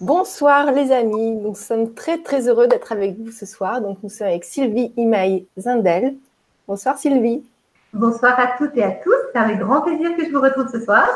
Bonsoir 0.00 0.70
les 0.70 0.92
amis, 0.92 1.32
nous 1.32 1.56
sommes 1.56 1.92
très 1.92 2.18
très 2.18 2.46
heureux 2.46 2.68
d'être 2.68 2.92
avec 2.92 3.18
vous 3.18 3.32
ce 3.32 3.44
soir. 3.44 3.80
Donc 3.80 3.98
nous 4.04 4.08
sommes 4.08 4.28
avec 4.28 4.44
Sylvie 4.44 4.92
Imaï 4.96 5.44
Zindel. 5.58 6.14
Bonsoir 6.68 6.96
Sylvie. 6.96 7.42
Bonsoir 7.92 8.38
à 8.38 8.56
toutes 8.56 8.76
et 8.76 8.84
à 8.84 8.92
tous, 8.92 9.16
c'est 9.32 9.38
avec 9.40 9.58
grand 9.58 9.80
plaisir 9.80 10.16
que 10.16 10.24
je 10.24 10.30
vous 10.30 10.40
retrouve 10.40 10.68
ce 10.70 10.80
soir. 10.84 11.08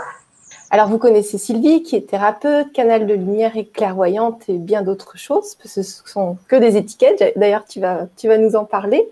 Alors 0.71 0.89
vous 0.89 0.99
connaissez 0.99 1.39
Sylvie 1.39 1.85
qui 1.85 1.95
est 1.95 2.11
thérapeute, 2.11 2.73
canal 2.73 3.07
de 3.07 3.15
lumière 3.15 3.57
et 3.57 3.67
clairvoyante 3.67 4.49
et 4.49 4.59
bien 4.59 4.83
d'autres 4.83 5.17
choses. 5.17 5.57
Ce 5.65 5.85
sont 5.85 6.37
que 6.49 6.57
des 6.57 6.77
étiquettes, 6.77 7.35
d'ailleurs 7.37 7.65
tu 7.65 7.79
vas, 7.79 8.09
tu 8.17 8.27
vas 8.27 8.37
nous 8.37 8.57
en 8.57 8.65
parler. 8.65 9.09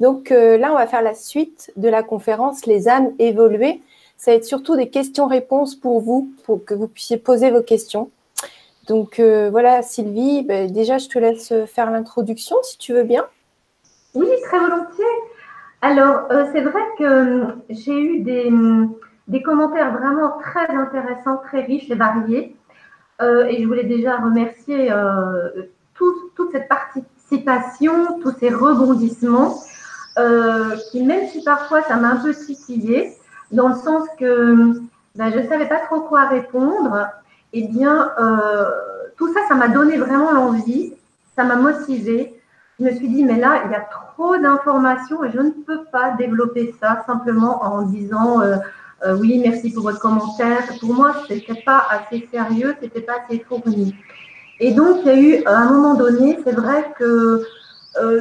Donc 0.00 0.32
euh, 0.32 0.56
là 0.56 0.72
on 0.72 0.76
va 0.76 0.86
faire 0.86 1.02
la 1.02 1.14
suite 1.14 1.70
de 1.76 1.90
la 1.90 2.02
conférence 2.02 2.64
Les 2.64 2.88
âmes 2.88 3.12
évoluées. 3.18 3.82
Ça 4.16 4.30
va 4.30 4.38
être 4.38 4.46
surtout 4.46 4.74
des 4.74 4.88
questions-réponses 4.88 5.74
pour 5.74 6.00
vous, 6.00 6.30
pour 6.46 6.64
que 6.64 6.72
vous 6.72 6.88
puissiez 6.88 7.18
poser 7.18 7.50
vos 7.50 7.60
questions. 7.60 8.08
Donc 8.88 9.20
euh, 9.20 9.48
voilà, 9.50 9.82
Sylvie, 9.82 10.42
ben, 10.42 10.70
déjà 10.70 10.98
je 10.98 11.08
te 11.08 11.18
laisse 11.18 11.52
faire 11.66 11.90
l'introduction 11.90 12.56
si 12.62 12.78
tu 12.78 12.92
veux 12.92 13.04
bien. 13.04 13.24
Oui, 14.14 14.26
très 14.44 14.58
volontiers. 14.58 15.04
Alors, 15.80 16.26
euh, 16.30 16.46
c'est 16.52 16.60
vrai 16.60 16.82
que 16.98 17.04
euh, 17.04 17.44
j'ai 17.70 17.98
eu 17.98 18.20
des, 18.20 19.42
commentaires 19.42 19.92
vraiment 19.92 20.38
très 20.38 20.68
intéressants, 20.68 21.38
très 21.38 21.62
riches 21.62 21.90
et 21.90 21.94
variés. 21.94 22.56
et 23.20 23.62
je 23.62 23.66
voulais 23.66 23.84
déjà 23.84 24.16
remercier 24.16 24.92
toute 25.94 26.50
cette 26.50 26.68
participation, 26.68 28.20
tous 28.20 28.34
ces 28.38 28.50
rebondissements, 28.50 29.54
qui 30.90 31.02
même 31.04 31.28
si 31.28 31.42
parfois 31.44 31.82
ça 31.82 31.96
m'a 31.96 32.08
un 32.08 32.16
peu 32.16 32.34
titillé, 32.34 33.12
dans 33.52 33.68
le 33.68 33.74
sens 33.74 34.06
que 34.18 34.80
ben, 35.14 35.30
je 35.32 35.38
ne 35.38 35.48
savais 35.48 35.68
pas 35.68 35.80
trop 35.80 36.00
quoi 36.00 36.26
répondre, 36.26 37.06
eh 37.52 37.68
bien, 37.68 38.12
euh, 38.18 38.70
tout 39.16 39.32
ça, 39.32 39.40
ça 39.48 39.54
m'a 39.54 39.68
donné 39.68 39.96
vraiment 39.98 40.32
l'envie, 40.32 40.94
ça 41.36 41.44
m'a 41.44 41.56
motivé. 41.56 42.34
Je 42.80 42.84
me 42.84 42.92
suis 42.94 43.08
dit, 43.08 43.24
mais 43.24 43.38
là, 43.38 43.62
il 43.66 43.70
y 43.70 43.74
a 43.74 43.86
trop 44.14 44.36
d'informations 44.38 45.22
et 45.24 45.30
je 45.30 45.38
ne 45.38 45.50
peux 45.50 45.84
pas 45.92 46.12
développer 46.12 46.74
ça 46.80 47.04
simplement 47.06 47.62
en 47.62 47.82
disant, 47.82 48.40
euh, 48.40 48.56
euh, 49.04 49.16
oui, 49.18 49.38
merci 49.38 49.70
pour 49.70 49.82
votre 49.82 50.00
commentaire. 50.00 50.62
Pour 50.80 50.94
moi, 50.94 51.14
ce 51.28 51.34
n'était 51.34 51.62
pas 51.64 51.84
assez 51.90 52.26
sérieux, 52.32 52.74
ce 52.78 52.86
n'était 52.86 53.02
pas 53.02 53.14
assez 53.24 53.40
fourni. 53.40 53.94
Et 54.58 54.72
donc, 54.72 55.00
il 55.02 55.06
y 55.06 55.10
a 55.10 55.20
eu, 55.20 55.44
à 55.44 55.58
un 55.58 55.70
moment 55.70 55.94
donné, 55.94 56.38
c'est 56.44 56.54
vrai 56.54 56.92
que 56.98 57.44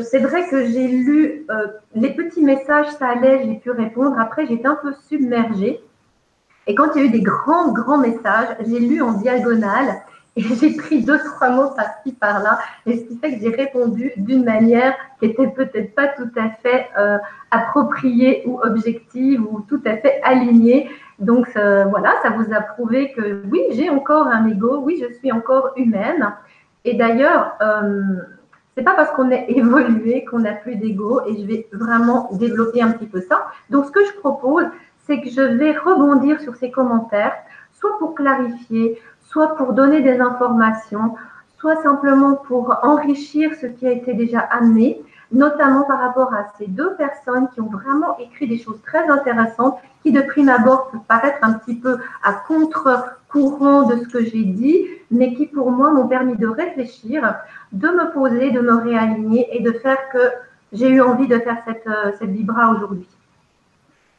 c'est 0.03 0.19
vrai 0.19 0.49
que 0.49 0.65
j'ai 0.65 0.85
lu 0.85 1.47
les 1.95 2.13
petits 2.13 2.41
messages, 2.41 2.87
ça 2.99 3.07
allait, 3.07 3.45
j'ai 3.45 3.55
pu 3.55 3.71
répondre. 3.71 4.19
Après, 4.19 4.45
j'étais 4.45 4.67
un 4.67 4.75
peu 4.75 4.91
submergée. 5.07 5.81
Et 6.67 6.75
quand 6.75 6.95
il 6.95 7.01
y 7.01 7.05
a 7.05 7.07
eu 7.07 7.11
des 7.11 7.21
grands, 7.21 7.71
grands 7.71 7.97
messages, 7.97 8.55
j'ai 8.65 8.79
lu 8.79 9.01
en 9.01 9.13
diagonale 9.13 10.01
et 10.35 10.41
j'ai 10.59 10.75
pris 10.75 11.03
deux, 11.03 11.19
trois 11.19 11.49
mots 11.49 11.71
par-ci, 11.75 12.13
par-là. 12.13 12.59
Et 12.85 12.97
ce 12.97 13.03
qui 13.05 13.17
fait 13.17 13.35
que 13.35 13.41
j'ai 13.41 13.55
répondu 13.55 14.11
d'une 14.17 14.43
manière 14.43 14.95
qui 15.19 15.25
était 15.27 15.47
peut-être 15.47 15.93
pas 15.95 16.07
tout 16.09 16.29
à 16.37 16.49
fait 16.61 16.87
euh, 16.97 17.17
appropriée 17.51 18.43
ou 18.45 18.59
objective 18.61 19.41
ou 19.41 19.61
tout 19.67 19.81
à 19.85 19.97
fait 19.97 20.21
alignée. 20.23 20.89
Donc 21.19 21.47
euh, 21.55 21.85
voilà, 21.85 22.13
ça 22.23 22.29
vous 22.29 22.53
a 22.53 22.61
prouvé 22.61 23.11
que 23.11 23.43
oui, 23.51 23.61
j'ai 23.71 23.89
encore 23.89 24.27
un 24.27 24.47
ego, 24.47 24.79
oui, 24.83 25.01
je 25.01 25.13
suis 25.15 25.31
encore 25.31 25.71
humaine. 25.75 26.33
Et 26.85 26.95
d'ailleurs, 26.95 27.53
euh, 27.61 28.01
c'est 28.75 28.83
pas 28.83 28.95
parce 28.95 29.11
qu'on 29.11 29.29
est 29.29 29.45
évolué 29.49 30.23
qu'on 30.25 30.39
n'a 30.39 30.53
plus 30.53 30.75
d'ego. 30.77 31.21
Et 31.27 31.37
je 31.37 31.45
vais 31.45 31.67
vraiment 31.73 32.29
développer 32.31 32.81
un 32.81 32.91
petit 32.91 33.07
peu 33.07 33.21
ça. 33.21 33.47
Donc 33.69 33.85
ce 33.85 33.91
que 33.91 34.05
je 34.05 34.13
propose, 34.19 34.65
c'est 35.11 35.19
que 35.19 35.29
je 35.29 35.41
vais 35.41 35.73
rebondir 35.73 36.39
sur 36.39 36.55
ces 36.55 36.71
commentaires, 36.71 37.33
soit 37.73 37.97
pour 37.99 38.15
clarifier, 38.15 38.97
soit 39.27 39.55
pour 39.57 39.73
donner 39.73 40.01
des 40.01 40.21
informations, 40.21 41.15
soit 41.59 41.75
simplement 41.83 42.35
pour 42.35 42.77
enrichir 42.83 43.51
ce 43.59 43.65
qui 43.65 43.85
a 43.87 43.91
été 43.91 44.13
déjà 44.13 44.39
amené, 44.39 45.01
notamment 45.33 45.83
par 45.83 45.99
rapport 45.99 46.33
à 46.33 46.47
ces 46.57 46.67
deux 46.67 46.95
personnes 46.95 47.49
qui 47.53 47.59
ont 47.59 47.69
vraiment 47.69 48.17
écrit 48.19 48.47
des 48.47 48.57
choses 48.57 48.81
très 48.85 49.05
intéressantes, 49.09 49.77
qui 50.01 50.13
de 50.13 50.21
prime 50.21 50.47
abord 50.47 50.89
peuvent 50.91 51.01
paraître 51.09 51.39
un 51.41 51.53
petit 51.53 51.75
peu 51.75 51.97
à 52.23 52.31
contre-courant 52.47 53.83
de 53.83 53.97
ce 53.97 54.07
que 54.07 54.23
j'ai 54.23 54.43
dit, 54.43 54.85
mais 55.11 55.33
qui 55.33 55.45
pour 55.45 55.71
moi 55.71 55.91
m'ont 55.91 56.07
permis 56.07 56.37
de 56.37 56.47
réfléchir, 56.47 57.35
de 57.73 57.87
me 57.89 58.13
poser, 58.13 58.51
de 58.51 58.61
me 58.61 58.75
réaligner 58.75 59.49
et 59.51 59.61
de 59.61 59.73
faire 59.73 60.09
que 60.13 60.19
j'ai 60.71 60.87
eu 60.87 61.01
envie 61.01 61.27
de 61.27 61.37
faire 61.39 61.57
cette, 61.67 61.85
euh, 61.87 62.13
cette 62.17 62.29
vibra 62.29 62.71
aujourd'hui. 62.71 63.05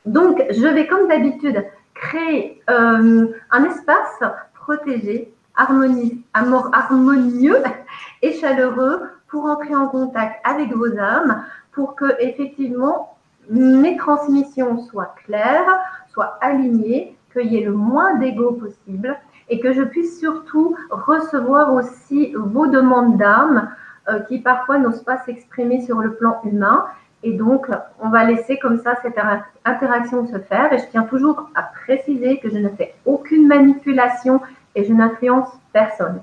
Donc, 0.06 0.42
je 0.50 0.66
vais 0.66 0.86
comme 0.86 1.08
d'habitude 1.08 1.64
créer 1.94 2.60
euh, 2.70 3.28
un 3.50 3.64
espace 3.64 4.22
protégé, 4.54 5.32
harmonieux 5.54 7.62
et 8.22 8.32
chaleureux 8.32 9.02
pour 9.28 9.46
entrer 9.46 9.74
en 9.74 9.88
contact 9.88 10.41
avec 10.44 10.74
vos 10.74 10.98
âmes, 10.98 11.44
pour 11.72 11.94
que 11.94 12.16
effectivement 12.20 13.16
mes 13.50 13.96
transmissions 13.96 14.80
soient 14.82 15.14
claires, 15.24 15.78
soient 16.12 16.38
alignées, 16.41 17.16
qu'il 17.32 17.52
y 17.52 17.58
ait 17.58 17.64
le 17.64 17.72
moins 17.72 18.16
d'ego 18.16 18.52
possible 18.52 19.18
et 19.48 19.58
que 19.58 19.72
je 19.72 19.82
puisse 19.82 20.18
surtout 20.18 20.76
recevoir 20.91 21.72
aussi 21.72 22.34
vos 22.36 22.66
demandes 22.66 23.16
d'âme 23.16 23.70
euh, 24.08 24.20
qui 24.20 24.38
parfois 24.38 24.78
n'osent 24.78 25.02
pas 25.02 25.18
s'exprimer 25.18 25.80
sur 25.80 25.98
le 25.98 26.14
plan 26.14 26.41
humain 26.44 26.84
et 27.22 27.33
donc, 27.33 27.69
on 28.00 28.09
va 28.09 28.25
laisser 28.25 28.59
comme 28.59 28.78
ça 28.78 28.97
cette 29.03 29.19
interaction 29.65 30.27
se 30.27 30.38
faire. 30.38 30.72
Et 30.72 30.78
je 30.78 30.84
tiens 30.91 31.05
toujours 31.05 31.49
à 31.55 31.62
préciser 31.62 32.38
que 32.38 32.50
je 32.50 32.59
ne 32.59 32.69
fais 32.69 32.94
aucune 33.06 33.47
manipulation 33.47 34.41
et 34.75 34.84
je 34.84 34.93
n'influence 34.93 35.49
personne. 35.72 36.21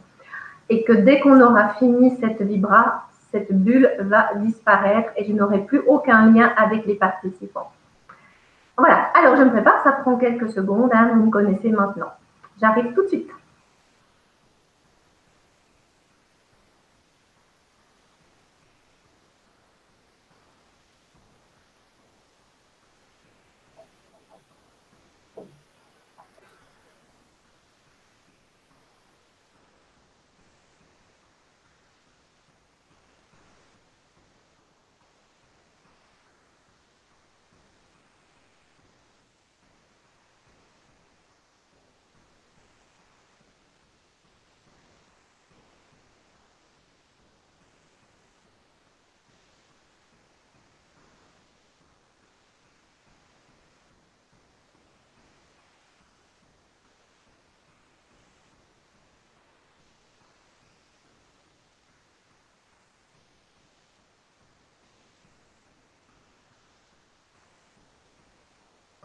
Et 0.70 0.84
que 0.84 0.92
dès 0.92 1.22
qu'on 1.22 1.40
aura 1.40 1.70
fini 1.76 2.18
cette 2.20 2.42
vibra, 2.42 3.08
cette 3.32 3.52
bulle 3.54 3.90
va 4.00 4.32
disparaître 4.36 5.12
et 5.16 5.24
je 5.24 5.32
n'aurai 5.32 5.60
plus 5.60 5.82
aucun 5.88 6.32
lien 6.32 6.52
avec 6.58 6.86
les 6.86 6.96
participants. 6.96 7.72
Voilà, 8.78 9.10
alors 9.14 9.36
je 9.36 9.44
me 9.44 9.50
prépare, 9.50 9.82
ça 9.84 9.92
prend 9.92 10.16
quelques 10.16 10.50
secondes, 10.50 10.90
hein, 10.94 11.12
vous 11.14 11.26
me 11.26 11.30
connaissez 11.30 11.70
maintenant. 11.70 12.12
J'arrive 12.60 12.94
tout 12.94 13.04
de 13.04 13.08
suite. 13.08 13.30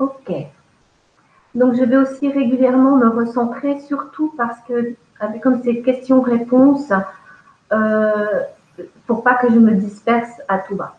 Ok. 0.05 0.31
Donc, 1.55 1.75
je 1.77 1.85
vais 1.85 1.97
aussi 1.97 2.31
régulièrement 2.31 2.97
me 2.97 3.09
recentrer, 3.09 3.81
surtout 3.81 4.35
parce 4.37 4.59
que, 4.69 4.95
comme 5.43 5.63
ces 5.63 5.81
questions-réponses, 5.81 6.93
euh, 7.73 8.41
pour 9.07 9.23
pas 9.23 9.35
que 9.35 9.49
je 9.51 9.59
me 9.59 9.73
disperse 9.73 10.43
à 10.49 10.59
tout 10.59 10.77
bas. 10.77 10.97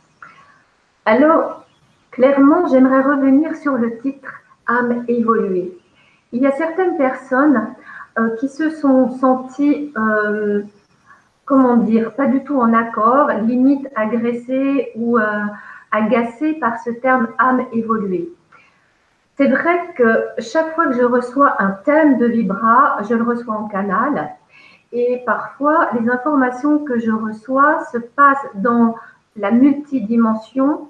Alors, 1.05 1.65
clairement, 2.09 2.67
j'aimerais 2.67 3.01
revenir 3.01 3.55
sur 3.55 3.73
le 3.73 3.99
titre 3.99 4.31
âme 4.65 5.05
évoluée. 5.07 5.77
Il 6.31 6.41
y 6.41 6.47
a 6.47 6.51
certaines 6.53 6.97
personnes 6.97 7.75
euh, 8.17 8.35
qui 8.37 8.49
se 8.49 8.71
sont 8.71 9.11
senties, 9.11 9.93
euh, 9.97 10.63
comment 11.43 11.77
dire, 11.77 12.15
pas 12.15 12.25
du 12.25 12.43
tout 12.43 12.59
en 12.59 12.73
accord, 12.73 13.29
limite 13.43 13.87
agressées 13.95 14.91
ou 14.95 15.19
agacées 15.91 16.53
par 16.53 16.79
ce 16.79 16.89
terme 16.89 17.27
âme 17.37 17.65
évoluée. 17.71 18.29
C'est 19.37 19.47
vrai 19.47 19.93
que 19.97 20.25
chaque 20.39 20.75
fois 20.75 20.87
que 20.87 20.93
je 20.93 21.03
reçois 21.03 21.61
un 21.61 21.71
thème 21.71 22.17
de 22.17 22.25
Vibra, 22.25 22.97
je 23.07 23.13
le 23.15 23.23
reçois 23.23 23.55
en 23.55 23.67
canal. 23.67 24.35
Et 24.93 25.23
parfois, 25.25 25.89
les 25.99 26.09
informations 26.09 26.79
que 26.85 26.99
je 26.99 27.11
reçois 27.11 27.83
se 27.91 27.97
passent 27.97 28.47
dans 28.55 28.95
la 29.35 29.51
multidimension 29.51 30.87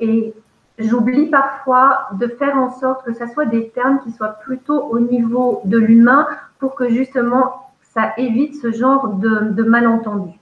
et 0.00 0.34
j'oublie 0.78 1.26
parfois 1.30 2.08
de 2.12 2.26
faire 2.26 2.56
en 2.58 2.70
sorte 2.70 3.04
que 3.06 3.14
ce 3.14 3.26
soit 3.28 3.46
des 3.46 3.70
termes 3.70 4.00
qui 4.00 4.12
soient 4.12 4.36
plutôt 4.44 4.82
au 4.82 5.00
niveau 5.00 5.62
de 5.64 5.78
l'humain 5.78 6.28
pour 6.58 6.74
que 6.74 6.90
justement 6.90 7.70
ça 7.94 8.12
évite 8.18 8.54
ce 8.60 8.70
genre 8.70 9.08
de, 9.14 9.50
de 9.50 9.62
malentendu. 9.62 10.37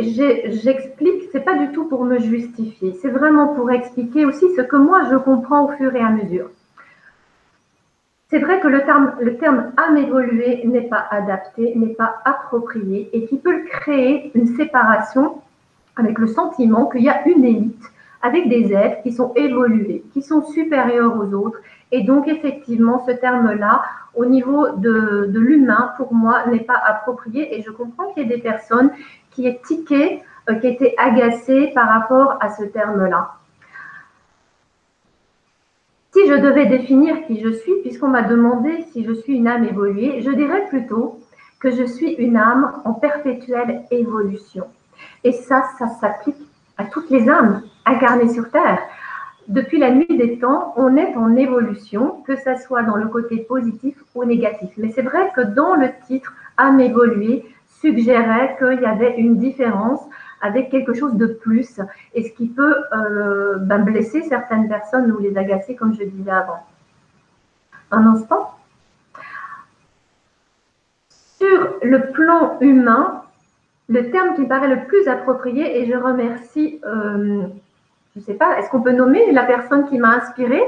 J'explique, 0.00 1.28
c'est 1.32 1.44
pas 1.44 1.56
du 1.56 1.72
tout 1.72 1.84
pour 1.84 2.04
me 2.04 2.18
justifier, 2.18 2.94
c'est 3.00 3.10
vraiment 3.10 3.54
pour 3.54 3.70
expliquer 3.70 4.24
aussi 4.24 4.46
ce 4.56 4.62
que 4.62 4.76
moi 4.76 5.04
je 5.10 5.16
comprends 5.16 5.66
au 5.66 5.72
fur 5.72 5.94
et 5.94 6.00
à 6.00 6.10
mesure. 6.10 6.50
C'est 8.30 8.38
vrai 8.38 8.58
que 8.60 8.68
le 8.68 8.84
terme, 8.84 9.12
le 9.20 9.38
âme 9.76 9.96
évoluée 9.96 10.62
n'est 10.64 10.88
pas 10.88 11.06
adapté, 11.10 11.72
n'est 11.76 11.94
pas 11.94 12.16
approprié 12.24 13.08
et 13.12 13.26
qui 13.26 13.36
peut 13.36 13.62
créer 13.64 14.32
une 14.34 14.56
séparation 14.56 15.40
avec 15.96 16.18
le 16.18 16.26
sentiment 16.26 16.86
qu'il 16.86 17.02
y 17.02 17.08
a 17.08 17.28
une 17.28 17.44
élite 17.44 17.84
avec 18.22 18.48
des 18.48 18.72
êtres 18.72 19.02
qui 19.02 19.12
sont 19.12 19.32
évolués, 19.36 20.02
qui 20.14 20.22
sont 20.22 20.42
supérieurs 20.46 21.14
aux 21.16 21.34
autres. 21.34 21.58
Et 21.92 22.02
donc, 22.02 22.26
effectivement, 22.26 23.04
ce 23.06 23.12
terme-là, 23.12 23.82
au 24.14 24.24
niveau 24.24 24.68
de 24.78 25.30
l'humain, 25.34 25.92
pour 25.98 26.14
moi, 26.14 26.46
n'est 26.46 26.60
pas 26.60 26.80
approprié. 26.86 27.56
Et 27.56 27.62
je 27.62 27.70
comprends 27.70 28.12
qu'il 28.12 28.22
y 28.22 28.26
ait 28.26 28.36
des 28.36 28.42
personnes 28.42 28.90
qui 29.34 29.46
aient 29.46 29.60
tiqué, 29.64 30.22
euh, 30.48 30.54
qui 30.54 30.68
étaient 30.68 30.94
agacées 30.98 31.72
par 31.74 31.88
rapport 31.88 32.38
à 32.40 32.50
ce 32.50 32.64
terme-là. 32.64 33.34
Si 36.12 36.28
je 36.28 36.34
devais 36.34 36.66
définir 36.66 37.26
qui 37.26 37.40
je 37.40 37.50
suis, 37.50 37.72
puisqu'on 37.82 38.08
m'a 38.08 38.22
demandé 38.22 38.84
si 38.92 39.04
je 39.04 39.12
suis 39.12 39.36
une 39.36 39.48
âme 39.48 39.64
évoluée, 39.64 40.22
je 40.22 40.30
dirais 40.30 40.66
plutôt 40.68 41.18
que 41.58 41.70
je 41.70 41.84
suis 41.84 42.12
une 42.12 42.36
âme 42.36 42.72
en 42.84 42.92
perpétuelle 42.92 43.82
évolution. 43.90 44.66
Et 45.24 45.32
ça, 45.32 45.64
ça 45.78 45.88
s'applique 45.88 46.36
à 46.76 46.84
toutes 46.84 47.10
les 47.10 47.28
âmes 47.28 47.62
incarnées 47.84 48.28
sur 48.28 48.48
Terre. 48.50 48.78
Depuis 49.48 49.78
la 49.78 49.90
nuit 49.90 50.06
des 50.16 50.38
temps, 50.38 50.72
on 50.76 50.96
est 50.96 51.14
en 51.16 51.34
évolution, 51.36 52.22
que 52.26 52.36
ce 52.36 52.56
soit 52.64 52.82
dans 52.82 52.96
le 52.96 53.08
côté 53.08 53.38
positif 53.38 53.96
ou 54.14 54.24
négatif. 54.24 54.70
Mais 54.76 54.90
c'est 54.90 55.02
vrai 55.02 55.32
que 55.34 55.40
dans 55.40 55.74
le 55.74 55.88
titre 56.06 56.32
âme 56.56 56.80
évoluée 56.80 57.44
suggérait 57.84 58.56
qu'il 58.58 58.80
y 58.80 58.86
avait 58.86 59.14
une 59.18 59.36
différence 59.36 60.00
avec 60.40 60.70
quelque 60.70 60.94
chose 60.94 61.14
de 61.14 61.26
plus 61.26 61.80
et 62.14 62.22
ce 62.22 62.32
qui 62.32 62.48
peut 62.48 62.76
euh, 62.92 63.56
ben, 63.58 63.80
blesser 63.82 64.22
certaines 64.22 64.68
personnes 64.68 65.12
ou 65.12 65.18
les 65.18 65.36
agacer, 65.36 65.74
comme 65.74 65.94
je 65.94 66.04
disais 66.04 66.30
avant. 66.30 66.60
Un 67.90 68.06
instant. 68.06 68.54
Sur 71.10 71.74
le 71.82 72.10
plan 72.12 72.58
humain, 72.60 73.22
le 73.88 74.10
terme 74.10 74.34
qui 74.34 74.46
paraît 74.46 74.74
le 74.74 74.86
plus 74.86 75.06
approprié, 75.08 75.78
et 75.78 75.86
je 75.86 75.96
remercie, 75.96 76.80
euh, 76.86 77.42
je 78.14 78.20
ne 78.20 78.24
sais 78.24 78.34
pas, 78.34 78.58
est-ce 78.58 78.70
qu'on 78.70 78.80
peut 78.80 78.92
nommer 78.92 79.30
la 79.32 79.44
personne 79.44 79.86
qui 79.88 79.98
m'a 79.98 80.14
inspirée? 80.14 80.62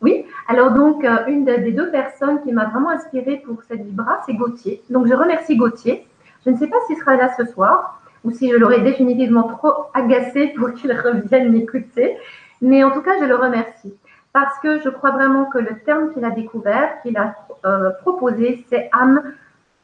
Oui, 0.00 0.24
alors 0.48 0.72
donc, 0.72 1.04
euh, 1.04 1.26
une 1.28 1.44
des 1.44 1.72
deux 1.72 1.90
personnes 1.90 2.42
qui 2.42 2.52
m'a 2.52 2.64
vraiment 2.64 2.90
inspirée 2.90 3.42
pour 3.44 3.62
cette 3.62 3.82
vibra, 3.82 4.22
c'est 4.26 4.34
Gauthier. 4.34 4.82
Donc, 4.90 5.06
je 5.06 5.14
remercie 5.14 5.56
Gauthier. 5.56 6.06
Je 6.44 6.50
ne 6.50 6.56
sais 6.56 6.66
pas 6.66 6.76
s'il 6.86 6.96
sera 6.96 7.16
là 7.16 7.32
ce 7.36 7.44
soir 7.46 8.00
ou 8.24 8.30
si 8.30 8.50
je 8.50 8.56
l'aurais 8.56 8.80
définitivement 8.80 9.44
trop 9.44 9.86
agacé 9.94 10.48
pour 10.56 10.72
qu'il 10.74 10.92
revienne 10.92 11.52
m'écouter. 11.52 12.16
Mais 12.60 12.84
en 12.84 12.90
tout 12.90 13.02
cas, 13.02 13.18
je 13.20 13.24
le 13.24 13.34
remercie 13.34 13.94
parce 14.32 14.58
que 14.60 14.80
je 14.80 14.88
crois 14.88 15.10
vraiment 15.10 15.44
que 15.46 15.58
le 15.58 15.78
terme 15.84 16.12
qu'il 16.12 16.24
a 16.24 16.30
découvert, 16.30 17.00
qu'il 17.02 17.16
a 17.16 17.34
euh, 17.64 17.90
proposé, 18.00 18.64
c'est 18.68 18.88
âme 18.92 19.22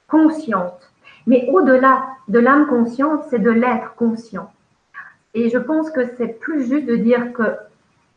consciente. 0.08 0.90
Mais 1.26 1.48
au-delà 1.52 2.06
de 2.28 2.38
l'âme 2.38 2.66
consciente, 2.66 3.24
c'est 3.28 3.38
de 3.38 3.50
l'être 3.50 3.94
conscient. 3.96 4.50
Et 5.34 5.50
je 5.50 5.58
pense 5.58 5.90
que 5.90 6.06
c'est 6.16 6.38
plus 6.40 6.66
juste 6.66 6.86
de 6.86 6.96
dire 6.96 7.32
que 7.34 7.56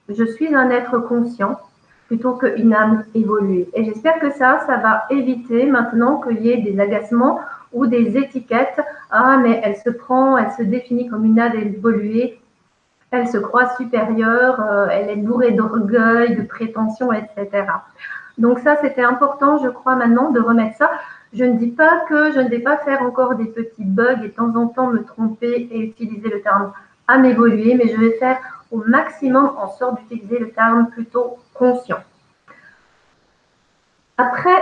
je 0.07 0.23
suis 0.23 0.55
un 0.55 0.69
être 0.69 0.99
conscient 0.99 1.59
plutôt 2.07 2.33
qu'une 2.33 2.73
âme 2.73 3.03
évoluée. 3.13 3.69
Et 3.73 3.83
j'espère 3.83 4.19
que 4.19 4.31
ça, 4.31 4.63
ça 4.65 4.77
va 4.77 5.03
éviter 5.09 5.65
maintenant 5.65 6.21
qu'il 6.21 6.41
y 6.41 6.51
ait 6.51 6.61
des 6.61 6.79
agacements 6.79 7.39
ou 7.73 7.88
des 7.88 8.18
étiquettes. 8.18 8.81
Ah, 9.09 9.38
mais 9.38 9.62
elle 9.63 9.77
se 9.77 9.89
prend, 9.89 10.38
elle 10.38 10.51
se 10.51 10.63
définit 10.63 11.07
comme 11.07 11.25
une 11.25 11.39
âme 11.39 11.56
évoluée, 11.56 12.39
elle 13.12 13.27
se 13.27 13.38
croit 13.38 13.75
supérieure, 13.75 14.62
euh, 14.62 14.88
elle 14.89 15.09
est 15.09 15.15
bourrée 15.18 15.51
d'orgueil, 15.51 16.35
de 16.35 16.44
prétention, 16.44 17.12
etc. 17.12 17.65
Donc 18.38 18.59
ça, 18.59 18.77
c'était 18.81 19.03
important, 19.03 19.57
je 19.57 19.69
crois, 19.69 19.95
maintenant 19.95 20.31
de 20.31 20.39
remettre 20.39 20.77
ça. 20.77 20.91
Je 21.33 21.44
ne 21.44 21.57
dis 21.57 21.71
pas 21.71 22.06
que 22.09 22.31
je 22.31 22.39
ne 22.39 22.50
vais 22.50 22.59
pas 22.59 22.77
faire 22.77 23.01
encore 23.01 23.35
des 23.35 23.45
petits 23.45 23.85
bugs 23.85 24.21
et 24.23 24.27
de 24.29 24.33
temps 24.33 24.56
en 24.56 24.68
temps 24.68 24.88
me 24.88 25.03
tromper 25.03 25.69
et 25.71 25.79
utiliser 25.79 26.29
le 26.29 26.41
terme 26.41 26.73
à 27.07 27.18
m'évoluer, 27.18 27.75
mais 27.75 27.89
je 27.89 27.97
vais 27.97 28.12
faire 28.13 28.38
au 28.71 28.77
maximum 28.85 29.51
en 29.57 29.68
sorte 29.69 30.00
d'utiliser 30.00 30.39
le 30.39 30.51
terme 30.51 30.89
plutôt 30.89 31.38
conscient. 31.53 32.00
Après, 34.18 34.62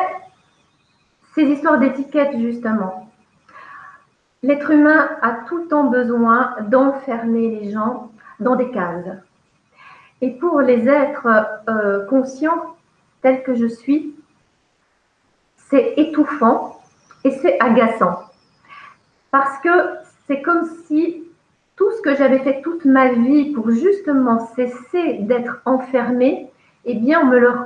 ces 1.40 1.52
histoires 1.52 1.80
d'étiquettes, 1.80 2.38
justement, 2.38 3.10
l'être 4.44 4.72
humain 4.72 5.10
a 5.22 5.46
tout 5.48 5.60
le 5.60 5.68
temps 5.68 5.86
besoin 5.86 6.56
d'enfermer 6.68 7.62
les 7.62 7.72
gens 7.72 8.12
dans 8.42 8.58
des 8.58 8.70
cases. 8.72 9.06
Et 10.22 10.32
pour 10.32 10.60
les 10.60 10.90
êtres 10.90 11.28
euh, 11.70 12.06
conscients 12.08 12.76
tels 13.22 13.42
que 13.44 13.56
je 13.56 13.68
suis, 13.68 14.16
c'est 15.56 15.94
étouffant 15.96 16.82
et 17.24 17.32
c'est 17.32 17.58
agaçant. 17.62 18.20
Parce 19.32 19.58
que 19.60 19.70
c'est 20.28 20.42
comme 20.42 20.66
si 20.88 21.24
tout 21.78 21.90
ce 21.92 22.02
que 22.02 22.16
j'avais 22.16 22.40
fait 22.40 22.62
toute 22.62 22.84
ma 22.84 23.14
vie 23.14 23.54
pour 23.54 23.72
justement 23.72 24.46
cesser 24.56 25.20
d'être 25.20 25.62
enfermé, 25.64 26.52
eh 26.86 26.96
bien, 26.96 27.22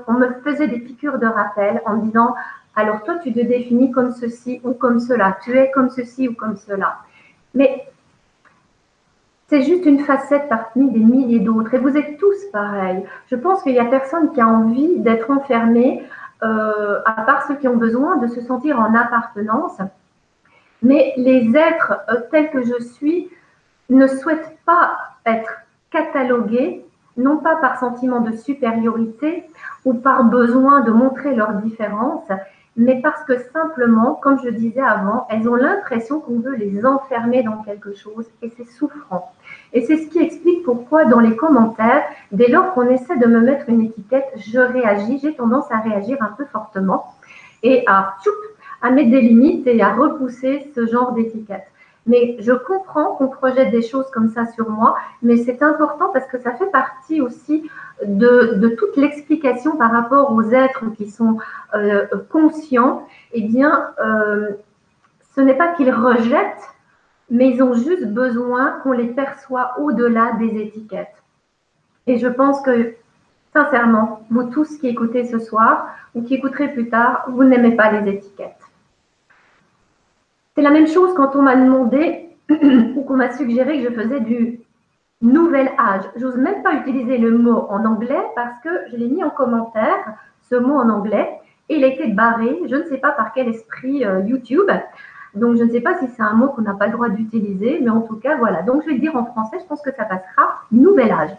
on 0.07 0.13
me, 0.13 0.33
faisait 0.43 0.67
des 0.67 0.79
piqûres 0.79 1.19
de 1.19 1.27
rappel 1.27 1.81
en 1.85 1.97
disant 1.97 2.35
alors 2.75 3.03
toi, 3.03 3.15
tu 3.23 3.31
te 3.31 3.39
définis 3.39 3.91
comme 3.91 4.11
ceci 4.11 4.59
ou 4.63 4.73
comme 4.73 4.99
cela, 4.99 5.37
tu 5.43 5.57
es 5.57 5.69
comme 5.71 5.89
ceci 5.89 6.27
ou 6.27 6.33
comme 6.33 6.57
cela. 6.57 6.97
Mais 7.53 7.87
c'est 9.47 9.61
juste 9.61 9.85
une 9.85 9.99
facette 9.99 10.49
parmi 10.49 10.89
des 10.89 10.99
milliers 10.99 11.39
d'autres 11.39 11.75
et 11.75 11.77
vous 11.77 11.95
êtes 11.95 12.17
tous 12.17 12.45
pareils. 12.51 13.03
Je 13.29 13.35
pense 13.35 13.61
qu'il 13.61 13.73
n'y 13.73 13.79
a 13.79 13.85
personne 13.85 14.31
qui 14.31 14.41
a 14.41 14.47
envie 14.47 14.99
d'être 14.99 15.29
enfermé 15.29 16.03
euh, 16.41 16.99
à 17.05 17.21
part 17.21 17.45
ceux 17.47 17.55
qui 17.55 17.67
ont 17.67 17.77
besoin 17.77 18.17
de 18.17 18.27
se 18.27 18.41
sentir 18.41 18.79
en 18.79 18.95
appartenance. 18.95 19.77
Mais 20.81 21.13
les 21.17 21.55
êtres 21.55 21.99
euh, 22.09 22.21
tels 22.31 22.49
que 22.49 22.63
je 22.63 22.81
suis 22.81 23.29
ne 23.89 24.07
souhaitent 24.07 24.57
pas 24.65 24.97
être 25.25 25.51
catalogués, 25.91 26.82
non 27.17 27.37
pas 27.37 27.55
par 27.57 27.79
sentiment 27.79 28.21
de 28.21 28.31
supériorité 28.31 29.43
ou 29.85 29.93
par 29.93 30.23
besoin 30.23 30.81
de 30.81 30.91
montrer 30.91 31.35
leur 31.35 31.53
différence, 31.53 32.27
mais 32.75 33.01
parce 33.01 33.23
que 33.25 33.37
simplement, 33.53 34.15
comme 34.15 34.39
je 34.43 34.49
disais 34.49 34.81
avant, 34.81 35.27
elles 35.29 35.47
ont 35.47 35.55
l'impression 35.55 36.19
qu'on 36.19 36.39
veut 36.39 36.55
les 36.55 36.85
enfermer 36.85 37.43
dans 37.43 37.61
quelque 37.61 37.93
chose 37.93 38.25
et 38.41 38.51
c'est 38.57 38.67
souffrant. 38.67 39.31
Et 39.73 39.85
c'est 39.85 39.97
ce 39.97 40.07
qui 40.07 40.19
explique 40.19 40.63
pourquoi 40.63 41.05
dans 41.05 41.19
les 41.19 41.35
commentaires, 41.35 42.03
dès 42.31 42.47
lors 42.47 42.73
qu'on 42.73 42.89
essaie 42.89 43.17
de 43.17 43.27
me 43.27 43.41
mettre 43.41 43.69
une 43.69 43.81
étiquette, 43.81 44.25
je 44.37 44.59
réagis, 44.59 45.19
j'ai 45.19 45.35
tendance 45.35 45.71
à 45.71 45.79
réagir 45.79 46.17
un 46.21 46.33
peu 46.35 46.45
fortement 46.45 47.13
et 47.61 47.83
à, 47.87 48.15
à 48.81 48.89
mettre 48.89 49.11
des 49.11 49.21
limites 49.21 49.67
et 49.67 49.81
à 49.81 49.93
repousser 49.93 50.71
ce 50.73 50.87
genre 50.87 51.13
d'étiquette. 51.13 51.67
Mais 52.05 52.35
je 52.39 52.51
comprends 52.51 53.15
qu'on 53.15 53.29
projette 53.29 53.71
des 53.71 53.81
choses 53.81 54.09
comme 54.11 54.29
ça 54.29 54.45
sur 54.47 54.69
moi, 54.69 54.95
mais 55.21 55.37
c'est 55.37 55.63
important 55.63 56.09
parce 56.11 56.27
que 56.27 56.37
ça 56.37 56.51
fait 56.51 56.69
partie 56.69 57.21
aussi 57.21 57.69
de, 58.05 58.75
toute 58.77 58.97
l'explication 58.97 59.77
par 59.77 59.91
rapport 59.91 60.33
aux 60.33 60.43
êtres 60.51 60.83
qui 60.97 61.09
sont 61.09 61.37
euh, 61.75 62.05
conscients. 62.29 63.07
Eh 63.31 63.41
bien, 63.41 63.93
euh, 64.03 64.51
ce 65.35 65.41
n'est 65.41 65.55
pas 65.55 65.73
qu'ils 65.75 65.91
rejettent, 65.91 66.69
mais 67.29 67.49
ils 67.49 67.63
ont 67.63 67.73
juste 67.73 68.07
besoin 68.07 68.79
qu'on 68.83 68.91
les 68.91 69.07
perçoit 69.07 69.73
au-delà 69.79 70.33
des 70.33 70.61
étiquettes. 70.61 71.23
Et 72.05 72.17
je 72.17 72.27
pense 72.27 72.61
que, 72.61 72.95
sincèrement, 73.53 74.25
vous 74.29 74.43
tous 74.43 74.77
qui 74.77 74.87
écoutez 74.87 75.25
ce 75.25 75.39
soir 75.39 75.87
ou 76.15 76.23
qui 76.23 76.35
écouterez 76.35 76.73
plus 76.73 76.89
tard, 76.89 77.25
vous 77.29 77.43
n'aimez 77.43 77.75
pas 77.75 77.91
les 77.91 78.11
étiquettes. 78.11 78.62
C'est 80.55 80.61
la 80.61 80.71
même 80.71 80.87
chose 80.87 81.13
quand 81.15 81.35
on 81.35 81.41
m'a 81.41 81.55
demandé 81.55 82.29
ou 82.95 83.01
qu'on 83.03 83.17
m'a 83.17 83.35
suggéré 83.35 83.81
que 83.81 83.89
je 83.89 84.01
faisais 84.01 84.19
du 84.19 84.59
nouvel 85.21 85.71
âge. 85.79 86.03
J'ose 86.15 86.37
même 86.37 86.61
pas 86.61 86.75
utiliser 86.75 87.17
le 87.17 87.37
mot 87.37 87.65
en 87.69 87.85
anglais 87.85 88.21
parce 88.35 88.59
que 88.63 88.69
je 88.91 88.97
l'ai 88.97 89.07
mis 89.07 89.23
en 89.23 89.29
commentaire, 89.29 90.13
ce 90.49 90.55
mot 90.55 90.75
en 90.75 90.89
anglais, 90.89 91.39
et 91.69 91.77
il 91.77 91.83
a 91.83 91.87
été 91.87 92.07
barré, 92.07 92.59
je 92.67 92.75
ne 92.75 92.83
sais 92.83 92.97
pas 92.97 93.11
par 93.11 93.33
quel 93.33 93.47
esprit 93.47 94.05
euh, 94.05 94.19
YouTube. 94.21 94.69
Donc, 95.33 95.55
je 95.55 95.63
ne 95.63 95.71
sais 95.71 95.81
pas 95.81 95.97
si 95.97 96.07
c'est 96.09 96.21
un 96.21 96.33
mot 96.33 96.49
qu'on 96.49 96.61
n'a 96.61 96.73
pas 96.73 96.87
le 96.87 96.93
droit 96.93 97.09
d'utiliser, 97.09 97.79
mais 97.81 97.89
en 97.89 98.01
tout 98.01 98.17
cas, 98.17 98.37
voilà. 98.37 98.61
Donc, 98.61 98.83
je 98.83 98.87
vais 98.87 98.93
le 98.93 98.99
dire 98.99 99.15
en 99.15 99.25
français, 99.25 99.57
je 99.59 99.65
pense 99.65 99.81
que 99.81 99.91
ça 99.95 100.03
passera. 100.03 100.61
Nouvel 100.71 101.11
âge. 101.11 101.31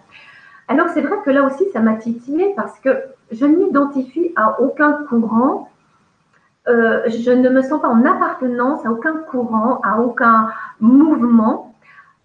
Alors, 0.66 0.88
c'est 0.88 1.02
vrai 1.02 1.16
que 1.24 1.30
là 1.30 1.44
aussi, 1.44 1.64
ça 1.72 1.80
m'a 1.80 1.94
titillé 1.94 2.54
parce 2.56 2.78
que 2.80 2.90
je 3.30 3.46
ne 3.46 3.56
m'identifie 3.56 4.32
à 4.34 4.60
aucun 4.60 5.04
courant. 5.08 5.68
Euh, 6.66 7.02
je 7.08 7.30
ne 7.30 7.50
me 7.50 7.60
sens 7.62 7.80
pas 7.82 7.88
en 7.88 8.04
appartenance 8.06 8.86
à 8.86 8.90
aucun 8.90 9.16
courant, 9.30 9.80
à 9.82 10.00
aucun 10.00 10.48
mouvement, 10.80 11.74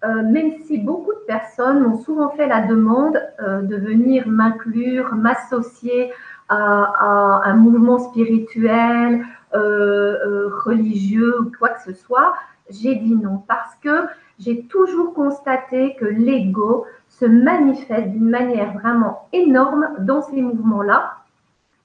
euh, 0.02 0.22
même 0.22 0.52
si 0.64 0.78
beaucoup 0.78 1.12
de 1.12 1.24
personnes 1.26 1.80
m'ont 1.80 1.98
souvent 1.98 2.30
fait 2.30 2.46
la 2.46 2.62
demande 2.62 3.20
euh, 3.42 3.60
de 3.60 3.76
venir 3.76 4.26
m'inclure, 4.26 5.14
m'associer 5.14 6.10
à, 6.48 7.42
un 7.44 7.54
mouvement 7.54 7.98
spirituel 7.98 9.24
religieux 9.52 11.40
ou 11.42 11.52
quoi 11.56 11.68
que 11.68 11.82
ce 11.82 11.92
soit, 11.92 12.34
j'ai 12.70 12.96
dit 12.96 13.14
non. 13.14 13.42
Parce 13.46 13.76
que 13.76 14.06
j'ai 14.40 14.64
toujours 14.64 15.14
constaté 15.14 15.94
que 16.00 16.06
l'ego 16.06 16.86
se 17.08 17.24
manifeste 17.24 18.08
d'une 18.08 18.30
manière 18.30 18.72
vraiment 18.72 19.28
énorme 19.32 19.90
dans 20.00 20.22
ces 20.22 20.42
mouvements-là 20.42 21.19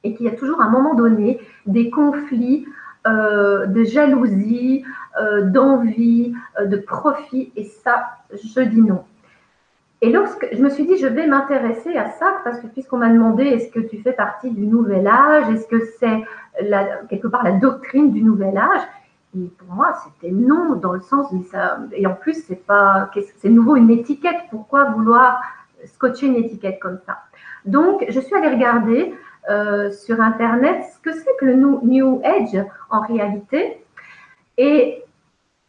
et 0.06 0.14
qu'il 0.14 0.26
y 0.26 0.30
a 0.30 0.36
toujours 0.36 0.62
à 0.62 0.66
un 0.66 0.70
moment 0.70 0.94
donné 0.94 1.40
des 1.66 1.90
conflits 1.90 2.66
euh, 3.08 3.68
de 3.68 3.84
jalousie, 3.84 4.84
euh, 5.22 5.44
d'envie, 5.44 6.34
euh, 6.60 6.66
de 6.66 6.78
profit, 6.78 7.52
et 7.56 7.66
ça, 7.66 8.18
je 8.32 8.62
dis 8.62 8.82
non. 8.82 9.04
Et 10.02 10.12
lorsque 10.12 10.48
je 10.52 10.62
me 10.62 10.70
suis 10.70 10.86
dit, 10.86 10.98
je 10.98 11.08
vais 11.08 11.28
m'intéresser 11.28 11.96
à 11.98 12.10
ça, 12.10 12.38
parce 12.44 12.60
que 12.60 12.68
puisqu'on 12.68 12.98
m'a 12.98 13.10
demandé, 13.10 13.44
est-ce 13.44 13.72
que 13.72 13.80
tu 13.80 13.98
fais 13.98 14.12
partie 14.14 14.50
du 14.50 14.66
nouvel 14.66 15.08
âge, 15.08 15.50
est-ce 15.52 15.68
que 15.68 15.82
c'est 16.00 16.24
quelque 17.10 17.28
part 17.28 17.44
la 17.44 17.52
doctrine 17.52 18.12
du 18.12 18.24
nouvel 18.24 18.58
âge 18.58 18.82
et 19.38 19.52
pour 19.58 19.76
moi, 19.76 19.94
c'était 20.06 20.32
non, 20.34 20.76
dans 20.76 20.94
le 20.94 21.02
sens, 21.02 21.28
et 21.92 22.08
en 22.08 22.14
plus, 22.14 22.46
c'est 22.48 22.66
pas, 22.66 23.12
c'est 23.38 23.50
nouveau 23.50 23.76
une 23.76 23.90
étiquette. 23.90 24.38
Pourquoi 24.50 24.86
vouloir 24.86 25.42
scotcher 25.86 26.28
une 26.28 26.38
étiquette 26.38 26.80
comme 26.80 27.00
ça? 27.06 27.20
Donc, 27.66 28.06
je 28.08 28.20
suis 28.20 28.34
allée 28.34 28.48
regarder 28.48 29.14
euh, 29.50 29.92
sur 29.92 30.22
Internet 30.22 30.84
ce 30.94 31.00
que 31.00 31.14
c'est 31.14 31.36
que 31.40 31.46
le 31.46 31.56
New 31.56 32.22
Age 32.24 32.66
en 32.90 33.02
réalité. 33.02 33.82
Et 34.58 35.04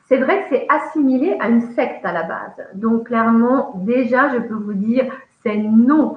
c'est 0.08 0.18
vrai 0.18 0.42
que 0.42 0.48
c'est 0.50 0.66
assimilé 0.68 1.36
à 1.40 1.48
une 1.48 1.72
secte 1.74 2.04
à 2.04 2.12
la 2.12 2.22
base. 2.22 2.66
Donc 2.74 3.08
clairement, 3.08 3.72
déjà, 3.76 4.32
je 4.32 4.38
peux 4.38 4.54
vous 4.54 4.74
dire, 4.74 5.06
c'est 5.42 5.56
non. 5.56 6.16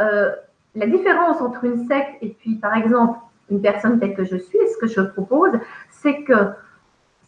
Euh, 0.00 0.32
la 0.74 0.86
différence 0.86 1.40
entre 1.40 1.64
une 1.64 1.86
secte 1.86 2.16
et 2.22 2.28
puis, 2.28 2.56
par 2.56 2.76
exemple, 2.76 3.18
une 3.50 3.60
personne 3.60 4.00
telle 4.00 4.14
que 4.14 4.24
je 4.24 4.36
suis, 4.36 4.58
ce 4.72 4.78
que 4.78 4.86
je 4.86 5.00
propose, 5.00 5.52
c'est 5.90 6.22
que 6.22 6.50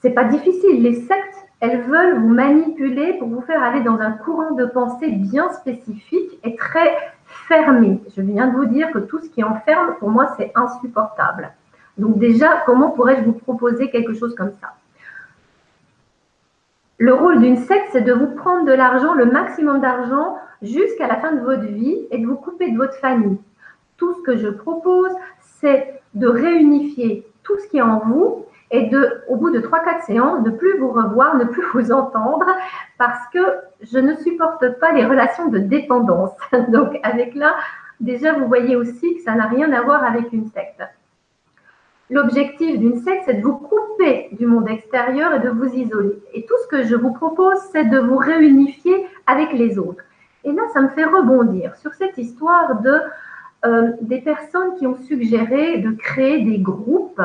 c'est 0.01 0.11
pas 0.11 0.25
difficile. 0.25 0.83
Les 0.83 0.95
sectes, 0.95 1.47
elles 1.61 1.83
veulent 1.83 2.19
vous 2.19 2.29
manipuler 2.29 3.15
pour 3.15 3.29
vous 3.29 3.41
faire 3.43 3.63
aller 3.63 3.83
dans 3.83 3.99
un 3.99 4.13
courant 4.13 4.53
de 4.53 4.67
pensée 4.67 5.11
bien 5.11 5.51
spécifique 5.53 6.39
et 6.45 6.55
très 6.57 6.97
fermé. 7.49 8.01
Je 8.17 8.23
viens 8.23 8.49
de 8.49 8.57
vous 8.57 8.67
dire 8.67 8.91
que 8.93 8.99
tout 8.99 9.19
ce 9.21 9.29
qui 9.29 9.43
enferme, 9.43 9.95
pour 9.99 10.11
moi, 10.11 10.35
c'est 10.37 10.53
insupportable. 10.55 11.53
Donc 11.99 12.19
déjà, 12.19 12.63
comment 12.67 12.91
pourrais-je 12.91 13.23
vous 13.23 13.33
proposer 13.33 13.91
quelque 13.91 14.15
chose 14.15 14.35
comme 14.35 14.53
ça? 14.61 14.75
Le 16.99 17.13
rôle 17.13 17.41
d'une 17.41 17.57
secte, 17.57 17.89
c'est 17.93 18.03
de 18.03 18.13
vous 18.13 18.29
prendre 18.29 18.65
de 18.65 18.73
l'argent, 18.73 19.15
le 19.15 19.27
maximum 19.27 19.81
d'argent, 19.81 20.39
jusqu'à 20.63 21.07
la 21.07 21.17
fin 21.17 21.33
de 21.33 21.41
votre 21.41 21.65
vie 21.65 22.07
et 22.11 22.19
de 22.19 22.27
vous 22.27 22.37
couper 22.37 22.71
de 22.71 22.77
votre 22.77 22.95
famille. 22.95 23.39
Tout 23.99 24.15
ce 24.15 24.23
que 24.23 24.37
je 24.37 24.49
propose, 24.49 25.13
c'est 25.61 26.01
de 26.15 26.27
réunifier 26.27 27.27
tout 27.43 27.59
ce 27.59 27.69
qui 27.69 27.79
est 27.79 27.83
en 27.83 28.01
vous 28.01 28.47
et 28.71 28.89
de, 28.89 29.23
au 29.29 29.37
bout 29.37 29.51
de 29.51 29.61
3-4 29.61 30.07
séances, 30.07 30.45
ne 30.45 30.51
plus 30.51 30.79
vous 30.79 30.91
revoir, 30.91 31.37
ne 31.37 31.45
plus 31.45 31.65
vous 31.75 31.93
entendre, 31.93 32.47
parce 32.99 33.29
que 33.33 33.39
je 33.81 33.99
ne 33.99 34.15
supporte 34.17 34.79
pas 34.79 34.93
les 34.93 35.05
relations 35.05 35.49
de 35.49 35.59
dépendance. 35.59 36.33
Donc 36.69 36.99
avec 37.03 37.35
là, 37.35 37.55
déjà, 38.01 38.33
vous 38.33 38.47
voyez 38.47 38.77
aussi 38.77 39.17
que 39.17 39.23
ça 39.23 39.35
n'a 39.35 39.47
rien 39.47 39.73
à 39.73 39.83
voir 39.83 40.05
avec 40.05 40.33
une 40.33 40.47
secte. 40.47 40.83
L'objectif 42.09 42.79
d'une 42.79 43.01
secte, 43.01 43.25
c'est 43.27 43.35
de 43.35 43.43
vous 43.43 43.57
couper 43.57 44.29
du 44.33 44.47
monde 44.47 44.69
extérieur 44.69 45.35
et 45.35 45.41
de 45.41 45.49
vous 45.49 45.73
isoler. 45.75 46.23
Et 46.35 46.47
tout 46.47 46.55
ce 46.63 46.69
que 46.69 46.85
je 46.85 46.95
vous 46.95 47.13
propose, 47.13 47.59
c'est 47.73 47.85
de 47.85 47.99
vous 47.99 48.17
réunifier 48.17 49.07
avec 49.27 49.53
les 49.53 49.79
autres. 49.79 50.05
Et 50.45 50.53
là, 50.53 50.63
ça 50.73 50.81
me 50.81 50.89
fait 50.89 51.05
rebondir 51.05 51.75
sur 51.77 51.93
cette 51.95 52.17
histoire 52.17 52.81
de 52.81 53.01
euh, 53.65 53.93
des 54.03 54.21
personnes 54.21 54.77
qui 54.79 54.87
ont 54.87 54.97
suggéré 54.97 55.79
de 55.79 55.91
créer 55.91 56.43
des 56.43 56.59
groupes 56.59 57.21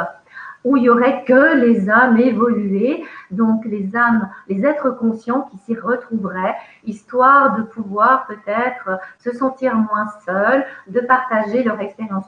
où 0.64 0.78
il 0.78 0.84
y 0.84 0.90
aurait 0.90 1.24
que 1.24 1.56
les 1.56 1.90
âmes 1.90 2.18
évoluées, 2.18 3.04
donc 3.32 3.66
les 3.66 3.96
âmes, 3.96 4.30
les 4.48 4.66
êtres 4.66 4.92
conscients 4.92 5.48
qui 5.52 5.58
s'y 5.58 5.76
retrouveraient, 5.76 6.56
histoire 6.86 7.58
de 7.58 7.64
pouvoir 7.64 8.28
peut-être 8.28 9.00
se 9.20 9.32
sentir 9.32 9.76
moins 9.76 10.08
seuls, 10.26 10.66
de 10.88 11.00
partager 11.00 11.64
leur 11.64 11.80
expérience. 11.80 12.26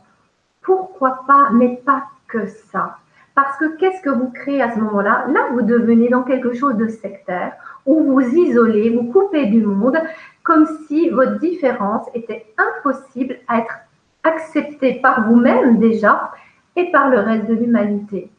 Pourquoi 0.62 1.24
pas, 1.28 1.50
mais 1.52 1.82
pas 1.86 2.04
que 2.28 2.48
ça. 2.48 2.98
Parce 3.36 3.58
que 3.58 3.78
qu'est-ce 3.78 4.02
que 4.02 4.10
vous 4.10 4.30
créez 4.30 4.62
à 4.62 4.74
ce 4.74 4.80
moment-là? 4.80 5.26
Là, 5.28 5.48
vous 5.52 5.64
devenez 5.64 6.10
dans 6.10 6.24
quelque 6.24 6.54
chose 6.54 6.76
de 6.76 6.88
sectaire, 6.88 7.54
où 7.86 8.04
vous 8.04 8.22
isolez, 8.22 8.92
vous 8.92 9.12
coupez 9.12 9.48
du 9.48 9.66
monde, 9.66 9.98
comme 10.44 10.68
si 10.88 11.10
votre 11.10 11.40
différence 11.40 12.08
était 12.14 12.46
impossible 12.58 13.38
à 13.48 13.60
être 13.60 13.76
acceptée 14.24 15.00
par 15.02 15.28
vous-même 15.28 15.80
déjà 15.80 16.32
et 16.76 16.92
par 16.92 17.10
le 17.10 17.20
reste 17.20 17.48
de 17.48 17.54
l'humanité. 17.54 18.32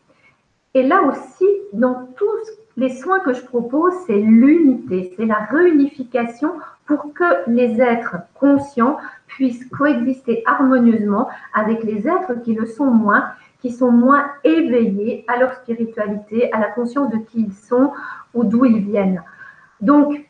Et 0.74 0.82
là 0.82 1.02
aussi, 1.02 1.46
dans 1.72 2.08
tous 2.16 2.50
les 2.76 2.90
soins 2.90 3.20
que 3.20 3.32
je 3.32 3.42
propose, 3.42 3.92
c'est 4.06 4.18
l'unité, 4.18 5.14
c'est 5.16 5.26
la 5.26 5.38
réunification 5.38 6.52
pour 6.86 7.14
que 7.14 7.48
les 7.48 7.80
êtres 7.80 8.16
conscients 8.34 8.98
puissent 9.26 9.64
coexister 9.70 10.42
harmonieusement 10.46 11.28
avec 11.54 11.84
les 11.84 12.08
êtres 12.08 12.34
qui 12.42 12.54
le 12.54 12.66
sont 12.66 12.86
moins, 12.86 13.30
qui 13.60 13.70
sont 13.70 13.92
moins 13.92 14.26
éveillés 14.42 15.24
à 15.28 15.38
leur 15.38 15.54
spiritualité, 15.54 16.52
à 16.52 16.58
la 16.58 16.68
conscience 16.68 17.10
de 17.10 17.18
qui 17.18 17.42
ils 17.42 17.54
sont 17.54 17.92
ou 18.34 18.44
d'où 18.44 18.64
ils 18.64 18.80
viennent. 18.80 19.22
Donc, 19.80 20.28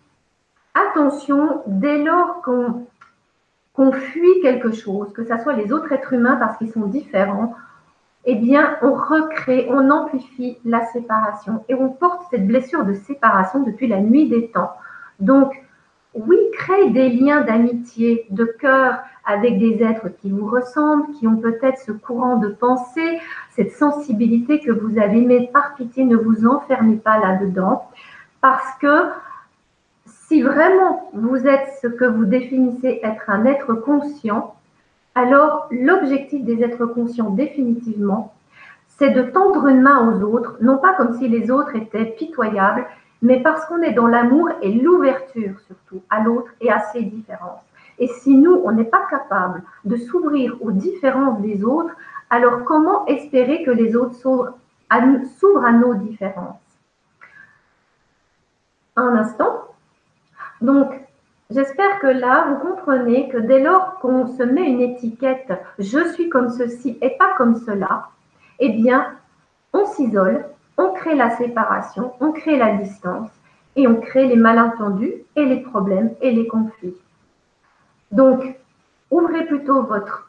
attention, 0.74 1.62
dès 1.66 2.04
lors 2.04 2.42
qu'on 2.42 3.92
fuit 3.92 4.40
quelque 4.42 4.72
chose, 4.72 5.12
que 5.12 5.24
ce 5.24 5.36
soit 5.38 5.54
les 5.54 5.72
autres 5.72 5.90
êtres 5.92 6.12
humains 6.12 6.36
parce 6.36 6.58
qu'ils 6.58 6.70
sont 6.70 6.86
différents, 6.86 7.54
eh 8.26 8.36
bien, 8.36 8.76
on 8.82 8.94
recrée, 8.94 9.68
on 9.70 9.90
amplifie 9.90 10.58
la 10.64 10.84
séparation 10.86 11.64
et 11.68 11.74
on 11.74 11.90
porte 11.90 12.22
cette 12.30 12.46
blessure 12.46 12.84
de 12.84 12.94
séparation 12.94 13.62
depuis 13.62 13.86
la 13.86 14.00
nuit 14.00 14.28
des 14.28 14.48
temps. 14.48 14.72
Donc, 15.20 15.52
oui, 16.14 16.36
créez 16.52 16.90
des 16.90 17.10
liens 17.10 17.42
d'amitié, 17.42 18.26
de 18.30 18.44
cœur 18.44 19.00
avec 19.26 19.58
des 19.58 19.82
êtres 19.82 20.08
qui 20.20 20.30
vous 20.30 20.46
ressemblent, 20.46 21.12
qui 21.18 21.26
ont 21.26 21.36
peut-être 21.36 21.78
ce 21.78 21.92
courant 21.92 22.36
de 22.36 22.48
pensée, 22.48 23.18
cette 23.50 23.72
sensibilité 23.72 24.60
que 24.60 24.70
vous 24.70 24.98
avez, 24.98 25.20
mais 25.20 25.48
par 25.52 25.74
pitié, 25.74 26.04
ne 26.04 26.16
vous 26.16 26.46
enfermez 26.46 26.96
pas 26.96 27.18
là-dedans, 27.18 27.88
parce 28.40 28.78
que 28.80 29.08
si 30.06 30.42
vraiment 30.42 31.10
vous 31.14 31.46
êtes 31.46 31.68
ce 31.82 31.88
que 31.88 32.04
vous 32.04 32.24
définissez 32.24 33.00
être 33.02 33.28
un 33.28 33.44
être 33.44 33.74
conscient, 33.74 34.54
alors 35.14 35.68
l'objectif 35.70 36.44
des 36.44 36.62
êtres 36.62 36.86
conscients 36.86 37.30
définitivement, 37.30 38.34
c'est 38.98 39.10
de 39.10 39.22
tendre 39.22 39.66
une 39.66 39.82
main 39.82 40.08
aux 40.08 40.22
autres, 40.22 40.56
non 40.60 40.78
pas 40.78 40.94
comme 40.94 41.16
si 41.18 41.28
les 41.28 41.50
autres 41.50 41.74
étaient 41.76 42.04
pitoyables, 42.04 42.86
mais 43.22 43.40
parce 43.40 43.64
qu'on 43.66 43.82
est 43.82 43.92
dans 43.92 44.06
l'amour 44.06 44.50
et 44.62 44.72
l'ouverture 44.72 45.58
surtout 45.66 46.02
à 46.10 46.20
l'autre 46.20 46.50
et 46.60 46.70
à 46.70 46.80
ses 46.92 47.02
différences. 47.02 47.62
Et 47.98 48.08
si 48.08 48.36
nous, 48.36 48.60
on 48.64 48.72
n'est 48.72 48.84
pas 48.84 49.06
capable 49.08 49.62
de 49.84 49.96
s'ouvrir 49.96 50.56
aux 50.60 50.72
différences 50.72 51.40
des 51.40 51.64
autres, 51.64 51.94
alors 52.30 52.64
comment 52.64 53.06
espérer 53.06 53.62
que 53.62 53.70
les 53.70 53.94
autres 53.96 54.14
s'ouvrent 54.14 54.54
à, 54.90 55.00
nos 55.00 55.94
différences? 55.94 56.60
Un 58.96 59.16
instant. 59.16 59.68
Donc, 60.60 60.92
J'espère 61.54 62.00
que 62.00 62.08
là, 62.08 62.48
vous 62.48 62.68
comprenez 62.68 63.28
que 63.28 63.38
dès 63.38 63.60
lors 63.60 64.00
qu'on 64.00 64.26
se 64.26 64.42
met 64.42 64.68
une 64.68 64.80
étiquette 64.80 65.52
je 65.78 66.08
suis 66.12 66.28
comme 66.28 66.50
ceci 66.50 66.98
et 67.00 67.10
pas 67.10 67.32
comme 67.36 67.54
cela, 67.54 68.08
eh 68.58 68.70
bien, 68.70 69.14
on 69.72 69.86
s'isole, 69.86 70.46
on 70.76 70.92
crée 70.94 71.14
la 71.14 71.30
séparation, 71.36 72.12
on 72.18 72.32
crée 72.32 72.56
la 72.56 72.74
distance 72.74 73.30
et 73.76 73.86
on 73.86 74.00
crée 74.00 74.26
les 74.26 74.34
malentendus 74.34 75.14
et 75.36 75.44
les 75.44 75.60
problèmes 75.60 76.10
et 76.20 76.32
les 76.32 76.48
conflits. 76.48 76.96
Donc, 78.10 78.58
ouvrez 79.12 79.46
plutôt 79.46 79.84
votre, 79.84 80.28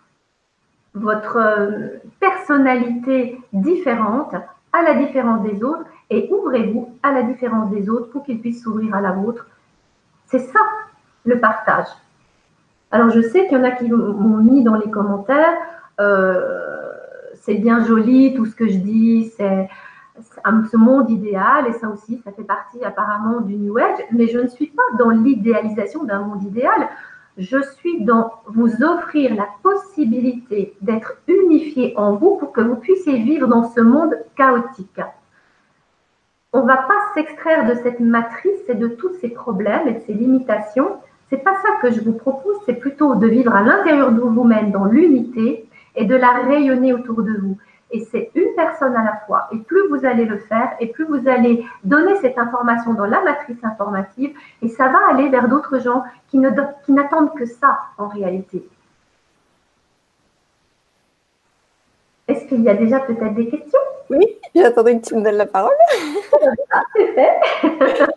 votre 0.93 1.37
euh, 1.37 1.87
personnalité 2.19 3.41
différente 3.51 4.35
à 4.73 4.83
la 4.83 4.93
différence 4.93 5.41
des 5.41 5.63
autres 5.63 5.85
et 6.11 6.29
ouvrez-vous 6.31 6.95
à 7.01 7.11
la 7.13 7.23
différence 7.23 7.71
des 7.71 7.89
autres 7.89 8.11
pour 8.11 8.23
qu'ils 8.23 8.41
puissent 8.41 8.61
s'ouvrir 8.61 8.93
à 8.93 9.01
la 9.01 9.13
vôtre. 9.13 9.47
C'est 10.27 10.37
ça 10.37 10.59
le 11.25 11.39
partage. 11.39 11.87
Alors, 12.91 13.09
je 13.09 13.21
sais 13.21 13.47
qu'il 13.47 13.57
y 13.57 13.61
en 13.61 13.63
a 13.63 13.71
qui 13.71 13.89
m'ont 13.89 14.37
mis 14.37 14.63
dans 14.63 14.75
les 14.75 14.89
commentaires, 14.89 15.57
euh, 15.99 16.91
c'est 17.41 17.55
bien 17.55 17.83
joli, 17.83 18.33
tout 18.35 18.45
ce 18.45 18.55
que 18.55 18.67
je 18.67 18.77
dis, 18.77 19.31
c'est 19.37 19.69
ce 20.71 20.77
monde 20.77 21.09
idéal, 21.09 21.67
et 21.67 21.73
ça 21.73 21.89
aussi, 21.89 22.21
ça 22.23 22.31
fait 22.31 22.43
partie 22.43 22.83
apparemment 22.83 23.41
du 23.41 23.55
New 23.55 23.77
Age, 23.77 23.99
mais 24.11 24.27
je 24.27 24.39
ne 24.39 24.47
suis 24.47 24.67
pas 24.67 24.83
dans 24.97 25.09
l'idéalisation 25.09 26.03
d'un 26.03 26.19
monde 26.19 26.43
idéal, 26.43 26.89
je 27.37 27.61
suis 27.77 28.03
dans 28.03 28.31
vous 28.47 28.81
offrir 28.81 29.35
la 29.35 29.47
possibilité 29.61 30.75
d'être 30.81 31.17
unifié 31.27 31.93
en 31.97 32.15
vous 32.15 32.37
pour 32.37 32.53
que 32.53 32.61
vous 32.61 32.77
puissiez 32.77 33.17
vivre 33.19 33.47
dans 33.47 33.69
ce 33.69 33.81
monde 33.81 34.15
chaotique. 34.37 35.01
On 36.53 36.61
ne 36.61 36.67
va 36.67 36.77
pas 36.77 37.13
s'extraire 37.13 37.67
de 37.67 37.75
cette 37.83 37.99
matrice 37.99 38.69
et 38.69 38.75
de 38.75 38.87
tous 38.87 39.13
ces 39.19 39.27
problèmes 39.27 39.89
et 39.89 39.93
de 39.93 39.99
ces 40.07 40.13
limitations 40.13 40.97
c'est 41.29 41.43
pas 41.43 41.55
ça 41.55 41.69
que 41.81 41.91
je 41.91 42.01
vous 42.01 42.13
propose, 42.13 42.55
c'est 42.65 42.75
plutôt 42.75 43.15
de 43.15 43.27
vivre 43.27 43.55
à 43.55 43.61
l'intérieur 43.61 44.11
de 44.11 44.21
vous-même 44.21 44.71
dans 44.71 44.85
l'unité 44.85 45.67
et 45.95 46.05
de 46.05 46.15
la 46.15 46.31
rayonner 46.31 46.93
autour 46.93 47.23
de 47.23 47.33
vous. 47.33 47.57
Et 47.91 48.01
c'est 48.11 48.31
une 48.35 48.53
personne 48.55 48.95
à 48.95 49.03
la 49.03 49.21
fois. 49.25 49.47
Et 49.51 49.57
plus 49.57 49.87
vous 49.89 50.05
allez 50.05 50.25
le 50.25 50.37
faire, 50.37 50.75
et 50.79 50.87
plus 50.87 51.05
vous 51.05 51.27
allez 51.27 51.65
donner 51.83 52.15
cette 52.17 52.37
information 52.37 52.93
dans 52.93 53.05
la 53.05 53.21
matrice 53.21 53.63
informative, 53.63 54.35
et 54.61 54.67
ça 54.69 54.87
va 54.89 54.99
aller 55.09 55.29
vers 55.29 55.47
d'autres 55.47 55.79
gens 55.79 56.03
qui 56.27 56.37
n'attendent 56.39 57.33
que 57.35 57.45
ça 57.45 57.79
en 57.97 58.07
réalité. 58.07 58.67
Est-ce 62.27 62.45
qu'il 62.45 62.63
y 62.63 62.69
a 62.69 62.73
déjà 62.73 62.99
peut-être 62.99 63.35
des 63.35 63.49
questions? 63.49 63.79
Oui, 64.09 64.25
j'attendais 64.55 64.99
que 64.99 65.05
tu 65.05 65.15
me 65.15 65.23
donnes 65.23 65.35
la 65.35 65.45
parole. 65.45 65.75
ah, 66.71 66.81
c'est 66.95 67.13
fait. 67.13 67.39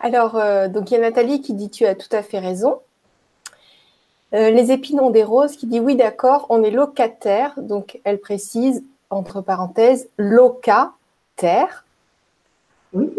Alors, 0.00 0.36
euh, 0.36 0.68
donc 0.68 0.90
il 0.90 0.94
y 0.94 0.96
a 0.96 1.00
Nathalie 1.00 1.40
qui 1.40 1.54
dit 1.54 1.70
tu 1.70 1.86
as 1.86 1.94
tout 1.94 2.14
à 2.14 2.22
fait 2.22 2.38
raison. 2.38 2.80
Euh, 4.34 4.50
les 4.50 4.72
épinons 4.72 5.10
des 5.10 5.22
roses 5.22 5.56
qui 5.56 5.66
dit 5.66 5.80
oui, 5.80 5.96
d'accord, 5.96 6.46
on 6.50 6.62
est 6.62 6.70
locataire. 6.70 7.54
Donc, 7.56 8.00
elle 8.04 8.18
précise, 8.18 8.84
entre 9.08 9.40
parenthèses, 9.40 10.08
locataire. 10.18 11.84
Oui. 12.92 13.10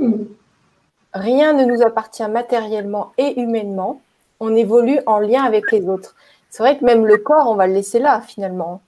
Rien 1.13 1.53
ne 1.53 1.65
nous 1.65 1.81
appartient 1.81 2.27
matériellement 2.27 3.13
et 3.17 3.39
humainement. 3.39 4.01
On 4.39 4.55
évolue 4.55 4.99
en 5.07 5.19
lien 5.19 5.43
avec 5.43 5.71
les 5.71 5.87
autres. 5.87 6.15
C'est 6.49 6.61
vrai 6.61 6.77
que 6.77 6.85
même 6.85 7.05
le 7.05 7.17
corps, 7.17 7.49
on 7.49 7.55
va 7.55 7.67
le 7.67 7.73
laisser 7.73 7.99
là, 7.99 8.21
finalement. 8.21 8.81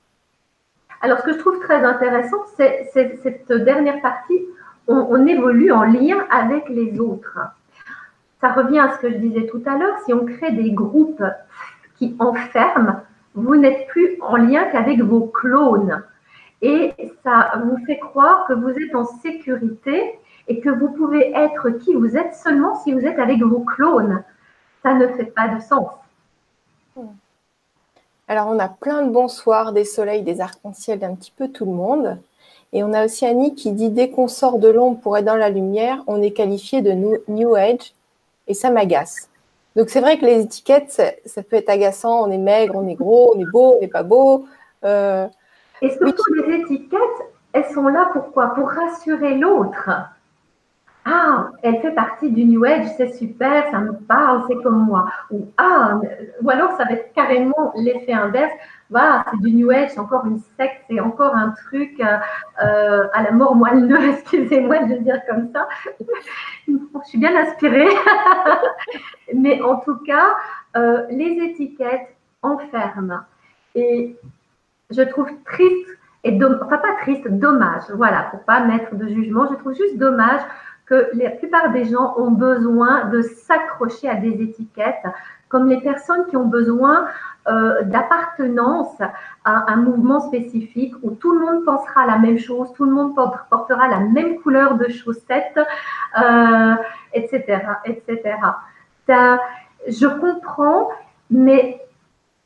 Alors, 1.01 1.19
ce 1.19 1.24
que 1.24 1.34
je 1.34 1.38
trouve 1.38 1.60
très 1.62 1.84
intéressant, 1.84 2.38
c'est 2.58 2.91
cette 2.93 3.51
dernière 3.51 4.01
partie. 4.01 4.46
on 4.88 5.25
évolue 5.25 5.72
en 5.72 5.84
lien 5.84 6.25
avec 6.29 6.69
les 6.69 7.00
autres. 7.00 7.39
Ça 8.41 8.53
revient 8.53 8.79
à 8.79 8.93
ce 8.96 9.00
que 9.00 9.12
je 9.12 9.17
disais 9.17 9.48
tout 9.48 9.62
à 9.65 9.77
l'heure. 9.77 9.98
Si 10.05 10.13
on 10.13 10.25
crée 10.25 10.51
des 10.51 10.72
groupes 10.72 11.24
qui 11.98 12.15
enferme, 12.19 13.01
vous 13.36 13.55
n'êtes 13.55 13.88
plus 13.88 14.17
en 14.22 14.38
lien 14.38 14.65
qu'avec 14.72 15.01
vos 15.01 15.27
clones. 15.27 16.03
Et 16.62 16.93
ça 17.24 17.51
vous 17.63 17.77
fait 17.86 18.00
croire 18.00 18.46
que 18.48 18.53
vous 18.53 18.69
êtes 18.69 18.96
en 18.96 19.05
sécurité 19.05 20.19
et 20.48 20.60
que 20.60 20.69
vous 20.69 20.89
pouvez 20.89 21.31
être 21.36 21.69
qui 21.69 21.93
vous 21.93 22.17
êtes 22.17 22.34
seulement 22.34 22.75
si 22.75 22.93
vous 22.93 23.05
êtes 23.05 23.19
avec 23.19 23.41
vos 23.41 23.62
clones. 23.62 24.24
Ça 24.84 24.93
ne 24.93 25.08
fait 25.08 25.25
pas 25.25 25.50
de 25.50 25.62
sens. 25.62 25.88
Alors, 28.27 28.48
on 28.48 28.60
a 28.60 28.69
plein 28.69 29.05
de 29.05 29.12
bonsoirs, 29.12 29.74
des 29.74 29.86
soleils, 29.86 30.22
des 30.22 30.39
arcs-en-ciel 30.39 31.00
d'un 31.00 31.15
petit 31.15 31.34
peu 31.36 31.48
tout 31.48 31.65
le 31.65 31.72
monde. 31.72 32.17
Et 32.74 32.84
on 32.84 32.93
a 32.93 33.05
aussi 33.05 33.25
Annie 33.25 33.55
qui 33.55 33.72
dit 33.72 33.89
dès 33.89 34.12
qu'on 34.12 34.27
sort 34.27 34.60
de 34.60 34.69
l'ombre 34.69 35.00
pour 35.00 35.17
être 35.17 35.25
dans 35.25 35.36
la 35.36 35.50
lumière, 35.50 36.03
on 36.08 36.22
est 36.22 36.31
qualifié 36.31 36.81
de 36.81 36.91
New 37.27 37.55
Age 37.55 37.93
et 38.50 38.53
ça 38.53 38.70
m'agace. 38.70 39.29
Donc 39.75 39.89
c'est 39.89 40.01
vrai 40.01 40.18
que 40.18 40.25
les 40.25 40.41
étiquettes, 40.41 40.91
ça, 41.25 41.44
peut 41.44 41.56
être 41.56 41.70
agaçant. 41.70 42.27
On 42.27 42.32
est 42.32 42.38
maigre, 42.38 42.75
on 42.75 42.88
est 42.88 42.96
gros, 42.96 43.34
on 43.36 43.39
est 43.39 43.50
beau, 43.50 43.75
on 43.77 43.79
n'est 43.79 43.88
pas 43.88 44.03
beau. 44.03 44.46
Euh, 44.84 45.27
et 45.82 45.89
surtout 45.91 46.34
les 46.34 46.56
étiquettes, 46.56 47.00
elles 47.53 47.70
sont 47.74 47.88
là 47.88 48.10
pourquoi 48.12 48.53
Pour 48.56 48.70
rassurer 48.70 49.36
l'autre. 49.36 49.89
Ah, 51.12 51.50
elle 51.63 51.82
fait 51.82 51.94
partie 51.94 52.30
du 52.30 52.46
New 52.46 52.63
Age, 52.63 52.86
c'est 52.96 53.13
super, 53.13 53.68
ça 53.72 53.80
me 53.80 53.94
parle, 53.94 54.44
c'est 54.48 54.62
comme 54.62 54.86
moi. 54.86 55.10
Ou 55.32 55.48
ah, 55.58 56.00
alors 56.48 56.74
ça 56.74 56.84
va 56.84 56.92
être 56.92 57.12
carrément 57.13 57.74
l'effet 57.75 58.13
inverse. 58.13 58.51
Voilà, 58.92 59.25
c'est 59.32 59.39
du 59.39 59.51
New 59.54 59.72
Age, 59.72 59.89
c'est 59.89 60.00
encore 60.00 60.28
une 60.28 60.39
secte, 60.58 60.84
c'est 60.88 61.00
encore 61.00 61.36
un 61.36 61.56
truc 61.66 62.00
euh, 62.00 62.18
euh, 62.63 63.08
à 63.13 63.24
la 63.24 63.32
mort 63.32 63.56
moelleux, 63.56 64.10
excusez-moi 64.13 64.84
de 64.84 64.96
le 64.96 65.00
dire 65.00 65.20
comme 65.28 65.51
ça. 65.51 65.68
Je 66.68 67.08
suis 67.08 67.18
bien 67.18 67.36
inspirée. 67.36 67.89
Mais 69.34 69.63
en 69.63 69.78
tout 69.78 69.98
cas, 70.06 70.36
euh, 70.78 71.08
les 71.10 71.39
étiquettes 71.44 72.16
enferment. 72.44 73.22
Et 73.74 74.16
je 74.92 75.01
trouve 75.01 75.30
triste, 75.46 75.89
et 76.24 76.38
enfin 76.44 76.78
pas 76.78 76.96
triste, 77.01 77.28
dommage, 77.28 77.84
voilà, 77.96 78.24
pour 78.32 78.42
pas 78.42 78.60
mettre 78.60 78.96
de 78.96 79.08
jugement, 79.08 79.48
je 79.50 79.56
trouve 79.56 79.74
juste 79.74 79.98
dommage 79.98 80.42
que 80.89 81.10
la 81.13 81.29
plupart 81.29 81.72
des 81.72 81.86
gens 81.86 82.16
ont 82.18 82.31
besoin 82.31 83.05
de 83.05 83.22
s'accrocher 83.22 84.09
à 84.09 84.16
des 84.16 84.42
étiquettes, 84.42 85.05
comme 85.48 85.68
les 85.68 85.79
personnes 85.81 86.25
qui 86.27 86.35
ont 86.35 86.46
besoin 86.46 87.07
euh, 87.48 87.83
d'appartenance 87.83 89.00
à 89.46 89.72
un 89.72 89.77
mouvement 89.77 90.20
spécifique 90.20 90.94
où 91.03 91.11
tout 91.11 91.33
le 91.33 91.46
monde 91.46 91.64
pensera 91.64 92.05
la 92.05 92.18
même 92.18 92.40
chose, 92.40 92.72
tout 92.75 92.85
le 92.85 92.92
monde 92.92 93.16
portera 93.16 93.87
la 93.87 94.00
même 94.00 94.40
couleur 94.40 94.75
de 94.75 94.87
chaussettes, 94.90 95.59
etc., 97.14 97.44
euh, 97.48 97.55
etc. 97.85 98.35
je 99.87 100.07
comprends, 100.07 100.90
mais 101.29 101.81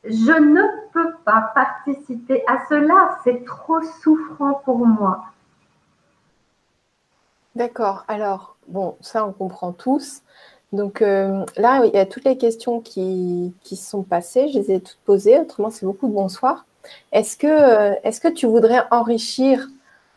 je 0.04 0.32
ne 0.32 0.62
peux 0.92 1.12
pas 1.24 1.52
participer 1.54 2.42
à 2.46 2.58
cela. 2.68 3.18
C'est 3.24 3.44
trop 3.44 3.80
souffrant 4.02 4.60
pour 4.64 4.86
moi. 4.86 5.24
D'accord. 7.54 8.04
Alors, 8.08 8.56
bon, 8.68 8.96
ça, 9.00 9.26
on 9.26 9.32
comprend 9.32 9.72
tous. 9.72 10.22
Donc 10.72 11.02
euh, 11.02 11.44
là, 11.56 11.84
il 11.84 11.94
y 11.94 11.98
a 11.98 12.06
toutes 12.06 12.24
les 12.24 12.36
questions 12.36 12.80
qui, 12.80 13.54
qui 13.62 13.76
sont 13.76 14.02
passées. 14.02 14.48
Je 14.48 14.58
les 14.58 14.72
ai 14.72 14.80
toutes 14.80 14.98
posées. 15.04 15.38
Autrement, 15.38 15.70
c'est 15.70 15.86
beaucoup 15.86 16.08
de 16.08 16.12
bonsoir. 16.12 16.66
Est-ce 17.12 17.36
que, 17.36 17.46
euh, 17.46 18.30
tu 18.34 18.46
voudrais 18.46 18.82
enrichir 18.90 19.68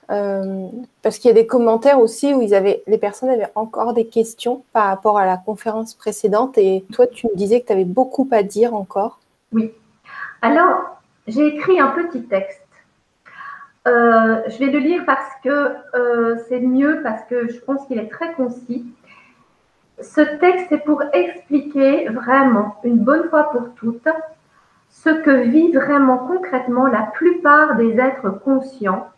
euh, 0.10 0.68
Parce 1.04 1.20
qu'il 1.20 1.30
y 1.30 1.32
a 1.32 1.36
des 1.36 1.46
commentaires 1.46 2.00
aussi 2.00 2.34
où 2.34 2.42
ils 2.42 2.56
avaient, 2.56 2.84
les 2.88 2.98
personnes 2.98 3.30
avaient 3.30 3.52
encore 3.56 3.94
des 3.94 4.08
questions 4.08 4.64
par 4.74 4.88
rapport 4.88 5.18
à 5.18 5.26
la 5.26 5.38
conférence 5.38 5.94
précédente. 5.94 6.58
Et 6.58 6.86
toi, 6.92 7.06
tu 7.06 7.28
me 7.28 7.36
disais 7.36 7.62
que 7.62 7.68
tu 7.68 7.74
avais 7.74 7.86
beaucoup 7.86 8.28
à 8.32 8.42
dire 8.42 8.74
encore. 8.74 9.20
Oui. 9.52 9.72
Alors, 10.42 10.98
j'ai 11.28 11.48
écrit 11.48 11.80
un 11.80 11.90
petit 11.90 12.24
texte 12.24 12.67
euh, 13.88 14.42
je 14.48 14.58
vais 14.60 14.68
le 14.68 14.80
lire 14.80 15.04
parce 15.06 15.30
que 15.44 15.76
euh, 15.96 16.38
c'est 16.50 16.60
mieux, 16.60 17.02
parce 17.04 17.24
que 17.26 17.48
je 17.48 17.60
pense 17.60 17.86
qu'il 17.88 17.98
est 18.00 18.10
très 18.10 18.34
concis. 18.34 18.86
Ce 20.02 20.22
texte 20.22 20.72
est 20.72 20.84
pour 20.84 21.02
expliquer 21.14 22.10
vraiment, 22.10 22.76
une 22.84 23.00
bonne 23.00 23.30
fois 23.30 23.50
pour 23.52 23.74
toutes, 23.76 24.10
ce 24.90 25.10
que 25.10 25.32
vit 25.32 25.72
vraiment 25.72 26.18
concrètement 26.18 26.88
la 26.88 27.04
plupart 27.14 27.76
des 27.76 27.98
êtres 28.00 28.30
conscients, 28.30 29.10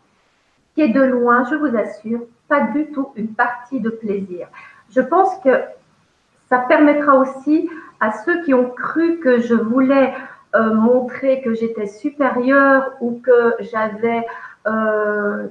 qui 0.76 0.82
est 0.82 0.90
de 0.90 1.02
loin, 1.02 1.46
je 1.50 1.56
vous 1.56 1.76
assure, 1.76 2.22
pas 2.48 2.62
du 2.62 2.92
tout 2.92 3.10
une 3.16 3.34
partie 3.34 3.80
de 3.80 3.90
plaisir. 3.90 4.48
Je 4.92 5.02
pense 5.02 5.38
que 5.40 5.62
ça 6.48 6.60
permettra 6.60 7.16
aussi 7.16 7.70
à 8.00 8.12
ceux 8.12 8.44
qui 8.44 8.54
ont 8.54 8.70
cru 8.70 9.20
que 9.20 9.40
je 9.40 9.56
voulais 9.56 10.14
euh, 10.56 10.74
montrer 10.74 11.42
que 11.42 11.54
j'étais 11.54 11.86
supérieure 11.86 12.94
ou 13.02 13.22
que 13.24 13.56
j'avais 13.60 14.26
euh, 14.70 15.48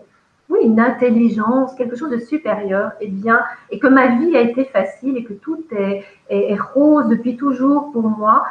oui, 0.49 0.61
une 0.63 0.81
intelligence, 0.81 1.75
quelque 1.75 1.97
chose 1.97 2.11
de 2.11 2.19
supérieur, 2.19 2.93
et 3.01 3.07
eh 3.07 3.09
bien, 3.09 3.43
et 3.71 3.79
que 3.79 3.87
ma 3.87 4.17
vie 4.17 4.37
a 4.37 4.41
été 4.41 4.65
facile 4.65 5.17
et 5.17 5.25
que 5.25 5.35
tout 5.35 5.63
est, 5.73 6.05
rose 6.75 7.09
depuis 7.09 7.37
toujours 7.37 7.93
pour 7.93 8.09
moi. 8.09 8.47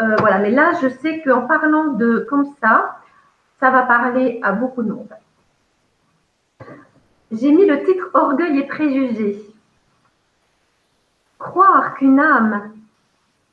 Euh, 0.00 0.14
voilà, 0.20 0.38
mais 0.38 0.50
là, 0.50 0.72
je 0.80 0.88
sais 0.88 1.20
qu'en 1.22 1.42
parlant 1.42 1.88
de 1.88 2.26
comme 2.30 2.46
ça, 2.60 2.98
ça 3.58 3.70
va 3.70 3.82
parler 3.82 4.40
à 4.42 4.52
beaucoup 4.52 4.82
de 4.82 4.92
monde. 4.92 5.12
J'ai 7.32 7.52
mis 7.52 7.66
le 7.66 7.84
titre 7.84 8.10
Orgueil 8.14 8.58
et 8.58 8.66
préjugés. 8.66 9.44
Croire 11.38 11.94
qu'une 11.94 12.20
âme 12.20 12.72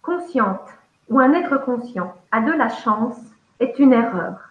consciente 0.01 0.67
ou 1.09 1.19
un 1.19 1.33
être 1.33 1.57
conscient 1.57 2.15
a 2.31 2.41
de 2.41 2.51
la 2.51 2.69
chance 2.69 3.17
est 3.59 3.79
une 3.79 3.93
erreur. 3.93 4.46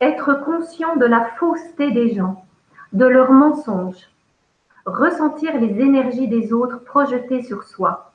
Être 0.00 0.34
conscient 0.44 0.96
de 0.96 1.06
la 1.06 1.24
fausseté 1.24 1.90
des 1.90 2.14
gens, 2.14 2.44
de 2.92 3.06
leurs 3.06 3.32
mensonges, 3.32 4.10
ressentir 4.84 5.58
les 5.58 5.80
énergies 5.80 6.28
des 6.28 6.52
autres 6.52 6.84
projetées 6.84 7.42
sur 7.42 7.64
soi, 7.64 8.12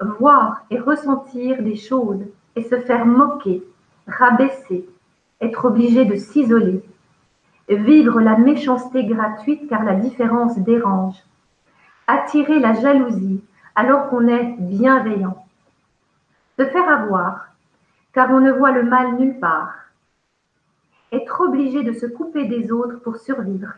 voir 0.00 0.64
et 0.70 0.78
ressentir 0.78 1.62
des 1.62 1.76
choses 1.76 2.24
et 2.54 2.62
se 2.62 2.78
faire 2.80 3.04
moquer, 3.04 3.64
rabaisser, 4.06 4.88
être 5.40 5.64
obligé 5.64 6.04
de 6.04 6.14
s'isoler, 6.14 6.84
vivre 7.68 8.20
la 8.20 8.36
méchanceté 8.36 9.04
gratuite 9.04 9.68
car 9.68 9.82
la 9.82 9.94
différence 9.94 10.58
dérange, 10.58 11.16
attirer 12.06 12.58
la 12.58 12.74
jalousie 12.74 13.42
alors 13.74 14.08
qu'on 14.08 14.28
est 14.28 14.54
bienveillant, 14.58 15.44
se 16.58 16.64
faire 16.64 16.88
avoir 16.88 17.48
car 18.12 18.30
on 18.30 18.40
ne 18.40 18.52
voit 18.52 18.72
le 18.72 18.84
mal 18.84 19.16
nulle 19.18 19.40
part, 19.40 19.81
être 21.12 21.42
obligé 21.42 21.82
de 21.82 21.92
se 21.92 22.06
couper 22.06 22.46
des 22.46 22.72
autres 22.72 22.98
pour 23.00 23.16
survivre, 23.18 23.74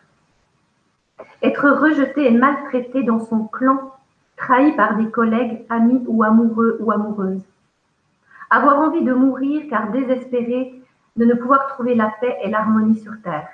être 1.42 1.68
rejeté 1.68 2.26
et 2.26 2.30
maltraité 2.30 3.02
dans 3.02 3.20
son 3.20 3.46
clan, 3.46 3.92
trahi 4.36 4.72
par 4.72 4.96
des 4.96 5.10
collègues, 5.10 5.64
amis 5.68 6.02
ou 6.06 6.22
amoureux 6.22 6.78
ou 6.80 6.90
amoureuses, 6.92 7.42
avoir 8.50 8.78
envie 8.78 9.04
de 9.04 9.12
mourir 9.12 9.64
car 9.68 9.90
désespéré 9.90 10.80
de 11.16 11.24
ne 11.24 11.34
pouvoir 11.34 11.66
trouver 11.68 11.94
la 11.94 12.12
paix 12.20 12.36
et 12.42 12.50
l'harmonie 12.50 12.98
sur 12.98 13.20
Terre, 13.22 13.48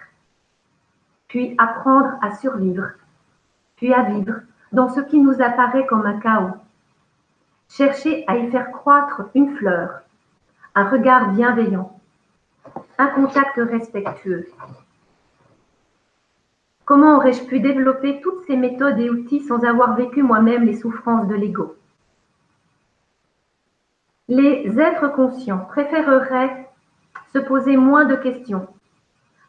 puis 1.29 1.55
apprendre 1.59 2.13
à 2.23 2.35
survivre, 2.37 2.91
puis 3.77 3.93
à 3.95 4.03
vivre 4.03 4.41
dans 4.73 4.89
ce 4.89 5.01
qui 5.01 5.19
nous 5.19 5.41
apparaît 5.41 5.87
comme 5.87 6.07
un 6.07 6.21
chaos, 6.21 6.55
chercher 7.69 8.25
à 8.27 8.37
y 8.37 8.51
faire 8.51 8.71
croître 8.73 9.23
une 9.35 9.57
fleur, 9.57 10.01
un 10.75 10.89
regard 10.89 11.33
bienveillant, 11.33 12.00
un 13.01 13.07
contact 13.09 13.57
respectueux, 13.57 14.47
Comment 16.85 17.17
aurais-je 17.17 17.45
pu 17.45 17.61
développer 17.61 18.21
toutes 18.21 18.45
ces 18.47 18.57
méthodes 18.57 18.99
et 18.99 19.09
outils 19.09 19.41
sans 19.41 19.65
avoir 19.65 19.97
vécu 19.97 20.23
moi-même 20.23 20.65
les 20.65 20.77
souffrances 20.77 21.29
de 21.29 21.35
l'ego? 21.35 21.77
Les 24.29 24.79
êtres 24.79 25.09
conscients 25.09 25.61
préféreraient 25.61 26.69
se 27.33 27.39
poser 27.39 27.77
moins 27.77 28.05
de 28.05 28.17
questions, 28.17 28.67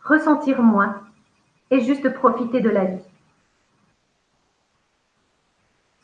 ressentir 0.04 0.62
moins 0.62 1.02
et 1.72 1.82
juste 1.82 2.14
profiter 2.14 2.62
de 2.62 2.70
la 2.70 2.86
vie. 2.86 3.06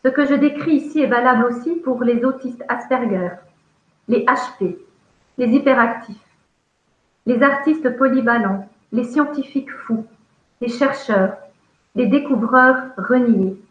Ce 0.03 0.09
que 0.09 0.25
je 0.25 0.33
décris 0.33 0.77
ici 0.77 1.01
est 1.01 1.07
valable 1.07 1.45
aussi 1.45 1.75
pour 1.75 2.03
les 2.03 2.25
autistes 2.25 2.63
Asperger, 2.67 3.35
les 4.07 4.25
HP, 4.25 4.77
les 5.37 5.47
hyperactifs, 5.47 6.26
les 7.27 7.43
artistes 7.43 7.89
polyvalents, 7.97 8.69
les 8.93 9.03
scientifiques 9.03 9.69
fous, 9.69 10.05
les 10.61 10.69
chercheurs, 10.69 11.35
les 11.93 12.07
découvreurs 12.07 12.77
reniés. 12.97 13.61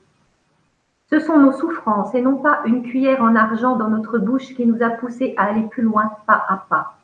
Ce 1.09 1.19
sont 1.21 1.39
nos 1.39 1.53
souffrances 1.53 2.15
et 2.15 2.21
non 2.21 2.37
pas 2.37 2.61
une 2.67 2.83
cuillère 2.83 3.23
en 3.23 3.35
argent 3.35 3.77
dans 3.77 3.89
notre 3.89 4.19
bouche 4.19 4.55
qui 4.55 4.67
nous 4.67 4.83
a 4.83 4.91
poussés 4.91 5.33
à 5.39 5.45
aller 5.45 5.63
plus 5.63 5.83
loin 5.83 6.13
pas 6.27 6.45
à 6.47 6.67
pas. 6.69 6.99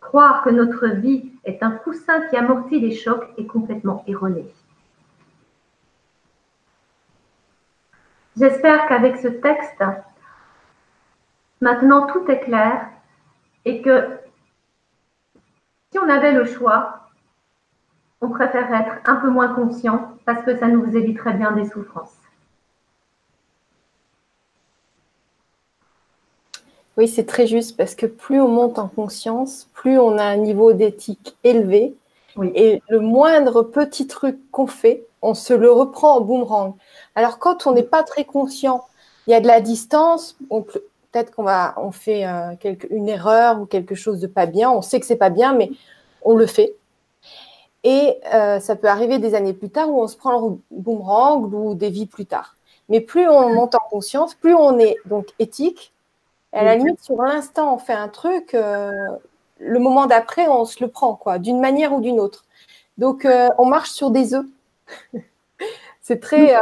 Croire 0.00 0.42
que 0.42 0.50
notre 0.50 0.88
vie 0.88 1.30
est 1.44 1.62
un 1.62 1.70
coussin 1.70 2.22
qui 2.28 2.36
amortit 2.36 2.80
les 2.80 2.96
chocs 2.96 3.28
est 3.38 3.46
complètement 3.46 4.02
erroné. 4.08 4.44
J'espère 8.36 8.88
qu'avec 8.88 9.18
ce 9.18 9.28
texte, 9.28 9.84
maintenant 11.60 12.08
tout 12.08 12.28
est 12.28 12.40
clair 12.40 12.88
et 13.64 13.82
que 13.82 14.19
si 15.90 15.98
on 15.98 16.08
avait 16.08 16.32
le 16.32 16.44
choix, 16.44 17.00
on 18.20 18.28
préfère 18.28 18.72
être 18.72 18.96
un 19.06 19.16
peu 19.16 19.28
moins 19.28 19.48
conscient 19.48 20.12
parce 20.24 20.42
que 20.44 20.56
ça 20.58 20.68
nous 20.68 20.96
éviterait 20.96 21.34
bien 21.34 21.52
des 21.52 21.68
souffrances. 21.68 22.16
Oui, 26.96 27.08
c'est 27.08 27.24
très 27.24 27.46
juste 27.46 27.76
parce 27.76 27.94
que 27.94 28.06
plus 28.06 28.40
on 28.40 28.48
monte 28.48 28.78
en 28.78 28.88
conscience, 28.88 29.68
plus 29.72 29.98
on 29.98 30.18
a 30.18 30.24
un 30.24 30.36
niveau 30.36 30.72
d'éthique 30.72 31.36
élevé. 31.44 31.94
Et 32.54 32.82
le 32.88 33.00
moindre 33.00 33.62
petit 33.62 34.06
truc 34.06 34.38
qu'on 34.50 34.66
fait, 34.66 35.06
on 35.22 35.34
se 35.34 35.52
le 35.52 35.70
reprend 35.70 36.16
en 36.16 36.20
boomerang. 36.20 36.74
Alors 37.14 37.38
quand 37.38 37.66
on 37.66 37.72
n'est 37.72 37.82
pas 37.82 38.02
très 38.02 38.24
conscient, 38.24 38.86
il 39.26 39.30
y 39.30 39.34
a 39.34 39.40
de 39.40 39.46
la 39.46 39.60
distance, 39.60 40.36
peut-être 41.10 41.34
qu'on 41.34 41.42
va, 41.42 41.74
on 41.76 41.90
fait 41.90 42.26
euh, 42.26 42.54
une 42.90 43.08
erreur 43.08 43.60
ou 43.60 43.66
quelque 43.66 43.94
chose 43.94 44.20
de 44.20 44.26
pas 44.26 44.46
bien. 44.46 44.70
On 44.70 44.82
sait 44.82 45.00
que 45.00 45.06
c'est 45.06 45.16
pas 45.16 45.30
bien, 45.30 45.54
mais 45.54 45.70
on 46.22 46.34
le 46.34 46.46
fait. 46.46 46.74
Et 47.82 48.18
euh, 48.34 48.60
ça 48.60 48.76
peut 48.76 48.88
arriver 48.88 49.18
des 49.18 49.34
années 49.34 49.54
plus 49.54 49.70
tard 49.70 49.88
où 49.90 50.02
on 50.02 50.06
se 50.06 50.16
prend 50.16 50.40
le 50.40 50.58
boomerang 50.70 51.52
ou 51.52 51.74
des 51.74 51.90
vies 51.90 52.06
plus 52.06 52.26
tard. 52.26 52.56
Mais 52.88 53.00
plus 53.00 53.28
on 53.28 53.54
monte 53.54 53.74
en 53.74 53.88
conscience, 53.90 54.34
plus 54.34 54.54
on 54.54 54.78
est 54.78 54.96
donc 55.06 55.28
éthique. 55.38 55.92
Et 56.52 56.58
à 56.58 56.64
la 56.64 56.76
limite, 56.76 57.00
sur 57.00 57.22
l'instant, 57.22 57.74
on 57.74 57.78
fait 57.78 57.92
un 57.92 58.08
truc, 58.08 58.54
euh, 58.54 58.90
le 59.60 59.78
moment 59.78 60.06
d'après, 60.06 60.48
on 60.48 60.64
se 60.64 60.82
le 60.82 60.90
prend, 60.90 61.14
quoi, 61.14 61.38
d'une 61.38 61.60
manière 61.60 61.92
ou 61.92 62.00
d'une 62.00 62.18
autre. 62.18 62.44
Donc, 62.98 63.26
on 63.56 63.66
marche 63.66 63.90
sur 63.90 64.10
des 64.10 64.34
œufs. 64.34 64.44
c'est 66.02 66.20
très, 66.20 66.58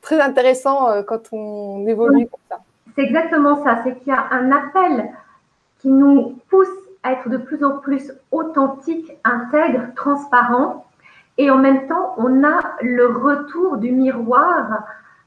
très 0.00 0.20
intéressant 0.20 1.02
quand 1.04 1.32
on 1.32 1.86
évolue 1.86 2.26
comme 2.26 2.40
ça. 2.50 2.62
C'est 2.94 3.02
exactement 3.02 3.62
ça. 3.64 3.82
C'est 3.82 3.98
qu'il 3.98 4.08
y 4.08 4.16
a 4.16 4.26
un 4.30 4.50
appel 4.52 5.10
qui 5.78 5.88
nous 5.88 6.38
pousse 6.48 6.68
à 7.02 7.12
être 7.12 7.28
de 7.28 7.36
plus 7.36 7.64
en 7.64 7.78
plus 7.78 8.12
authentique, 8.30 9.12
intègre, 9.24 9.94
transparent. 9.96 10.86
Et 11.38 11.50
en 11.50 11.58
même 11.58 11.86
temps, 11.88 12.14
on 12.18 12.44
a 12.44 12.60
le 12.82 13.06
retour 13.06 13.78
du 13.78 13.90
miroir 13.90 14.84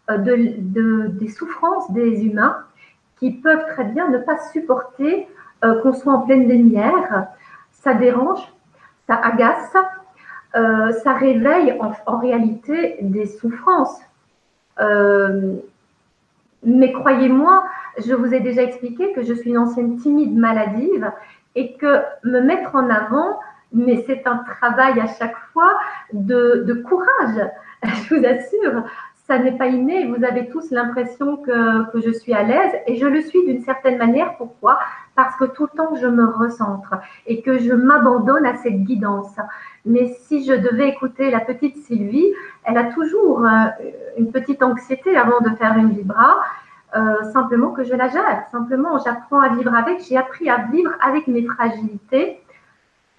euh, 0.10 0.17
de, 0.17 1.08
des 1.08 1.30
souffrances 1.30 1.91
des 1.91 2.25
humains 2.25 2.58
qui 3.17 3.32
peuvent 3.32 3.65
très 3.67 3.86
bien 3.86 4.10
ne 4.10 4.19
pas 4.19 4.38
supporter 4.51 5.28
euh, 5.63 5.82
qu'on 5.82 5.93
soit 5.93 6.13
en 6.13 6.21
pleine 6.21 6.47
lumière. 6.47 7.28
Ça 7.71 7.93
dérange, 7.93 8.41
ça 9.08 9.15
agace, 9.15 9.75
euh, 10.56 10.91
ça 11.04 11.13
réveille 11.13 11.78
en, 12.06 12.17
réalité 12.17 12.97
des 13.01 13.25
souffrances. 13.25 13.99
Mais 16.63 16.91
croyez-moi, 16.91 17.65
je 18.06 18.13
vous 18.13 18.34
ai 18.34 18.39
déjà 18.39 18.63
expliqué 18.63 19.13
que 19.13 19.24
je 19.24 19.34
suis 19.34 19.52
une 19.52 19.58
ancienne 19.58 19.98
timide 19.98 20.36
maladive 20.36 21.12
et 21.56 21.74
que 21.74 22.02
me 22.24 22.41
mettre 22.41 22.76
en 22.76 22.89
avant, 22.89 23.39
mais 23.72 24.04
c'est 24.08 24.26
un 24.28 24.38
travail 24.38 25.00
à 25.00 25.08
chaque 25.08 25.38
fois 25.54 25.72
de, 26.13 26.84
courage, 26.88 27.50
je 27.84 28.15
vous 28.15 28.26
assure. 28.26 28.84
Ça 29.28 29.40
n'est 29.40 29.58
pas 29.58 29.68
inné, 29.68 30.06
vous 30.06 30.24
avez 30.24 30.50
tous 30.50 30.70
l'impression 30.70 31.38
que, 31.38 31.92
que 31.92 32.00
je 32.00 32.12
suis 32.12 32.34
à 32.34 32.44
l'aise 32.44 32.72
et 32.86 32.96
je 32.98 33.08
le 33.08 33.22
suis 33.22 33.44
d'une 33.46 33.62
certaine 33.62 33.98
manière. 33.98 34.38
Pourquoi? 34.38 34.78
Parce 35.16 35.36
que 35.38 35.46
tout 35.46 35.68
le 35.72 35.78
temps, 35.78 35.96
je 35.96 36.06
me 36.06 36.26
recentre 36.26 36.96
et 37.26 37.42
que 37.42 37.58
je 37.58 37.74
m'abandonne 37.74 38.46
à 38.46 38.56
cette 38.58 38.84
guidance. 38.84 39.36
Mais 39.86 40.16
si 40.26 40.46
je 40.46 40.54
devais 40.54 40.90
écouter 40.90 41.32
la 41.32 41.40
petite 41.40 41.78
Sylvie, 41.78 42.28
elle 42.66 42.78
a 42.78 42.86
toujours 42.86 43.46
euh, 43.46 43.66
une 44.18 44.32
petite 44.32 44.62
anxiété 44.62 45.18
avant 45.18 45.40
de 45.42 45.50
faire 45.56 45.76
une 45.78 45.92
vibra 45.92 46.42
euh, 46.96 47.24
simplement 47.34 47.72
que 47.72 47.84
je 47.84 47.94
la 47.94 48.10
gère. 48.10 48.46
Simplement, 48.52 48.98
j'apprends 49.04 49.42
à 49.42 49.50
vivre 49.50 49.74
avec. 49.76 50.02
J'ai 50.08 50.18
appris 50.18 50.50
à 50.50 50.68
vivre 50.72 50.92
avec 51.02 51.28
mes 51.28 51.46
fragilités. 51.46 52.42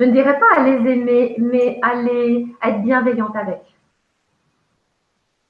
Je 0.00 0.04
ne 0.04 0.12
dirais 0.12 0.38
pas 0.38 0.60
à 0.60 0.62
les 0.62 0.90
aimer, 0.90 1.36
mais 1.38 1.78
à, 1.82 1.94
les, 1.94 2.46
être 2.62 2.82
bienveillante 2.82 3.36
avec. 3.36 3.75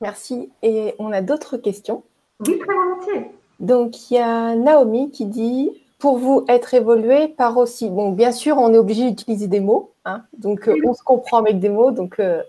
Merci. 0.01 0.51
Et 0.63 0.95
on 0.99 1.13
a 1.13 1.21
d'autres 1.21 1.57
questions? 1.57 2.03
Oui, 2.41 2.59
très 2.59 2.75
volontiers. 2.75 3.31
Donc, 3.61 4.11
il 4.11 4.15
y 4.15 4.19
a 4.19 4.55
Naomi 4.55 5.11
qui 5.11 5.27
dit 5.27 5.71
pour 5.99 6.19
vous 6.19 6.45
être 6.49 6.75
évolué 6.75 7.29
par 7.29 7.57
aussi. 7.57 7.89
Bon, 7.89 8.13
bien 8.13 8.33
sûr, 8.33 8.59
on 8.59 8.73
est 8.75 8.79
obligé 8.79 9.09
d'utiliser 9.11 9.47
des 9.47 9.61
mots. 9.61 9.93
Hein. 10.05 10.23
donc, 10.39 10.69
euh, 10.69 10.77
on 10.85 10.95
se 10.95 11.03
comprend 11.03 11.39
avec 11.39 11.59
des 11.59 11.69
mots. 11.69 11.91
Donc, 11.91 12.21
euh, 12.21 12.43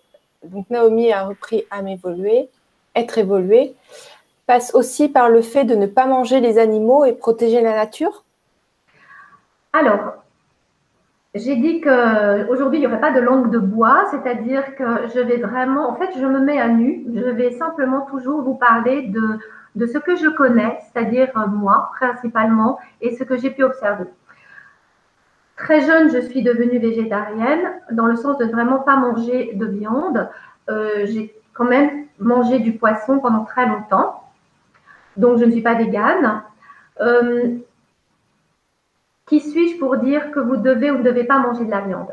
donc, 0.43 0.69
Naomi 0.69 1.11
a 1.11 1.25
repris 1.25 1.63
à 1.71 1.81
m'évoluer, 1.81 2.49
être 2.95 3.17
évolué 3.17 3.75
passe 4.47 4.73
aussi 4.73 5.09
par 5.09 5.29
le 5.29 5.41
fait 5.41 5.65
de 5.65 5.75
ne 5.75 5.85
pas 5.85 6.07
manger 6.07 6.39
les 6.39 6.57
animaux 6.57 7.05
et 7.05 7.13
protéger 7.13 7.61
la 7.61 7.75
nature? 7.75 8.23
Alors, 9.73 10.23
j'ai 11.37 11.55
dit 11.55 11.81
qu'aujourd'hui, 11.81 12.79
il 12.79 12.81
n'y 12.81 12.87
aurait 12.87 12.99
pas 12.99 13.11
de 13.11 13.19
langue 13.19 13.51
de 13.51 13.59
bois, 13.59 14.05
c'est-à-dire 14.11 14.75
que 14.75 15.07
je 15.13 15.19
vais 15.19 15.37
vraiment, 15.37 15.89
en 15.89 15.95
fait, 15.95 16.09
je 16.17 16.25
me 16.25 16.39
mets 16.39 16.59
à 16.59 16.67
nu, 16.67 17.05
je 17.13 17.29
vais 17.29 17.51
simplement 17.51 18.01
toujours 18.01 18.41
vous 18.41 18.55
parler 18.55 19.03
de, 19.03 19.39
de 19.75 19.85
ce 19.85 19.97
que 19.97 20.15
je 20.15 20.27
connais, 20.27 20.79
c'est-à-dire 20.81 21.29
euh, 21.35 21.47
moi 21.47 21.91
principalement, 21.99 22.79
et 23.01 23.15
ce 23.15 23.23
que 23.23 23.37
j'ai 23.37 23.51
pu 23.51 23.63
observer. 23.63 24.05
Très 25.55 25.81
jeune, 25.81 26.11
je 26.11 26.19
suis 26.19 26.43
devenue 26.43 26.77
végétarienne, 26.77 27.71
dans 27.91 28.05
le 28.05 28.15
sens 28.15 28.37
de 28.37 28.45
vraiment 28.45 28.79
pas 28.79 28.95
manger 28.95 29.53
de 29.55 29.65
viande. 29.65 30.29
Euh, 30.69 31.05
j'ai 31.05 31.33
quand 31.53 31.65
même 31.65 32.05
mangé 32.19 32.59
du 32.59 32.73
poisson 32.73 33.19
pendant 33.19 33.43
très 33.43 33.65
longtemps 33.65 34.23
donc 35.17 35.39
je 35.39 35.45
ne 35.45 35.51
suis 35.51 35.61
pas 35.61 35.73
végane. 35.73 36.43
Euh, 37.01 37.57
qui 39.27 39.41
suis-je 39.41 39.77
pour 39.77 39.97
dire 39.97 40.31
que 40.31 40.39
vous 40.39 40.57
devez 40.57 40.89
ou 40.89 40.97
ne 40.97 41.03
devez 41.03 41.25
pas 41.25 41.39
manger 41.39 41.65
de 41.65 41.71
la 41.71 41.81
viande? 41.81 42.09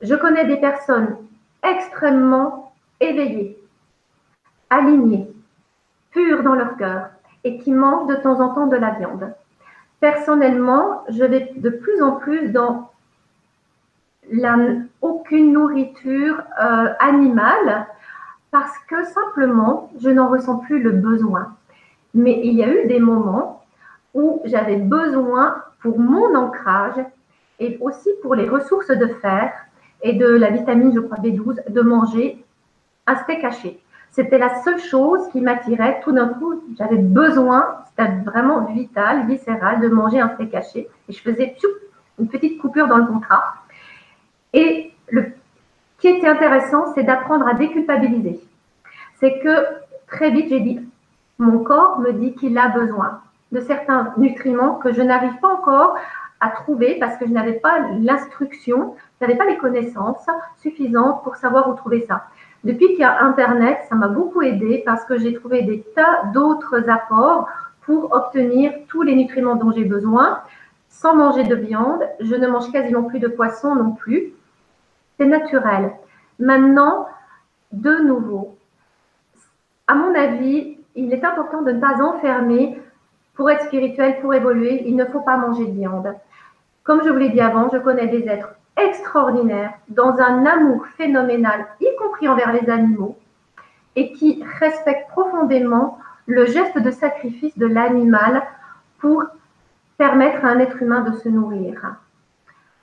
Je 0.00 0.14
connais 0.14 0.46
des 0.46 0.56
personnes 0.56 1.16
extrêmement 1.62 2.72
éveillées, 3.00 3.58
alignées, 4.70 5.30
pures 6.12 6.42
dans 6.42 6.54
leur 6.54 6.76
cœur 6.76 7.10
et 7.44 7.58
qui 7.58 7.72
mangent 7.72 8.08
de 8.08 8.16
temps 8.16 8.40
en 8.40 8.54
temps 8.54 8.66
de 8.66 8.76
la 8.76 8.90
viande. 8.92 9.32
Personnellement, 10.00 11.04
je 11.08 11.24
vais 11.24 11.52
de 11.56 11.70
plus 11.70 12.02
en 12.02 12.12
plus 12.12 12.48
dans 12.50 12.90
aucune 15.02 15.52
nourriture 15.52 16.40
euh, 16.62 16.92
animale 17.00 17.86
parce 18.50 18.78
que 18.88 19.04
simplement, 19.04 19.90
je 19.98 20.10
n'en 20.10 20.28
ressens 20.28 20.58
plus 20.58 20.80
le 20.80 20.92
besoin. 20.92 21.56
Mais 22.14 22.40
il 22.44 22.54
y 22.54 22.64
a 22.64 22.68
eu 22.68 22.86
des 22.86 23.00
moments 23.00 23.64
où 24.14 24.40
j'avais 24.44 24.76
besoin 24.76 25.62
pour 25.80 25.98
mon 25.98 26.34
ancrage 26.34 27.02
et 27.58 27.78
aussi 27.80 28.08
pour 28.22 28.34
les 28.34 28.48
ressources 28.48 28.88
de 28.88 29.06
fer 29.06 29.52
et 30.02 30.14
de 30.14 30.26
la 30.26 30.50
vitamine, 30.50 30.92
je 30.94 31.00
crois, 31.00 31.18
B12, 31.18 31.70
de 31.70 31.80
manger 31.80 32.44
un 33.06 33.16
steak 33.16 33.44
haché. 33.44 33.80
C'était 34.10 34.38
la 34.38 34.62
seule 34.62 34.80
chose 34.80 35.20
qui 35.30 35.40
m'attirait. 35.40 36.00
Tout 36.02 36.12
d'un 36.12 36.28
coup, 36.28 36.62
j'avais 36.78 36.96
besoin, 36.96 37.84
c'était 37.88 38.10
vraiment 38.24 38.64
vital, 38.66 39.26
viscéral, 39.26 39.80
de 39.80 39.88
manger 39.88 40.20
un 40.20 40.30
steak 40.30 40.54
haché. 40.54 40.88
Et 41.08 41.12
je 41.12 41.20
faisais 41.20 41.56
une 42.18 42.28
petite 42.28 42.60
coupure 42.60 42.88
dans 42.88 42.98
le 42.98 43.06
contrat. 43.06 43.54
Et 44.52 44.92
le 45.08 45.32
qui 45.98 46.08
était 46.08 46.28
intéressant, 46.28 46.94
c'est 46.94 47.02
d'apprendre 47.02 47.46
à 47.46 47.52
déculpabiliser. 47.52 48.40
C'est 49.20 49.38
que 49.40 49.66
très 50.06 50.30
vite, 50.30 50.48
j'ai 50.48 50.60
dit 50.60 50.80
mon 51.38 51.62
corps 51.62 51.98
me 52.00 52.12
dit 52.12 52.34
qu'il 52.34 52.56
a 52.58 52.68
besoin 52.68 53.20
de 53.52 53.60
certains 53.60 54.12
nutriments 54.16 54.74
que 54.74 54.92
je 54.92 55.02
n'arrive 55.02 55.38
pas 55.40 55.48
encore 55.48 55.96
à 56.40 56.50
trouver 56.50 56.98
parce 56.98 57.16
que 57.16 57.26
je 57.26 57.32
n'avais 57.32 57.54
pas 57.54 57.80
l'instruction, 58.00 58.94
je 59.20 59.26
n'avais 59.26 59.36
pas 59.36 59.46
les 59.46 59.58
connaissances 59.58 60.26
suffisantes 60.58 61.22
pour 61.22 61.36
savoir 61.36 61.68
où 61.68 61.74
trouver 61.74 62.06
ça. 62.06 62.24
Depuis 62.64 62.88
qu'il 62.88 63.00
y 63.00 63.04
a 63.04 63.22
Internet, 63.22 63.78
ça 63.88 63.94
m'a 63.94 64.08
beaucoup 64.08 64.42
aidé 64.42 64.82
parce 64.84 65.04
que 65.04 65.18
j'ai 65.18 65.34
trouvé 65.34 65.62
des 65.62 65.82
tas 65.94 66.24
d'autres 66.32 66.88
apports 66.88 67.48
pour 67.82 68.12
obtenir 68.12 68.72
tous 68.88 69.02
les 69.02 69.14
nutriments 69.14 69.56
dont 69.56 69.72
j'ai 69.72 69.84
besoin 69.84 70.40
sans 70.88 71.14
manger 71.14 71.44
de 71.44 71.54
viande. 71.54 72.02
Je 72.20 72.34
ne 72.34 72.46
mange 72.46 72.70
quasiment 72.72 73.04
plus 73.04 73.18
de 73.18 73.28
poisson 73.28 73.74
non 73.74 73.92
plus. 73.92 74.32
C'est 75.18 75.26
naturel. 75.26 75.92
Maintenant, 76.38 77.06
de 77.72 77.96
nouveau, 78.02 78.56
à 79.86 79.94
mon 79.94 80.14
avis, 80.14 80.78
il 80.96 81.12
est 81.12 81.24
important 81.24 81.62
de 81.62 81.72
ne 81.72 81.80
pas 81.80 82.02
enfermer 82.02 82.80
pour 83.40 83.50
être 83.50 83.64
spirituel, 83.68 84.20
pour 84.20 84.34
évoluer, 84.34 84.82
il 84.84 84.96
ne 84.96 85.06
faut 85.06 85.22
pas 85.22 85.38
manger 85.38 85.64
de 85.64 85.72
viande. 85.72 86.14
Comme 86.84 87.02
je 87.02 87.08
vous 87.08 87.16
l'ai 87.16 87.30
dit 87.30 87.40
avant, 87.40 87.70
je 87.72 87.78
connais 87.78 88.06
des 88.06 88.28
êtres 88.28 88.54
extraordinaires, 88.76 89.72
dans 89.88 90.14
un 90.18 90.44
amour 90.44 90.84
phénoménal, 90.98 91.64
y 91.80 91.86
compris 91.96 92.28
envers 92.28 92.52
les 92.52 92.68
animaux, 92.68 93.16
et 93.96 94.12
qui 94.12 94.44
respectent 94.60 95.08
profondément 95.08 95.96
le 96.26 96.44
geste 96.44 96.78
de 96.82 96.90
sacrifice 96.90 97.56
de 97.56 97.64
l'animal 97.64 98.42
pour 98.98 99.24
permettre 99.96 100.44
à 100.44 100.48
un 100.48 100.58
être 100.58 100.82
humain 100.82 101.00
de 101.00 101.16
se 101.16 101.30
nourrir. 101.30 101.96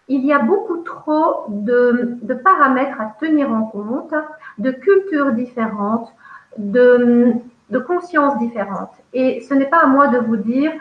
Il 0.07 0.25
y 0.25 0.33
a 0.33 0.39
beaucoup 0.39 0.77
trop 0.77 1.45
de, 1.49 2.17
de 2.19 2.33
paramètres 2.33 2.99
à 2.99 3.13
tenir 3.19 3.51
en 3.51 3.65
compte, 3.65 4.15
de 4.57 4.71
cultures 4.71 5.33
différentes, 5.33 6.11
de, 6.57 7.35
de 7.69 7.79
consciences 7.79 8.37
différentes. 8.39 8.93
Et 9.13 9.41
ce 9.41 9.53
n'est 9.53 9.65
pas 9.65 9.83
à 9.83 9.87
moi 9.87 10.07
de 10.07 10.19
vous 10.19 10.37
dire, 10.37 10.71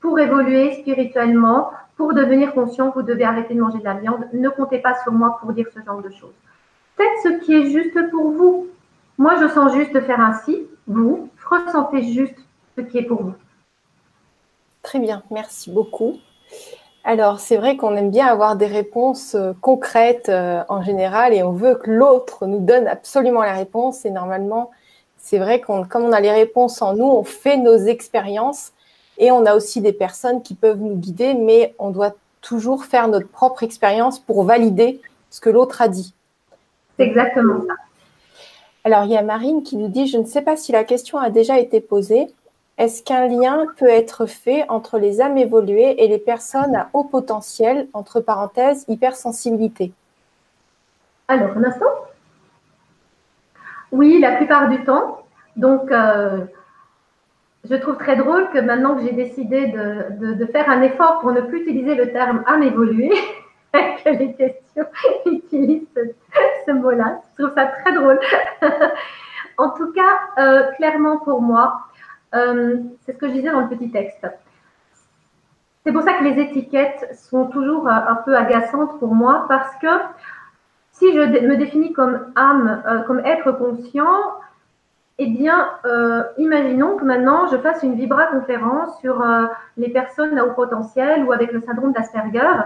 pour 0.00 0.18
évoluer 0.18 0.74
spirituellement, 0.74 1.70
pour 1.96 2.14
devenir 2.14 2.54
conscient, 2.54 2.90
vous 2.94 3.02
devez 3.02 3.24
arrêter 3.24 3.54
de 3.54 3.60
manger 3.60 3.78
de 3.78 3.84
la 3.84 3.94
viande. 3.94 4.26
Ne 4.32 4.48
comptez 4.48 4.78
pas 4.78 4.94
sur 5.02 5.12
moi 5.12 5.38
pour 5.40 5.52
dire 5.52 5.66
ce 5.72 5.80
genre 5.84 6.02
de 6.02 6.10
choses. 6.10 6.34
Faites 6.96 7.22
ce 7.22 7.44
qui 7.44 7.54
est 7.54 7.70
juste 7.70 8.10
pour 8.10 8.32
vous. 8.32 8.66
Moi, 9.18 9.36
je 9.40 9.48
sens 9.48 9.72
juste 9.72 9.92
de 9.92 10.00
faire 10.00 10.20
ainsi. 10.20 10.66
Vous, 10.86 11.28
ressentez 11.48 12.02
juste 12.02 12.38
ce 12.76 12.82
qui 12.82 12.98
est 12.98 13.04
pour 13.04 13.22
vous. 13.22 13.34
Très 14.82 14.98
bien, 14.98 15.22
merci 15.30 15.70
beaucoup. 15.70 16.16
Alors, 17.04 17.40
c'est 17.40 17.56
vrai 17.56 17.76
qu'on 17.76 17.96
aime 17.96 18.10
bien 18.10 18.26
avoir 18.26 18.56
des 18.56 18.66
réponses 18.66 19.34
euh, 19.34 19.52
concrètes 19.60 20.28
euh, 20.28 20.62
en 20.68 20.82
général 20.82 21.34
et 21.34 21.42
on 21.42 21.52
veut 21.52 21.74
que 21.74 21.90
l'autre 21.90 22.46
nous 22.46 22.60
donne 22.60 22.86
absolument 22.86 23.42
la 23.42 23.54
réponse. 23.54 24.04
Et 24.04 24.10
normalement, 24.10 24.70
c'est 25.22 25.38
vrai 25.38 25.60
qu'on, 25.60 25.84
comme 25.84 26.02
on 26.02 26.12
a 26.12 26.20
les 26.20 26.32
réponses 26.32 26.82
en 26.82 26.94
nous, 26.94 27.06
on 27.06 27.24
fait 27.24 27.56
nos 27.56 27.78
expériences 27.78 28.72
et 29.18 29.30
on 29.30 29.46
a 29.46 29.54
aussi 29.54 29.80
des 29.80 29.92
personnes 29.92 30.42
qui 30.42 30.54
peuvent 30.54 30.80
nous 30.80 30.96
guider, 30.96 31.34
mais 31.34 31.74
on 31.78 31.90
doit 31.90 32.14
toujours 32.40 32.84
faire 32.84 33.06
notre 33.06 33.28
propre 33.28 33.62
expérience 33.62 34.18
pour 34.18 34.42
valider 34.42 35.00
ce 35.30 35.40
que 35.40 35.48
l'autre 35.48 35.80
a 35.80 35.88
dit. 35.88 36.12
C'est 36.98 37.04
exactement 37.04 37.60
ça. 37.66 37.74
Alors, 38.84 39.04
il 39.04 39.12
y 39.12 39.16
a 39.16 39.22
Marine 39.22 39.62
qui 39.62 39.76
nous 39.76 39.86
dit, 39.86 40.08
je 40.08 40.18
ne 40.18 40.24
sais 40.24 40.42
pas 40.42 40.56
si 40.56 40.72
la 40.72 40.82
question 40.82 41.18
a 41.18 41.30
déjà 41.30 41.60
été 41.60 41.80
posée. 41.80 42.26
Est-ce 42.78 43.04
qu'un 43.04 43.28
lien 43.28 43.66
peut 43.76 43.88
être 43.88 44.26
fait 44.26 44.68
entre 44.68 44.98
les 44.98 45.20
âmes 45.20 45.38
évoluées 45.38 46.02
et 46.02 46.08
les 46.08 46.18
personnes 46.18 46.74
à 46.74 46.90
haut 46.94 47.04
potentiel, 47.04 47.86
entre 47.92 48.20
parenthèses, 48.20 48.84
hypersensibilité? 48.88 49.92
Alors, 51.28 51.56
un 51.56 51.62
instant. 51.62 51.86
Oui, 53.92 54.18
la 54.18 54.32
plupart 54.36 54.70
du 54.70 54.82
temps. 54.84 55.18
Donc, 55.56 55.92
euh, 55.92 56.46
je 57.68 57.74
trouve 57.76 57.98
très 57.98 58.16
drôle 58.16 58.48
que 58.50 58.58
maintenant 58.58 58.96
que 58.96 59.02
j'ai 59.02 59.12
décidé 59.12 59.66
de, 59.66 60.46
faire 60.46 60.68
un 60.70 60.80
effort 60.80 61.20
pour 61.20 61.32
ne 61.32 61.42
plus 61.42 61.60
utiliser 61.60 61.94
le 61.94 62.10
terme 62.10 62.42
âme 62.46 62.62
évoluée, 62.62 63.12
que 63.72 64.08
les 64.08 64.32
questions 64.32 64.86
utilisent 65.26 65.86
ce, 66.66 66.72
mot-là. 66.72 67.20
Je 67.36 67.44
trouve 67.44 67.54
ça 67.54 67.66
très 67.66 67.92
drôle. 67.92 68.18
en 69.58 69.68
tout 69.70 69.92
cas, 69.92 70.20
euh, 70.38 70.72
clairement 70.72 71.18
pour 71.18 71.42
moi, 71.42 71.82
euh, 72.34 72.78
c'est 73.04 73.12
ce 73.12 73.18
que 73.18 73.28
je 73.28 73.34
disais 73.34 73.52
dans 73.52 73.60
le 73.60 73.68
petit 73.68 73.90
texte. 73.90 74.26
C'est 75.84 75.92
pour 75.92 76.02
ça 76.02 76.14
que 76.14 76.24
les 76.24 76.40
étiquettes 76.40 77.14
sont 77.14 77.46
toujours 77.46 77.88
un 77.88 78.14
peu 78.24 78.36
agaçantes 78.36 78.98
pour 79.00 79.14
moi 79.14 79.46
parce 79.48 79.74
que 79.76 79.88
si 80.92 81.12
je 81.12 81.20
me 81.20 81.56
définis 81.56 81.92
comme 81.92 82.32
âme, 82.36 82.82
euh, 82.86 83.02
comme 83.02 83.20
être 83.20 83.50
conscient, 83.52 84.34
eh 85.18 85.26
bien, 85.26 85.70
euh, 85.84 86.22
imaginons 86.38 86.96
que 86.96 87.04
maintenant 87.04 87.46
je 87.48 87.56
fasse 87.56 87.82
une 87.82 87.94
vibra-conférence 87.94 88.98
sur 89.00 89.20
euh, 89.20 89.46
les 89.76 89.88
personnes 89.88 90.38
à 90.38 90.44
haut 90.44 90.52
potentiel 90.52 91.24
ou 91.24 91.32
avec 91.32 91.52
le 91.52 91.60
syndrome 91.60 91.92
d'Asperger. 91.92 92.62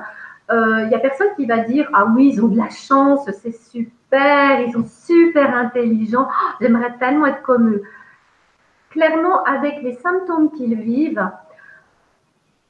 Il 0.48 0.86
n'y 0.88 0.94
a 0.94 1.00
personne 1.00 1.26
qui 1.34 1.44
va 1.44 1.58
dire 1.58 1.90
Ah 1.92 2.06
oui, 2.14 2.30
ils 2.32 2.44
ont 2.44 2.46
de 2.46 2.56
la 2.56 2.68
chance, 2.68 3.28
c'est 3.42 3.50
super, 3.50 4.60
ils 4.60 4.72
sont 4.72 4.84
super 4.86 5.56
intelligents, 5.56 6.28
oh, 6.28 6.52
j'aimerais 6.60 6.94
tellement 7.00 7.26
être 7.26 7.42
comme 7.42 7.70
eux. 7.70 7.82
Clairement, 8.90 9.42
avec 9.42 9.82
les 9.82 9.94
symptômes 9.94 10.52
qu'ils 10.52 10.76
vivent, 10.76 11.28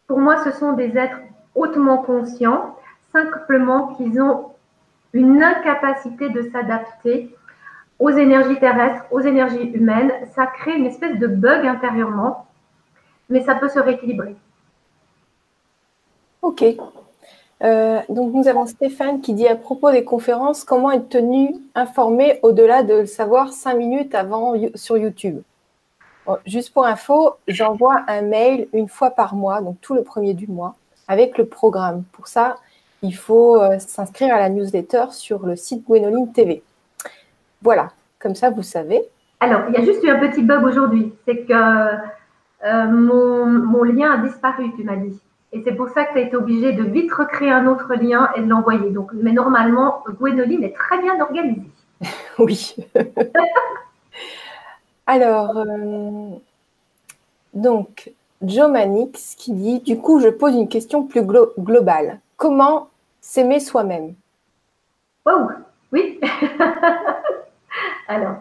pour 0.07 0.21
moi, 0.21 0.39
ce 0.39 0.53
sont 0.53 0.73
des 0.73 0.97
êtres 0.97 1.19
hautement 1.55 1.99
conscients, 1.99 2.77
simplement 3.13 3.89
qu'ils 3.89 4.23
ont 4.23 4.56
une 5.17 5.43
incapacité 5.43 6.29
de 6.29 6.51
s'adapter 6.51 7.35
aux 7.99 8.11
énergies 8.11 8.59
terrestres, 8.59 9.05
aux 9.11 9.21
énergies 9.21 9.71
humaines. 9.73 10.13
Ça 10.35 10.47
crée 10.47 10.77
une 10.77 10.87
espèce 10.87 11.19
de 11.19 11.27
bug 11.27 11.67
intérieurement, 11.67 12.47
mais 13.31 13.43
ça 13.43 13.55
peut 13.55 13.69
se 13.69 13.79
rééquilibrer. 13.79 14.37
Ok. 16.43 16.65
Euh, 17.63 18.01
donc 18.11 18.35
nous 18.35 18.47
avons 18.49 18.67
Stéphane 18.67 19.23
qui 19.23 19.33
dit 19.33 19.49
à 19.49 19.57
propos 19.57 19.91
des 19.91 20.05
conférences, 20.05 20.63
comment 20.63 20.91
être 20.91 21.09
tenu 21.09 21.55
informé 21.75 22.39
au-delà 22.43 22.83
de 22.83 22.95
le 22.95 23.07
savoir 23.07 23.55
cinq 23.55 23.77
minutes 23.77 24.15
avant 24.15 24.55
sur 24.75 24.99
YouTube? 24.99 25.41
Juste 26.45 26.75
pour 26.75 26.85
info, 26.85 27.37
j'envoie 27.47 28.03
un 28.09 28.21
mail 28.21 28.69
une 28.73 28.89
fois 28.89 29.11
par 29.11 29.35
mois, 29.35 29.61
donc 29.63 29.81
tout 29.81 29.95
le 29.95 30.03
premier 30.03 30.35
du 30.35 30.49
mois, 30.49 30.75
avec 31.07 31.39
le 31.39 31.47
programme. 31.47 32.03
Pour 32.13 32.27
ça, 32.27 32.57
il 33.07 33.15
faut 33.15 33.61
euh, 33.63 33.79
s'inscrire 33.79 34.35
à 34.35 34.41
la 34.41 34.49
newsletter 34.49 35.07
sur 35.11 35.47
le 35.47 35.55
site 35.55 35.87
Gwenoline 35.87 36.33
TV. 36.33 36.63
Voilà, 37.63 37.91
comme 38.19 38.35
ça 38.35 38.51
vous 38.51 38.63
savez. 38.63 39.03
Alors, 39.41 39.63
il 39.69 39.75
y 39.75 39.77
a 39.79 39.85
juste 39.85 40.03
eu 40.03 40.09
un 40.09 40.19
petit 40.19 40.43
bug 40.43 40.65
aujourd'hui, 40.65 41.13
c'est 41.25 41.45
que 41.45 41.53
euh, 41.53 42.85
mon, 42.89 43.83
lien 43.85 44.13
a 44.13 44.27
disparu, 44.27 44.73
tu 44.77 44.83
m'as 44.83 44.97
dit. 44.97 45.21
Et 45.53 45.63
c'est 45.63 45.75
pour 45.75 45.89
ça 45.91 46.05
que 46.05 46.15
tu 46.15 46.19
as 46.19 46.23
été 46.23 46.37
obligé 46.37 46.73
de 46.73 46.83
vite 46.83 47.13
recréer 47.13 47.53
un 47.53 47.67
autre 47.67 47.95
lien 47.95 48.29
et 48.35 48.43
de 48.43 48.49
l'envoyer. 48.49 48.91
Donc, 48.91 49.13
mais 49.15 49.33
normalement, 49.33 50.03
Gwenoline 50.09 50.65
est 50.65 50.75
très 50.75 51.01
bien 51.01 51.21
organisée. 51.21 51.71
oui. 52.39 52.77
Alors, 55.07 55.57
euh, 55.57 56.31
donc, 57.55 58.11
Joe 58.43 58.69
Manix 58.69 59.37
qui 59.37 59.53
dit, 59.53 59.81
du 59.81 59.99
coup, 59.99 60.19
je 60.19 60.29
pose 60.29 60.55
une 60.55 60.69
question 60.69 61.05
plus 61.05 61.23
globale. 61.23 62.21
Comment 62.37 62.89
s'aimer 63.27 63.59
soi-même 63.59 64.15
Wow, 65.27 65.51
oui. 65.93 66.21
Alors, 68.09 68.37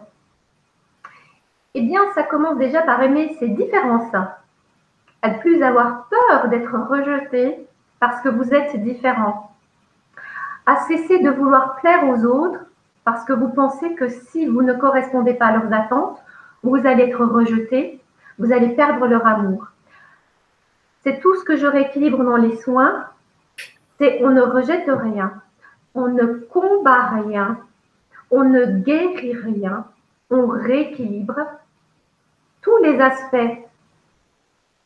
eh 1.74 1.82
bien, 1.82 2.02
ça 2.13 2.21
commence 2.21 2.60
déjà 2.60 2.84
par 2.84 3.02
aimer 3.02 3.36
ses 3.39 3.48
différences. 3.48 4.13
À 5.24 5.30
ne 5.30 5.39
plus 5.39 5.63
avoir 5.63 6.08
peur 6.08 6.50
d'être 6.50 6.78
rejeté 6.88 7.67
parce 8.00 8.21
que 8.21 8.30
vous 8.30 8.54
êtes 8.54 8.76
différent. 8.84 9.56
À 10.67 10.76
cesser 10.88 11.17
de 11.17 11.32
vouloir 11.32 11.78
plaire 11.78 12.08
aux 12.08 12.24
autres 12.24 12.60
parce 13.04 13.26
que 13.26 13.34
vous 13.34 13.50
pensez 13.50 13.95
que 13.95 14.08
si 14.08 14.45
vous 14.45 14.62
ne 14.62 14.74
correspondez 14.74 15.34
pas 15.34 15.48
à 15.48 15.58
leurs 15.58 15.74
attentes, 15.74 16.21
vous 16.62 16.86
allez 16.86 17.06
être 17.06 17.26
rejeté, 17.26 18.00
vous 18.38 18.54
allez 18.54 18.69
perdre 18.69 19.08
leur 19.08 19.26
amour. 19.26 19.65
C'est 21.04 21.19
tout 21.21 21.36
ce 21.38 21.43
que 21.43 21.58
je 21.58 21.65
rééquilibre 21.65 22.24
dans 22.24 22.38
les 22.38 22.56
soins 22.58 23.08
c'est 23.97 24.23
on 24.23 24.31
ne 24.31 24.41
rejette 24.41 24.89
rien, 24.89 25.34
on 25.93 26.08
ne 26.08 26.25
combat 26.25 27.21
rien, 27.23 27.60
on 28.31 28.43
ne 28.43 28.65
guérit 28.65 29.34
rien, 29.34 29.86
on 30.29 30.47
rééquilibre 30.47 31.39
tous 32.62 32.77
les 32.84 32.99
aspects, 32.99 33.67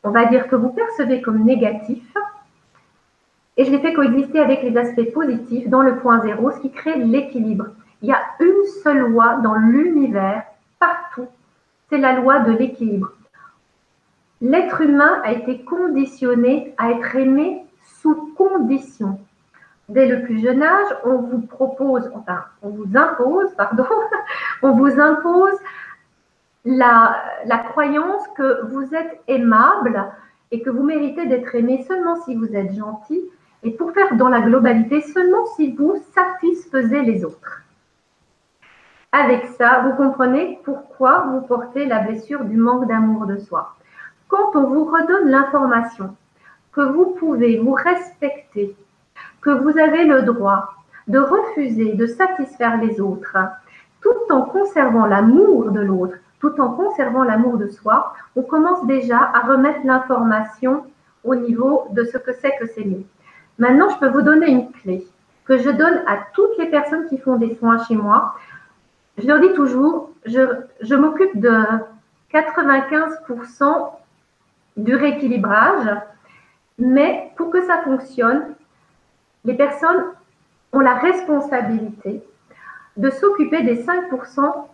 on 0.04 0.10
va 0.10 0.26
dire 0.26 0.48
que 0.48 0.56
vous 0.56 0.70
percevez 0.70 1.22
comme 1.22 1.44
négatifs, 1.44 2.14
et 3.56 3.64
je 3.64 3.70
les 3.70 3.80
fais 3.80 3.92
coexister 3.92 4.38
avec 4.38 4.62
les 4.62 4.76
aspects 4.76 5.12
positifs 5.12 5.68
dans 5.68 5.82
le 5.82 5.96
point 5.96 6.20
zéro, 6.20 6.50
ce 6.50 6.60
qui 6.60 6.70
crée 6.70 6.96
l'équilibre. 6.96 7.66
Il 8.02 8.08
y 8.08 8.12
a 8.12 8.22
une 8.38 8.64
seule 8.82 9.10
loi 9.10 9.36
dans 9.42 9.54
l'univers, 9.54 10.44
partout, 10.78 11.26
c'est 11.88 11.98
la 11.98 12.14
loi 12.14 12.40
de 12.40 12.52
l'équilibre. 12.52 13.12
L'être 14.40 14.80
humain 14.80 15.20
a 15.24 15.32
été 15.32 15.62
conditionné 15.64 16.74
à 16.78 16.92
être 16.92 17.16
aimé 17.16 17.66
sous 18.00 18.32
condition. 18.36 19.18
Dès 19.88 20.06
le 20.06 20.22
plus 20.22 20.40
jeune 20.40 20.62
âge, 20.62 20.96
on 21.04 21.16
vous 21.16 21.40
propose, 21.40 22.10
enfin, 22.14 22.44
on 22.62 22.68
vous 22.68 22.96
impose, 22.96 23.52
pardon, 23.56 23.86
on 24.62 24.72
vous 24.72 25.00
impose 25.00 25.58
la, 26.64 27.16
la 27.46 27.58
croyance 27.58 28.22
que 28.36 28.66
vous 28.66 28.94
êtes 28.94 29.20
aimable 29.26 30.04
et 30.52 30.62
que 30.62 30.70
vous 30.70 30.82
méritez 30.82 31.26
d'être 31.26 31.54
aimé 31.54 31.84
seulement 31.86 32.16
si 32.24 32.34
vous 32.34 32.54
êtes 32.54 32.72
gentil, 32.74 33.20
et 33.62 33.72
pour 33.72 33.92
faire 33.92 34.16
dans 34.16 34.28
la 34.28 34.40
globalité 34.40 35.00
seulement 35.00 35.46
si 35.56 35.72
vous 35.72 35.96
satisfaisez 36.14 37.02
les 37.02 37.24
autres. 37.24 37.62
Avec 39.12 39.46
ça, 39.58 39.82
vous 39.84 39.92
comprenez 39.96 40.60
pourquoi 40.64 41.26
vous 41.30 41.40
portez 41.42 41.86
la 41.86 41.98
blessure 41.98 42.44
du 42.44 42.56
manque 42.56 42.86
d'amour 42.86 43.26
de 43.26 43.38
soi. 43.38 43.74
Quand 44.28 44.54
on 44.54 44.64
vous 44.64 44.84
redonne 44.84 45.28
l'information 45.28 46.16
que 46.80 46.92
vous 46.92 47.14
pouvez 47.18 47.58
vous 47.58 47.74
respecter, 47.74 48.74
que 49.42 49.50
vous 49.50 49.78
avez 49.78 50.04
le 50.04 50.22
droit 50.22 50.72
de 51.08 51.18
refuser 51.18 51.92
de 51.92 52.06
satisfaire 52.06 52.80
les 52.80 53.00
autres, 53.02 53.36
tout 54.00 54.32
en 54.32 54.42
conservant 54.42 55.04
l'amour 55.04 55.72
de 55.72 55.80
l'autre, 55.80 56.14
tout 56.40 56.58
en 56.58 56.70
conservant 56.70 57.22
l'amour 57.22 57.58
de 57.58 57.68
soi, 57.68 58.14
on 58.34 58.42
commence 58.42 58.86
déjà 58.86 59.18
à 59.18 59.40
remettre 59.40 59.80
l'information 59.84 60.84
au 61.22 61.34
niveau 61.34 61.86
de 61.90 62.04
ce 62.04 62.16
que 62.16 62.32
c'est 62.40 62.56
que 62.58 62.66
s'aimer. 62.66 63.04
Maintenant, 63.58 63.90
je 63.90 63.98
peux 63.98 64.08
vous 64.08 64.22
donner 64.22 64.50
une 64.50 64.72
clé 64.72 65.06
que 65.44 65.58
je 65.58 65.68
donne 65.68 66.02
à 66.06 66.16
toutes 66.32 66.56
les 66.56 66.70
personnes 66.70 67.08
qui 67.08 67.18
font 67.18 67.36
des 67.36 67.56
soins 67.56 67.84
chez 67.84 67.94
moi. 67.96 68.36
Je 69.18 69.26
leur 69.26 69.40
dis 69.40 69.52
toujours, 69.52 70.12
je 70.24 70.94
m'occupe 70.94 71.38
de 71.38 71.56
95% 72.32 73.90
du 74.78 74.94
rééquilibrage, 74.94 75.90
mais 76.80 77.30
pour 77.36 77.50
que 77.50 77.64
ça 77.66 77.82
fonctionne, 77.82 78.54
les 79.44 79.54
personnes 79.54 80.04
ont 80.72 80.80
la 80.80 80.94
responsabilité 80.94 82.22
de 82.96 83.10
s'occuper 83.10 83.62
des 83.62 83.84
5% 83.84 84.66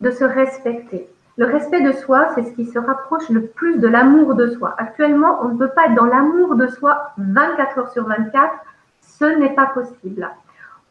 de 0.00 0.10
se 0.10 0.24
respecter. 0.24 1.08
Le 1.36 1.46
respect 1.46 1.82
de 1.82 1.92
soi, 1.92 2.28
c'est 2.34 2.44
ce 2.44 2.52
qui 2.52 2.64
se 2.64 2.78
rapproche 2.78 3.28
le 3.28 3.46
plus 3.46 3.78
de 3.78 3.88
l'amour 3.88 4.34
de 4.34 4.48
soi. 4.48 4.74
Actuellement, 4.78 5.40
on 5.42 5.48
ne 5.48 5.58
peut 5.58 5.68
pas 5.68 5.86
être 5.86 5.94
dans 5.94 6.06
l'amour 6.06 6.54
de 6.56 6.66
soi 6.68 7.12
24 7.18 7.78
heures 7.78 7.92
sur 7.92 8.06
24. 8.06 8.54
Ce 9.02 9.24
n'est 9.24 9.54
pas 9.54 9.66
possible. 9.66 10.30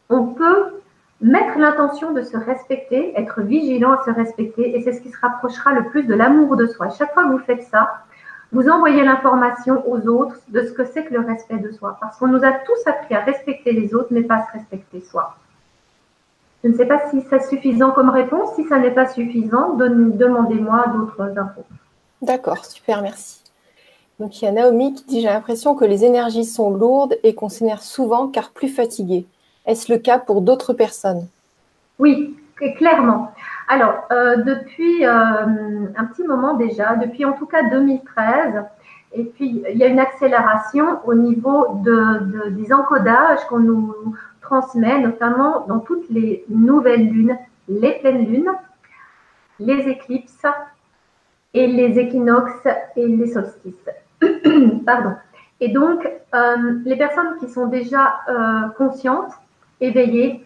On 0.09 0.27
peut 0.27 0.81
mettre 1.21 1.57
l'intention 1.57 2.11
de 2.11 2.21
se 2.21 2.37
respecter, 2.37 3.17
être 3.17 3.41
vigilant 3.41 3.93
à 3.93 4.03
se 4.03 4.11
respecter, 4.11 4.77
et 4.77 4.81
c'est 4.81 4.93
ce 4.93 5.01
qui 5.01 5.09
se 5.09 5.19
rapprochera 5.19 5.73
le 5.73 5.85
plus 5.85 6.03
de 6.03 6.13
l'amour 6.13 6.57
de 6.57 6.67
soi. 6.67 6.89
Chaque 6.89 7.13
fois 7.13 7.23
que 7.23 7.29
vous 7.29 7.39
faites 7.39 7.63
ça, 7.63 8.03
vous 8.51 8.69
envoyez 8.69 9.03
l'information 9.03 9.83
aux 9.89 10.07
autres 10.07 10.37
de 10.49 10.61
ce 10.63 10.71
que 10.71 10.85
c'est 10.85 11.03
que 11.05 11.13
le 11.13 11.21
respect 11.21 11.57
de 11.57 11.71
soi. 11.71 11.97
Parce 11.99 12.17
qu'on 12.17 12.27
nous 12.27 12.43
a 12.43 12.51
tous 12.51 12.87
appris 12.87 13.15
à 13.15 13.21
respecter 13.21 13.71
les 13.71 13.93
autres, 13.93 14.09
mais 14.11 14.23
pas 14.23 14.35
à 14.35 14.47
se 14.47 14.53
respecter 14.53 15.01
soi. 15.01 15.35
Je 16.63 16.69
ne 16.69 16.75
sais 16.75 16.85
pas 16.85 17.09
si 17.09 17.21
c'est 17.29 17.47
suffisant 17.47 17.91
comme 17.91 18.09
réponse. 18.09 18.55
Si 18.55 18.63
ça 18.67 18.79
n'est 18.79 18.91
pas 18.91 19.07
suffisant, 19.07 19.73
demandez-moi 19.75 20.85
d'autres 20.95 21.37
infos. 21.37 21.65
D'accord, 22.21 22.65
super, 22.65 23.01
merci. 23.01 23.41
Donc 24.19 24.41
il 24.41 24.45
y 24.45 24.47
a 24.47 24.51
Naomi 24.51 24.93
qui 24.93 25.05
dit 25.05 25.21
J'ai 25.21 25.27
l'impression 25.27 25.75
que 25.75 25.85
les 25.85 26.05
énergies 26.05 26.45
sont 26.45 26.71
lourdes 26.71 27.17
et 27.23 27.35
qu'on 27.35 27.49
s'énerve 27.49 27.81
souvent 27.81 28.27
car 28.27 28.51
plus 28.51 28.69
fatigué. 28.69 29.25
Est-ce 29.65 29.91
le 29.91 29.99
cas 29.99 30.19
pour 30.19 30.41
d'autres 30.41 30.73
personnes? 30.73 31.27
Oui, 31.99 32.35
clairement. 32.77 33.31
Alors, 33.67 34.07
euh, 34.11 34.37
depuis 34.37 35.05
euh, 35.05 35.87
un 35.95 36.05
petit 36.05 36.23
moment 36.23 36.53
déjà, 36.53 36.95
depuis 36.95 37.25
en 37.25 37.33
tout 37.33 37.47
cas 37.47 37.67
2013, 37.69 38.63
et 39.13 39.23
puis 39.23 39.63
il 39.69 39.77
y 39.77 39.83
a 39.83 39.87
une 39.87 39.99
accélération 39.99 40.99
au 41.05 41.15
niveau 41.15 41.79
de, 41.83 42.49
des 42.49 42.71
encodages 42.71 43.39
qu'on 43.49 43.59
nous 43.59 43.95
transmet, 44.41 44.99
notamment 44.99 45.65
dans 45.67 45.79
toutes 45.79 46.07
les 46.09 46.45
nouvelles 46.49 47.09
lunes, 47.09 47.37
les 47.67 47.93
pleines 47.93 48.27
lunes, 48.27 48.51
les 49.59 49.87
éclipses 49.87 50.45
et 51.53 51.65
les 51.65 51.97
équinoxes 51.97 52.67
et 52.95 53.07
les 53.07 53.31
solstices. 53.31 53.89
Pardon. 54.85 55.15
Et 55.59 55.69
donc, 55.69 56.07
euh, 56.35 56.55
les 56.83 56.97
personnes 56.97 57.37
qui 57.39 57.49
sont 57.49 57.67
déjà 57.67 58.19
conscientes, 58.77 59.31
éveillées, 59.81 60.45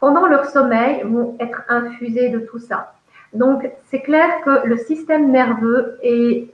pendant 0.00 0.26
leur 0.26 0.46
sommeil, 0.46 1.02
vont 1.04 1.36
être 1.40 1.62
infusées 1.68 2.28
de 2.28 2.38
tout 2.40 2.58
ça. 2.58 2.94
Donc, 3.32 3.68
c'est 3.86 4.00
clair 4.00 4.28
que 4.44 4.66
le 4.66 4.76
système 4.76 5.30
nerveux 5.30 5.98
est 6.02 6.48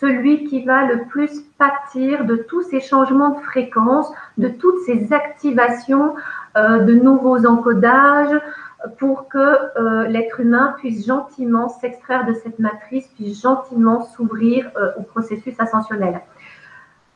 celui 0.00 0.44
qui 0.44 0.64
va 0.64 0.84
le 0.84 1.04
plus 1.06 1.42
pâtir 1.58 2.24
de 2.24 2.36
tous 2.36 2.62
ces 2.62 2.80
changements 2.80 3.30
de 3.30 3.40
fréquence, 3.40 4.10
de 4.36 4.48
toutes 4.48 4.80
ces 4.86 5.12
activations 5.12 6.14
euh, 6.56 6.80
de 6.80 6.94
nouveaux 6.94 7.46
encodages 7.46 8.38
pour 8.98 9.28
que 9.28 9.38
euh, 9.38 10.06
l'être 10.06 10.38
humain 10.40 10.76
puisse 10.78 11.04
gentiment 11.04 11.68
s'extraire 11.68 12.26
de 12.26 12.32
cette 12.32 12.60
matrice, 12.60 13.08
puisse 13.08 13.42
gentiment 13.42 14.02
s'ouvrir 14.02 14.70
euh, 14.76 14.92
au 14.98 15.02
processus 15.02 15.54
ascensionnel. 15.58 16.20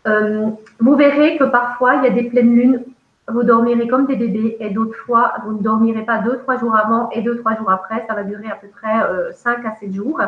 vous 0.05 0.97
verrez 0.97 1.37
que 1.38 1.45
parfois, 1.45 1.95
il 1.97 2.05
y 2.05 2.07
a 2.09 2.11
des 2.11 2.25
pleines 2.25 2.55
lunes, 2.57 2.83
vous 3.29 3.43
dormirez 3.43 3.89
comme 3.89 4.07
des 4.07 4.17
bébés, 4.17 4.57
et 4.61 4.71
d'autres 4.71 4.97
fois, 4.97 5.35
vous 5.45 5.53
ne 5.53 5.63
dormirez 5.63 6.05
pas 6.05 6.19
deux, 6.19 6.39
trois 6.39 6.59
jours 6.59 6.75
avant 6.75 7.09
et 7.11 7.23
deux, 7.23 7.39
trois 7.39 7.57
jours 7.57 7.71
après. 7.71 8.05
Ça 8.09 8.15
va 8.15 8.25
durer 8.25 8.51
à 8.51 8.57
peu 8.57 8.69
près 8.69 9.33
5 9.33 9.65
à 9.65 9.77
7 9.77 9.93
jours 9.93 10.21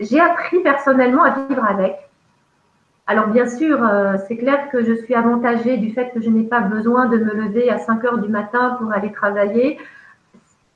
j'ai 0.00 0.20
appris 0.20 0.60
personnellement 0.60 1.22
à 1.22 1.30
vivre 1.30 1.64
avec. 1.64 1.96
Alors 3.06 3.28
bien 3.28 3.48
sûr, 3.48 3.82
euh, 3.82 4.16
c'est 4.26 4.36
clair 4.36 4.70
que 4.70 4.84
je 4.84 4.92
suis 4.92 5.14
avantagée 5.14 5.78
du 5.78 5.92
fait 5.92 6.10
que 6.10 6.20
je 6.20 6.28
n'ai 6.28 6.44
pas 6.44 6.60
besoin 6.60 7.06
de 7.06 7.16
me 7.16 7.32
lever 7.32 7.70
à 7.70 7.78
5 7.78 8.04
heures 8.04 8.18
du 8.18 8.28
matin 8.28 8.76
pour 8.78 8.92
aller 8.92 9.10
travailler 9.12 9.78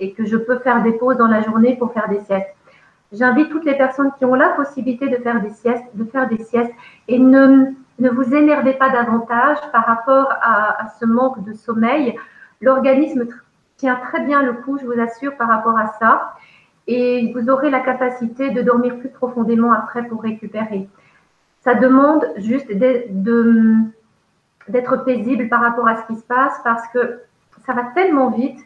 et 0.01 0.13
que 0.13 0.25
je 0.25 0.37
peux 0.37 0.59
faire 0.59 0.83
des 0.83 0.93
pauses 0.93 1.19
dans 1.19 1.27
la 1.27 1.43
journée 1.43 1.77
pour 1.77 1.93
faire 1.93 2.09
des 2.09 2.21
siestes. 2.21 2.55
J'invite 3.13 3.51
toutes 3.51 3.67
les 3.67 3.77
personnes 3.77 4.11
qui 4.19 4.25
ont 4.25 4.35
la 4.35 4.49
possibilité 4.49 5.09
de 5.09 5.17
faire 5.17 5.43
des 5.43 5.51
siestes, 5.51 5.85
de 5.95 6.05
faire 6.05 6.27
des 6.29 6.43
siestes 6.43 6.73
et 7.07 7.19
ne, 7.19 7.67
ne 7.99 8.11
vous 8.11 8.35
énervez 8.35 8.75
pas 8.75 8.91
davantage 8.91 9.59
par 9.73 9.85
rapport 9.85 10.33
à, 10.41 10.89
ce 10.99 11.05
manque 11.05 11.45
de 11.45 11.53
sommeil. 11.53 12.17
L'organisme 12.61 13.27
tient 13.77 13.97
très 13.97 14.25
bien 14.25 14.43
le 14.43 14.55
coup, 14.55 14.79
je 14.79 14.87
vous 14.87 15.01
assure, 15.01 15.37
par 15.37 15.49
rapport 15.49 15.79
à 15.79 15.89
ça 15.99 16.35
et 16.87 17.33
vous 17.33 17.49
aurez 17.49 17.71
la 17.71 17.81
capacité 17.81 18.51
de 18.51 18.63
dormir 18.63 18.99
plus 18.99 19.09
profondément 19.09 19.73
après 19.73 20.05
pour 20.05 20.23
récupérer. 20.23 20.89
Ça 21.61 21.75
demande 21.75 22.27
juste 22.37 22.73
d'être 24.69 24.97
paisible 25.05 25.49
par 25.49 25.61
rapport 25.61 25.87
à 25.87 26.03
ce 26.03 26.07
qui 26.07 26.17
se 26.17 26.25
passe 26.25 26.55
parce 26.65 26.87
que 26.89 27.21
ça 27.65 27.73
va 27.73 27.85
tellement 27.95 28.31
vite. 28.31 28.59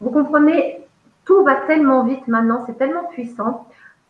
Vous 0.00 0.10
comprenez, 0.10 0.84
tout 1.24 1.42
va 1.42 1.54
tellement 1.54 2.04
vite 2.04 2.28
maintenant, 2.28 2.64
c'est 2.66 2.76
tellement 2.76 3.04
puissant. 3.04 3.66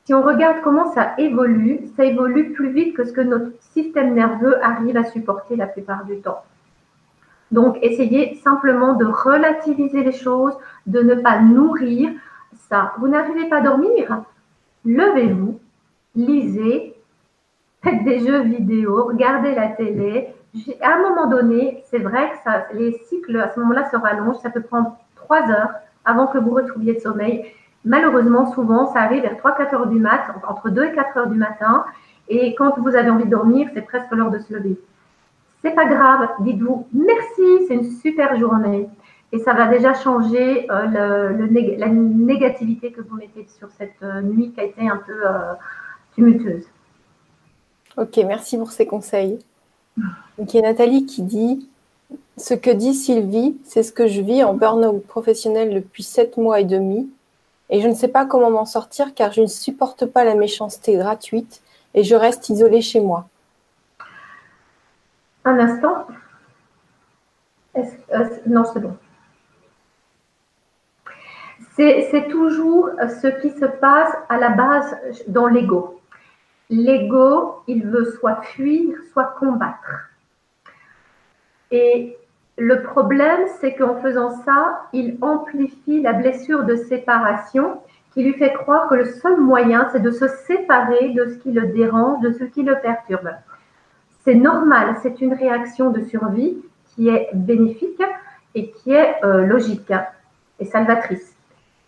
Si 0.09 0.15
on 0.15 0.23
regarde 0.23 0.63
comment 0.65 0.91
ça 0.95 1.13
évolue, 1.19 1.81
ça 1.95 2.03
évolue 2.03 2.55
plus 2.55 2.71
vite 2.71 2.97
que 2.97 3.05
ce 3.05 3.13
que 3.13 3.21
notre 3.21 3.51
système 3.61 4.15
nerveux 4.15 4.57
arrive 4.65 4.97
à 4.97 5.05
supporter 5.05 5.55
la 5.55 5.67
plupart 5.67 6.07
du 6.07 6.17
temps. 6.23 6.45
Donc, 7.51 7.77
essayez 7.83 8.37
simplement 8.37 8.95
de 8.95 9.05
relativiser 9.05 10.03
les 10.03 10.13
choses, 10.13 10.55
de 10.87 11.03
ne 11.03 11.15
pas 11.17 11.41
nourrir, 11.41 12.09
ça. 12.71 12.95
Vous 12.99 13.09
n'arrivez 13.09 13.51
pas 13.51 13.59
à 13.59 13.61
dormir? 13.61 14.23
Levez-vous, 14.87 15.61
lisez, 16.17 16.95
faites 17.85 18.03
des 18.05 18.21
jeux 18.21 18.45
vidéo, 18.45 19.09
regardez 19.09 19.55
la 19.55 19.69
télé. 19.69 20.29
À 20.81 20.95
un 20.95 21.03
moment 21.03 21.27
donné, 21.27 21.85
c'est 21.91 21.99
vrai 21.99 22.33
que 22.33 22.79
les 22.79 22.93
cycles 23.11 23.39
à 23.39 23.53
ce 23.53 23.61
moment-là 23.61 23.91
se 23.91 23.97
rallongent. 23.99 24.39
Ça 24.39 24.49
peut 24.49 24.63
prendre 24.63 24.97
trois 25.17 25.43
heures 25.51 25.75
avant 26.07 26.29
que 26.29 26.39
vous 26.39 26.55
retrouviez 26.55 26.95
le 26.95 27.01
sommeil. 27.01 27.53
Malheureusement, 27.89 28.53
souvent, 28.53 28.93
ça 28.93 29.01
arrive 29.01 29.23
vers 29.23 29.37
3-4 29.37 29.75
heures 29.75 29.87
du 29.87 29.99
mat, 29.99 30.21
entre 30.47 30.69
2 30.69 30.85
et 30.85 30.93
4 30.93 31.17
heures 31.17 31.27
du 31.27 31.39
matin. 31.39 31.87
Et 32.29 32.55
quand 32.55 32.79
vous 32.79 32.95
avez 32.95 33.09
envie 33.09 33.25
de 33.25 33.31
dormir, 33.31 33.69
c'est 33.73 33.81
presque 33.81 34.13
l'heure 34.13 34.31
de 34.31 34.39
se 34.39 34.53
lever. 34.53 34.79
C'est 35.63 35.75
pas 35.75 35.87
grave, 35.87 36.29
dites-vous 36.41 36.87
merci, 36.93 37.67
c'est 37.67 37.75
une 37.75 37.91
super 37.91 38.39
journée 38.39 38.89
et 39.33 39.39
ça 39.39 39.55
va 39.55 39.67
déjà 39.69 39.95
changer 39.95 40.71
euh, 40.71 41.33
la 41.79 41.89
négativité 41.89 42.93
que 42.93 43.01
vous 43.01 43.17
mettez 43.17 43.47
sur 43.59 43.69
cette 43.77 44.03
euh, 44.03 44.21
nuit 44.21 44.53
qui 44.53 44.61
a 44.61 44.65
été 44.65 44.89
un 44.89 44.99
peu 44.99 45.27
euh, 45.27 45.55
tumultueuse. 46.15 46.67
Ok, 47.97 48.19
merci 48.19 48.57
pour 48.57 48.71
ces 48.71 48.87
conseils. 48.87 49.39
Donc, 50.39 50.55
il 50.55 50.63
Nathalie 50.63 51.07
qui 51.07 51.23
dit 51.23 51.69
Ce 52.37 52.55
que 52.55 52.71
dit 52.71 52.95
Sylvie, 52.95 53.57
c'est 53.65 53.83
ce 53.83 53.93
que 53.93 54.07
je 54.07 54.21
vis 54.21 54.45
en 54.45 54.55
burn-out 54.55 55.05
professionnel 55.07 55.75
depuis 55.75 56.03
sept 56.03 56.37
mois 56.37 56.61
et 56.61 56.65
demi. 56.65 57.11
Et 57.71 57.81
je 57.81 57.89
ne 57.89 57.95
sais 57.95 58.09
pas 58.09 58.25
comment 58.25 58.51
m'en 58.51 58.65
sortir 58.65 59.15
car 59.15 59.33
je 59.33 59.43
ne 59.43 59.47
supporte 59.47 60.07
pas 60.07 60.25
la 60.25 60.35
méchanceté 60.35 60.97
gratuite 60.97 61.63
et 61.95 62.03
je 62.03 62.15
reste 62.15 62.49
isolée 62.49 62.81
chez 62.81 63.01
moi. 63.01 63.29
Un 65.45 65.59
instant. 65.59 66.07
non, 68.47 68.65
c'est 68.65 68.81
bon 68.81 68.97
c'est 71.79 72.27
toujours 72.29 72.91
ce 73.23 73.29
qui 73.41 73.51
se 73.51 73.65
passe 73.65 74.13
à 74.29 74.37
la 74.37 74.51
base 74.51 74.97
dans 75.29 75.47
l'ego. 75.47 76.01
L'ego, 76.71 77.63
il 77.69 77.87
veut 77.87 78.17
soit 78.19 78.43
fuir, 78.43 78.97
soit 79.13 79.37
combattre. 79.39 80.11
Et 81.71 82.17
le 82.59 82.83
problème, 82.83 83.41
c'est 83.61 83.75
qu'en 83.75 83.97
faisant 83.97 84.31
ça, 84.45 84.81
il 84.93 85.17
amplifie 85.21 86.03
la 86.03 86.13
blessure 86.13 86.65
de 86.65 86.75
séparation 86.75 87.81
qui 88.13 88.25
lui 88.25 88.33
fait 88.33 88.53
croire 88.53 88.89
que 88.89 88.97
le 88.97 89.05
seul 89.05 89.41
moyen, 89.41 89.89
c'est 89.93 90.03
de 90.03 90.11
se 90.11 90.27
séparer 90.27 91.11
de 91.11 91.27
ce 91.27 91.35
qui 91.37 91.53
le 91.53 91.69
dérange, 91.69 92.21
de 92.21 92.33
ce 92.33 92.45
qui 92.45 92.65
le 92.65 92.81
perturbe. 92.81 93.31
C'est 94.25 94.35
normal, 94.35 94.97
c'est 95.03 95.21
une 95.21 95.35
réaction 95.35 95.91
de 95.91 96.03
survie 96.03 96.59
qui 96.95 97.09
est 97.09 97.29
bénéfique 97.33 98.03
et 98.55 98.71
qui 98.71 98.93
est 98.93 99.25
euh, 99.25 99.47
logique 99.47 99.93
et 100.59 100.65
salvatrice. 100.65 101.37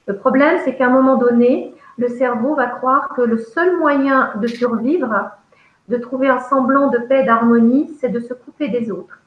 Le 0.06 0.16
problème, 0.16 0.58
c'est 0.64 0.76
qu'à 0.76 0.86
un 0.86 0.90
moment 0.90 1.16
donné, 1.16 1.74
le 1.98 2.08
cerveau 2.08 2.54
va 2.54 2.66
croire 2.66 3.08
que 3.16 3.22
le 3.22 3.38
seul 3.38 3.76
moyen 3.76 4.30
de 4.36 4.46
survivre, 4.46 5.30
de 5.88 5.96
trouver 5.96 6.28
un 6.28 6.38
semblant 6.38 6.88
de 6.88 6.98
paix, 6.98 7.24
d'harmonie, 7.24 7.90
c'est 8.00 8.08
de 8.08 8.20
se 8.20 8.34
couper 8.34 8.68
des 8.68 8.90
autres. 8.92 9.19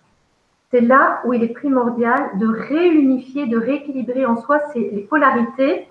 C'est 0.73 0.81
là 0.81 1.21
où 1.23 1.33
il 1.33 1.43
est 1.43 1.53
primordial 1.53 2.31
de 2.39 2.47
réunifier, 2.47 3.45
de 3.45 3.59
rééquilibrer 3.59 4.25
en 4.25 4.37
soi 4.37 4.59
les 4.73 5.05
polarités 5.07 5.87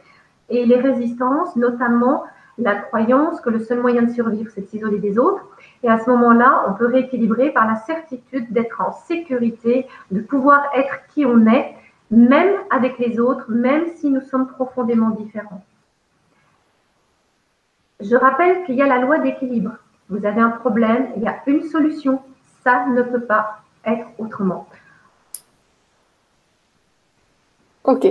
et 0.48 0.66
les 0.66 0.74
résistances, 0.74 1.54
notamment 1.54 2.24
la 2.58 2.74
croyance 2.74 3.40
que 3.40 3.50
le 3.50 3.60
seul 3.60 3.80
moyen 3.80 4.02
de 4.02 4.10
survivre, 4.10 4.50
c'est 4.52 4.62
de 4.62 4.66
s'isoler 4.66 4.98
des 4.98 5.20
autres. 5.20 5.46
Et 5.84 5.88
à 5.88 6.00
ce 6.00 6.10
moment-là, 6.10 6.64
on 6.66 6.72
peut 6.72 6.86
rééquilibrer 6.86 7.50
par 7.50 7.68
la 7.68 7.76
certitude 7.76 8.52
d'être 8.52 8.80
en 8.80 8.90
sécurité, 8.90 9.86
de 10.10 10.20
pouvoir 10.20 10.64
être 10.74 11.06
qui 11.14 11.24
on 11.24 11.46
est, 11.46 11.76
même 12.10 12.52
avec 12.68 12.98
les 12.98 13.20
autres, 13.20 13.48
même 13.52 13.86
si 13.94 14.10
nous 14.10 14.22
sommes 14.22 14.48
profondément 14.48 15.10
différents. 15.10 15.62
Je 18.00 18.16
rappelle 18.16 18.64
qu'il 18.64 18.74
y 18.74 18.82
a 18.82 18.88
la 18.88 18.98
loi 18.98 19.18
d'équilibre. 19.18 19.76
Vous 20.08 20.26
avez 20.26 20.40
un 20.40 20.50
problème, 20.50 21.06
il 21.16 21.22
y 21.22 21.28
a 21.28 21.36
une 21.46 21.62
solution. 21.62 22.20
Ça 22.64 22.86
ne 22.86 23.02
peut 23.02 23.22
pas 23.22 23.61
être 23.84 24.06
autrement. 24.18 24.66
Ok. 27.84 28.06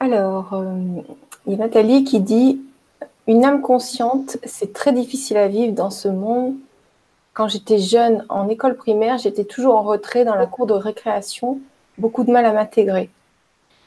Alors, 0.00 0.52
euh, 0.52 1.02
il 1.46 1.52
y 1.52 1.54
a 1.54 1.58
Nathalie 1.58 2.04
qui 2.04 2.20
dit 2.20 2.60
Une 3.26 3.44
âme 3.44 3.62
consciente, 3.62 4.36
c'est 4.44 4.72
très 4.72 4.92
difficile 4.92 5.38
à 5.38 5.48
vivre 5.48 5.72
dans 5.72 5.90
ce 5.90 6.08
monde. 6.08 6.54
Quand 7.32 7.48
j'étais 7.48 7.78
jeune 7.78 8.24
en 8.28 8.48
école 8.48 8.76
primaire, 8.76 9.18
j'étais 9.18 9.44
toujours 9.44 9.76
en 9.76 9.82
retrait 9.82 10.24
dans 10.24 10.34
la 10.34 10.46
cour 10.46 10.66
de 10.66 10.74
récréation, 10.74 11.60
beaucoup 11.98 12.24
de 12.24 12.30
mal 12.30 12.44
à 12.44 12.52
m'intégrer. 12.52 13.10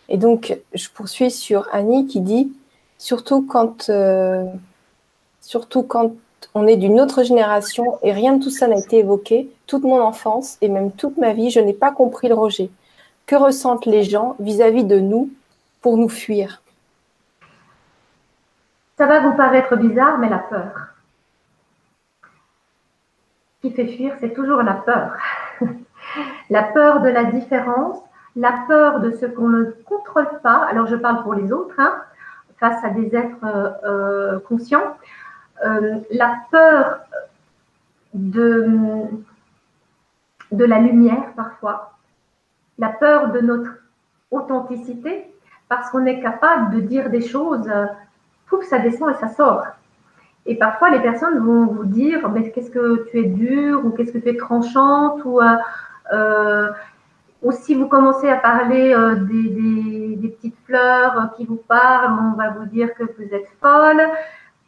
Et 0.08 0.18
donc, 0.18 0.58
je 0.74 0.90
poursuis 0.90 1.32
sur 1.32 1.68
Annie 1.72 2.08
qui 2.08 2.22
dit 2.22 2.52
Surtout 2.98 3.44
quand, 3.44 3.90
euh, 3.90 4.46
surtout 5.42 5.84
quand 5.84 6.14
on 6.54 6.68
est 6.68 6.78
d'une 6.78 7.00
autre 7.00 7.24
génération 7.24 8.00
et 8.04 8.12
rien 8.12 8.34
de 8.34 8.44
tout 8.44 8.50
ça 8.50 8.68
n'a 8.68 8.78
été 8.78 9.00
évoqué, 9.00 9.50
toute 9.68 9.84
mon 9.84 10.02
enfance 10.02 10.58
et 10.62 10.70
même 10.70 10.92
toute 10.92 11.18
ma 11.18 11.34
vie, 11.34 11.50
je 11.50 11.60
n'ai 11.60 11.74
pas 11.74 11.92
compris 11.92 12.28
le 12.28 12.36
rejet. 12.36 12.70
Que 13.26 13.36
ressentent 13.36 13.86
les 13.86 14.04
gens 14.04 14.36
vis-à-vis 14.40 14.84
-vis 14.84 14.88
de 14.88 15.00
nous 15.00 15.30
pour 15.82 15.98
nous 15.98 16.10
fuir? 16.10 16.62
Ça 18.98 19.06
va 19.06 19.22
vous 19.22 19.34
paraître 19.34 19.78
bizarre, 19.78 20.18
mais 20.18 20.28
la 20.28 20.40
peur. 20.40 20.90
Ce 23.62 23.68
qui 23.68 23.74
fait 23.74 23.88
fuir, 23.88 24.14
c'est 24.20 24.34
toujours 24.34 24.62
la 24.62 24.74
peur. 24.74 25.16
la 26.50 26.64
peur 26.64 27.00
de 27.00 27.08
la 27.08 27.24
différence, 27.24 27.98
la 28.36 28.54
peur 28.68 29.00
de 29.00 29.12
ce 29.12 29.26
qu'on 29.26 29.48
ne 29.48 29.64
contrôle 29.86 30.30
pas. 30.44 30.66
Alors, 30.70 30.88
je 30.88 30.98
parle 30.98 31.24
pour 31.24 31.34
les 31.34 31.52
autres, 31.52 31.76
hein, 31.78 31.94
face 32.60 32.84
à 32.84 32.90
des 32.90 33.16
êtres 33.16 33.46
euh, 33.46 33.70
euh, 33.86 34.40
conscients. 34.40 34.98
Euh, 35.66 36.00
la 36.12 36.38
peur 36.52 37.00
de, 38.14 39.06
la 40.52 40.80
lumière 40.80 41.34
parfois, 41.36 41.94
la 42.78 42.90
peur 42.90 43.32
de 43.32 43.40
notre 43.40 43.72
authenticité, 44.32 45.26
parce 45.68 45.90
qu'on 45.90 46.06
est 46.06 46.22
capable 46.22 46.76
de 46.76 46.82
dire 46.82 47.10
des 47.10 47.22
choses, 47.22 47.70
pouf, 48.48 48.66
ça 48.66 48.80
descend 48.80 49.12
et 49.12 49.16
ça 49.16 49.28
sort. 49.28 49.66
Et 50.46 50.56
parfois, 50.56 50.90
les 50.90 51.02
personnes 51.02 51.40
vont 51.40 51.66
vous 51.66 51.86
dire, 51.86 52.30
mais 52.30 52.52
qu'est-ce 52.52 52.72
que 52.72 53.08
tu 53.12 53.20
es 53.20 53.24
dur, 53.24 53.86
ou 53.86 53.92
qu'est-ce 53.92 54.12
que 54.12 54.18
tu 54.18 54.30
es 54.30 54.38
tranchante, 54.38 55.22
ou, 55.26 55.42
euh, 55.42 56.72
ou 57.42 57.52
si 57.52 57.76
vous 57.76 57.88
commencez 57.88 58.30
à 58.30 58.38
parler 58.38 58.94
euh, 58.94 59.16
des, 59.16 60.28
petites 60.28 60.58
fleurs 60.66 61.34
qui 61.36 61.46
vous 61.46 61.62
parlent, 61.68 62.18
on 62.34 62.38
va 62.38 62.50
vous 62.50 62.66
dire 62.66 62.94
que 62.96 63.04
vous 63.04 63.34
êtes 63.34 63.50
folle. 63.62 64.02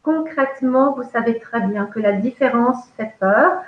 Concrètement, 0.04 0.94
vous 0.94 1.04
savez 1.04 1.38
très 1.38 1.62
bien 1.62 1.86
que 1.86 2.00
la 2.00 2.14
différence 2.14 2.88
fait 2.98 3.14
peur. 3.20 3.62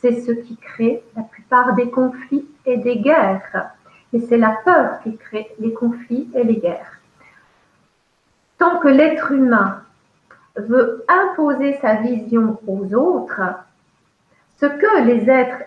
C'est 0.00 0.20
ce 0.20 0.30
qui 0.30 0.56
crée 0.56 1.02
la 1.16 1.22
plupart 1.22 1.74
des 1.74 1.90
conflits 1.90 2.46
et 2.64 2.76
des 2.76 2.98
guerres. 2.98 3.72
Et 4.12 4.20
c'est 4.20 4.38
la 4.38 4.56
peur 4.64 5.00
qui 5.02 5.16
crée 5.16 5.48
les 5.58 5.72
conflits 5.72 6.30
et 6.34 6.44
les 6.44 6.56
guerres. 6.56 7.00
Tant 8.58 8.78
que 8.78 8.88
l'être 8.88 9.32
humain 9.32 9.82
veut 10.56 11.04
imposer 11.08 11.76
sa 11.80 11.96
vision 11.96 12.58
aux 12.66 12.94
autres, 12.94 13.40
ce 14.60 14.66
que 14.66 15.04
les 15.04 15.28
êtres 15.28 15.64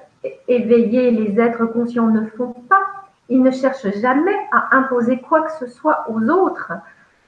éveillés, 0.47 1.11
les 1.11 1.39
êtres 1.39 1.65
conscients 1.65 2.07
ne 2.07 2.27
font 2.27 2.53
pas, 2.69 2.85
ils 3.27 3.43
ne 3.43 3.51
cherchent 3.51 3.91
jamais 3.99 4.37
à 4.51 4.77
imposer 4.77 5.19
quoi 5.19 5.41
que 5.41 5.51
ce 5.59 5.67
soit 5.67 6.05
aux 6.09 6.21
autres. 6.29 6.71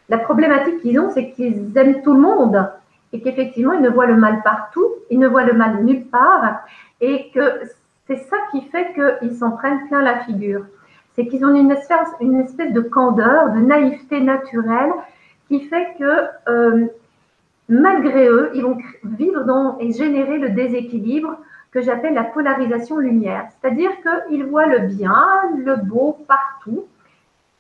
La 0.08 0.18
problématique 0.18 0.82
qu'ils 0.82 1.00
ont, 1.00 1.10
c'est 1.10 1.32
qu'ils 1.32 1.78
aiment 1.78 2.02
tout 2.02 2.14
le 2.14 2.22
monde 2.22 2.70
et 3.16 3.22
qu'effectivement, 3.22 3.72
ils 3.72 3.82
ne 3.82 3.90
voient 3.90 4.08
le 4.08 4.18
mal 4.18 4.42
partout, 4.44 4.86
ils 5.10 5.20
ne 5.20 5.28
voient 5.30 5.46
le 5.46 5.54
mal 5.54 5.86
nulle 5.86 6.06
part 6.06 6.66
et 7.00 7.32
que 7.34 7.62
c'est 8.08 8.18
ça 8.18 8.36
qui 8.52 8.62
fait 8.64 8.94
qu'ils 8.94 9.38
s'en 9.38 9.52
prennent 9.52 9.88
plein 9.88 10.02
la 10.02 10.20
figure. 10.26 10.66
C'est 11.14 11.26
qu'ils 11.28 11.46
ont 11.46 11.56
une 11.56 11.72
espèce, 11.72 12.10
une 12.20 12.42
espèce 12.42 12.74
de 12.74 12.82
candeur, 12.82 13.54
de 13.54 13.60
naïveté 13.62 14.20
naturelle 14.20 14.92
qui 15.48 15.62
fait 15.62 15.96
que 15.98 16.26
euh, 16.50 16.88
malgré 17.70 18.28
eux, 18.28 18.52
ils 18.54 18.64
vont 18.64 18.78
vivre 19.06 19.46
dans 19.46 19.78
et 19.80 19.94
générer 19.94 20.38
le 20.38 20.50
déséquilibre 20.50 21.38
que 21.72 21.82
j'appelle 21.82 22.16
la 22.16 22.26
polarisation 22.26 22.98
lumière. 22.98 23.48
C'est-à-dire 23.62 23.92
qu'ils 24.02 24.44
voient 24.46 24.66
le 24.66 24.88
bien, 24.88 25.26
le 25.58 25.78
beau 25.78 26.18
partout, 26.28 26.84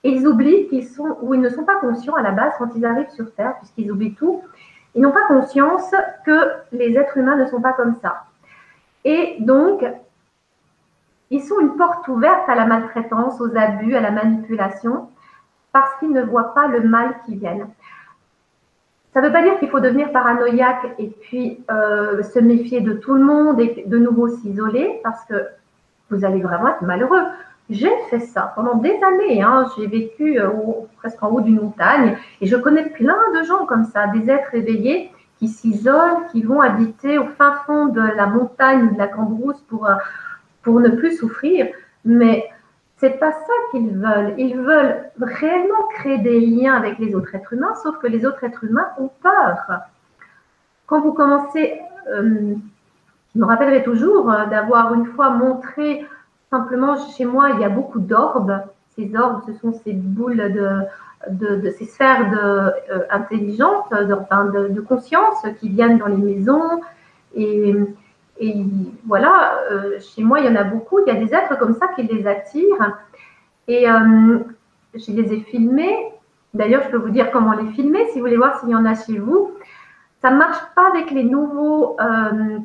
et 0.03 0.09
ils 0.09 0.27
oublient 0.27 0.67
qu'ils 0.67 0.85
sont, 0.85 1.17
ou 1.21 1.33
ils 1.33 1.41
ne 1.41 1.49
sont 1.49 1.63
pas 1.63 1.79
conscients 1.79 2.15
à 2.15 2.21
la 2.21 2.31
base 2.31 2.53
quand 2.57 2.69
ils 2.75 2.85
arrivent 2.85 3.09
sur 3.09 3.33
Terre, 3.33 3.55
puisqu'ils 3.57 3.89
oublient 3.89 4.15
tout, 4.15 4.41
ils 4.95 5.01
n'ont 5.01 5.11
pas 5.11 5.27
conscience 5.27 5.93
que 6.25 6.51
les 6.71 6.97
êtres 6.97 7.17
humains 7.17 7.35
ne 7.35 7.45
sont 7.45 7.61
pas 7.61 7.73
comme 7.73 7.95
ça. 8.01 8.23
Et 9.03 9.35
donc, 9.39 9.85
ils 11.29 11.43
sont 11.43 11.59
une 11.59 11.75
porte 11.75 12.07
ouverte 12.07 12.47
à 12.47 12.55
la 12.55 12.65
maltraitance, 12.65 13.39
aux 13.41 13.55
abus, 13.55 13.95
à 13.95 14.01
la 14.01 14.11
manipulation, 14.11 15.09
parce 15.73 15.93
qu'ils 15.99 16.13
ne 16.13 16.23
voient 16.23 16.53
pas 16.53 16.67
le 16.67 16.81
mal 16.81 17.15
qui 17.25 17.35
vient. 17.35 17.69
Ça 19.13 19.21
ne 19.21 19.27
veut 19.27 19.33
pas 19.33 19.43
dire 19.43 19.59
qu'il 19.59 19.69
faut 19.69 19.79
devenir 19.79 20.11
paranoïaque 20.11 20.93
et 20.97 21.07
puis 21.07 21.63
euh, 21.71 22.23
se 22.23 22.39
méfier 22.39 22.81
de 22.81 22.93
tout 22.93 23.13
le 23.13 23.23
monde 23.23 23.59
et 23.59 23.83
de 23.85 23.97
nouveau 23.97 24.29
s'isoler, 24.29 24.99
parce 25.03 25.23
que 25.25 25.45
vous 26.09 26.23
allez 26.23 26.41
vraiment 26.41 26.69
être 26.69 26.83
malheureux. 26.83 27.23
J'ai 27.69 27.91
fait 28.09 28.19
ça 28.19 28.51
pendant 28.55 28.75
des 28.75 28.99
années. 29.03 29.41
Hein. 29.41 29.65
J'ai 29.77 29.87
vécu 29.87 30.39
euh, 30.39 30.49
presque 30.97 31.21
en 31.23 31.29
haut 31.29 31.41
d'une 31.41 31.55
montagne 31.55 32.17
et 32.41 32.45
je 32.45 32.55
connais 32.55 32.89
plein 32.89 33.17
de 33.37 33.43
gens 33.43 33.65
comme 33.65 33.85
ça, 33.85 34.07
des 34.07 34.29
êtres 34.29 34.53
éveillés 34.53 35.11
qui 35.39 35.47
s'isolent, 35.47 36.27
qui 36.31 36.43
vont 36.43 36.61
habiter 36.61 37.17
au 37.17 37.25
fin 37.25 37.55
fond 37.65 37.87
de 37.87 38.01
la 38.01 38.27
montagne 38.27 38.93
de 38.93 38.97
la 38.97 39.07
Cambrousse 39.07 39.61
pour, 39.67 39.87
euh, 39.87 39.95
pour 40.61 40.79
ne 40.79 40.89
plus 40.89 41.17
souffrir. 41.17 41.67
Mais 42.05 42.47
c'est 42.97 43.19
pas 43.19 43.31
ça 43.31 43.53
qu'ils 43.71 43.97
veulent. 43.97 44.35
Ils 44.37 44.57
veulent 44.57 45.09
réellement 45.19 45.87
créer 45.95 46.19
des 46.19 46.39
liens 46.39 46.75
avec 46.75 46.99
les 46.99 47.15
autres 47.15 47.33
êtres 47.33 47.53
humains, 47.53 47.73
sauf 47.81 47.97
que 47.97 48.07
les 48.07 48.25
autres 48.27 48.43
êtres 48.43 48.63
humains 48.63 48.89
ont 48.99 49.09
peur. 49.23 49.81
Quand 50.85 51.01
vous 51.01 51.13
commencez, 51.13 51.79
euh, 52.13 52.53
je 53.33 53.39
me 53.39 53.45
rappellerai 53.45 53.83
toujours 53.83 54.31
d'avoir 54.49 54.93
une 54.93 55.07
fois 55.07 55.31
montré 55.31 56.05
Simplement, 56.55 56.95
chez 57.17 57.25
moi, 57.25 57.49
il 57.53 57.59
y 57.59 57.65
a 57.65 57.69
beaucoup 57.69 57.99
d'orbes. 57.99 58.61
Ces 58.95 59.13
orbes, 59.13 59.41
ce 59.45 59.51
sont 59.59 59.73
ces 59.83 59.91
boules 59.91 60.53
de, 60.53 60.83
de, 61.29 61.69
ces 61.77 61.83
sphères 61.83 62.31
euh, 62.41 62.71
intelligentes, 63.09 63.91
de, 63.91 64.69
de, 64.69 64.79
conscience 64.79 65.45
qui 65.59 65.67
viennent 65.67 65.97
dans 65.97 66.07
les 66.07 66.15
maisons. 66.15 66.79
Et, 67.35 67.75
et 68.39 68.55
voilà, 69.05 69.59
euh, 69.69 69.99
chez 69.99 70.23
moi, 70.23 70.39
il 70.39 70.45
y 70.45 70.49
en 70.49 70.55
a 70.55 70.63
beaucoup. 70.63 70.99
Il 71.05 71.13
y 71.13 71.17
a 71.17 71.19
des 71.19 71.33
êtres 71.33 71.59
comme 71.59 71.75
ça 71.75 71.89
qui 71.89 72.03
les 72.03 72.25
attirent. 72.25 72.95
Et 73.67 73.89
euh, 73.89 74.39
je 74.93 75.11
les 75.11 75.33
ai 75.33 75.41
filmés. 75.41 76.07
D'ailleurs, 76.53 76.83
je 76.85 76.89
peux 76.89 76.97
vous 77.05 77.09
dire 77.09 77.31
comment 77.31 77.51
les 77.51 77.69
filmer 77.73 78.05
si 78.11 78.19
vous 78.19 78.21
voulez 78.21 78.37
voir 78.37 78.61
s'il 78.61 78.69
y 78.69 78.75
en 78.75 78.85
a 78.85 78.95
chez 78.95 79.17
vous. 79.17 79.51
Ça 80.21 80.31
ne 80.31 80.37
marche 80.37 80.63
pas 80.73 80.87
avec 80.87 81.11
les 81.11 81.25
nouveaux 81.25 81.97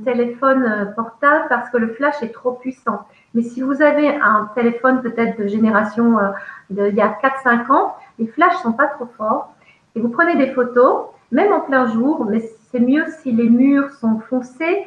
téléphones 0.04 0.92
portables 0.94 1.46
parce 1.48 1.68
que 1.70 1.76
le 1.76 1.88
flash 1.88 2.22
est 2.22 2.32
trop 2.32 2.52
puissant. 2.52 3.04
Mais 3.34 3.42
si 3.42 3.62
vous 3.62 3.80
avez 3.80 4.08
un 4.08 4.50
téléphone 4.54 5.02
peut-être 5.02 5.38
de 5.38 5.46
génération 5.46 6.18
euh, 6.18 6.30
d'il 6.68 6.96
y 6.96 7.00
a 7.00 7.16
4-5 7.22 7.70
ans, 7.72 7.96
les 8.18 8.26
flashs 8.26 8.56
sont 8.62 8.72
pas 8.72 8.88
trop 8.88 9.06
forts. 9.16 9.54
Et 9.94 10.00
vous 10.00 10.08
prenez 10.08 10.36
des 10.36 10.52
photos, 10.52 11.06
même 11.30 11.52
en 11.52 11.60
plein 11.60 11.86
jour, 11.86 12.24
mais 12.28 12.40
c'est 12.70 12.80
mieux 12.80 13.04
si 13.22 13.32
les 13.32 13.48
murs 13.48 13.90
sont 13.92 14.20
foncés 14.28 14.84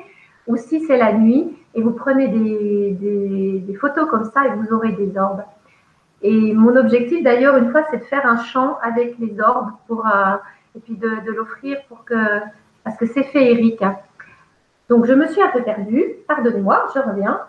ou 0.47 0.57
si 0.57 0.85
c'est 0.85 0.97
la 0.97 1.13
nuit. 1.13 1.57
Et 1.73 1.81
vous 1.81 1.91
prenez 1.91 2.27
des, 2.27 3.61
des, 3.65 3.73
photos 3.75 4.07
comme 4.09 4.25
ça 4.25 4.45
et 4.45 4.51
vous 4.51 4.73
aurez 4.73 4.91
des 4.91 5.17
orbes. 5.17 5.43
Et 6.21 6.53
mon 6.53 6.75
objectif 6.75 7.23
d'ailleurs, 7.23 7.57
une 7.57 7.71
fois, 7.71 7.83
c'est 7.89 7.97
de 7.97 8.03
faire 8.03 8.25
un 8.25 8.37
chant 8.37 8.77
avec 8.81 9.17
les 9.19 9.39
orbes 9.41 9.71
pour, 9.87 10.05
euh, 10.05 10.35
et 10.75 10.79
puis 10.79 10.95
de, 10.95 11.31
l'offrir 11.31 11.77
pour 11.89 12.05
que, 12.05 12.39
parce 12.83 12.95
que 12.97 13.05
c'est 13.07 13.23
féerique. 13.23 13.83
Donc, 14.89 15.05
je 15.05 15.13
me 15.13 15.27
suis 15.27 15.41
un 15.41 15.49
peu 15.49 15.63
perdue. 15.63 16.05
Pardonnez-moi, 16.27 16.85
je 16.93 16.99
reviens. 16.99 17.41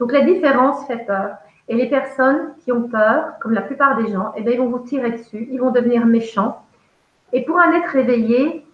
Donc, 0.00 0.12
la 0.12 0.22
différence 0.22 0.86
fait 0.86 1.06
peur. 1.06 1.36
Et 1.68 1.76
les 1.76 1.88
personnes 1.88 2.54
qui 2.64 2.72
ont 2.72 2.88
peur, 2.88 3.38
comme 3.40 3.52
la 3.52 3.62
plupart 3.62 3.96
des 3.96 4.10
gens, 4.10 4.32
eh 4.36 4.42
bien, 4.42 4.54
ils 4.54 4.58
vont 4.58 4.70
vous 4.70 4.80
tirer 4.80 5.12
dessus, 5.12 5.48
ils 5.52 5.60
vont 5.60 5.70
devenir 5.70 6.04
méchants. 6.04 6.64
Et 7.32 7.44
pour 7.44 7.60
un 7.60 7.70
être 7.72 7.94
éveillé, 7.94 8.66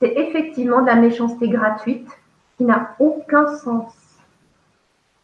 c'est 0.00 0.12
effectivement 0.16 0.82
de 0.82 0.86
la 0.86 0.94
méchanceté 0.94 1.48
gratuite 1.48 2.08
qui 2.56 2.64
n'a 2.64 2.94
aucun 3.00 3.48
sens. 3.56 3.92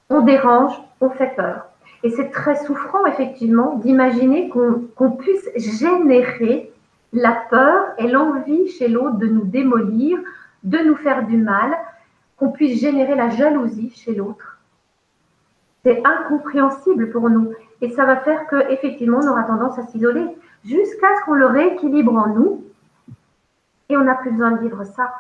On 0.09 0.23
dérange, 0.23 0.73
on 1.01 1.11
fait 1.11 1.37
peur. 1.37 1.67
Et 2.03 2.11
c'est 2.11 2.31
très 2.31 2.57
souffrant, 2.65 3.05
effectivement, 3.07 3.77
d'imaginer 3.77 4.49
qu'on 4.49 5.11
puisse 5.13 5.51
générer 5.55 6.73
la 7.13 7.33
peur 7.51 7.89
et 7.99 8.09
l'envie 8.09 8.69
chez 8.69 8.89
l'autre 8.89 9.19
de 9.19 9.27
nous 9.27 9.45
démolir, 9.45 10.19
de 10.65 10.79
nous 10.79 10.97
faire 10.97 11.27
du 11.27 11.37
mal, 11.37 11.77
qu'on 12.39 12.51
puisse 12.51 12.81
générer 12.81 13.15
la 13.15 13.29
jalousie 13.29 13.93
chez 13.95 14.15
l'autre. 14.15 14.60
C'est 15.85 16.03
incompréhensible 16.05 17.11
pour 17.11 17.31
nous. 17.31 17.53
Et 17.81 17.91
ça 17.91 18.05
va 18.05 18.17
faire 18.17 18.47
qu'effectivement, 18.49 19.21
on 19.23 19.29
aura 19.29 19.45
tendance 19.45 19.79
à 19.79 19.87
s'isoler 19.87 20.27
jusqu'à 20.65 21.17
ce 21.19 21.25
qu'on 21.25 21.35
le 21.35 21.47
rééquilibre 21.47 22.15
en 22.15 22.29
nous. 22.29 22.65
Et 23.89 23.97
on 23.97 24.05
n'a 24.05 24.15
plus 24.15 24.31
besoin 24.31 24.53
de 24.53 24.61
vivre 24.61 24.85
ça. 24.85 25.13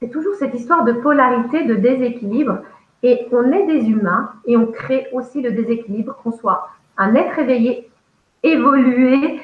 C'est 0.00 0.10
toujours 0.10 0.34
cette 0.34 0.54
histoire 0.54 0.84
de 0.84 0.92
polarité, 0.92 1.64
de 1.64 1.74
déséquilibre. 1.74 2.62
Et 3.02 3.26
on 3.32 3.50
est 3.52 3.66
des 3.66 3.88
humains 3.88 4.32
et 4.46 4.56
on 4.56 4.66
crée 4.66 5.08
aussi 5.12 5.42
le 5.42 5.52
déséquilibre, 5.52 6.16
qu'on 6.22 6.32
soit 6.32 6.70
un 6.96 7.14
être 7.14 7.38
éveillé, 7.38 7.90
évolué, 8.42 9.40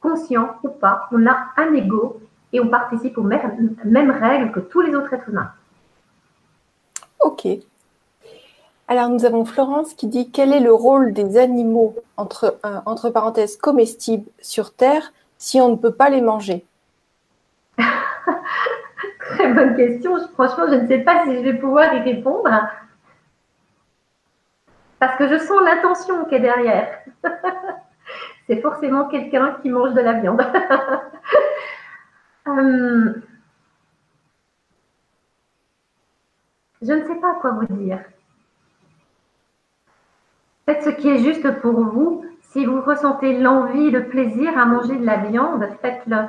conscient 0.00 0.56
ou 0.62 0.68
pas. 0.68 1.08
On 1.12 1.26
a 1.26 1.48
un 1.56 1.74
ego 1.74 2.20
et 2.52 2.60
on 2.60 2.68
participe 2.68 3.18
aux 3.18 3.22
mêmes, 3.22 3.76
mêmes 3.84 4.10
règles 4.10 4.52
que 4.52 4.60
tous 4.60 4.80
les 4.80 4.94
autres 4.94 5.12
êtres 5.12 5.28
humains. 5.28 5.50
Ok. 7.20 7.46
Alors 8.88 9.08
nous 9.08 9.24
avons 9.24 9.44
Florence 9.44 9.94
qui 9.94 10.06
dit 10.06 10.30
quel 10.30 10.52
est 10.52 10.60
le 10.60 10.72
rôle 10.72 11.12
des 11.12 11.38
animaux 11.38 11.96
entre, 12.16 12.58
euh, 12.64 12.80
entre 12.86 13.10
parenthèses 13.10 13.56
comestibles 13.56 14.30
sur 14.40 14.74
Terre 14.74 15.12
si 15.38 15.60
on 15.60 15.70
ne 15.70 15.76
peut 15.76 15.92
pas 15.92 16.08
les 16.08 16.20
manger? 16.20 16.64
Très 19.20 19.52
bonne 19.52 19.76
question. 19.76 20.16
Franchement, 20.34 20.66
je 20.68 20.76
ne 20.76 20.86
sais 20.86 20.98
pas 20.98 21.24
si 21.24 21.34
je 21.34 21.40
vais 21.40 21.54
pouvoir 21.54 21.92
y 21.94 22.00
répondre. 22.00 22.48
Parce 25.00 25.18
que 25.18 25.28
je 25.28 25.38
sens 25.38 25.60
l'intention 25.62 26.24
qui 26.26 26.36
est 26.36 26.40
derrière. 26.40 27.00
C'est 28.46 28.60
forcément 28.62 29.08
quelqu'un 29.08 29.56
qui 29.60 29.70
mange 29.70 29.94
de 29.94 30.00
la 30.00 30.14
viande. 30.14 30.42
Euh, 32.48 33.12
je 36.80 36.92
ne 36.92 37.02
sais 37.08 37.16
pas 37.16 37.34
quoi 37.40 37.50
vous 37.50 37.74
dire. 37.74 37.98
Faites 40.66 40.82
ce 40.82 40.90
qui 40.90 41.08
est 41.08 41.18
juste 41.18 41.48
pour 41.60 41.80
vous. 41.80 42.24
Si 42.40 42.66
vous 42.66 42.80
ressentez 42.80 43.38
l'envie, 43.38 43.90
le 43.90 44.08
plaisir 44.08 44.58
à 44.58 44.66
manger 44.66 44.96
de 44.96 45.06
la 45.06 45.18
viande, 45.18 45.68
faites-le. 45.80 46.24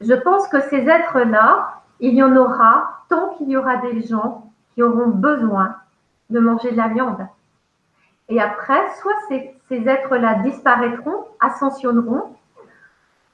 Je 0.00 0.14
pense 0.14 0.46
que 0.46 0.60
ces 0.60 0.88
êtres-là, 0.88 1.82
il 1.98 2.14
y 2.14 2.22
en 2.22 2.36
aura 2.36 3.02
tant 3.08 3.34
qu'il 3.34 3.50
y 3.50 3.56
aura 3.56 3.78
des 3.78 4.02
gens 4.02 4.52
qui 4.72 4.84
auront 4.84 5.08
besoin 5.08 5.74
de 6.30 6.38
manger 6.38 6.70
de 6.70 6.76
la 6.76 6.88
viande. 6.88 7.26
Et 8.28 8.40
après, 8.40 8.80
soit 9.00 9.16
ces, 9.28 9.88
êtres-là 9.88 10.36
disparaîtront, 10.44 11.26
ascensionneront 11.40 12.36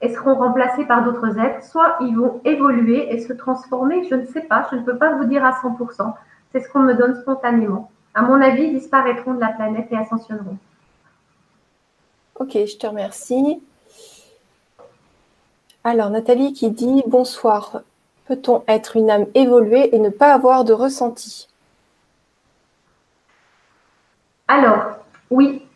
et 0.00 0.08
seront 0.14 0.34
remplacés 0.34 0.86
par 0.86 1.04
d'autres 1.04 1.38
êtres, 1.38 1.62
soit 1.62 1.96
ils 2.00 2.16
vont 2.16 2.40
évoluer 2.44 3.12
et 3.12 3.20
se 3.20 3.34
transformer. 3.34 4.04
Je 4.08 4.14
ne 4.14 4.24
sais 4.24 4.42
pas, 4.42 4.66
je 4.70 4.76
ne 4.76 4.82
peux 4.82 4.96
pas 4.96 5.14
vous 5.16 5.24
dire 5.24 5.44
à 5.44 5.52
100%. 5.52 6.14
C'est 6.52 6.60
ce 6.60 6.70
qu'on 6.70 6.80
me 6.80 6.94
donne 6.94 7.14
spontanément. 7.20 7.90
À 8.16 8.22
mon 8.22 8.40
avis, 8.40 8.70
disparaîtront 8.70 9.34
de 9.34 9.40
la 9.40 9.48
planète 9.48 9.88
et 9.90 9.96
ascensionneront. 9.96 10.56
Ok, 12.36 12.52
je 12.52 12.78
te 12.78 12.86
remercie. 12.86 13.62
Alors, 15.84 16.08
Nathalie 16.08 16.54
qui 16.54 16.70
dit 16.70 17.02
Bonsoir. 17.06 17.82
Peut-on 18.26 18.64
être 18.68 18.96
une 18.96 19.10
âme 19.10 19.26
évoluée 19.34 19.94
et 19.94 19.98
ne 19.98 20.08
pas 20.08 20.32
avoir 20.32 20.64
de 20.64 20.72
ressenti? 20.72 21.46
Alors, 24.48 24.96
oui, 25.30 25.66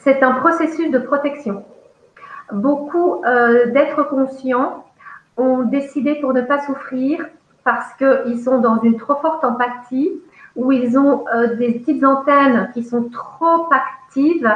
c'est 0.00 0.22
un 0.22 0.32
processus 0.32 0.90
de 0.90 0.98
protection. 0.98 1.64
Beaucoup 2.52 3.24
euh, 3.24 3.72
d'êtres 3.72 4.02
conscients 4.02 4.84
ont 5.38 5.62
décidé 5.62 6.16
pour 6.16 6.34
ne 6.34 6.42
pas 6.42 6.62
souffrir 6.66 7.26
parce 7.64 7.94
qu'ils 7.94 8.38
sont 8.44 8.58
dans 8.58 8.82
une 8.82 8.98
trop 8.98 9.16
forte 9.16 9.42
empathie 9.44 10.12
ou 10.56 10.72
ils 10.72 10.98
ont 10.98 11.24
euh, 11.28 11.54
des 11.54 11.72
petites 11.72 12.02
antennes 12.02 12.70
qui 12.74 12.82
sont 12.82 13.08
trop 13.10 13.68
actives 13.70 14.50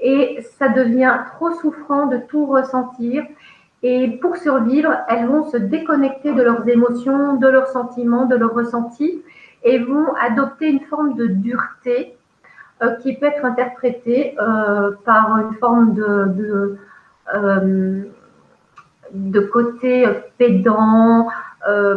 et 0.00 0.38
ça 0.58 0.68
devient 0.68 1.18
trop 1.34 1.52
souffrant 1.52 2.06
de 2.06 2.16
tout 2.16 2.46
ressentir. 2.46 3.24
Et 3.82 4.18
pour 4.20 4.36
survivre, 4.38 4.96
elles 5.08 5.26
vont 5.26 5.44
se 5.44 5.58
déconnecter 5.58 6.32
de 6.32 6.42
leurs 6.42 6.66
émotions, 6.68 7.34
de 7.34 7.46
leurs 7.46 7.68
sentiments, 7.68 8.24
de 8.24 8.36
leurs 8.36 8.54
ressentis 8.54 9.22
et 9.62 9.78
vont 9.78 10.14
adopter 10.14 10.70
une 10.70 10.80
forme 10.80 11.14
de 11.14 11.26
dureté 11.26 12.16
euh, 12.82 12.96
qui 12.96 13.14
peut 13.16 13.26
être 13.26 13.44
interprété 13.44 14.34
euh, 14.40 14.92
par 15.04 15.38
une 15.38 15.54
forme 15.58 15.94
de, 15.94 16.78
de 19.12 19.40
côté 19.40 20.06
pédant, 20.38 21.28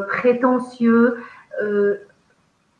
prétentieux, 0.07 1.17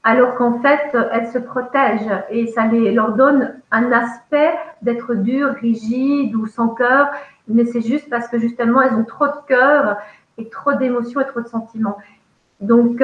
alors 0.08 0.36
qu'en 0.36 0.62
fait, 0.62 0.98
elles 1.12 1.28
se 1.34 1.38
protègent 1.38 2.24
et 2.30 2.48
ça 2.48 2.66
leur 2.66 3.12
donne 3.12 3.60
un 3.72 3.92
aspect 3.92 4.54
d'être 4.82 5.14
dur, 5.16 5.50
rigide 5.56 6.34
ou 6.34 6.48
sans 6.48 6.70
cœur, 6.70 7.10
mais 7.50 7.66
c'est 7.66 7.82
juste 7.82 8.10
parce 8.10 8.30
que 8.30 8.40
justement, 8.40 8.82
elles 8.82 8.94
ont 8.94 9.04
trop 9.04 9.28
de 9.28 9.46
cœur 9.50 9.98
et 10.38 10.48
trop 10.48 10.72
d'émotions 10.76 11.20
et 11.20 11.26
trop 11.26 11.42
de 11.42 11.48
sentiments. 11.50 11.98
Donc, 12.62 13.04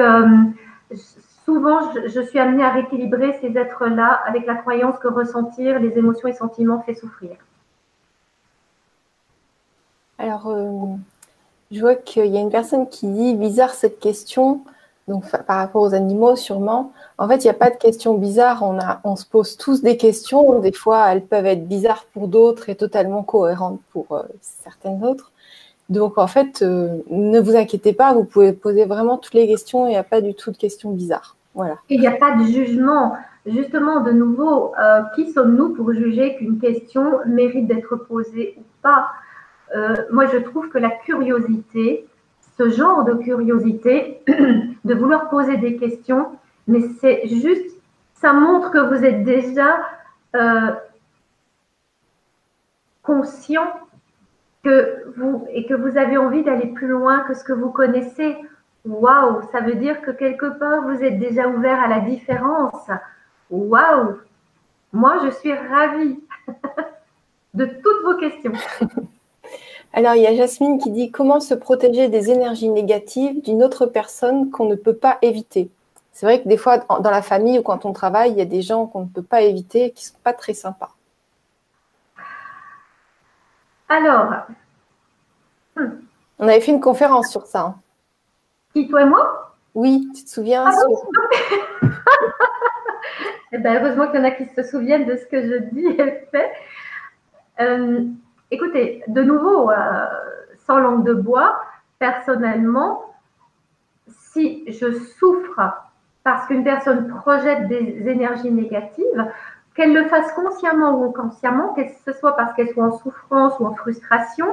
souvent, 1.44 1.92
je, 2.06 2.20
suis 2.22 2.38
amenée 2.38 2.64
à 2.64 2.70
rééquilibrer 2.70 3.36
ces 3.38 3.54
êtres-là 3.54 4.22
avec 4.26 4.46
la 4.46 4.54
croyance 4.54 4.98
que 4.98 5.08
ressentir 5.08 5.80
les 5.80 5.98
émotions 5.98 6.28
et 6.28 6.32
sentiments 6.32 6.80
fait 6.80 6.94
souffrir. 6.94 7.36
Alors, 10.16 10.46
euh, 10.46 10.96
je 11.70 11.80
vois 11.80 11.96
qu'il 11.96 12.28
y 12.28 12.38
a 12.38 12.40
une 12.40 12.50
personne 12.50 12.88
qui 12.88 13.08
dit 13.08 13.34
bizarre 13.34 13.74
cette 13.74 14.00
question, 14.00 14.62
donc 15.08 15.24
par 15.46 15.58
rapport 15.58 15.82
aux 15.82 15.94
animaux 15.94 16.36
sûrement. 16.36 16.92
En 17.18 17.28
fait, 17.28 17.36
il 17.36 17.46
n'y 17.46 17.50
a 17.50 17.54
pas 17.54 17.70
de 17.70 17.76
questions 17.76 18.14
bizarres. 18.14 18.62
On, 19.04 19.16
se 19.16 19.26
pose 19.26 19.56
tous 19.56 19.82
des 19.82 19.96
questions. 19.96 20.60
Des 20.60 20.72
fois, 20.72 21.12
elles 21.12 21.24
peuvent 21.24 21.46
être 21.46 21.66
bizarres 21.66 22.06
pour 22.12 22.28
d'autres 22.28 22.70
et 22.70 22.74
totalement 22.74 23.22
cohérentes 23.22 23.80
pour 23.92 24.06
euh, 24.12 24.22
certaines 24.40 25.04
autres. 25.04 25.32
Donc, 25.90 26.16
en 26.16 26.26
fait, 26.26 26.62
euh, 26.62 27.02
ne 27.10 27.38
vous 27.38 27.56
inquiétez 27.56 27.92
pas, 27.92 28.14
vous 28.14 28.24
pouvez 28.24 28.54
poser 28.54 28.86
vraiment 28.86 29.18
toutes 29.18 29.34
les 29.34 29.46
questions, 29.46 29.86
il 29.86 29.90
n'y 29.90 29.96
a 29.96 30.02
pas 30.02 30.22
du 30.22 30.34
tout 30.34 30.50
de 30.50 30.56
questions 30.56 30.90
bizarres. 30.90 31.36
Voilà. 31.54 31.76
Il 31.90 32.00
n'y 32.00 32.06
a 32.06 32.16
pas 32.16 32.36
de 32.36 32.44
jugement. 32.44 33.16
Justement, 33.44 34.00
de 34.00 34.10
nouveau, 34.10 34.72
euh, 34.80 35.02
qui 35.14 35.30
sommes-nous 35.30 35.74
pour 35.74 35.92
juger 35.92 36.36
qu'une 36.36 36.58
question 36.58 37.18
mérite 37.26 37.66
d'être 37.66 37.96
posée 37.96 38.54
ou 38.58 38.62
pas? 38.82 39.08
Moi, 40.12 40.26
je 40.26 40.36
trouve 40.38 40.68
que 40.68 40.78
la 40.78 40.90
curiosité, 40.90 42.06
ce 42.56 42.70
genre 42.70 43.04
de 43.04 43.14
curiosité, 43.14 44.22
de 44.26 44.94
vouloir 44.94 45.28
poser 45.28 45.56
des 45.56 45.76
questions, 45.76 46.28
mais 46.66 46.80
c'est 47.00 47.26
juste, 47.28 47.76
ça 48.14 48.32
montre 48.32 48.70
que 48.70 48.78
vous 48.78 49.04
êtes 49.04 49.24
déjà 49.24 49.80
conscient 53.04 53.68
que 54.64 55.04
vous, 55.16 55.46
et 55.52 55.66
que 55.66 55.74
vous 55.74 55.96
avez 55.96 56.16
envie 56.16 56.42
d'aller 56.42 56.66
plus 56.66 56.88
loin 56.88 57.20
que 57.20 57.34
ce 57.34 57.44
que 57.44 57.52
vous 57.52 57.70
connaissez. 57.70 58.36
Waouh, 58.84 59.42
ça 59.52 59.60
veut 59.60 59.74
dire 59.74 60.00
que 60.02 60.10
quelque 60.10 60.58
part, 60.58 60.82
vous 60.82 61.02
êtes 61.02 61.18
déjà 61.18 61.48
ouvert 61.48 61.80
à 61.80 61.86
la 61.86 62.00
différence. 62.00 62.90
Waouh, 63.50 64.18
moi, 64.92 65.20
je 65.24 65.30
suis 65.30 65.54
ravie 65.54 66.18
de 67.54 67.66
toutes 67.66 68.02
vos 68.04 68.16
questions. 68.16 68.52
Alors, 69.96 70.16
il 70.16 70.22
y 70.22 70.26
a 70.26 70.34
Jasmine 70.34 70.80
qui 70.80 70.90
dit 70.90 71.12
comment 71.12 71.38
se 71.38 71.54
protéger 71.54 72.08
des 72.08 72.28
énergies 72.28 72.68
négatives 72.68 73.40
d'une 73.42 73.62
autre 73.62 73.86
personne 73.86 74.50
qu'on 74.50 74.64
ne 74.64 74.74
peut 74.74 74.96
pas 74.96 75.18
éviter? 75.22 75.70
C'est 76.10 76.26
vrai 76.26 76.42
que 76.42 76.48
des 76.48 76.56
fois, 76.56 76.78
dans 76.78 77.10
la 77.12 77.22
famille 77.22 77.60
ou 77.60 77.62
quand 77.62 77.84
on 77.84 77.92
travaille, 77.92 78.32
il 78.32 78.38
y 78.38 78.40
a 78.40 78.44
des 78.44 78.60
gens 78.60 78.86
qu'on 78.86 79.02
ne 79.02 79.08
peut 79.08 79.22
pas 79.22 79.42
éviter 79.42 79.92
qui 79.92 80.04
ne 80.04 80.08
sont 80.08 80.22
pas 80.24 80.32
très 80.32 80.52
sympas. 80.52 80.90
Alors. 83.88 84.32
Hmm. 85.76 85.90
On 86.40 86.48
avait 86.48 86.60
fait 86.60 86.72
une 86.72 86.80
conférence 86.80 87.30
sur 87.30 87.46
ça. 87.46 87.60
Hein. 87.60 87.76
Qui, 88.72 88.88
toi 88.88 89.02
et 89.02 89.06
moi? 89.06 89.54
Oui, 89.76 90.08
tu 90.16 90.24
te 90.24 90.30
souviens 90.30 90.64
ah 90.66 90.72
eh 93.52 93.58
ben, 93.58 93.80
Heureusement 93.80 94.08
qu'il 94.08 94.16
y 94.16 94.22
en 94.22 94.24
a 94.24 94.32
qui 94.32 94.46
se 94.56 94.64
souviennent 94.64 95.06
de 95.06 95.16
ce 95.16 95.26
que 95.26 95.40
je 95.40 95.56
dis 95.72 95.86
et 95.86 96.26
fais. 96.32 96.50
Écoutez, 98.54 99.02
de 99.08 99.22
nouveau, 99.22 99.70
euh, 99.70 100.06
sans 100.66 100.78
langue 100.78 101.04
de 101.04 101.14
bois, 101.14 101.60
personnellement, 101.98 103.14
si 104.08 104.64
je 104.68 104.92
souffre 105.18 105.60
parce 106.22 106.46
qu'une 106.46 106.64
personne 106.64 107.08
projette 107.08 107.68
des 107.68 108.08
énergies 108.08 108.50
négatives, 108.50 109.30
qu'elle 109.74 109.92
le 109.92 110.04
fasse 110.04 110.32
consciemment 110.32 110.98
ou 110.98 111.04
inconsciemment, 111.10 111.74
que 111.74 111.82
ce 112.04 112.12
soit 112.12 112.36
parce 112.36 112.54
qu'elle 112.54 112.70
soit 112.70 112.84
en 112.84 112.98
souffrance 112.98 113.58
ou 113.60 113.66
en 113.66 113.74
frustration, 113.74 114.46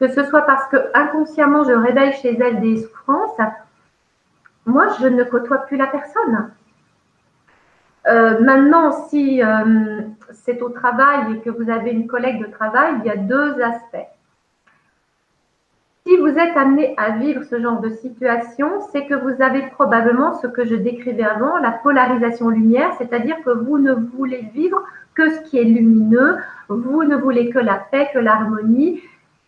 que 0.00 0.08
ce 0.08 0.24
soit 0.24 0.42
parce 0.42 0.66
que 0.68 0.76
inconsciemment 0.94 1.64
je 1.64 1.72
réveille 1.72 2.12
chez 2.14 2.38
elle 2.38 2.60
des 2.60 2.82
souffrances, 2.82 3.36
moi 4.64 4.86
je 5.00 5.08
ne 5.08 5.24
côtoie 5.24 5.58
plus 5.58 5.76
la 5.76 5.86
personne. 5.86 6.50
Euh, 8.08 8.40
maintenant, 8.40 8.92
si 9.08 9.42
euh, 9.42 10.02
c'est 10.32 10.62
au 10.62 10.68
travail 10.68 11.34
et 11.34 11.40
que 11.40 11.50
vous 11.50 11.70
avez 11.70 11.90
une 11.90 12.06
collègue 12.06 12.40
de 12.40 12.50
travail, 12.50 12.94
il 13.00 13.06
y 13.06 13.10
a 13.10 13.16
deux 13.16 13.60
aspects. 13.60 14.08
Si 16.06 16.16
vous 16.18 16.28
êtes 16.28 16.56
amené 16.56 16.94
à 16.98 17.10
vivre 17.10 17.42
ce 17.42 17.60
genre 17.60 17.80
de 17.80 17.90
situation, 17.90 18.80
c'est 18.92 19.06
que 19.06 19.14
vous 19.14 19.42
avez 19.42 19.62
probablement 19.72 20.34
ce 20.34 20.46
que 20.46 20.64
je 20.64 20.76
décrivais 20.76 21.24
avant, 21.24 21.58
la 21.58 21.72
polarisation 21.72 22.48
lumière, 22.48 22.92
c'est-à-dire 22.98 23.36
que 23.44 23.50
vous 23.50 23.78
ne 23.78 23.92
voulez 23.92 24.48
vivre 24.54 24.84
que 25.16 25.30
ce 25.30 25.40
qui 25.40 25.58
est 25.58 25.64
lumineux, 25.64 26.36
vous 26.68 27.02
ne 27.02 27.16
voulez 27.16 27.50
que 27.50 27.58
la 27.58 27.74
paix, 27.74 28.08
que 28.14 28.20
l'harmonie. 28.20 29.00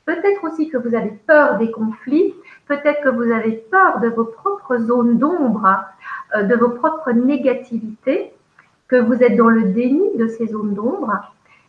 Peut-être 0.05 0.43
aussi 0.43 0.69
que 0.69 0.79
vous 0.79 0.97
avez 0.97 1.13
peur 1.29 1.59
des 1.59 1.71
conflits, 1.71 2.35
peut-être 2.67 3.03
que 3.03 3.11
vous 3.11 3.31
avez 3.31 3.53
peur 3.71 4.01
de 4.01 4.09
vos 4.09 4.25
propres 4.25 4.79
zones 4.79 5.17
d'ombre, 5.17 5.85
euh, 6.35 6.43
de 6.43 6.57
vos 6.57 6.71
propres 6.71 7.13
négativités, 7.13 8.33
que 8.89 8.97
vous 8.97 9.23
êtes 9.23 9.37
dans 9.37 9.49
le 9.49 9.65
déni 9.65 10.17
de 10.17 10.27
ces 10.27 10.49
zones 10.49 10.75
d'ombre 10.75 11.13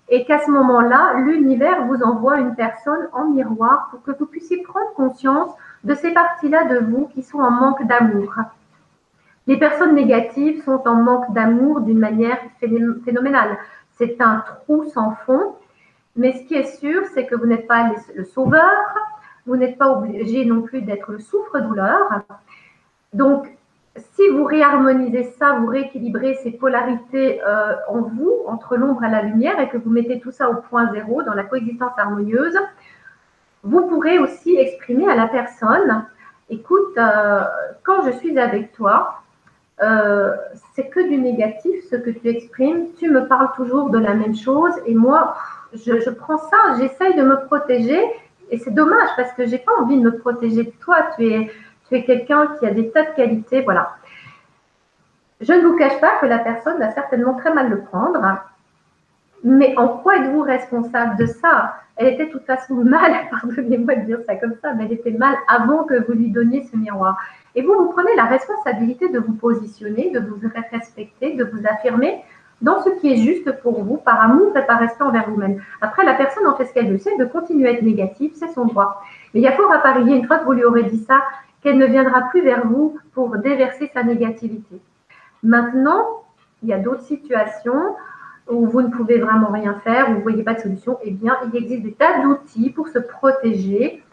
et 0.10 0.26
qu'à 0.26 0.40
ce 0.40 0.50
moment-là, 0.50 1.20
l'univers 1.20 1.86
vous 1.86 2.02
envoie 2.02 2.40
une 2.40 2.56
personne 2.56 3.08
en 3.14 3.30
miroir 3.30 3.90
pour 3.92 4.02
que 4.02 4.18
vous 4.18 4.26
puissiez 4.26 4.64
prendre 4.64 4.92
conscience 4.96 5.52
de 5.84 5.94
ces 5.94 6.12
parties-là 6.12 6.66
de 6.66 6.80
vous 6.80 7.08
qui 7.14 7.22
sont 7.22 7.40
en 7.40 7.52
manque 7.52 7.86
d'amour. 7.86 8.34
Les 9.46 9.58
personnes 9.58 9.94
négatives 9.94 10.64
sont 10.64 10.88
en 10.88 10.96
manque 10.96 11.32
d'amour 11.34 11.82
d'une 11.82 12.00
manière 12.00 12.40
phénoménale. 12.60 13.58
C'est 13.98 14.20
un 14.22 14.44
trou 14.46 14.86
sans 14.86 15.12
fond, 15.26 15.56
mais 16.16 16.34
ce 16.34 16.48
qui 16.48 16.56
est 16.56 16.78
sûr, 16.80 17.04
c'est 17.14 17.26
que 17.26 17.36
vous 17.36 17.46
n'êtes 17.46 17.68
pas 17.68 17.92
le 18.16 18.26
sauveur, 18.26 18.96
vous 19.46 19.56
n'êtes 19.56 19.78
pas 19.78 19.92
obligé 19.92 20.46
non 20.46 20.62
plus 20.62 20.82
d'être 20.82 21.12
le 21.12 21.20
souffre-douleur. 21.20 22.22
Donc, 23.14 23.48
vous 24.40 24.46
réharmonisez 24.46 25.34
ça, 25.38 25.54
vous 25.60 25.68
rééquilibrez 25.68 26.36
ces 26.36 26.52
polarités 26.52 27.42
euh, 27.46 27.76
en 27.90 28.02
vous, 28.02 28.34
entre 28.48 28.78
l'ombre 28.78 29.04
et 29.04 29.10
la 29.10 29.22
lumière, 29.22 29.60
et 29.60 29.68
que 29.68 29.78
vous 29.78 29.90
mettez 29.90 30.20
tout 30.20 30.32
ça 30.32 30.50
au 30.50 30.56
point 30.56 30.90
zéro, 30.94 31.24
dans 31.24 31.34
la 31.34 31.44
coexistence 31.44 31.92
harmonieuse, 31.98 32.58
vous 33.64 33.86
pourrez 33.88 34.18
aussi 34.18 34.56
exprimer 34.56 35.10
à 35.10 35.16
la 35.16 35.28
personne, 35.28 36.06
écoute, 36.50 36.98
euh, 36.98 37.44
quand 37.84 38.04
je 38.06 38.12
suis 38.12 38.40
avec 38.40 38.72
toi, 38.72 39.22
euh, 39.84 40.34
c'est 40.74 40.88
que 40.88 41.02
du 41.02 41.18
négatif 41.18 41.76
ce 41.90 41.98
que 41.98 42.10
tu 42.10 42.30
exprimes, 42.30 42.88
tu 42.98 43.10
me 43.10 43.28
parles 43.28 43.50
toujours 43.58 43.90
de 43.90 44.00
la 44.00 44.14
même 44.14 44.36
chose, 44.36 44.72
et 44.86 44.96
moi, 44.96 45.36
je, 45.74 46.10
prends 46.10 46.38
ça, 46.38 46.58
j'essaye 46.80 47.16
de 47.18 47.24
me 47.24 47.46
protéger, 47.46 48.02
et 48.52 48.58
c'est 48.58 48.74
dommage 48.74 49.10
parce 49.18 49.34
que 49.34 49.46
j'ai 49.46 49.60
pas 49.60 49.74
envie 49.82 49.98
de 49.98 50.04
me 50.04 50.18
protéger 50.18 50.64
de 50.64 50.74
toi, 50.80 50.98
tu 51.18 51.26
es 51.26 52.04
quelqu'un 52.04 52.56
qui 52.58 52.66
a 52.66 52.72
des 52.72 52.90
tas 52.90 53.04
de 53.04 53.16
qualités, 53.16 53.62
voilà. 53.64 53.96
Je 55.42 55.54
ne 55.54 55.62
vous 55.62 55.78
cache 55.78 56.00
pas 56.02 56.20
que 56.20 56.26
la 56.26 56.40
personne 56.40 56.80
va 56.80 56.92
certainement 56.92 57.34
très 57.34 57.54
mal 57.54 57.70
le 57.70 57.82
prendre, 57.82 58.20
mais 59.44 59.74
en 59.78 59.88
quoi 59.88 60.18
êtes-vous 60.18 60.42
responsable 60.42 61.16
de 61.18 61.26
ça? 61.26 61.76
Elle 61.96 62.14
était 62.14 62.26
de 62.26 62.32
toute 62.32 62.46
façon 62.46 62.76
mal, 62.76 63.14
pardonnez-moi 63.32 63.96
de 63.96 64.06
dire 64.06 64.20
ça 64.26 64.36
comme 64.36 64.56
ça, 64.62 64.74
mais 64.74 64.86
elle 64.86 64.94
était 64.94 65.12
mal 65.12 65.36
avant 65.48 65.84
que 65.84 66.06
vous 66.06 66.14
lui 66.14 66.30
donniez 66.30 66.64
ce 66.64 66.76
miroir. 66.76 67.18
Et 67.56 67.62
vous, 67.62 67.74
vous 67.74 67.90
prenez 67.90 68.16
la 68.16 68.26
responsabilité 68.26 69.10
de 69.10 69.20
vous 69.20 69.34
positionner, 69.34 70.12
de 70.12 70.20
vous 70.20 70.40
respecter, 70.72 71.36
de 71.36 71.46
vous 71.46 71.62
affirmer 71.66 72.22
dans 72.62 72.84
ce 72.84 72.90
qui 73.00 73.14
est 73.14 73.18
juste 73.18 73.50
pour 73.62 73.82
vous, 73.82 73.96
par 73.96 74.22
amour 74.22 74.56
et 74.58 74.66
par 74.66 74.80
respect 74.80 75.04
envers 75.04 75.30
vous-même. 75.30 75.62
Après, 75.80 76.04
la 76.04 76.16
personne 76.16 76.46
en 76.46 76.56
fait 76.56 76.66
ce 76.66 76.74
qu'elle 76.74 76.92
veut, 76.92 76.98
c'est 76.98 77.18
de 77.18 77.24
continuer 77.24 77.70
à 77.70 77.72
être 77.72 77.82
négative, 77.82 78.32
c'est 78.36 78.50
son 78.50 78.66
droit. 78.66 79.02
Mais 79.34 79.40
il 79.40 79.44
y 79.44 79.48
a 79.48 79.54
fort 79.54 79.72
à 79.72 79.80
parier, 79.80 80.18
une 80.18 80.28
fois 80.28 80.40
que 80.40 80.46
vous 80.46 80.52
lui 80.52 80.66
aurez 80.66 80.84
dit 80.84 81.04
ça, 81.06 81.22
qu'elle 81.64 81.78
ne 81.78 81.86
viendra 81.86 82.24
plus 82.30 82.42
vers 82.42 82.68
vous 82.68 82.98
pour 83.14 83.38
déverser 83.38 83.90
sa 83.94 84.04
négativité. 84.04 84.82
Maintenant, 85.44 86.24
il 86.64 86.70
y 86.70 86.74
a 86.74 86.80
d'autres 86.80 87.04
situations 87.04 87.96
où 88.50 88.68
vous 88.68 88.82
ne 88.82 88.90
pouvez 88.90 89.20
vraiment 89.20 89.52
rien 89.52 89.76
faire, 89.84 90.10
où 90.10 90.14
vous 90.14 90.18
ne 90.20 90.24
voyez 90.24 90.44
pas 90.44 90.56
de 90.56 90.60
solution. 90.60 90.98
Eh 91.04 91.12
bien, 91.12 91.38
il 91.48 91.56
existe 91.56 91.84
des 91.84 91.94
tas 91.94 92.22
d'outils 92.22 92.72
pour 92.72 92.88
se 92.90 93.00
protéger, 93.00 94.04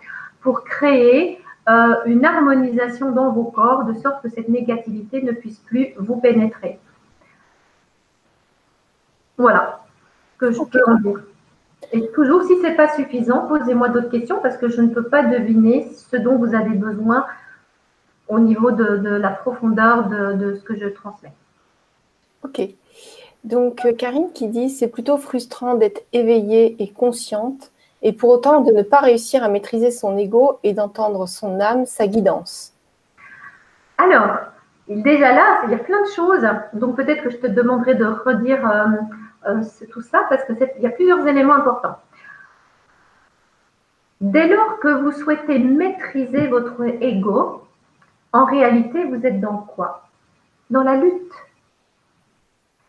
pour 0.41 0.63
créer 0.65 1.41
euh, 1.69 1.97
une 2.05 2.25
harmonisation 2.25 3.11
dans 3.13 3.33
vos 3.33 3.45
corps, 3.45 3.85
de 3.85 3.95
sorte 3.95 4.23
que 4.23 4.29
cette 4.29 4.49
négativité 4.49 5.23
ne 5.23 5.33
puisse 5.33 5.59
plus 5.59 5.89
vous 5.99 6.17
pénétrer. 6.17 6.79
Voilà 9.39 9.81
ce 10.35 10.39
que 10.39 10.53
je 10.53 10.63
peux 10.63 10.83
en 10.87 10.95
dire. 10.97 11.21
Et 11.93 12.09
toujours, 12.13 12.43
si 12.43 12.57
ce 12.57 12.63
n'est 12.63 12.77
pas 12.77 12.95
suffisant, 12.95 13.47
posez-moi 13.47 13.89
d'autres 13.89 14.11
questions 14.11 14.39
parce 14.43 14.57
que 14.57 14.69
je 14.69 14.81
ne 14.81 14.89
peux 14.89 15.05
pas 15.05 15.23
deviner 15.23 15.89
ce 15.93 16.17
dont 16.17 16.37
vous 16.37 16.55
avez 16.55 16.75
besoin 16.77 17.27
au 18.29 18.39
niveau 18.39 18.71
de, 18.73 18.85
la 18.85 19.31
profondeur 19.31 20.09
de, 20.09 20.55
ce 20.55 20.63
que 20.63 20.77
je 20.77 20.87
transmets. 20.87 21.33
Ok. 22.45 22.61
Donc, 23.45 23.85
euh, 23.85 23.93
Karine 23.93 24.33
qui 24.33 24.49
dit 24.49 24.71
c'est 24.71 24.89
plutôt 24.89 25.19
frustrant 25.19 25.75
d'être 25.75 26.03
éveillée 26.13 26.77
et 26.83 26.91
consciente 26.91 27.71
et 28.03 28.13
pour 28.13 28.31
autant 28.31 28.61
de 28.61 28.73
ne 28.73 28.83
pas 28.83 28.99
réussir 28.99 29.45
à 29.45 29.49
maîtriser 29.49 29.91
son 29.91 30.17
ego 30.17 30.59
et 30.65 30.73
d'entendre 30.73 31.27
son 31.29 31.61
âme, 31.61 31.87
sa 31.87 32.07
guidance. 32.07 32.73
Alors, 33.99 34.37
déjà 34.89 35.33
là, 35.33 35.63
il 35.65 35.71
y 35.71 35.75
a 35.75 35.79
plein 35.79 36.03
de 36.03 36.09
choses. 36.09 36.47
Donc, 36.73 36.97
peut-être 36.97 37.23
que 37.23 37.31
je 37.31 37.37
te 37.37 37.47
demanderai 37.47 37.95
de 37.95 38.05
redire. 38.05 38.69
Euh, 38.69 38.87
euh, 39.49 39.63
tout 39.91 40.03
ça 40.03 40.27
parce 40.29 40.45
qu'il 40.45 40.57
y 40.81 40.87
a 40.87 40.91
plusieurs 40.91 41.27
éléments 41.27 41.55
importants. 41.55 41.99
Dès 44.21 44.49
lors 44.49 44.79
que 44.81 44.89
vous 44.89 45.13
souhaitez 45.13 45.59
maîtriser 45.59 46.49
votre 46.49 46.83
ego, 47.01 47.63
en 48.33 48.45
réalité, 48.45 49.05
vous 49.05 49.25
êtes 49.25 49.41
dans 49.41 49.59
quoi? 49.59 50.09
Dans 50.71 50.83
la 50.83 50.97
lutte. 50.97 51.33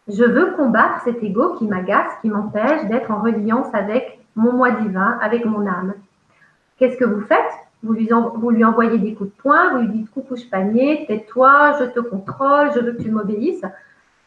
Je 0.07 0.23
veux 0.23 0.51
combattre 0.53 1.01
cet 1.03 1.21
ego 1.21 1.55
qui 1.55 1.67
m'agace, 1.67 2.13
qui 2.21 2.29
m'empêche 2.29 2.85
d'être 2.85 3.11
en 3.11 3.21
reliance 3.21 3.67
avec 3.73 4.19
mon 4.35 4.53
moi 4.53 4.71
divin, 4.71 5.17
avec 5.21 5.45
mon 5.45 5.67
âme. 5.67 5.93
Qu'est-ce 6.77 6.97
que 6.97 7.05
vous 7.05 7.21
faites? 7.21 7.39
Vous 7.83 7.93
lui, 7.93 8.63
envoyez 8.63 8.97
des 8.97 9.13
coups 9.13 9.29
de 9.29 9.41
poing, 9.41 9.71
vous 9.71 9.81
lui 9.81 9.89
dites 9.89 10.11
coucou 10.11 10.35
panier, 10.49 11.05
tais-toi, 11.07 11.73
je 11.79 11.85
te 11.85 11.99
contrôle, 11.99 12.71
je 12.73 12.79
veux 12.79 12.93
que 12.93 13.03
tu 13.03 13.11
m'obéisses. 13.11 13.65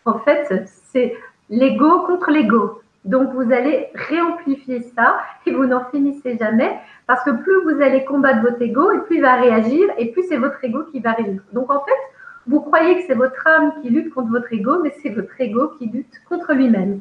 En 0.04 0.18
fait, 0.18 0.68
c'est 0.92 1.16
l'ego 1.48 2.06
contre 2.06 2.30
l'ego. 2.30 2.80
Donc 3.04 3.32
vous 3.32 3.52
allez 3.52 3.88
réamplifier 3.94 4.82
ça 4.94 5.20
et 5.46 5.52
vous 5.52 5.64
n'en 5.64 5.84
finissez 5.86 6.36
jamais 6.36 6.78
parce 7.06 7.24
que 7.24 7.30
plus 7.30 7.62
vous 7.64 7.82
allez 7.82 8.04
combattre 8.04 8.42
votre 8.42 8.60
ego 8.60 8.90
et 8.92 9.00
plus 9.00 9.16
il 9.16 9.22
va 9.22 9.36
réagir 9.36 9.88
et 9.96 10.12
plus 10.12 10.24
c'est 10.28 10.36
votre 10.36 10.62
ego 10.62 10.84
qui 10.92 11.00
va 11.00 11.12
réagir. 11.12 11.42
Donc 11.52 11.70
en 11.70 11.80
fait, 11.80 12.00
vous 12.46 12.60
croyez 12.60 12.96
que 12.96 13.06
c'est 13.06 13.14
votre 13.14 13.46
âme 13.46 13.72
qui 13.80 13.88
lutte 13.88 14.12
contre 14.12 14.30
votre 14.30 14.52
ego, 14.52 14.82
mais 14.82 14.94
c'est 15.02 15.10
votre 15.10 15.40
ego 15.40 15.68
qui 15.78 15.86
lutte 15.86 16.12
contre 16.28 16.52
lui-même. 16.52 17.00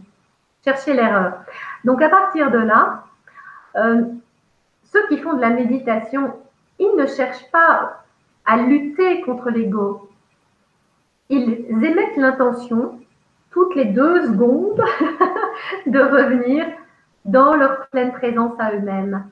Cherchez 0.64 0.93
l'erreur. 0.93 1.39
Donc 1.84 2.02
à 2.02 2.10
partir 2.10 2.50
de 2.52 2.60
là, 2.60 3.04
euh, 3.76 4.04
ceux 4.84 5.06
qui 5.08 5.18
font 5.18 5.34
de 5.34 5.41
la 5.41 5.50
méditation, 5.50 6.34
ils 6.80 6.95
ne 6.97 7.06
cherchent 7.06 7.50
pas 7.52 8.04
à 8.45 8.58
lutter 8.58 9.22
contre 9.22 9.50
l'ego. 9.50 10.10
Ils 11.30 11.66
émettent 11.70 12.18
l'intention 12.18 13.00
toutes 13.52 13.76
les 13.76 13.86
deux 13.86 14.28
secondes 14.28 14.82
de 15.86 15.99
revenir 15.99 16.66
dans 17.26 17.55
leur 17.55 17.88
pleine 17.88 18.12
présence 18.12 18.53
à 18.60 18.74
eux-mêmes. 18.74 19.26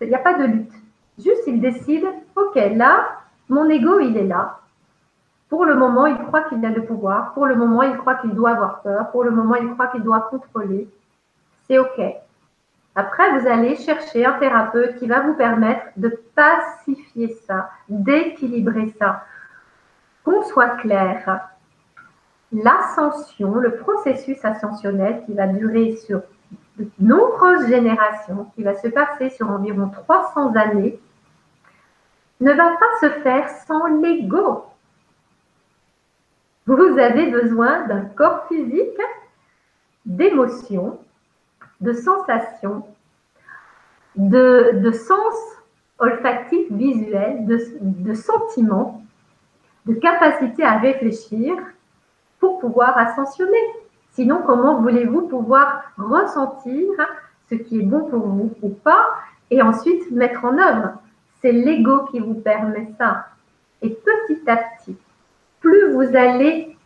Il 0.00 0.08
n'y 0.08 0.14
a 0.14 0.18
pas 0.18 0.34
de 0.34 0.44
lutte. 0.44 0.72
Juste, 1.18 1.42
ils 1.46 1.60
décident, 1.60 2.12
OK, 2.34 2.54
là, 2.54 3.08
mon 3.48 3.68
ego, 3.68 4.00
il 4.00 4.16
est 4.16 4.26
là. 4.26 4.60
Pour 5.48 5.64
le 5.64 5.74
moment, 5.74 6.06
il 6.06 6.18
croit 6.18 6.42
qu'il 6.42 6.64
a 6.64 6.70
le 6.70 6.84
pouvoir. 6.84 7.32
Pour 7.32 7.46
le 7.46 7.54
moment, 7.54 7.82
il 7.82 7.96
croit 7.96 8.16
qu'il 8.16 8.34
doit 8.34 8.50
avoir 8.50 8.82
peur. 8.82 9.10
Pour 9.10 9.24
le 9.24 9.30
moment, 9.30 9.54
il 9.54 9.70
croit 9.72 9.86
qu'il 9.86 10.02
doit 10.02 10.28
contrôler. 10.28 10.88
C'est 11.66 11.78
OK. 11.78 12.00
Après, 12.94 13.38
vous 13.38 13.46
allez 13.46 13.76
chercher 13.76 14.24
un 14.24 14.32
thérapeute 14.32 14.96
qui 14.96 15.06
va 15.06 15.20
vous 15.20 15.34
permettre 15.34 15.86
de 15.96 16.18
pacifier 16.34 17.28
ça, 17.46 17.70
d'équilibrer 17.88 18.94
ça. 18.98 19.24
Qu'on 20.24 20.42
soit 20.42 20.76
clair, 20.78 21.50
l'ascension, 22.52 23.54
le 23.56 23.76
processus 23.76 24.44
ascensionnel 24.44 25.22
qui 25.26 25.34
va 25.34 25.46
durer 25.46 25.96
sur 25.96 26.22
de 26.78 26.88
nombreuses 26.98 27.68
générations, 27.68 28.46
qui 28.54 28.62
va 28.62 28.74
se 28.74 28.88
passer 28.88 29.30
sur 29.30 29.50
environ 29.50 29.88
300 29.88 30.54
années, 30.54 30.98
ne 32.40 32.52
va 32.52 32.76
pas 32.76 33.00
se 33.00 33.10
faire 33.20 33.48
sans 33.66 33.86
l'ego. 33.86 34.66
Vous 36.66 36.98
avez 36.98 37.30
besoin 37.30 37.86
d'un 37.86 38.02
corps 38.02 38.46
physique, 38.48 39.00
d'émotions, 40.04 40.98
de 41.80 41.92
sensations, 41.92 42.86
de, 44.16 44.90
sens 44.92 45.34
olfactif, 45.98 46.70
visuel, 46.70 47.46
de 47.46 48.14
sentiments, 48.14 49.02
de 49.86 49.94
capacité 49.94 50.64
à 50.64 50.78
réfléchir 50.78 51.54
pouvoir 52.54 52.96
ascensionner. 52.96 53.64
Sinon, 54.12 54.42
comment 54.46 54.80
voulez-vous 54.80 55.28
pouvoir 55.28 55.82
ressentir 55.98 56.88
ce 57.50 57.54
qui 57.54 57.80
est 57.80 57.84
bon 57.84 58.04
pour 58.04 58.26
vous 58.26 58.50
ou 58.62 58.70
pas 58.70 59.06
et 59.50 59.62
ensuite 59.62 60.10
mettre 60.10 60.44
en 60.44 60.58
œuvre? 60.58 60.94
C'est 61.42 61.52
l'ego 61.52 62.04
qui 62.10 62.18
vous 62.18 62.34
permet 62.34 62.88
ça. 62.98 63.26
Et 63.82 63.90
petit 63.90 64.42
à 64.48 64.56
petit, 64.56 64.96
plus 65.60 65.92
vous 65.92 66.16
allez 66.16 66.76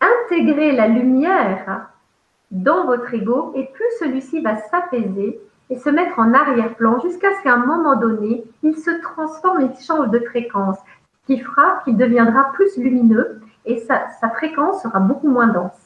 intégrer 0.00 0.72
la 0.72 0.88
lumière 0.88 1.88
dans 2.50 2.84
votre 2.86 3.12
ego 3.12 3.52
et 3.54 3.64
plus 3.66 3.90
celui-ci 3.98 4.40
va 4.40 4.56
s'apaiser 4.56 5.40
et 5.70 5.78
se 5.78 5.90
mettre 5.90 6.18
en 6.18 6.34
arrière-plan 6.34 7.00
jusqu'à 7.00 7.28
ce 7.36 7.42
qu'à 7.42 7.54
un 7.54 7.66
moment 7.66 7.96
donné, 7.96 8.44
il 8.62 8.76
se 8.76 8.90
transforme, 9.02 9.62
il 9.62 9.84
change 9.84 10.10
de 10.10 10.18
fréquence, 10.20 10.76
ce 11.22 11.26
qui 11.26 11.40
fera 11.40 11.80
qu'il 11.84 11.96
deviendra 11.96 12.52
plus 12.52 12.76
lumineux 12.76 13.40
et 13.64 13.78
sa, 13.80 14.08
fréquence 14.34 14.82
sera 14.82 15.00
beaucoup 15.00 15.28
moins 15.28 15.48
dense. 15.48 15.78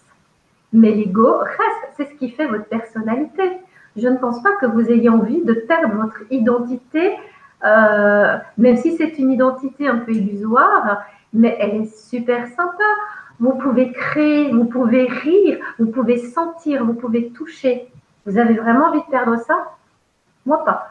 Mais 0.72 0.92
l'ego 0.92 1.38
reste, 1.38 1.94
c'est 1.96 2.06
ce 2.06 2.14
qui 2.14 2.30
fait 2.30 2.46
votre 2.46 2.66
personnalité. 2.66 3.58
Je 3.96 4.08
ne 4.08 4.16
pense 4.16 4.42
pas 4.42 4.52
que 4.56 4.66
vous 4.66 4.90
ayez 4.90 5.08
envie 5.08 5.42
de 5.42 5.54
perdre 5.54 5.94
votre 5.94 6.20
identité, 6.30 7.16
euh, 7.64 8.36
même 8.58 8.76
si 8.76 8.96
c'est 8.96 9.18
une 9.18 9.32
identité 9.32 9.88
un 9.88 9.98
peu 9.98 10.12
illusoire, 10.12 11.04
mais 11.32 11.56
elle 11.60 11.82
est 11.82 11.96
super 11.96 12.46
sympa. 12.48 12.84
Vous 13.38 13.54
pouvez 13.54 13.92
créer, 13.92 14.50
vous 14.50 14.64
pouvez 14.64 15.06
rire, 15.06 15.58
vous 15.78 15.90
pouvez 15.90 16.18
sentir, 16.18 16.84
vous 16.84 16.94
pouvez 16.94 17.30
toucher. 17.30 17.88
Vous 18.24 18.38
avez 18.38 18.54
vraiment 18.54 18.86
envie 18.86 19.00
de 19.00 19.10
perdre 19.10 19.36
ça? 19.38 19.76
Moi 20.44 20.64
pas. 20.64 20.88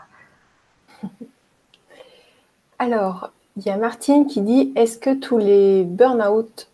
Alors, 2.79 3.31
il 3.57 3.65
y 3.65 3.69
a 3.69 3.77
Martine 3.77 4.27
qui 4.27 4.41
dit 4.41 4.73
est-ce 4.75 4.97
que 4.97 5.13
tous 5.13 5.37
les 5.37 5.83
burn-out 5.85 6.69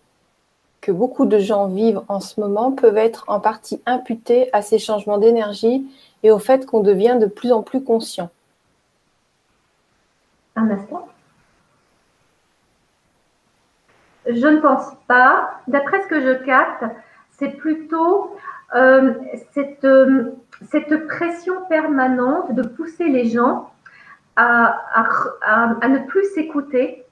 que 0.82 0.91
beaucoup 0.91 1.25
de 1.25 1.38
gens 1.38 1.67
vivent 1.67 2.01
en 2.07 2.19
ce 2.19 2.39
moment 2.39 2.71
peuvent 2.71 2.97
être 2.97 3.23
en 3.27 3.39
partie 3.39 3.82
imputés 3.86 4.49
à 4.51 4.61
ces 4.63 4.79
changements 4.79 5.19
d'énergie 5.19 5.86
et 6.23 6.32
au 6.32 6.39
fait 6.39 6.65
qu'on 6.65 6.82
devient 6.82 7.17
de 7.21 7.27
plus 7.27 7.51
en 7.51 7.61
plus 7.61 7.84
conscient 7.84 8.32
Un 10.55 10.69
instant. 10.71 11.07
Je 14.27 14.47
ne 14.47 14.59
pense 14.59 14.93
pas. 15.07 15.61
D'après 15.67 16.01
ce 16.01 16.07
que 16.07 16.21
je 16.21 16.43
capte, 16.45 16.84
c'est 17.32 17.49
plutôt 17.49 18.36
euh, 18.75 19.13
cette, 19.53 19.84
euh, 19.84 20.32
cette, 20.69 21.07
pression 21.07 21.65
permanente 21.69 22.53
de 22.53 22.61
pousser 22.61 23.09
les 23.09 23.29
gens 23.29 23.71
à, 24.36 24.79
à, 25.43 25.88
ne 25.89 25.99
plus 26.07 26.23
s'écouter, 26.34 27.03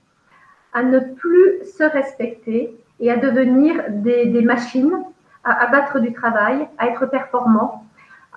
à 0.73 0.83
ne 0.83 0.99
plus 0.99 1.65
se 1.77 1.83
respecter 1.83 2.77
et 2.99 3.11
à 3.11 3.17
devenir 3.17 3.83
des, 3.89 4.41
machines, 4.41 5.03
à 5.43 5.63
abattre 5.63 5.99
du 5.99 6.13
travail, 6.13 6.67
à 6.77 6.87
être 6.87 7.05
performants, 7.05 7.85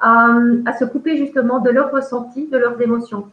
à, 0.00 0.36
à, 0.66 0.72
se 0.74 0.84
couper 0.84 1.16
justement 1.16 1.58
de 1.58 1.70
leurs 1.70 1.90
ressentis, 1.90 2.48
de 2.48 2.58
leurs 2.58 2.80
émotions. 2.80 3.28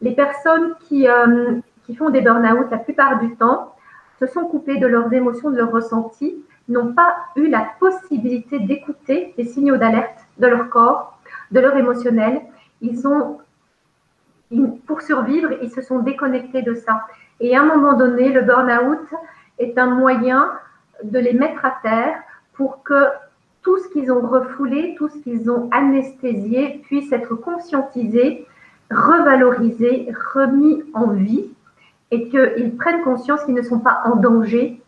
Les 0.00 0.12
personnes 0.12 0.74
qui, 0.88 1.08
euh, 1.08 1.56
qui 1.84 1.96
font 1.96 2.10
des 2.10 2.20
burn-out 2.20 2.66
la 2.70 2.78
plupart 2.78 3.18
du 3.18 3.34
temps, 3.36 3.74
se 4.18 4.26
sont 4.26 4.44
coupés 4.46 4.78
de 4.78 4.86
leurs 4.86 5.12
émotions, 5.12 5.50
de 5.50 5.56
leurs 5.56 5.70
ressentis, 5.70 6.34
n'ont 6.68 6.92
pas 6.92 7.16
eu 7.36 7.48
la 7.48 7.66
possibilité 7.78 8.58
d'écouter 8.58 9.34
les 9.38 9.44
signaux 9.44 9.76
d'alerte 9.76 10.18
de 10.38 10.46
leur 10.46 10.68
corps, 10.68 11.18
de 11.50 11.60
leur 11.60 11.76
émotionnel. 11.76 12.42
Ils 12.80 13.06
ont, 13.06 13.38
pour 14.86 15.02
survivre, 15.02 15.50
ils 15.62 15.70
se 15.70 15.80
sont 15.80 16.00
déconnectés 16.00 16.62
de 16.62 16.74
ça. 16.74 17.06
Et 17.40 17.56
à 17.56 17.62
un 17.62 17.64
moment 17.64 17.94
donné, 17.94 18.30
le 18.30 18.42
burn-out 18.42 19.08
est 19.58 19.78
un 19.78 19.86
moyen 19.86 20.52
de 21.02 21.18
les 21.18 21.32
mettre 21.32 21.64
à 21.64 21.78
terre 21.82 22.18
pour 22.54 22.82
que 22.82 23.06
tout 23.62 23.78
ce 23.78 23.88
qu'ils 23.88 24.10
ont 24.10 24.26
refoulé, 24.26 24.94
tout 24.96 25.08
ce 25.08 25.18
qu'ils 25.18 25.50
ont 25.50 25.68
anesthésié 25.72 26.80
puisse 26.84 27.12
être 27.12 27.34
conscientisé, 27.34 28.46
revalorisé, 28.90 30.08
remis 30.34 30.82
en 30.94 31.08
vie 31.08 31.50
et 32.10 32.28
qu'ils 32.28 32.76
prennent 32.76 33.02
conscience 33.02 33.44
qu'ils 33.44 33.54
ne 33.54 33.62
sont 33.62 33.80
pas 33.80 34.00
en 34.04 34.16
danger. 34.16 34.80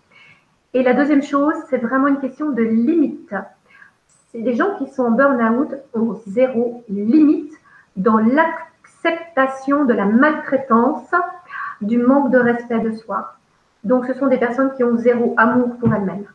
Et 0.73 0.83
la 0.83 0.95
deuxième 0.95 1.23
chose, 1.23 1.55
c'est 1.69 1.79
vraiment 1.79 2.07
une 2.07 2.21
question 2.21 2.51
de 2.51 2.63
limite. 2.63 3.35
Les 4.33 4.55
gens 4.55 4.77
qui 4.79 4.87
sont 4.89 5.05
en 5.05 5.11
burn-out 5.11 5.75
ont 5.95 6.21
zéro 6.27 6.85
limite 6.89 7.53
dans 7.97 8.19
l'acceptation 8.19 9.85
de 9.85 9.93
la 9.93 10.07
maltraitance, 10.07 11.11
du 11.81 11.99
manque 11.99 12.31
de 12.31 12.39
respect 12.39 12.81
de 12.81 12.93
soi. 12.93 13.35
Donc, 13.85 14.07
ce 14.07 14.15
sont 14.15 14.27
des 14.27 14.39
personnes 14.39 14.75
qui 14.77 14.85
ont 14.85 14.97
zéro 14.97 15.35
amour 15.37 15.77
pour 15.79 15.93
elles-mêmes. 15.93 16.27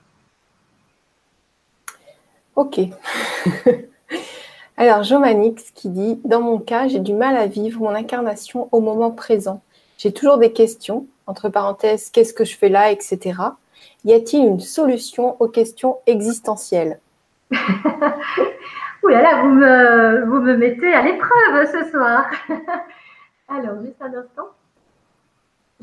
Ok. 2.56 2.80
Alors, 4.78 5.04
Jomanix 5.04 5.72
qui 5.72 5.90
dit 5.90 6.20
Dans 6.26 6.42
mon 6.42 6.58
cas, 6.58 6.88
j'ai 6.88 7.00
du 7.00 7.14
mal 7.14 7.38
à 7.38 7.48
vivre 7.48 7.80
mon 7.82 7.96
incarnation 7.96 8.70
au 8.72 8.82
moment 8.82 9.12
présent. 9.12 9.62
J'ai 9.98 10.12
toujours 10.12 10.38
des 10.38 10.52
questions, 10.52 11.06
entre 11.28 11.50
parenthèses, 11.50 12.10
qu'est-ce 12.10 12.34
que 12.34 12.46
je 12.46 12.58
fais 12.58 12.70
là, 12.70 12.92
etc. 12.92 13.40
Y 14.04 14.14
a-t-il 14.14 14.46
une 14.46 14.60
solution 14.60 15.36
aux 15.40 15.48
questions 15.48 15.98
existentielles? 16.08 17.00
Oui, 19.06 19.14
là, 19.14 19.44
vous 19.44 19.50
me, 19.50 20.26
vous 20.26 20.42
me 20.42 20.58
mettez 20.58 20.92
à 20.92 21.04
l'épreuve 21.04 21.72
ce 21.72 21.92
soir. 21.92 22.26
Alors, 23.48 23.80
juste 23.84 24.02
un 24.02 24.08
instant. 24.08 24.50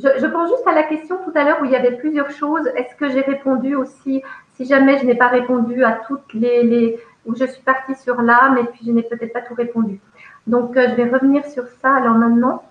Je, 0.02 0.26
pense 0.26 0.50
juste 0.50 0.66
à 0.66 0.72
la 0.72 0.82
question 0.82 1.18
tout 1.24 1.32
à 1.34 1.44
l'heure 1.44 1.58
où 1.62 1.64
il 1.64 1.70
y 1.70 1.76
avait 1.76 1.96
plusieurs 1.96 2.30
choses. 2.30 2.66
Est-ce 2.76 2.96
que 2.96 3.08
j'ai 3.08 3.20
répondu 3.20 3.76
aussi 3.76 4.22
Si 4.54 4.64
jamais 4.64 4.98
je 4.98 5.06
n'ai 5.06 5.14
pas 5.14 5.28
répondu 5.28 5.84
à 5.84 6.00
toutes 6.06 6.34
les, 6.34 6.64
les, 6.64 7.00
où 7.24 7.36
je 7.36 7.44
suis 7.44 7.62
partie 7.62 7.94
sur 7.94 8.20
l'âme 8.20 8.58
et 8.58 8.64
puis 8.64 8.80
je 8.84 8.90
n'ai 8.90 9.02
peut-être 9.02 9.32
pas 9.32 9.42
tout 9.42 9.54
répondu. 9.54 10.00
Donc, 10.46 10.76
euh, 10.76 10.88
je 10.90 10.94
vais 10.94 11.08
revenir 11.08 11.44
sur 11.46 11.64
ça. 11.80 11.94
Alors 11.94 12.14
maintenant, 12.14 12.64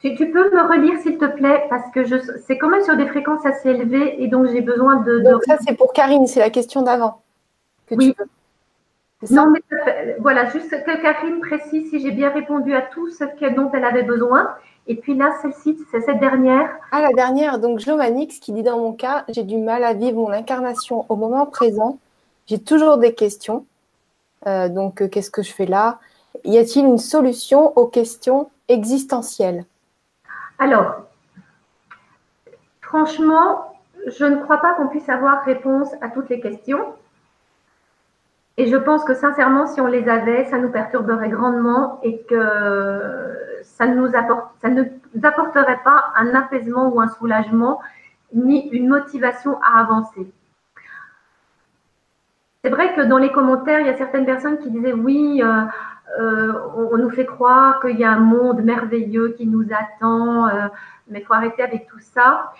tu, 0.00 0.14
peux 0.14 0.54
me 0.54 0.68
relire, 0.68 0.98
s'il 1.00 1.18
te 1.18 1.24
plaît, 1.24 1.64
parce 1.70 1.90
que 1.92 2.04
c'est 2.46 2.56
quand 2.56 2.68
même 2.68 2.84
sur 2.84 2.96
des 2.96 3.06
fréquences 3.06 3.44
assez 3.44 3.70
élevées 3.70 4.22
et 4.22 4.28
donc 4.28 4.46
j'ai 4.48 4.60
besoin 4.60 4.96
de. 4.96 5.20
Donc, 5.20 5.42
ça, 5.44 5.56
c'est 5.66 5.76
pour 5.76 5.92
Karine, 5.92 6.26
c'est 6.26 6.40
la 6.40 6.50
question 6.50 6.82
d'avant. 6.82 7.22
Oui. 7.90 8.14
non, 9.30 9.50
mais 9.50 9.60
voilà, 10.20 10.50
juste 10.50 10.70
que 10.70 11.02
Karine 11.02 11.40
précise 11.40 11.90
si 11.90 11.98
j'ai 11.98 12.12
bien 12.12 12.30
répondu 12.30 12.74
à 12.74 12.82
tout 12.82 13.08
ce 13.10 13.24
dont 13.54 13.70
elle 13.72 13.84
avait 13.84 14.02
besoin. 14.04 14.54
Et 14.88 14.96
puis 14.96 15.14
là, 15.14 15.32
celle-ci, 15.42 15.78
c'est 15.90 16.00
cette 16.00 16.18
dernière. 16.18 16.70
Ah, 16.92 17.02
la 17.02 17.12
dernière. 17.12 17.58
Donc, 17.58 17.78
Jomanix 17.78 18.38
qui 18.40 18.52
dit 18.52 18.62
dans 18.62 18.78
mon 18.78 18.94
cas, 18.94 19.24
j'ai 19.28 19.44
du 19.44 19.58
mal 19.58 19.84
à 19.84 19.92
vivre 19.92 20.16
mon 20.16 20.30
incarnation 20.30 21.04
au 21.10 21.16
moment 21.16 21.44
présent. 21.44 21.98
J'ai 22.46 22.58
toujours 22.58 22.96
des 22.96 23.14
questions. 23.14 23.66
Euh, 24.46 24.70
donc, 24.70 25.02
euh, 25.02 25.08
qu'est-ce 25.08 25.30
que 25.30 25.42
je 25.42 25.52
fais 25.52 25.66
là? 25.66 25.98
Y 26.44 26.56
a-t-il 26.56 26.86
une 26.86 26.98
solution 26.98 27.76
aux 27.76 27.86
questions 27.86 28.50
existentielles? 28.68 29.66
Alors, 30.58 31.02
franchement, 32.80 33.74
je 34.06 34.24
ne 34.24 34.36
crois 34.36 34.58
pas 34.58 34.72
qu'on 34.74 34.88
puisse 34.88 35.08
avoir 35.10 35.44
réponse 35.44 35.88
à 36.00 36.08
toutes 36.08 36.30
les 36.30 36.40
questions. 36.40 36.80
Et 38.58 38.66
je 38.66 38.76
pense 38.76 39.04
que 39.04 39.14
sincèrement, 39.14 39.66
si 39.66 39.80
on 39.80 39.86
les 39.86 40.08
avait, 40.08 40.44
ça 40.46 40.58
nous 40.58 40.70
perturberait 40.70 41.30
grandement 41.30 42.00
et 42.02 42.22
que 42.22 42.42
ça, 43.62 43.86
ne 43.86 43.94
nous 43.94 44.12
apporterait 45.22 45.80
pas 45.84 46.12
un 46.16 46.34
apaisement 46.34 46.88
ou 46.88 47.00
un 47.00 47.08
soulagement, 47.08 47.80
ni 48.34 48.68
une 48.70 48.88
motivation 48.88 49.58
à 49.62 49.80
avancer. 49.80 50.30
C'est 52.64 52.70
vrai 52.70 52.94
que 52.94 53.02
dans 53.02 53.18
les 53.18 53.30
commentaires, 53.30 53.80
il 53.80 53.86
y 53.86 53.90
a 53.90 53.96
certaines 53.96 54.26
personnes 54.26 54.58
qui 54.58 54.70
disaient 54.70 54.92
oui, 54.92 55.40
euh, 55.42 55.62
euh, 56.18 56.52
on, 56.74 56.98
nous 56.98 57.10
fait 57.10 57.26
croire 57.26 57.80
qu'il 57.80 57.98
y 57.98 58.04
a 58.04 58.10
un 58.10 58.18
monde 58.18 58.62
merveilleux 58.62 59.34
qui 59.38 59.46
nous 59.46 59.66
attend, 59.70 60.48
euh, 60.48 60.66
mais 61.06 61.20
il 61.20 61.24
faut 61.24 61.34
arrêter 61.34 61.62
avec 61.62 61.86
tout 61.86 62.00
ça. 62.00 62.52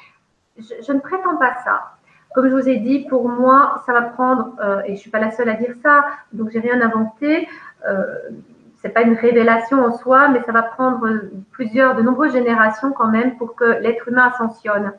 Je, 0.57 0.93
ne 0.93 1.01
prétends 1.01 1.37
pas 1.37 1.57
ça. 1.65 1.98
Comme 2.39 2.51
je 2.51 2.55
vous 2.55 2.69
ai 2.69 2.77
dit, 2.77 3.01
pour 3.01 3.29
moi, 3.29 3.83
ça 3.85 3.93
va 3.93 4.03
prendre, 4.03 4.53
euh, 4.63 4.81
et 4.85 4.91
je 4.91 4.93
ne 4.93 4.97
suis 4.99 5.11
pas 5.11 5.19
la 5.19 5.33
seule 5.33 5.49
à 5.49 5.55
dire 5.55 5.75
ça, 5.83 6.05
donc 6.33 6.51
j'ai 6.53 6.61
rien 6.61 6.81
inventé. 6.81 7.49
Ce 7.83 8.87
n'est 8.87 8.93
pas 8.93 9.03
une 9.03 9.15
révélation 9.15 9.85
en 9.85 9.91
soi, 9.91 10.29
mais 10.29 10.41
ça 10.45 10.53
va 10.53 10.63
prendre 10.63 11.05
plusieurs, 11.51 11.97
de 11.97 12.03
nombreuses 12.03 12.35
générations 12.35 12.93
quand 12.93 13.09
même 13.09 13.37
pour 13.39 13.57
que 13.57 13.65
l'être 13.65 14.07
humain 14.07 14.31
ascensionne. 14.33 14.93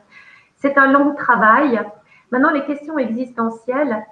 C'est 0.56 0.76
un 0.76 0.92
long 0.92 1.14
travail. 1.14 1.80
Maintenant, 2.30 2.50
les 2.50 2.66
questions 2.66 2.98
existentielles, 2.98 4.04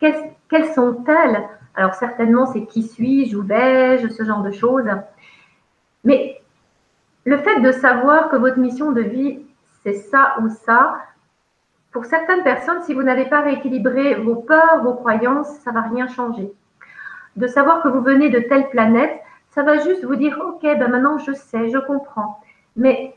quelles 0.00 0.72
sont-elles? 0.74 1.46
Alors 1.74 1.92
certainement, 1.92 2.46
c'est 2.46 2.64
qui 2.64 2.82
suis-je, 2.82 3.36
où 3.36 3.42
vais-je, 3.42 4.08
ce 4.08 4.24
genre 4.24 4.42
de 4.42 4.52
choses. 4.52 4.88
Mais 6.02 6.40
le 7.26 7.36
fait 7.36 7.60
de 7.60 7.72
savoir 7.72 8.30
que 8.30 8.36
votre 8.36 8.58
mission 8.58 8.90
de 8.90 9.02
vie, 9.02 9.44
c'est 9.82 9.92
ça 9.92 10.36
ou 10.40 10.48
ça, 10.48 10.96
pour 11.92 12.06
certaines 12.06 12.42
personnes, 12.42 12.82
si 12.82 12.94
vous 12.94 13.02
n'avez 13.02 13.26
pas 13.26 13.42
rééquilibré 13.42 14.14
vos 14.14 14.36
peurs, 14.36 14.82
vos 14.82 14.94
croyances, 14.94 15.48
ça 15.64 15.70
ne 15.70 15.76
va 15.76 15.82
rien 15.82 16.08
changer. 16.08 16.50
De 17.36 17.46
savoir 17.46 17.82
que 17.82 17.88
vous 17.88 18.00
venez 18.00 18.30
de 18.30 18.40
telle 18.40 18.68
planète, 18.70 19.20
ça 19.50 19.62
va 19.62 19.78
juste 19.78 20.04
vous 20.04 20.16
dire, 20.16 20.38
ok, 20.42 20.62
ben 20.62 20.88
maintenant 20.88 21.18
je 21.18 21.32
sais, 21.32 21.68
je 21.70 21.78
comprends. 21.78 22.40
Mais 22.76 23.14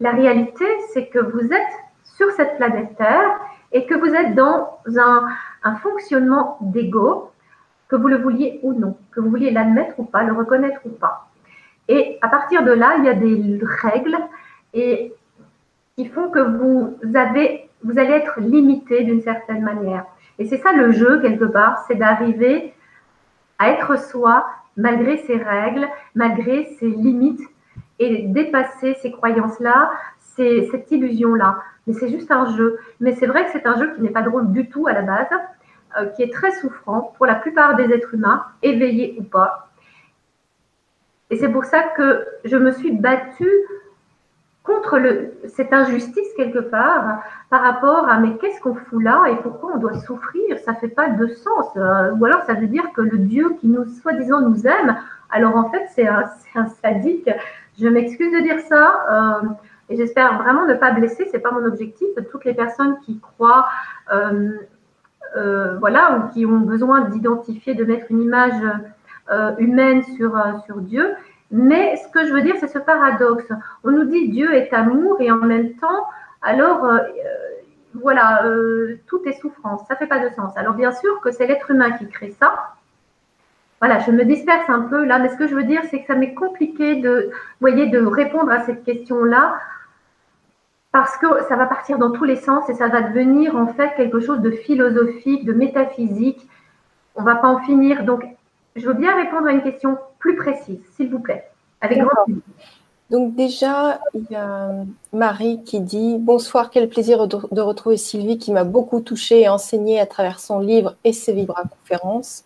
la 0.00 0.12
réalité, 0.12 0.64
c'est 0.92 1.08
que 1.08 1.18
vous 1.18 1.52
êtes 1.52 1.74
sur 2.04 2.30
cette 2.32 2.56
planète 2.56 2.96
Terre 2.96 3.38
et 3.72 3.86
que 3.86 3.94
vous 3.94 4.14
êtes 4.14 4.34
dans 4.34 4.78
un, 4.96 5.76
fonctionnement 5.76 6.58
d'ego, 6.60 7.30
que 7.88 7.96
vous 7.96 8.08
le 8.08 8.16
vouliez 8.16 8.60
ou 8.62 8.72
non, 8.72 8.96
que 9.12 9.20
vous 9.20 9.30
vouliez 9.30 9.50
l'admettre 9.50 9.94
ou 9.98 10.04
pas, 10.04 10.22
le 10.22 10.32
reconnaître 10.32 10.80
ou 10.84 10.90
pas. 10.90 11.28
Et 11.88 12.18
à 12.22 12.28
partir 12.28 12.62
de 12.62 12.72
là, 12.72 12.94
il 12.98 13.04
y 13.04 13.08
a 13.08 13.14
des 13.14 13.60
règles 13.62 14.16
et 14.72 15.12
qui 15.96 16.06
font 16.06 16.30
que 16.30 16.40
vous 16.40 16.96
avez, 17.14 17.69
vous 17.82 17.98
allez 17.98 18.12
être 18.12 18.40
limité 18.40 19.04
d'une 19.04 19.22
certaine 19.22 19.62
manière. 19.62 20.04
Et 20.38 20.46
c'est 20.46 20.58
ça 20.58 20.72
le 20.72 20.90
jeu 20.92 21.20
quelque 21.20 21.44
part, 21.44 21.84
c'est 21.86 21.96
d'arriver 21.96 22.74
à 23.58 23.70
être 23.70 23.98
soi 23.98 24.46
malgré 24.76 25.18
ses 25.18 25.36
règles, 25.36 25.86
malgré 26.14 26.64
ses 26.78 26.88
limites 26.88 27.42
et 27.98 28.22
dépasser 28.28 28.94
ces 29.02 29.10
croyances-là, 29.10 29.90
cette 30.36 30.90
illusion-là. 30.90 31.58
Mais 31.86 31.92
c'est 31.92 32.08
juste 32.08 32.30
un 32.30 32.56
jeu. 32.56 32.78
Mais 33.00 33.12
c'est 33.12 33.26
vrai 33.26 33.44
que 33.44 33.50
c'est 33.52 33.66
un 33.66 33.78
jeu 33.78 33.94
qui 33.94 34.02
n'est 34.02 34.10
pas 34.10 34.22
drôle 34.22 34.52
du 34.52 34.68
tout 34.68 34.86
à 34.86 34.92
la 34.92 35.02
base, 35.02 35.28
euh, 35.98 36.06
qui 36.06 36.22
est 36.22 36.32
très 36.32 36.52
souffrant 36.52 37.12
pour 37.16 37.26
la 37.26 37.34
plupart 37.34 37.76
des 37.76 37.92
êtres 37.92 38.14
humains, 38.14 38.44
éveillés 38.62 39.16
ou 39.18 39.22
pas. 39.22 39.70
Et 41.30 41.36
c'est 41.36 41.48
pour 41.48 41.64
ça 41.64 41.82
que 41.82 42.26
je 42.44 42.56
me 42.56 42.72
suis 42.72 42.92
battue 42.92 43.52
contre 44.62 44.98
le, 44.98 45.32
cette 45.48 45.72
injustice 45.72 46.28
quelque 46.36 46.58
part 46.58 47.22
par 47.48 47.62
rapport 47.62 48.08
à 48.08 48.18
mais 48.18 48.36
qu'est-ce 48.36 48.60
qu'on 48.60 48.74
fout 48.74 49.02
là 49.02 49.24
et 49.30 49.36
pourquoi 49.36 49.72
on 49.74 49.78
doit 49.78 49.98
souffrir? 50.00 50.58
Ça 50.64 50.74
fait 50.74 50.88
pas 50.88 51.08
de 51.08 51.26
sens. 51.28 51.66
Euh, 51.76 52.12
ou 52.12 52.24
alors 52.24 52.42
ça 52.42 52.54
veut 52.54 52.66
dire 52.66 52.92
que 52.92 53.00
le 53.00 53.18
Dieu 53.18 53.56
qui 53.60 53.68
nous 53.68 53.86
soi-disant 54.02 54.40
nous 54.42 54.66
aime, 54.66 54.96
alors 55.30 55.56
en 55.56 55.70
fait 55.70 55.86
c'est 55.94 56.06
un, 56.06 56.24
un, 56.54 56.66
sadique. 56.68 57.30
Je 57.80 57.88
m'excuse 57.88 58.32
de 58.32 58.40
dire 58.40 58.60
ça. 58.68 59.40
Euh, 59.42 59.48
et 59.90 59.96
j'espère 59.96 60.40
vraiment 60.40 60.66
ne 60.66 60.74
pas 60.74 60.92
blesser, 60.92 61.28
c'est 61.30 61.40
pas 61.40 61.50
mon 61.50 61.64
objectif. 61.66 62.08
Toutes 62.30 62.44
les 62.44 62.54
personnes 62.54 62.98
qui 63.00 63.18
croient, 63.18 63.68
euh, 64.12 64.52
euh, 65.36 65.76
voilà, 65.78 66.16
ou 66.16 66.32
qui 66.32 66.46
ont 66.46 66.60
besoin 66.60 67.08
d'identifier, 67.08 67.74
de 67.74 67.84
mettre 67.84 68.06
une 68.08 68.22
image 68.22 68.62
euh, 69.32 69.52
humaine 69.58 70.04
sur, 70.16 70.40
sur 70.64 70.76
Dieu. 70.80 71.14
Mais 71.50 71.96
ce 71.96 72.08
que 72.08 72.26
je 72.26 72.32
veux 72.32 72.42
dire, 72.42 72.54
c'est 72.60 72.68
ce 72.68 72.78
paradoxe. 72.78 73.48
On 73.84 73.90
nous 73.90 74.04
dit 74.04 74.28
Dieu 74.28 74.54
est 74.54 74.72
amour 74.72 75.20
et 75.20 75.30
en 75.30 75.36
même 75.36 75.74
temps, 75.74 76.06
alors 76.42 76.88
voilà, 77.94 78.44
tout 79.06 79.20
est 79.26 79.40
souffrance. 79.40 79.80
Ça 79.88 79.96
fait 79.96 80.06
pas 80.06 80.20
de 80.20 80.32
sens. 80.34 80.56
Alors 80.56 80.74
bien 80.74 80.92
sûr 80.92 81.20
que 81.20 81.32
c'est 81.32 81.46
l'être 81.46 81.70
humain 81.70 81.90
qui 81.92 82.08
crée 82.08 82.30
ça. 82.38 82.74
Voilà, 83.80 83.98
je 84.00 84.10
me 84.10 84.24
disperse 84.24 84.68
un 84.68 84.82
peu 84.82 85.04
là, 85.06 85.18
mais 85.18 85.30
ce 85.30 85.36
que 85.36 85.48
je 85.48 85.54
veux 85.54 85.64
dire, 85.64 85.80
c'est 85.90 86.02
que 86.02 86.06
ça 86.06 86.14
m'est 86.14 86.34
compliqué 86.34 86.96
de, 86.96 87.30
voyez, 87.60 87.86
de 87.86 88.04
répondre 88.04 88.52
à 88.52 88.60
cette 88.60 88.84
question-là 88.84 89.58
parce 90.92 91.16
que 91.16 91.26
ça 91.48 91.56
va 91.56 91.66
partir 91.66 91.98
dans 91.98 92.10
tous 92.10 92.24
les 92.24 92.36
sens 92.36 92.68
et 92.68 92.74
ça 92.74 92.88
va 92.88 93.00
devenir 93.00 93.56
en 93.56 93.68
fait 93.68 93.94
quelque 93.96 94.20
chose 94.20 94.40
de 94.40 94.50
philosophique, 94.50 95.46
de 95.46 95.54
métaphysique. 95.54 96.46
On 97.14 97.22
va 97.22 97.36
pas 97.36 97.48
en 97.48 97.60
finir. 97.60 98.04
Donc, 98.04 98.24
je 98.76 98.86
veux 98.86 98.94
bien 98.94 99.14
répondre 99.16 99.46
à 99.46 99.52
une 99.52 99.62
question 99.62 99.98
plus 100.18 100.36
précise, 100.36 100.80
s'il 100.96 101.10
vous 101.10 101.20
plaît, 101.20 101.48
avec 101.80 101.98
grand 101.98 102.24
plaisir. 102.24 102.42
Donc 103.10 103.34
déjà, 103.34 103.98
il 104.14 104.24
y 104.30 104.36
a 104.36 104.70
Marie 105.12 105.64
qui 105.64 105.80
dit 105.80 106.16
Bonsoir, 106.18 106.70
quel 106.70 106.88
plaisir 106.88 107.26
de 107.26 107.60
retrouver 107.60 107.96
Sylvie 107.96 108.38
qui 108.38 108.52
m'a 108.52 108.62
beaucoup 108.62 109.00
touchée 109.00 109.42
et 109.42 109.48
enseignée 109.48 109.98
à 109.98 110.06
travers 110.06 110.38
son 110.38 110.60
livre 110.60 110.94
et 111.02 111.12
ses 111.12 111.32
vibra-conférences. 111.32 112.44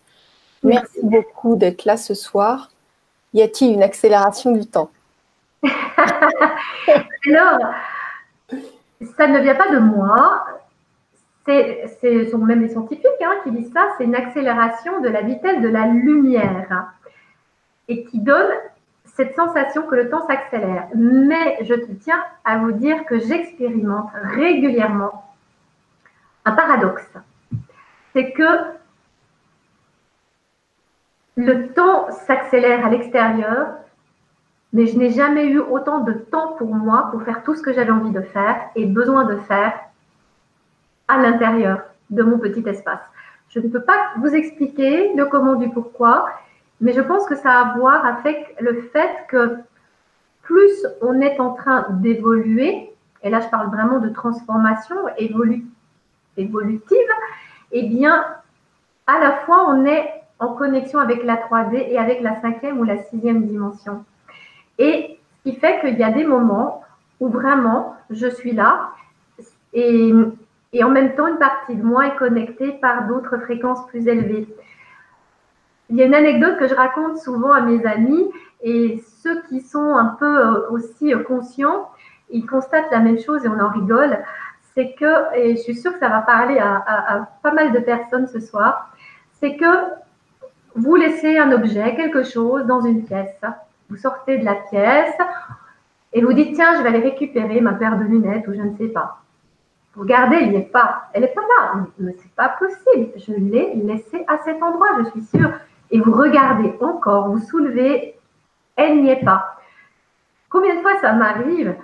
Merci 0.63 0.99
beaucoup 1.03 1.55
d'être 1.55 1.85
là 1.85 1.97
ce 1.97 2.15
soir. 2.15 2.71
Y 3.35 3.43
a-t-il 3.43 3.73
une 3.73 3.83
accélération 3.83 4.51
du 4.51 4.65
temps? 4.65 4.89
Alors, 5.63 7.59
ça 9.17 9.27
ne 9.27 9.39
vient 9.39 9.55
pas 9.55 9.71
de 9.71 9.77
moi. 9.77 10.45
Ce 11.47 12.27
sont 12.31 12.39
même 12.39 12.61
les 12.61 12.69
scientifiques 12.69 13.05
hein, 13.21 13.35
qui 13.43 13.51
disent 13.51 13.71
ça. 13.71 13.87
C'est 13.97 14.05
une 14.05 14.15
accélération 14.15 15.01
de 15.01 15.09
la 15.09 15.21
vitesse 15.21 15.61
de 15.61 15.69
la 15.69 15.87
lumière 15.87 16.87
et 17.87 18.03
qui 18.05 18.19
donne 18.19 18.49
cette 19.05 19.35
sensation 19.35 19.83
que 19.83 19.95
le 19.95 20.09
temps 20.09 20.25
s'accélère. 20.27 20.87
Mais 20.95 21.63
je 21.63 21.75
tiens 22.01 22.23
à 22.43 22.57
vous 22.57 22.71
dire 22.71 23.05
que 23.05 23.19
j'expérimente 23.19 24.09
régulièrement 24.13 25.23
un 26.45 26.51
paradoxe. 26.51 27.07
C'est 28.13 28.31
que 28.31 28.73
le 31.35 31.67
temps 31.73 32.09
s'accélère 32.11 32.85
à 32.85 32.89
l'extérieur, 32.89 33.75
mais 34.73 34.87
je 34.87 34.97
n'ai 34.97 35.11
jamais 35.11 35.47
eu 35.47 35.59
autant 35.59 35.99
de 35.99 36.13
temps 36.13 36.53
pour 36.53 36.73
moi 36.73 37.09
pour 37.11 37.23
faire 37.23 37.43
tout 37.43 37.55
ce 37.55 37.61
que 37.61 37.73
j'avais 37.73 37.91
envie 37.91 38.11
de 38.11 38.21
faire 38.21 38.69
et 38.75 38.85
besoin 38.85 39.25
de 39.25 39.37
faire 39.37 39.73
à 41.07 41.17
l'intérieur 41.17 41.81
de 42.09 42.23
mon 42.23 42.37
petit 42.37 42.63
espace. 42.67 42.99
Je 43.49 43.59
ne 43.59 43.67
peux 43.67 43.81
pas 43.81 44.11
vous 44.17 44.33
expliquer 44.33 45.13
le 45.15 45.25
comment 45.25 45.55
du 45.55 45.69
pourquoi, 45.69 46.27
mais 46.81 46.93
je 46.93 47.01
pense 47.01 47.25
que 47.25 47.35
ça 47.35 47.51
a 47.51 47.61
à 47.61 47.77
voir 47.77 48.05
avec 48.05 48.55
le 48.59 48.81
fait 48.93 49.11
que 49.29 49.57
plus 50.43 50.85
on 51.01 51.21
est 51.21 51.39
en 51.39 51.53
train 51.53 51.87
d'évoluer, 51.89 52.91
et 53.23 53.29
là 53.29 53.39
je 53.39 53.47
parle 53.47 53.69
vraiment 53.69 53.99
de 53.99 54.09
transformation 54.09 54.95
évolutive, 55.17 55.71
eh 57.71 57.83
bien, 57.83 58.25
à 59.07 59.19
la 59.19 59.31
fois 59.45 59.67
on 59.69 59.85
est 59.85 60.09
en 60.39 60.49
connexion 60.49 60.99
avec 60.99 61.23
la 61.23 61.37
3D 61.37 61.75
et 61.89 61.97
avec 61.97 62.21
la 62.21 62.39
cinquième 62.41 62.79
ou 62.79 62.83
la 62.83 62.97
sixième 63.03 63.47
dimension. 63.47 64.03
Et 64.77 65.17
ce 65.37 65.49
qui 65.49 65.57
fait 65.57 65.79
qu'il 65.79 65.97
y 65.97 66.03
a 66.03 66.11
des 66.11 66.25
moments 66.25 66.83
où 67.19 67.29
vraiment 67.29 67.95
je 68.09 68.27
suis 68.27 68.51
là 68.51 68.89
et, 69.73 70.13
et 70.75 70.83
en 70.83 70.89
même 70.89 71.15
temps 71.15 71.27
une 71.27 71.37
partie 71.37 71.75
de 71.75 71.83
moi 71.83 72.07
est 72.07 72.15
connectée 72.17 72.73
par 72.73 73.07
d'autres 73.07 73.37
fréquences 73.37 73.87
plus 73.87 74.07
élevées. 74.07 74.47
Il 75.89 75.95
y 75.95 76.01
a 76.01 76.05
une 76.05 76.13
anecdote 76.13 76.57
que 76.57 76.67
je 76.67 76.75
raconte 76.75 77.17
souvent 77.17 77.53
à 77.53 77.61
mes 77.61 77.85
amis 77.85 78.29
et 78.61 79.01
ceux 79.23 79.41
qui 79.43 79.61
sont 79.61 79.95
un 79.95 80.17
peu 80.19 80.39
euh, 80.39 80.69
aussi 80.71 81.13
conscients, 81.25 81.89
ils 82.29 82.45
constatent 82.45 82.91
la 82.91 82.99
même 82.99 83.19
chose 83.19 83.45
et 83.45 83.47
on 83.47 83.59
en 83.59 83.69
rigole. 83.69 84.17
C'est 84.73 84.93
que, 84.99 85.35
et 85.37 85.55
je 85.55 85.61
suis 85.61 85.75
sûre 85.75 85.93
que 85.93 85.99
ça 85.99 86.09
va 86.09 86.19
parler 86.19 86.59
à, 86.59 86.83
à 86.85 87.29
pas 87.41 87.53
mal 87.53 87.71
de 87.71 87.79
personnes 87.79 88.27
ce 88.27 88.41
soir, 88.41 88.93
c'est 89.39 89.55
que 89.55 89.65
vous 90.75 90.95
laissez 90.95 91.37
un 91.37 91.53
objet, 91.53 91.95
quelque 91.95 92.23
chose 92.23 92.65
dans 92.65 92.81
une 92.81 93.05
pièce 93.05 93.39
vous 93.89 93.97
sortez 93.97 94.39
de 94.39 94.45
la 94.45 94.55
pièce 94.55 95.15
et 96.13 96.21
vous 96.21 96.33
dites 96.33 96.55
tiens, 96.55 96.75
je 96.77 96.81
vais 96.81 96.89
aller 96.89 97.09
récupérer 97.09 97.61
ma 97.61 97.73
paire 97.73 97.97
de 97.97 98.03
lunettes 98.03 98.47
ou 98.47 98.53
je 98.53 98.61
ne 98.61 98.75
sais 98.77 98.87
pas. 98.87 99.24
Regardez, 99.95 100.37
elle 100.37 100.49
n'y 100.49 100.57
est 100.57 100.71
pas. 100.71 101.09
Elle 101.13 101.21
n'est 101.21 101.27
pas 101.29 101.41
là. 101.41 101.85
Mais 101.99 102.15
c'est 102.17 102.33
pas 102.35 102.49
possible. 102.49 103.11
Je 103.17 103.33
l'ai 103.33 103.73
laissée 103.75 104.23
à 104.27 104.37
cet 104.39 104.61
endroit, 104.61 104.87
je 104.99 105.09
suis 105.11 105.23
sûre. 105.23 105.51
Et 105.91 105.99
vous 105.99 106.11
regardez 106.11 106.73
encore, 106.81 107.29
vous 107.29 107.39
soulevez, 107.39 108.15
elle 108.75 109.01
n'y 109.01 109.09
est 109.09 109.23
pas. 109.23 109.57
Combien 110.49 110.75
de 110.75 110.81
fois 110.81 110.97
ça 110.99 111.13
m'arrive 111.13 111.75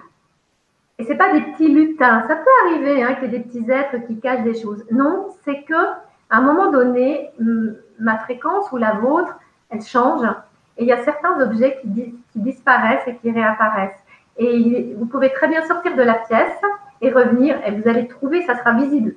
Et 0.98 1.04
c'est 1.04 1.16
pas 1.16 1.32
des 1.34 1.42
petits 1.42 1.68
lutins. 1.68 2.26
Ça 2.28 2.36
peut 2.36 2.50
arriver 2.66 3.04
hein, 3.04 3.16
qu'il 3.16 3.32
y 3.32 3.36
ait 3.36 3.40
des 3.40 3.44
petits 3.44 3.72
êtres 3.72 4.06
qui 4.08 4.20
cachent 4.20 4.44
des 4.44 4.60
choses. 4.60 4.84
Non, 4.92 5.30
c'est 5.44 5.64
que 5.64 5.74
à 5.74 6.38
un 6.38 6.42
moment 6.42 6.72
donné, 6.72 7.30
ma 8.00 8.18
fréquence 8.20 8.72
ou 8.72 8.78
la 8.78 8.94
vôtre, 8.94 9.38
elle 9.70 9.82
change 9.82 10.26
et 10.78 10.84
il 10.84 10.88
y 10.88 10.92
a 10.92 11.04
certains 11.04 11.40
objets 11.42 11.80
qui, 11.82 12.16
disparaissent 12.36 13.08
et 13.08 13.16
qui 13.18 13.32
réapparaissent. 13.32 14.04
Et 14.38 14.96
vous 14.98 15.06
pouvez 15.06 15.32
très 15.34 15.48
bien 15.48 15.66
sortir 15.68 15.96
de 15.96 16.02
la 16.02 16.16
pièce 16.16 16.62
et 17.02 17.10
revenir 17.12 17.60
et 17.66 17.72
vous 17.72 17.88
allez 17.90 18.08
trouver, 18.08 18.46
ça 18.46 18.56
sera 18.56 18.74
visible. 18.74 19.16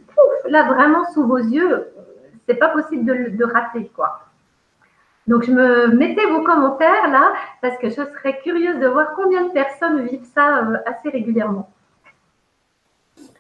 Là, 0.49 0.65
vraiment 0.65 1.05
sous 1.13 1.27
vos 1.27 1.39
yeux, 1.39 1.93
c'est 2.49 2.55
pas 2.55 2.69
possible 2.69 3.37
de, 3.37 3.45
rater, 3.45 3.91
quoi. 3.95 4.21
Donc, 5.27 5.45
je 5.45 5.53
me 5.53 5.89
mettais 5.89 6.27
vos 6.27 6.43
commentaires 6.43 7.09
là 7.11 7.33
parce 7.63 7.79
que 7.79 7.89
je 7.89 7.95
serais 7.95 8.39
curieuse 8.43 8.79
de 8.79 8.87
voir 8.87 9.13
combien 9.17 9.45
de 9.45 9.51
personnes 9.53 10.07
vivent 10.07 10.29
ça 10.35 10.59
euh, 10.59 10.77
assez 10.85 11.09
régulièrement. 11.09 11.71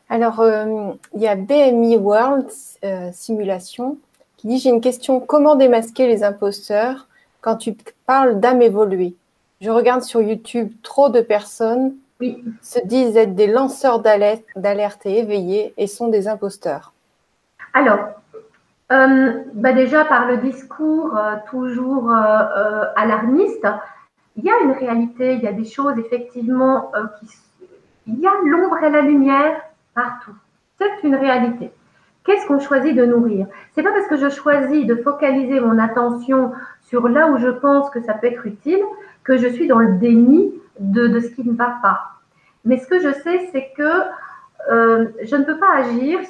Alors, 0.08 0.40
euh, 0.40 0.92
il 1.14 1.20
y 1.20 1.28
a 1.28 1.36
BMI 1.36 1.96
World 1.98 2.48
euh, 2.84 3.10
Simulation 3.12 3.98
qui 4.38 4.48
dit 4.48 4.58
J'ai 4.58 4.70
une 4.70 4.80
question 4.80 5.20
comment 5.20 5.56
démasquer 5.56 6.06
les 6.06 6.24
imposteurs 6.24 7.06
quand 7.42 7.56
tu 7.56 7.76
parles 8.06 8.40
d'âme 8.40 8.62
évoluée? 8.62 9.14
Je 9.60 9.70
regarde 9.70 10.02
sur 10.02 10.22
YouTube 10.22 10.72
trop 10.82 11.10
de 11.10 11.20
personnes 11.20 11.94
se 12.62 12.78
disent 12.86 13.16
être 13.16 13.34
des 13.34 13.46
lanceurs 13.46 14.00
d'alerte 14.00 15.06
et 15.06 15.18
éveillés 15.18 15.74
et 15.76 15.86
sont 15.86 16.08
des 16.08 16.28
imposteurs. 16.28 16.92
Alors, 17.72 17.98
euh, 18.92 19.42
bah 19.54 19.72
déjà 19.72 20.04
par 20.04 20.26
le 20.26 20.36
discours 20.36 21.16
euh, 21.16 21.36
toujours 21.50 22.10
euh, 22.10 22.84
alarmiste, 22.96 23.66
il 24.36 24.44
y 24.44 24.50
a 24.50 24.60
une 24.62 24.72
réalité, 24.72 25.34
il 25.34 25.40
y 25.40 25.48
a 25.48 25.52
des 25.52 25.64
choses 25.64 25.98
effectivement 25.98 26.90
qui... 27.18 27.26
Il 28.06 28.20
y 28.20 28.26
a 28.26 28.32
l'ombre 28.44 28.82
et 28.82 28.90
la 28.90 29.00
lumière 29.00 29.56
partout. 29.94 30.34
C'est 30.78 31.06
une 31.06 31.14
réalité. 31.14 31.70
qu'est-ce 32.24 32.46
qu'on 32.46 32.58
choisit 32.58 32.94
de 32.94 33.06
nourrir? 33.06 33.46
C'est 33.74 33.82
pas 33.82 33.92
parce 33.92 34.08
que 34.08 34.16
je 34.16 34.28
choisis 34.28 34.86
de 34.86 34.96
focaliser 34.96 35.60
mon 35.60 35.78
attention 35.78 36.52
sur 36.82 37.08
là 37.08 37.28
où 37.28 37.38
je 37.38 37.48
pense 37.48 37.88
que 37.90 38.02
ça 38.02 38.12
peut 38.14 38.26
être 38.26 38.44
utile 38.46 38.82
que 39.22 39.38
je 39.38 39.48
suis 39.48 39.66
dans 39.66 39.78
le 39.78 39.94
déni 39.94 40.52
de, 40.78 41.20
ce 41.20 41.28
qui 41.28 41.44
ne 41.48 41.54
va 41.54 41.78
pas. 41.82 42.13
Mais 42.64 42.78
ce 42.78 42.86
que 42.86 42.98
je 42.98 43.12
sais, 43.12 43.48
c'est 43.52 43.72
que 43.76 44.02
euh, 44.70 45.08
je 45.22 45.36
ne 45.36 45.44
peux 45.44 45.58
pas 45.58 45.74
agir 45.76 46.20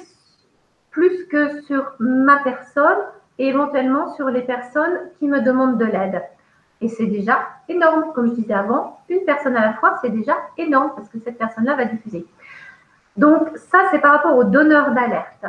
plus 0.91 1.27
que 1.27 1.61
sur 1.61 1.93
ma 1.99 2.37
personne 2.37 2.97
et 3.37 3.47
éventuellement 3.47 4.13
sur 4.15 4.29
les 4.29 4.41
personnes 4.41 4.97
qui 5.19 5.27
me 5.27 5.41
demandent 5.41 5.77
de 5.77 5.85
l'aide. 5.85 6.21
Et 6.81 6.89
c'est 6.89 7.05
déjà 7.05 7.39
énorme. 7.67 8.11
Comme 8.13 8.27
je 8.27 8.33
disais 8.33 8.53
avant, 8.53 8.99
une 9.09 9.23
personne 9.25 9.55
à 9.55 9.65
la 9.65 9.73
fois, 9.73 9.97
c'est 10.01 10.09
déjà 10.09 10.35
énorme 10.57 10.91
parce 10.95 11.09
que 11.09 11.19
cette 11.19 11.37
personne-là 11.37 11.75
va 11.75 11.85
diffuser. 11.85 12.25
Donc 13.17 13.49
ça, 13.55 13.79
c'est 13.91 13.99
par 13.99 14.13
rapport 14.13 14.35
aux 14.37 14.43
donneurs 14.43 14.91
d'alerte. 14.91 15.45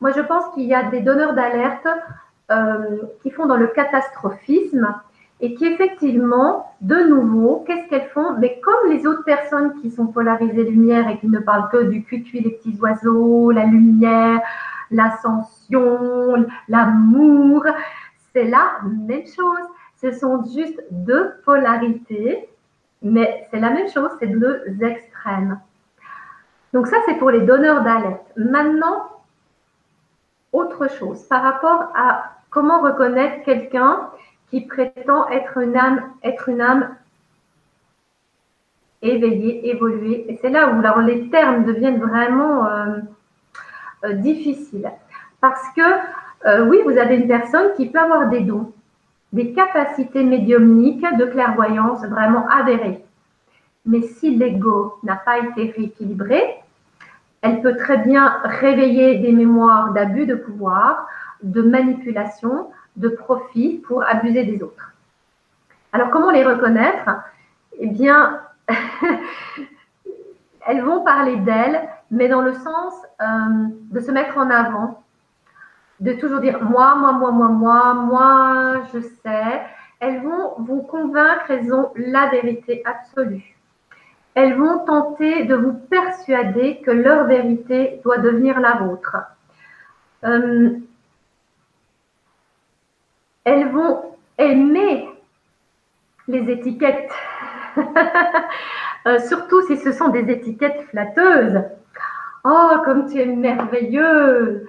Moi, 0.00 0.12
je 0.12 0.20
pense 0.20 0.52
qu'il 0.54 0.64
y 0.64 0.74
a 0.74 0.84
des 0.84 1.00
donneurs 1.00 1.34
d'alerte 1.34 1.86
euh, 2.50 3.02
qui 3.22 3.30
font 3.30 3.46
dans 3.46 3.56
le 3.56 3.68
catastrophisme 3.68 4.94
et 5.42 5.54
qui 5.54 5.66
effectivement, 5.66 6.72
de 6.80 6.94
nouveau, 7.02 7.64
qu'est-ce 7.66 7.88
qu'elles 7.88 8.08
font? 8.10 8.38
Mais 8.38 8.60
comme 8.60 8.90
les 8.92 9.04
autres 9.08 9.24
personnes 9.24 9.74
qui 9.82 9.90
sont 9.90 10.06
polarisées 10.06 10.62
lumière 10.62 11.08
et 11.08 11.18
qui 11.18 11.26
ne 11.28 11.40
parlent 11.40 11.68
que 11.68 11.82
du 11.82 12.04
cuit 12.04 12.24
les 12.32 12.50
petits 12.52 12.78
oiseaux, 12.80 13.50
la 13.50 13.64
lumière, 13.64 14.40
l'ascension, 14.92 16.46
l'amour, 16.68 17.64
c'est 18.32 18.44
la 18.44 18.78
même 18.84 19.26
chose. 19.26 19.66
Ce 20.00 20.12
sont 20.12 20.44
juste 20.44 20.80
deux 20.92 21.32
polarités, 21.44 22.48
mais 23.02 23.48
c'est 23.50 23.60
la 23.60 23.70
même 23.70 23.88
chose, 23.88 24.10
c'est 24.20 24.28
deux 24.28 24.62
extrêmes. 24.80 25.58
Donc 26.72 26.86
ça, 26.86 26.98
c'est 27.04 27.14
pour 27.14 27.30
les 27.30 27.40
donneurs 27.40 27.82
d'alerte. 27.82 28.26
Maintenant, 28.36 29.08
autre 30.52 30.88
chose, 30.88 31.24
par 31.24 31.42
rapport 31.42 31.90
à 31.96 32.36
comment 32.50 32.80
reconnaître 32.80 33.44
quelqu'un 33.44 34.08
qui 34.52 34.60
prétend 34.60 35.26
être 35.30 35.56
une 35.56 35.78
âme, 35.78 36.02
être 36.22 36.50
une 36.50 36.60
âme 36.60 36.90
éveillée, 39.00 39.70
évoluée. 39.70 40.26
Et 40.28 40.38
c'est 40.42 40.50
là 40.50 40.68
où 40.68 41.00
les 41.00 41.30
termes 41.30 41.64
deviennent 41.64 42.00
vraiment 42.00 42.66
euh, 42.66 42.98
euh, 44.04 44.12
difficiles. 44.12 44.92
Parce 45.40 45.62
que, 45.74 45.80
euh, 46.46 46.66
oui, 46.66 46.80
vous 46.84 46.98
avez 46.98 47.16
une 47.16 47.28
personne 47.28 47.72
qui 47.78 47.88
peut 47.88 47.98
avoir 47.98 48.28
des 48.28 48.40
dons, 48.40 48.70
des 49.32 49.54
capacités 49.54 50.22
médiumniques 50.22 51.06
de 51.16 51.24
clairvoyance 51.24 52.04
vraiment 52.04 52.46
avérées. 52.50 53.02
Mais 53.86 54.02
si 54.02 54.36
l'ego 54.36 54.98
n'a 55.02 55.16
pas 55.16 55.38
été 55.38 55.72
rééquilibré, 55.74 56.42
elle 57.40 57.62
peut 57.62 57.76
très 57.78 57.96
bien 57.96 58.36
réveiller 58.44 59.18
des 59.18 59.32
mémoires 59.32 59.94
d'abus 59.94 60.26
de 60.26 60.34
pouvoir, 60.34 61.08
de 61.42 61.62
manipulation, 61.62 62.68
de 62.96 63.08
profit 63.08 63.82
pour 63.86 64.02
abuser 64.04 64.44
des 64.44 64.62
autres. 64.62 64.92
Alors 65.92 66.10
comment 66.10 66.30
les 66.30 66.44
reconnaître? 66.44 67.10
Eh 67.78 67.86
bien, 67.86 68.40
elles 70.66 70.82
vont 70.82 71.04
parler 71.04 71.36
d'elles, 71.36 71.88
mais 72.10 72.28
dans 72.28 72.42
le 72.42 72.52
sens 72.54 72.94
euh, 73.20 73.66
de 73.90 74.00
se 74.00 74.10
mettre 74.10 74.36
en 74.38 74.50
avant, 74.50 75.02
de 76.00 76.12
toujours 76.12 76.40
dire 76.40 76.62
moi, 76.62 76.94
moi, 76.96 77.12
moi, 77.12 77.30
moi, 77.30 77.48
moi, 77.48 77.94
moi, 77.94 78.82
je 78.92 79.00
sais. 79.00 79.62
Elles 80.00 80.22
vont 80.22 80.54
vous 80.58 80.82
convaincre, 80.82 81.50
elles 81.50 81.72
ont 81.72 81.92
la 81.96 82.28
vérité 82.28 82.82
absolue 82.84 83.56
elles 84.34 84.54
vont 84.54 84.78
tenter 84.84 85.44
de 85.44 85.54
vous 85.54 85.74
persuader 85.74 86.80
que 86.84 86.90
leur 86.90 87.26
vérité 87.26 88.00
doit 88.02 88.18
devenir 88.18 88.60
la 88.60 88.76
vôtre. 88.76 89.16
Euh, 90.24 90.70
elles 93.44 93.68
vont 93.68 94.16
aimer 94.38 95.08
les 96.28 96.50
étiquettes, 96.50 97.10
euh, 99.06 99.18
surtout 99.20 99.62
si 99.66 99.76
ce 99.76 99.92
sont 99.92 100.08
des 100.08 100.30
étiquettes 100.30 100.82
flatteuses. 100.90 101.62
Oh, 102.44 102.76
comme 102.84 103.10
tu 103.10 103.20
es 103.20 103.26
merveilleuse. 103.26 104.66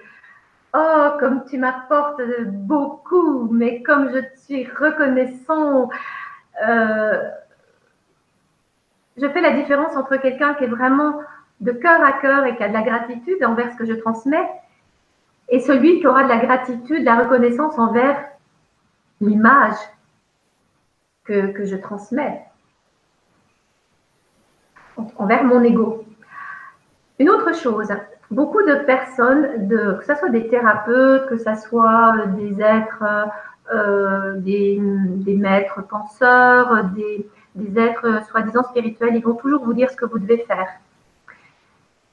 Oh, 0.76 1.09
comme 1.19 1.45
tu 1.45 1.57
m'apportes 1.57 2.21
beaucoup, 2.47 3.47
mais 3.51 3.84
comme 3.84 4.11
je 4.11 4.19
suis 4.41 4.65
reconnaissant. 4.65 5.89
Euh, 6.67 7.30
je 9.17 9.28
fais 9.28 9.41
la 9.41 9.51
différence 9.51 9.95
entre 9.95 10.17
quelqu'un 10.17 10.55
qui 10.55 10.63
est 10.63 10.67
vraiment 10.67 11.21
de 11.61 11.71
cœur 11.71 12.03
à 12.03 12.13
cœur 12.13 12.45
et 12.45 12.55
qui 12.55 12.63
a 12.63 12.69
de 12.69 12.74
la 12.74 12.82
gratitude 12.82 13.43
envers 13.43 13.71
ce 13.71 13.78
que 13.78 13.86
je 13.86 13.93
transmets 13.93 14.49
et 15.49 15.59
celui 15.59 15.99
qui 15.99 16.07
aura 16.07 16.24
de 16.24 16.30
la 16.30 16.38
gratitude, 16.38 17.01
de 17.01 17.05
la 17.05 17.17
reconnaissance 17.17 17.78
envers 17.78 18.24
l'image 19.28 19.78
que, 21.24 21.63
je 21.63 21.76
transmets, 21.76 22.45
envers 25.17 25.43
mon 25.43 25.63
ego. 25.63 26.05
Une 27.19 27.30
autre 27.30 27.55
chose, 27.55 27.88
beaucoup 28.30 28.61
de 28.63 28.76
personnes, 28.86 29.67
de, 29.67 29.93
que 29.99 30.05
ce 30.05 30.15
soit 30.15 30.30
des 30.30 30.47
thérapeutes, 30.47 31.28
que 31.30 31.38
ce 31.38 31.55
soit 31.55 32.28
des 32.36 32.61
êtres, 32.61 33.03
euh, 33.74 34.38
des, 34.38 34.80
des, 34.82 35.36
maîtres 35.36 35.82
penseurs, 35.88 36.84
des, 36.95 37.26
des 37.55 37.80
êtres 37.80 38.05
euh, 38.05 38.21
soi-disant 38.30 38.63
spirituels, 38.63 39.15
ils 39.15 39.24
vont 39.24 39.36
toujours 39.36 39.63
vous 39.63 39.74
dire 39.74 39.89
ce 39.89 39.95
que 39.95 40.05
vous 40.05 40.19
devez 40.19 40.39
faire. 40.39 40.67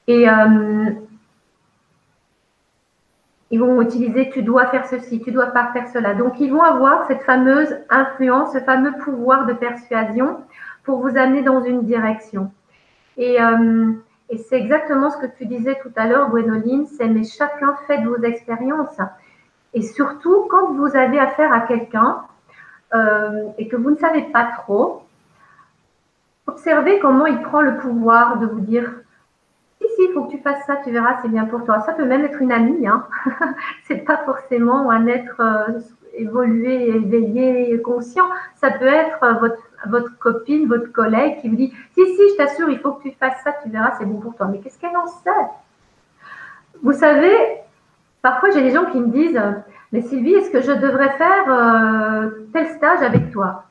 Et 0.07 0.29
euh, 0.29 0.91
ils 3.51 3.59
vont 3.59 3.81
utiliser 3.81 4.29
tu 4.29 4.43
dois 4.43 4.67
faire 4.67 4.85
ceci, 4.87 5.21
tu 5.21 5.31
dois 5.31 5.47
pas 5.47 5.71
faire 5.73 5.87
cela. 5.89 6.13
Donc 6.13 6.39
ils 6.39 6.51
vont 6.51 6.63
avoir 6.63 7.05
cette 7.07 7.21
fameuse 7.23 7.75
influence, 7.89 8.53
ce 8.53 8.59
fameux 8.59 8.93
pouvoir 9.03 9.45
de 9.45 9.53
persuasion 9.53 10.37
pour 10.83 10.99
vous 10.99 11.17
amener 11.17 11.43
dans 11.43 11.61
une 11.61 11.83
direction. 11.83 12.51
Et, 13.17 13.41
euh, 13.41 13.91
c'est 14.47 14.55
exactement 14.55 15.09
ce 15.09 15.17
que 15.17 15.25
tu 15.37 15.45
disais 15.45 15.77
tout 15.83 15.91
à 15.97 16.07
l'heure, 16.07 16.29
Gwénoline, 16.29 16.85
c'est 16.85 17.09
mais 17.09 17.25
chacun 17.25 17.75
fait 17.85 17.97
de 17.97 18.07
vos 18.07 18.23
expériences. 18.23 18.97
Et 19.73 19.81
surtout, 19.81 20.47
quand 20.49 20.71
vous 20.71 20.95
avez 20.95 21.19
affaire 21.19 21.51
à 21.51 21.59
quelqu'un 21.59 22.21
et 23.57 23.67
que 23.67 23.75
vous 23.75 23.91
ne 23.91 23.97
savez 23.97 24.21
pas 24.21 24.49
trop, 24.59 25.03
observez 26.47 26.99
comment 26.99 27.25
il 27.25 27.41
prend 27.41 27.61
le 27.61 27.75
pouvoir 27.77 28.37
de 28.39 28.45
vous 28.45 28.61
dire 28.61 29.00
il 30.11 30.13
faut 30.13 30.25
que 30.25 30.31
tu 30.31 30.39
fasses 30.39 30.65
ça, 30.65 30.77
tu 30.83 30.91
verras, 30.91 31.19
c'est 31.21 31.29
bien 31.29 31.45
pour 31.45 31.63
toi. 31.63 31.79
Ça 31.81 31.93
peut 31.93 32.05
même 32.05 32.23
être 32.25 32.41
une 32.41 32.51
amie, 32.51 32.85
hein. 32.87 33.07
c'est 33.85 34.03
pas 34.05 34.17
forcément 34.25 34.89
un 34.91 35.07
être 35.07 35.39
euh, 35.39 35.79
évolué, 36.13 36.89
éveillé, 36.89 37.81
conscient. 37.81 38.25
Ça 38.55 38.71
peut 38.71 38.85
être 38.85 39.23
euh, 39.23 39.33
votre, 39.33 39.61
votre 39.87 40.17
copine, 40.17 40.67
votre 40.67 40.91
collègue 40.91 41.39
qui 41.41 41.49
vous 41.49 41.55
dit 41.55 41.73
si, 41.93 42.05
si, 42.05 42.29
je 42.31 42.37
t'assure, 42.37 42.69
il 42.69 42.79
faut 42.79 42.91
que 42.93 43.03
tu 43.03 43.11
fasses 43.11 43.41
ça, 43.43 43.53
tu 43.63 43.69
verras, 43.69 43.93
c'est 43.97 44.05
bon 44.05 44.19
pour 44.19 44.35
toi. 44.35 44.47
Mais 44.47 44.59
qu'est-ce 44.59 44.79
qu'elle 44.79 44.97
en 44.97 45.07
sait? 45.07 45.29
Vous 46.83 46.93
savez, 46.93 47.33
parfois 48.21 48.49
j'ai 48.51 48.61
des 48.61 48.71
gens 48.71 48.85
qui 48.85 48.99
me 48.99 49.07
disent 49.07 49.41
mais 49.93 50.01
Sylvie, 50.01 50.33
est-ce 50.33 50.49
que 50.49 50.61
je 50.61 50.71
devrais 50.71 51.11
faire 51.17 51.45
euh, 51.47 52.29
tel 52.53 52.67
stage 52.69 53.01
avec 53.01 53.31
toi? 53.31 53.65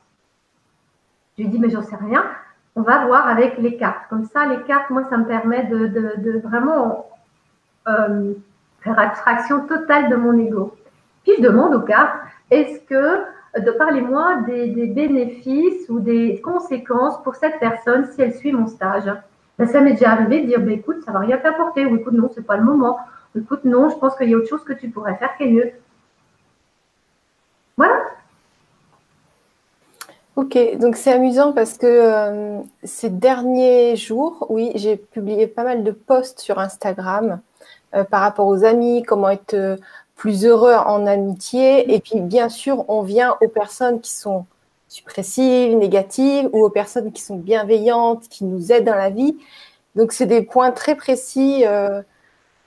Je 1.37 1.43
lui 1.43 1.49
dis 1.49 1.59
mais 1.59 1.69
j'en 1.69 1.81
sais 1.81 1.95
rien 1.95 2.23
on 2.75 2.81
va 2.81 3.05
voir 3.05 3.27
avec 3.27 3.57
les 3.57 3.77
cartes. 3.77 4.07
Comme 4.09 4.25
ça, 4.25 4.45
les 4.45 4.61
cartes, 4.63 4.89
moi, 4.89 5.03
ça 5.09 5.17
me 5.17 5.25
permet 5.25 5.63
de, 5.63 6.39
vraiment 6.43 7.09
euh, 7.87 8.33
faire 8.81 8.99
abstraction 8.99 9.67
totale 9.67 10.09
de 10.09 10.15
mon 10.15 10.37
ego. 10.37 10.75
Puis 11.23 11.33
je 11.37 11.41
demande 11.41 11.75
aux 11.75 11.81
cartes, 11.81 12.15
est-ce 12.49 12.79
que, 12.81 13.59
de 13.59 13.71
parlez-moi 13.71 14.41
des, 14.47 14.87
bénéfices 14.87 15.89
ou 15.89 15.99
des 15.99 16.41
conséquences 16.41 17.21
pour 17.23 17.35
cette 17.35 17.59
personne 17.59 18.05
si 18.11 18.21
elle 18.21 18.33
suit 18.33 18.53
mon 18.53 18.67
stage? 18.67 19.11
Ben, 19.59 19.67
ça 19.67 19.81
m'est 19.81 19.93
déjà 19.93 20.11
arrivé 20.11 20.41
de 20.41 20.47
dire, 20.47 20.59
ben, 20.59 20.71
écoute, 20.71 21.03
ça 21.03 21.11
va 21.11 21.19
rien 21.19 21.37
t'apporter, 21.37 21.85
ou 21.85 21.95
écoute, 21.97 22.13
non, 22.13 22.29
c'est 22.33 22.45
pas 22.45 22.57
le 22.57 22.63
moment, 22.63 22.97
écoute, 23.35 23.65
non, 23.65 23.89
je 23.89 23.97
pense 23.97 24.15
qu'il 24.15 24.29
y 24.29 24.33
a 24.33 24.37
autre 24.37 24.49
chose 24.49 24.63
que 24.63 24.73
tu 24.73 24.89
pourrais 24.89 25.15
faire 25.15 25.35
qui 25.37 25.43
est 25.43 25.51
mieux. 25.51 25.71
Voilà. 27.77 27.95
Ok, 30.37 30.57
donc 30.79 30.95
c'est 30.95 31.11
amusant 31.11 31.51
parce 31.51 31.77
que 31.77 31.85
euh, 31.85 32.61
ces 32.85 33.09
derniers 33.09 33.97
jours, 33.97 34.45
oui, 34.49 34.71
j'ai 34.75 34.95
publié 34.95 35.45
pas 35.45 35.65
mal 35.65 35.83
de 35.83 35.91
posts 35.91 36.39
sur 36.39 36.57
Instagram 36.57 37.41
euh, 37.95 38.05
par 38.05 38.21
rapport 38.21 38.47
aux 38.47 38.63
amis, 38.63 39.03
comment 39.03 39.29
être 39.29 39.53
euh, 39.55 39.75
plus 40.15 40.45
heureux 40.45 40.73
en 40.73 41.05
amitié. 41.05 41.93
Et 41.93 41.99
puis, 41.99 42.21
bien 42.21 42.47
sûr, 42.47 42.85
on 42.89 43.01
vient 43.01 43.35
aux 43.41 43.49
personnes 43.49 43.99
qui 43.99 44.11
sont 44.11 44.45
suppressives, 44.87 45.75
négatives, 45.75 46.49
ou 46.53 46.63
aux 46.63 46.69
personnes 46.69 47.11
qui 47.11 47.21
sont 47.21 47.35
bienveillantes, 47.35 48.29
qui 48.29 48.45
nous 48.45 48.71
aident 48.71 48.85
dans 48.85 48.95
la 48.95 49.09
vie. 49.09 49.35
Donc, 49.95 50.13
c'est 50.13 50.27
des 50.27 50.43
points 50.43 50.71
très 50.71 50.95
précis 50.95 51.63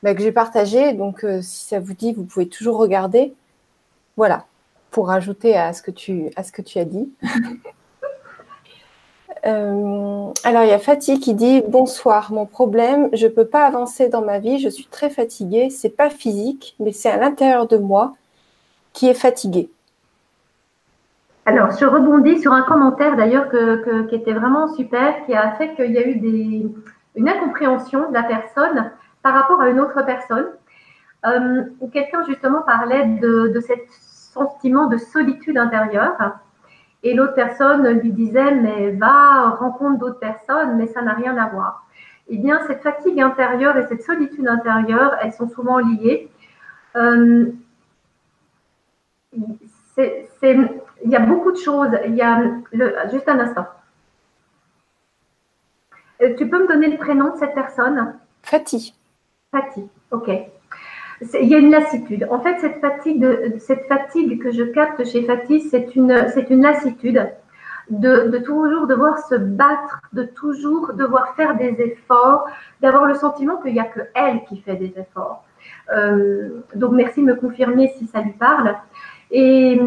bah, 0.03 0.15
que 0.15 0.23
j'ai 0.23 0.33
partagés. 0.33 0.93
Donc, 0.95 1.25
si 1.43 1.67
ça 1.67 1.81
vous 1.81 1.95
dit, 1.95 2.13
vous 2.13 2.25
pouvez 2.25 2.49
toujours 2.49 2.77
regarder. 2.79 3.35
Voilà 4.17 4.47
pour 4.95 5.09
rajouter 5.09 5.57
à 5.57 5.73
ce 5.73 5.83
que 5.83 5.91
tu, 5.91 6.31
à 6.37 6.45
ce 6.45 6.53
que 6.53 6.63
tu 6.63 6.79
as 6.79 6.87
dit. 6.87 7.13
Euh, 9.47 10.33
alors, 10.43 10.63
il 10.63 10.71
y 10.71 10.73
a 10.73 10.79
Fatih 10.79 11.21
qui 11.21 11.35
dit 11.35 11.63
Bonsoir, 11.69 12.33
mon 12.33 12.47
problème, 12.47 13.11
je 13.13 13.27
ne 13.27 13.31
peux 13.31 13.45
pas 13.45 13.67
avancer 13.67 14.09
dans 14.09 14.23
ma 14.23 14.39
vie, 14.39 14.59
je 14.59 14.71
suis 14.71 14.87
très 14.87 15.11
fatiguée. 15.11 15.69
C'est 15.69 15.95
pas 15.95 16.09
physique, 16.09 16.75
mais 16.81 16.93
c'est 16.93 17.11
à 17.11 17.19
l'intérieur 17.19 17.67
de 17.69 17.77
moi 17.77 18.15
qui 18.95 19.07
est 19.07 19.13
fatigué. 19.13 19.71
Alors, 21.45 21.73
je 21.79 21.85
rebondis 21.85 22.41
sur 22.41 22.55
un 22.55 22.63
commentaire 22.63 23.17
d'ailleurs 23.17 23.51
qui 24.09 24.15
était 24.15 24.33
vraiment 24.33 24.73
super, 24.73 25.27
qui 25.27 25.35
a 25.35 25.53
fait 25.57 25.75
qu'il 25.75 25.93
y 25.93 25.99
a 25.99 26.09
eu 26.09 26.15
des, 26.15 26.67
une 27.15 27.29
incompréhension 27.29 28.09
de 28.09 28.15
la 28.15 28.23
personne 28.23 28.93
par 29.23 29.35
rapport 29.35 29.61
à 29.61 29.69
une 29.69 29.81
autre 29.81 30.07
personne, 30.07 30.47
euh, 31.27 31.65
quelqu'un 31.93 32.25
justement 32.27 32.63
parlait 32.63 33.05
de, 33.05 33.49
de 33.49 33.61
ce 33.61 33.75
sentiment 34.35 34.87
de 34.89 34.99
solitude 34.99 35.57
intérieure. 35.57 36.39
Et 37.03 37.15
l'autre 37.15 37.35
personne 37.35 37.87
lui 38.01 38.13
disait, 38.13 38.55
mais 38.55 38.91
va, 38.93 39.51
rencontre 39.51 39.99
d'autres 39.99 40.19
personnes, 40.19 40.77
mais 40.77 40.87
ça 40.89 41.03
n'a 41.03 41.15
rien 41.15 41.37
à 41.37 41.49
voir. 41.49 41.87
Eh 42.29 42.39
bien, 42.39 42.61
cette 42.67 42.83
fatigue 42.83 43.21
intérieure 43.21 43.77
et 43.77 43.87
cette 43.87 44.03
solitude 44.03 44.49
intérieure, 44.49 45.17
elles 45.23 45.33
sont 45.33 45.49
souvent 45.49 45.79
liées. 45.79 46.31
Euh, 46.97 47.53
il 49.97 51.11
y 51.11 51.17
a 51.17 51.21
beaucoup 51.21 51.53
de 51.53 51.59
choses. 51.59 51.91
Il 52.07 52.15
y 52.15 52.23
a 52.23 52.43
le, 52.73 52.95
juste 53.13 53.29
un 53.29 53.39
instant. 53.39 53.67
Euh, 56.23 56.35
tu 56.37 56.49
peux 56.49 56.63
me 56.63 56.69
donner 56.69 56.89
le 56.89 56.97
prénom 56.97 57.33
de 57.35 57.39
cette 57.39 57.55
personne? 57.55 58.15
Fatih. 58.43 58.95
Fatih, 59.51 59.89
ok. 60.11 60.31
Il 61.41 61.49
y 61.49 61.55
a 61.55 61.59
une 61.59 61.71
lassitude. 61.71 62.27
En 62.31 62.41
fait, 62.41 62.59
cette 62.61 62.81
fatigue, 62.81 64.43
que 64.43 64.51
je 64.51 64.63
capte 64.65 65.05
chez 65.05 65.23
Fatih, 65.23 65.61
c'est 65.61 65.95
une, 65.97 66.29
c'est 66.35 66.51
une 66.51 66.63
lassitude 66.63 67.31
de, 67.91 68.39
toujours 68.39 68.87
devoir 68.87 69.19
se 69.19 69.35
battre, 69.35 70.01
de 70.13 70.25
toujours 70.25 70.95
devoir 70.95 71.35
faire 71.37 71.57
des 71.57 71.77
efforts, 71.81 72.47
d'avoir 72.81 73.07
le 73.07 73.15
sentiment 73.15 73.57
qu'il 73.59 73.75
n'y 73.75 73.81
a 73.81 73.85
que 73.85 74.01
elle 74.15 74.45
qui 74.45 74.61
fait 74.61 74.77
des 74.77 74.95
efforts. 74.97 75.45
Euh, 75.95 76.63
donc, 76.75 76.93
merci 76.93 77.21
de 77.21 77.27
me 77.27 77.35
confirmer 77.35 77.93
si 77.99 78.07
ça 78.07 78.21
lui 78.21 78.33
parle. 78.33 78.77
Et, 79.31 79.81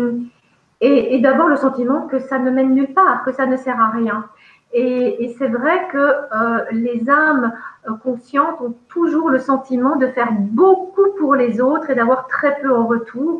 d'avoir 1.21 1.47
le 1.47 1.55
sentiment 1.55 2.07
que 2.07 2.19
ça 2.19 2.38
ne 2.38 2.51
mène 2.51 2.73
nulle 2.73 2.93
part, 2.93 3.23
que 3.23 3.31
ça 3.31 3.47
ne 3.47 3.57
sert 3.57 3.79
à 3.79 3.89
rien. 3.89 4.25
Et, 4.74 5.36
c'est 5.38 5.47
vrai 5.47 5.88
que 5.91 5.97
euh, 5.97 6.65
les 6.72 7.09
âmes 7.09 7.53
euh, 7.88 7.93
conscientes 8.03 8.59
ont 8.61 8.76
toujours 8.89 9.30
le 9.30 9.39
sentiment 9.39 9.95
de 9.95 10.07
faire 10.07 10.32
beaucoup 10.32 11.09
pour 11.18 11.36
les 11.36 11.61
autres 11.61 11.89
et 11.89 11.95
d'avoir 11.95 12.28
très 12.28 12.59
peu 12.59 12.74
en 12.76 12.86
retour. 12.86 13.39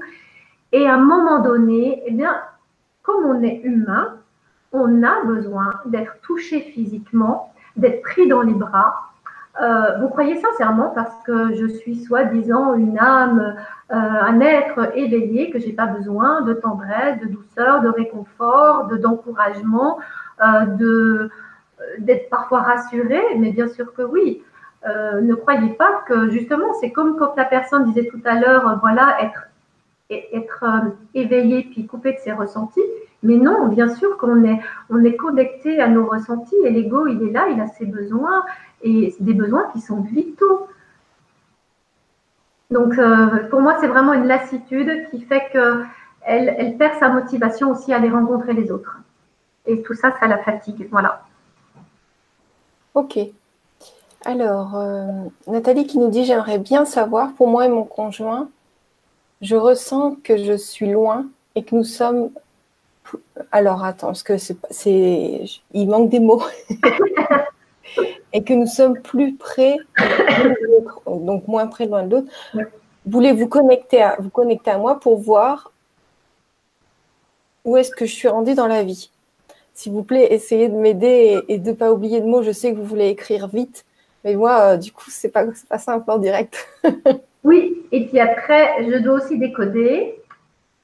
Et 0.72 0.88
à 0.88 0.96
un 0.96 1.00
moment 1.00 1.40
donné, 1.40 2.04
eh 2.06 2.18
comme 3.04 3.26
on 3.26 3.42
est 3.42 3.62
humain, 3.64 4.16
on 4.72 5.04
a 5.04 5.24
besoin 5.24 5.74
d'être 5.86 6.20
touché 6.22 6.62
physiquement, 6.62 7.54
d'être 7.76 8.02
pris 8.02 8.28
dans 8.28 8.42
les 8.42 8.54
bras, 8.54 8.96
euh, 9.62 9.98
vous 10.00 10.10
croyez 10.10 10.40
sincèrement 10.40 10.92
parce 10.94 11.16
que 11.24 11.56
je 11.56 11.66
suis 11.66 12.04
soi-disant 12.04 12.76
une 12.76 13.00
âme, 13.00 13.56
un 13.90 14.40
être 14.42 14.96
éveillé, 14.96 15.50
que 15.50 15.58
j'ai 15.58 15.72
pas 15.72 15.88
besoin 15.88 16.42
de 16.42 16.54
tendresse, 16.54 17.20
de 17.22 17.26
douceur, 17.26 17.82
de 17.82 17.88
réconfort, 17.88 18.88
de 18.88 18.98
d'encouragement, 18.98 19.98
de 20.40 21.30
d'être 22.00 22.30
parfois 22.30 22.62
rassurée, 22.62 23.24
mais 23.38 23.52
bien 23.52 23.68
sûr 23.68 23.94
que 23.94 24.02
oui. 24.02 24.42
ne 24.86 25.34
croyez 25.34 25.70
pas 25.74 26.04
que 26.08 26.30
justement, 26.30 26.74
c'est 26.82 26.92
comme 26.92 27.18
quand 27.18 27.36
la 27.36 27.46
personne 27.46 27.86
disait 27.86 28.08
tout 28.08 28.22
à 28.26 28.40
l'heure, 28.40 28.80
voilà, 28.82 29.18
être 29.22 29.48
être 30.10 30.66
éveillé 31.14 31.64
puis 31.64 31.86
coupé 31.86 32.14
de 32.14 32.18
ses 32.20 32.32
ressentis. 32.32 32.82
Mais 33.24 33.38
non, 33.38 33.68
bien 33.68 33.90
sûr 33.90 34.18
qu'on 34.18 34.44
est, 34.44 34.60
on 34.90 35.04
est 35.04 35.16
connecté 35.16 35.82
à 35.82 35.88
nos 35.88 36.06
ressentis 36.06 36.56
et 36.64 36.70
l'ego, 36.70 37.08
il 37.08 37.22
est 37.24 37.32
là, 37.32 37.48
il 37.50 37.60
a 37.60 37.68
ses 37.68 37.86
besoins 37.86 38.46
et 38.84 39.16
des 39.20 39.34
besoins 39.34 39.70
qui 39.74 39.82
sont 39.82 40.02
vitaux. 40.02 40.68
Donc, 42.70 42.98
euh, 42.98 43.48
pour 43.50 43.62
moi, 43.62 43.78
c'est 43.80 43.88
vraiment 43.88 44.14
une 44.14 44.28
lassitude 44.28 45.10
qui 45.10 45.22
fait 45.22 45.50
qu'elle 45.52 45.86
elle 46.58 46.78
perd 46.78 47.00
sa 47.00 47.10
motivation 47.10 47.72
aussi 47.72 47.92
à 47.94 47.98
aller 47.98 48.10
rencontrer 48.10 48.54
les 48.54 48.72
autres. 48.72 49.00
Et 49.68 49.82
tout 49.82 49.94
ça, 49.94 50.14
ça 50.20 50.28
la 50.28 50.38
fatigue. 50.40 50.88
Voilà. 50.92 51.24
Ok. 52.94 53.20
Alors, 54.26 54.76
euh, 54.76 55.06
Nathalie 55.48 55.86
qui 55.86 56.00
nous 56.00 56.10
dit 56.10 56.26
J'aimerais 56.26 56.58
bien 56.58 56.86
savoir, 56.86 57.34
pour 57.34 57.48
moi 57.48 57.66
et 57.66 57.70
mon 57.70 57.84
conjoint, 57.84 58.50
je 59.42 59.56
ressens 59.56 60.18
que 60.24 60.38
je 60.38 60.58
suis 60.58 60.90
loin 60.90 61.28
et 61.56 61.64
que 61.64 61.76
nous 61.76 61.84
sommes. 61.84 62.32
Alors, 63.52 63.84
attends, 63.84 64.08
parce 64.08 64.24
que 64.24 64.38
c'est. 64.38 65.44
Il 65.74 65.90
manque 65.90 66.10
des 66.10 66.20
mots. 66.20 66.44
et 68.34 68.44
que 68.44 68.54
nous 68.54 68.68
sommes 68.68 69.00
plus 69.00 69.36
près 69.36 69.78
donc 71.06 71.48
moins 71.48 71.68
près 71.68 71.86
l'un 71.86 72.04
de 72.04 72.18
l'autre. 72.18 72.32
Voulez-vous 73.06 73.48
connecter 73.48 74.02
à, 74.02 74.18
vous 74.20 74.30
connecter 74.30 74.72
à 74.72 74.78
moi 74.78 75.00
pour 75.00 75.18
voir 75.18 75.72
où 77.64 77.78
est-ce 77.78 77.92
que 77.92 78.06
je 78.06 78.14
suis 78.14 78.28
rendue 78.28 78.54
dans 78.54 78.68
la 78.68 78.84
vie? 78.84 79.10
S'il 79.78 79.92
vous 79.92 80.02
plaît, 80.02 80.34
essayez 80.34 80.70
de 80.70 80.76
m'aider 80.76 81.40
et, 81.48 81.60
de 81.60 81.70
ne 81.70 81.76
pas 81.76 81.92
oublier 81.92 82.20
de 82.20 82.26
mots. 82.26 82.42
Je 82.42 82.50
sais 82.50 82.72
que 82.72 82.78
vous 82.78 82.84
voulez 82.84 83.10
écrire 83.10 83.48
vite, 83.48 83.86
mais 84.26 84.34
moi, 84.34 84.74
euh, 84.74 84.78
du 84.78 84.92
coup, 84.92 85.12
ce 85.12 85.28
n'est 85.28 85.32
pas, 85.32 85.44
pas 85.70 85.78
simple 85.78 86.10
en 86.10 86.18
direct. 86.18 86.68
oui, 87.44 87.86
et 87.92 88.08
puis 88.08 88.20
après, 88.20 88.84
je 88.90 88.98
dois 88.98 89.18
aussi 89.18 89.38
décoder. 89.38 90.20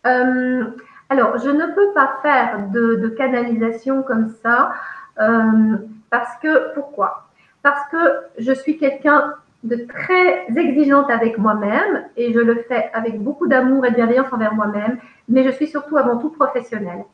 Euh, 0.06 0.66
alors, 1.10 1.40
je 1.40 1.50
ne 1.50 1.74
peux 1.74 1.92
pas 1.96 2.20
faire 2.22 2.70
de, 2.72 3.08
canalisation 3.18 4.04
comme 4.04 4.32
ça. 4.44 4.74
Euh, 5.20 5.78
parce 6.12 6.38
que, 6.44 6.72
pourquoi? 6.76 7.30
Parce 7.64 7.90
que 7.90 7.98
je 8.38 8.54
suis 8.54 8.78
quelqu'un 8.78 9.34
de 9.64 9.88
très 9.88 10.46
exigeante 10.56 11.10
avec 11.10 11.40
moi-même 11.40 12.06
et 12.16 12.32
je 12.32 12.40
le 12.40 12.64
fais 12.68 12.92
avec 12.94 13.20
beaucoup 13.20 13.48
d'amour 13.48 13.88
et 13.88 13.90
de 13.90 13.96
bienveillance 13.96 14.32
envers 14.32 14.54
moi-même, 14.54 15.00
mais 15.30 15.44
je 15.44 15.50
suis 15.50 15.66
surtout 15.66 15.98
avant 15.98 16.18
tout 16.18 16.30
professionnelle. 16.30 17.06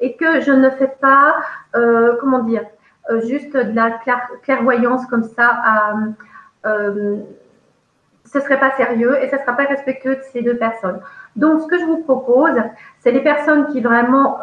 Et 0.00 0.16
que 0.16 0.40
je 0.40 0.52
ne 0.52 0.70
fais 0.70 0.92
pas, 1.00 1.36
euh, 1.74 2.16
comment 2.20 2.40
dire, 2.40 2.64
euh, 3.10 3.20
juste 3.22 3.54
de 3.54 3.74
la 3.74 3.98
clairvoyance 4.42 5.06
comme 5.06 5.24
ça 5.24 5.62
euh, 6.66 7.16
ce 8.24 8.38
ne 8.38 8.42
serait 8.42 8.60
pas 8.60 8.72
sérieux 8.76 9.16
et 9.22 9.28
ce 9.30 9.36
ne 9.36 9.40
sera 9.40 9.54
pas 9.54 9.64
respectueux 9.64 10.16
de 10.16 10.22
ces 10.32 10.42
deux 10.42 10.56
personnes. 10.56 11.00
Donc, 11.36 11.62
ce 11.62 11.66
que 11.66 11.78
je 11.78 11.84
vous 11.84 12.02
propose, 12.02 12.60
c'est 13.00 13.10
les 13.10 13.22
personnes 13.22 13.68
qui 13.68 13.80
vraiment 13.80 14.38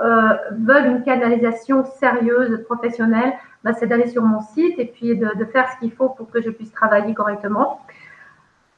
veulent 0.51 0.87
une 0.87 1.03
canalisation 1.03 1.85
sérieuse, 1.85 2.63
professionnelle, 2.63 3.33
bah, 3.63 3.73
c'est 3.73 3.85
d'aller 3.85 4.07
sur 4.07 4.23
mon 4.23 4.39
site 4.41 4.79
et 4.79 4.85
puis 4.85 5.15
de 5.15 5.45
faire 5.45 5.71
ce 5.71 5.77
qu'il 5.77 5.91
faut 5.91 6.09
pour 6.09 6.31
que 6.31 6.41
je 6.41 6.49
puisse 6.49 6.71
travailler 6.71 7.13
correctement. 7.13 7.81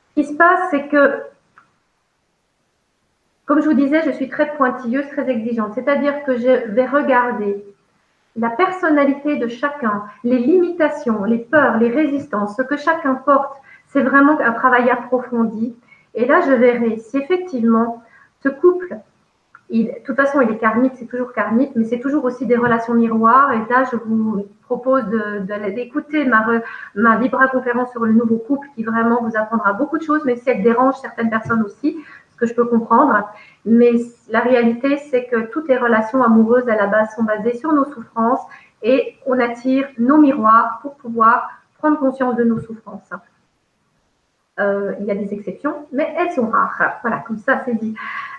Ce 0.09 0.21
qui 0.21 0.27
se 0.27 0.35
passe, 0.35 0.59
c'est 0.71 0.87
que, 0.89 1.21
comme 3.47 3.61
je 3.61 3.65
vous 3.65 3.73
disais, 3.73 4.03
je 4.05 4.11
suis 4.11 4.29
très 4.29 4.55
pointilleuse, 4.55 5.07
très 5.07 5.27
exigeante. 5.29 5.73
C'est-à-dire 5.73 6.23
que 6.25 6.37
je 6.37 6.69
vais 6.69 6.85
regarder 6.85 7.65
la 8.35 8.51
personnalité 8.51 9.37
de 9.37 9.47
chacun, 9.47 10.03
les 10.23 10.37
limitations, 10.37 11.23
les 11.23 11.39
peurs, 11.39 11.77
les 11.77 11.89
résistances, 11.89 12.55
ce 12.55 12.61
que 12.61 12.77
chacun 12.77 13.15
porte 13.15 13.57
c'est 13.87 14.01
vraiment 14.01 14.39
un 14.39 14.51
travail 14.51 14.89
approfondi. 14.89 15.75
Et 16.13 16.25
là, 16.25 16.41
je 16.41 16.51
verrai 16.51 16.97
si 16.97 17.17
effectivement 17.17 18.03
ce 18.43 18.49
couple, 18.49 18.97
de 19.69 19.91
toute 20.05 20.15
façon, 20.15 20.39
il 20.41 20.49
est 20.49 20.57
karmique, 20.57 20.93
c'est 20.95 21.07
toujours 21.07 21.33
karmique, 21.33 21.71
mais 21.75 21.85
c'est 21.85 21.99
toujours 21.99 22.23
aussi 22.25 22.45
des 22.45 22.55
relations 22.55 22.93
miroirs. 22.93 23.51
Et 23.53 23.59
là, 23.69 23.83
je 23.91 23.97
vous 23.97 24.45
propose 24.63 25.03
d'écouter 25.75 26.25
de, 26.25 26.29
ma, 26.29 26.45
ma 26.95 27.17
Libra 27.17 27.47
conférence 27.47 27.91
sur 27.91 28.05
le 28.05 28.13
nouveau 28.13 28.37
couple 28.37 28.67
qui 28.75 28.83
vraiment 28.83 29.21
vous 29.21 29.35
apprendra 29.35 29.73
beaucoup 29.73 29.97
de 29.97 30.03
choses, 30.03 30.23
même 30.25 30.37
si 30.37 30.49
elle 30.49 30.63
dérange 30.63 30.95
certaines 30.95 31.29
personnes 31.29 31.63
aussi, 31.63 31.97
que 32.37 32.45
je 32.45 32.53
peux 32.53 32.65
comprendre. 32.65 33.27
Mais 33.65 33.93
la 34.29 34.39
réalité, 34.39 34.97
c'est 34.97 35.25
que 35.25 35.47
toutes 35.51 35.67
les 35.67 35.77
relations 35.77 36.23
amoureuses 36.23 36.69
à 36.69 36.75
la 36.75 36.87
base 36.87 37.09
sont 37.15 37.23
basées 37.23 37.55
sur 37.55 37.73
nos 37.73 37.85
souffrances 37.85 38.41
et 38.83 39.15
on 39.25 39.39
attire 39.39 39.87
nos 39.97 40.17
miroirs 40.17 40.79
pour 40.81 40.95
pouvoir 40.95 41.49
prendre 41.79 41.99
conscience 41.99 42.35
de 42.35 42.43
nos 42.43 42.59
souffrances. 42.59 43.11
Euh, 44.59 44.95
il 44.99 45.05
y 45.05 45.11
a 45.11 45.15
des 45.15 45.33
exceptions, 45.35 45.85
mais 45.91 46.15
elles 46.17 46.31
sont 46.31 46.47
rares. 46.47 46.99
Voilà, 47.03 47.19
comme 47.27 47.37
ça, 47.37 47.61
c'est 47.63 47.75
dit. 47.75 47.93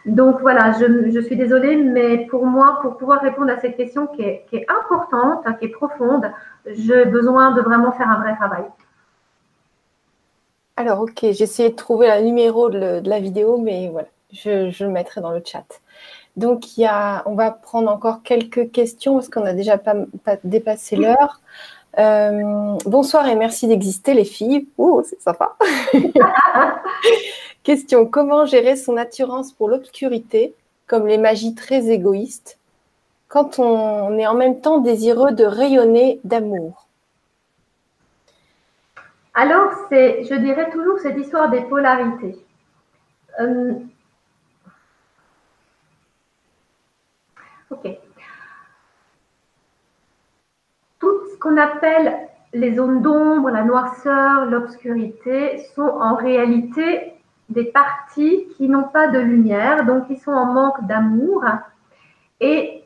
Donc 0.05 0.41
voilà, 0.41 0.73
je, 0.73 1.21
suis 1.21 1.37
désolée, 1.37 1.77
mais 1.77 2.27
pour 2.27 2.45
moi, 2.45 2.79
pour 2.83 2.97
pouvoir 2.97 3.21
répondre 3.21 3.53
à 3.53 3.59
cette 3.59 3.77
question 3.77 4.09
qui 4.09 4.23
est, 4.23 4.67
importante, 4.69 5.47
qui 5.59 5.67
est 5.67 5.69
profonde, 5.69 6.31
j'ai 6.67 7.05
besoin 7.05 7.53
de 7.53 7.61
vraiment 7.61 7.93
faire 7.93 8.11
un 8.11 8.19
vrai 8.21 8.35
travail. 8.35 8.65
Alors, 10.79 11.01
ok, 11.01 11.19
j'ai 11.23 11.43
essayé 11.43 11.71
de 11.71 11.75
trouver 11.75 12.07
le 12.07 12.23
numéro 12.25 12.71
de, 12.71 13.03
la 13.05 13.19
vidéo, 13.19 13.59
mais 13.59 13.89
voilà, 13.89 14.07
je, 14.31 14.85
le 14.85 14.91
mettrai 14.91 15.21
dans 15.21 15.33
le 15.33 15.43
chat. 15.45 15.65
Donc, 16.37 16.77
il 16.77 16.83
y 16.83 16.87
a, 16.87 17.25
on 17.27 17.35
va 17.35 17.51
prendre 17.51 17.91
encore 17.91 18.23
quelques 18.23 18.71
questions 18.71 19.15
parce 19.15 19.29
qu'on 19.29 19.45
a 19.45 19.55
déjà 19.55 19.77
pas, 19.77 19.97
pas 20.23 20.37
dépassé 20.45 20.95
l'heure. 20.95 21.41
Euh, 21.99 22.77
bonsoir 22.87 23.27
et 23.27 23.35
merci 23.35 23.67
d'exister 23.67 24.15
les 24.15 24.25
filles. 24.25 24.69
Ouh, 24.79 25.03
c'est 25.05 25.21
sympa. 25.21 25.57
Question, 27.65 28.07
comment 28.07 28.47
gérer 28.47 28.77
son 28.77 28.97
attirance 28.97 29.51
pour 29.51 29.69
l'obscurité, 29.69 30.55
comme 30.87 31.09
les 31.09 31.19
magies 31.19 31.57
très 31.57 31.89
égoïstes 31.89 32.57
quand 33.27 33.59
on 33.59 34.17
est 34.17 34.29
en 34.29 34.35
même 34.35 34.61
temps 34.61 34.79
désireux 34.79 35.33
de 35.33 35.45
rayonner 35.45 36.21
d'amour? 36.23 36.88
Alors, 39.41 39.71
c'est, 39.89 40.25
je 40.25 40.35
dirais 40.35 40.69
toujours 40.73 40.99
cette 40.99 41.17
histoire 41.17 41.49
des 41.49 41.61
polarités. 41.61 42.37
Euh, 43.39 43.75
ok. 47.71 47.87
Tout 50.99 51.21
ce 51.31 51.39
qu'on 51.39 51.57
appelle 51.57 52.17
les 52.53 52.75
zones 52.75 53.01
d'ombre, 53.01 53.51
la 53.51 53.63
noirceur, 53.63 54.47
l'obscurité 54.47 55.59
sont 55.77 55.83
en 55.83 56.17
réalité 56.17 57.13
des 57.49 57.67
parties 57.67 58.49
qui 58.57 58.69
n'ont 58.69 58.89
pas 58.89 59.07
de 59.07 59.21
lumière, 59.21 59.85
donc 59.85 60.09
qui 60.09 60.17
sont 60.17 60.33
en 60.33 60.53
manque 60.53 60.85
d'amour. 60.89 61.45
Et 62.41 62.83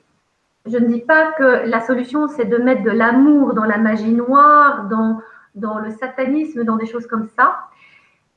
je 0.66 0.76
ne 0.76 0.86
dis 0.86 1.00
pas 1.00 1.32
que 1.32 1.66
la 1.66 1.80
solution, 1.80 2.28
c'est 2.28 2.44
de 2.44 2.58
mettre 2.58 2.82
de 2.82 2.90
l'amour 2.90 3.54
dans 3.54 3.64
la 3.64 3.78
magie 3.78 4.12
noire, 4.12 4.84
dans, 4.90 5.22
dans 5.54 5.78
le 5.78 5.90
satanisme, 5.90 6.64
dans 6.64 6.76
des 6.76 6.86
choses 6.86 7.06
comme 7.06 7.28
ça. 7.36 7.60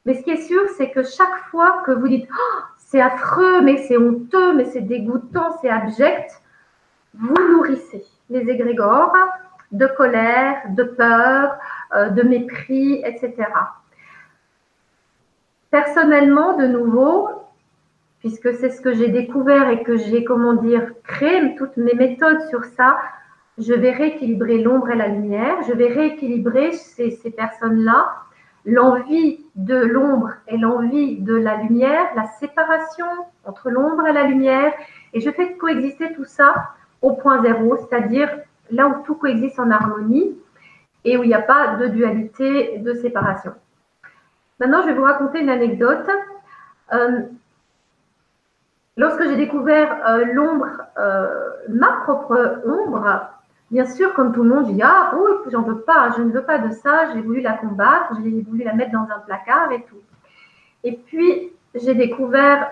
Mais 0.06 0.16
ce 0.16 0.24
qui 0.24 0.32
est 0.32 0.42
sûr, 0.48 0.62
c'est 0.78 0.92
que 0.92 1.04
chaque 1.04 1.38
fois 1.50 1.82
que 1.86 1.92
vous 1.92 2.08
dites 2.08 2.28
oh, 2.32 2.60
c'est 2.78 3.02
affreux, 3.02 3.62
mais 3.62 3.78
c'est 3.88 3.98
honteux, 3.98 4.54
mais 4.54 4.66
c'est 4.66 4.82
dégoûtant, 4.82 5.58
c'est 5.62 5.70
abject, 5.70 6.42
vous 7.14 7.52
nourrissez 7.52 8.04
les 8.30 8.50
égrégores 8.50 9.16
de 9.72 9.88
colère, 9.88 10.62
de 10.70 10.84
peur, 10.84 11.58
euh, 11.96 12.10
de 12.10 12.22
mépris, 12.22 13.02
etc. 13.04 13.36
Personnellement, 15.72 16.56
de 16.58 16.68
nouveau, 16.68 17.30
puisque 18.20 18.54
c'est 18.54 18.70
ce 18.70 18.82
que 18.82 18.94
j'ai 18.94 19.10
découvert 19.10 19.70
et 19.70 19.84
que 19.84 19.98
j'ai, 19.98 20.24
comment 20.24 20.54
dire, 20.54 20.92
créé 21.04 21.56
toutes 21.58 21.78
mes 21.78 21.94
méthodes 21.94 22.42
sur 22.50 22.64
ça, 22.64 22.98
je 23.58 23.74
vais 23.74 23.92
rééquilibrer 23.92 24.62
l'ombre 24.62 24.90
et 24.90 24.96
la 24.96 25.08
lumière, 25.08 25.64
je 25.68 25.74
vais 25.74 25.88
rééquilibrer 25.88 26.74
ces, 26.74 27.32
personnes-là, 27.36 28.14
l'envie 28.66 29.46
de 29.56 29.76
l'ombre 29.76 30.32
et 30.48 30.58
l'envie 30.58 31.18
de 31.18 31.36
la 31.36 31.58
lumière, 31.58 32.08
la 32.16 32.26
séparation 32.40 33.06
entre 33.46 33.70
l'ombre 33.70 34.08
et 34.08 34.14
la 34.14 34.24
lumière, 34.24 34.74
et 35.14 35.22
je 35.22 35.30
fais 35.30 35.54
coexister 35.54 36.14
tout 36.14 36.26
ça 36.26 36.72
au 37.02 37.14
point 37.14 37.42
zéro, 37.42 37.78
c'est-à-dire 37.78 38.30
là 38.72 38.88
où 38.88 39.04
tout 39.04 39.16
coexiste 39.16 39.60
en 39.60 39.72
harmonie 39.72 40.36
et 41.04 41.18
où 41.18 41.24
il 41.24 41.28
n'y 41.28 41.36
a 41.36 41.42
pas 41.42 41.76
de 41.76 41.88
dualité, 41.88 42.80
de 42.80 42.94
séparation. 42.96 43.54
Maintenant, 44.60 44.82
je 44.82 44.88
vais 44.88 44.94
vous 44.94 45.04
raconter 45.04 45.42
une 45.42 45.50
anecdote. 45.50 46.10
Euh, 46.94 47.22
lorsque 48.98 49.24
j'ai 49.24 49.36
découvert 49.36 49.96
euh, 50.08 50.26
l'ombre, 50.34 50.68
euh, 50.98 51.50
ma 51.70 51.92
propre 52.04 52.62
ombre, 52.66 53.30
bien 53.76 53.86
sûr, 53.86 54.14
comme 54.14 54.32
tout 54.32 54.42
le 54.44 54.56
monde, 54.56 54.68
j'ai 54.68 54.74
dit 54.74 54.82
Ah, 54.82 55.12
oui, 55.18 55.32
j'en 55.52 55.62
veux 55.62 55.82
pas, 55.82 56.12
je 56.16 56.22
ne 56.22 56.32
veux 56.32 56.44
pas 56.44 56.60
de 56.60 56.72
ça, 56.72 57.12
j'ai 57.14 57.20
voulu 57.20 57.42
la 57.42 57.54
combattre, 57.54 58.14
j'ai 58.24 58.42
voulu 58.42 58.64
la 58.64 58.74
mettre 58.74 58.94
dans 58.94 59.04
un 59.04 59.20
placard 59.26 59.70
et 59.74 59.82
tout. 59.82 60.02
Et 60.86 60.94
puis, 60.94 61.52
j'ai 61.74 61.94
découvert 61.94 62.70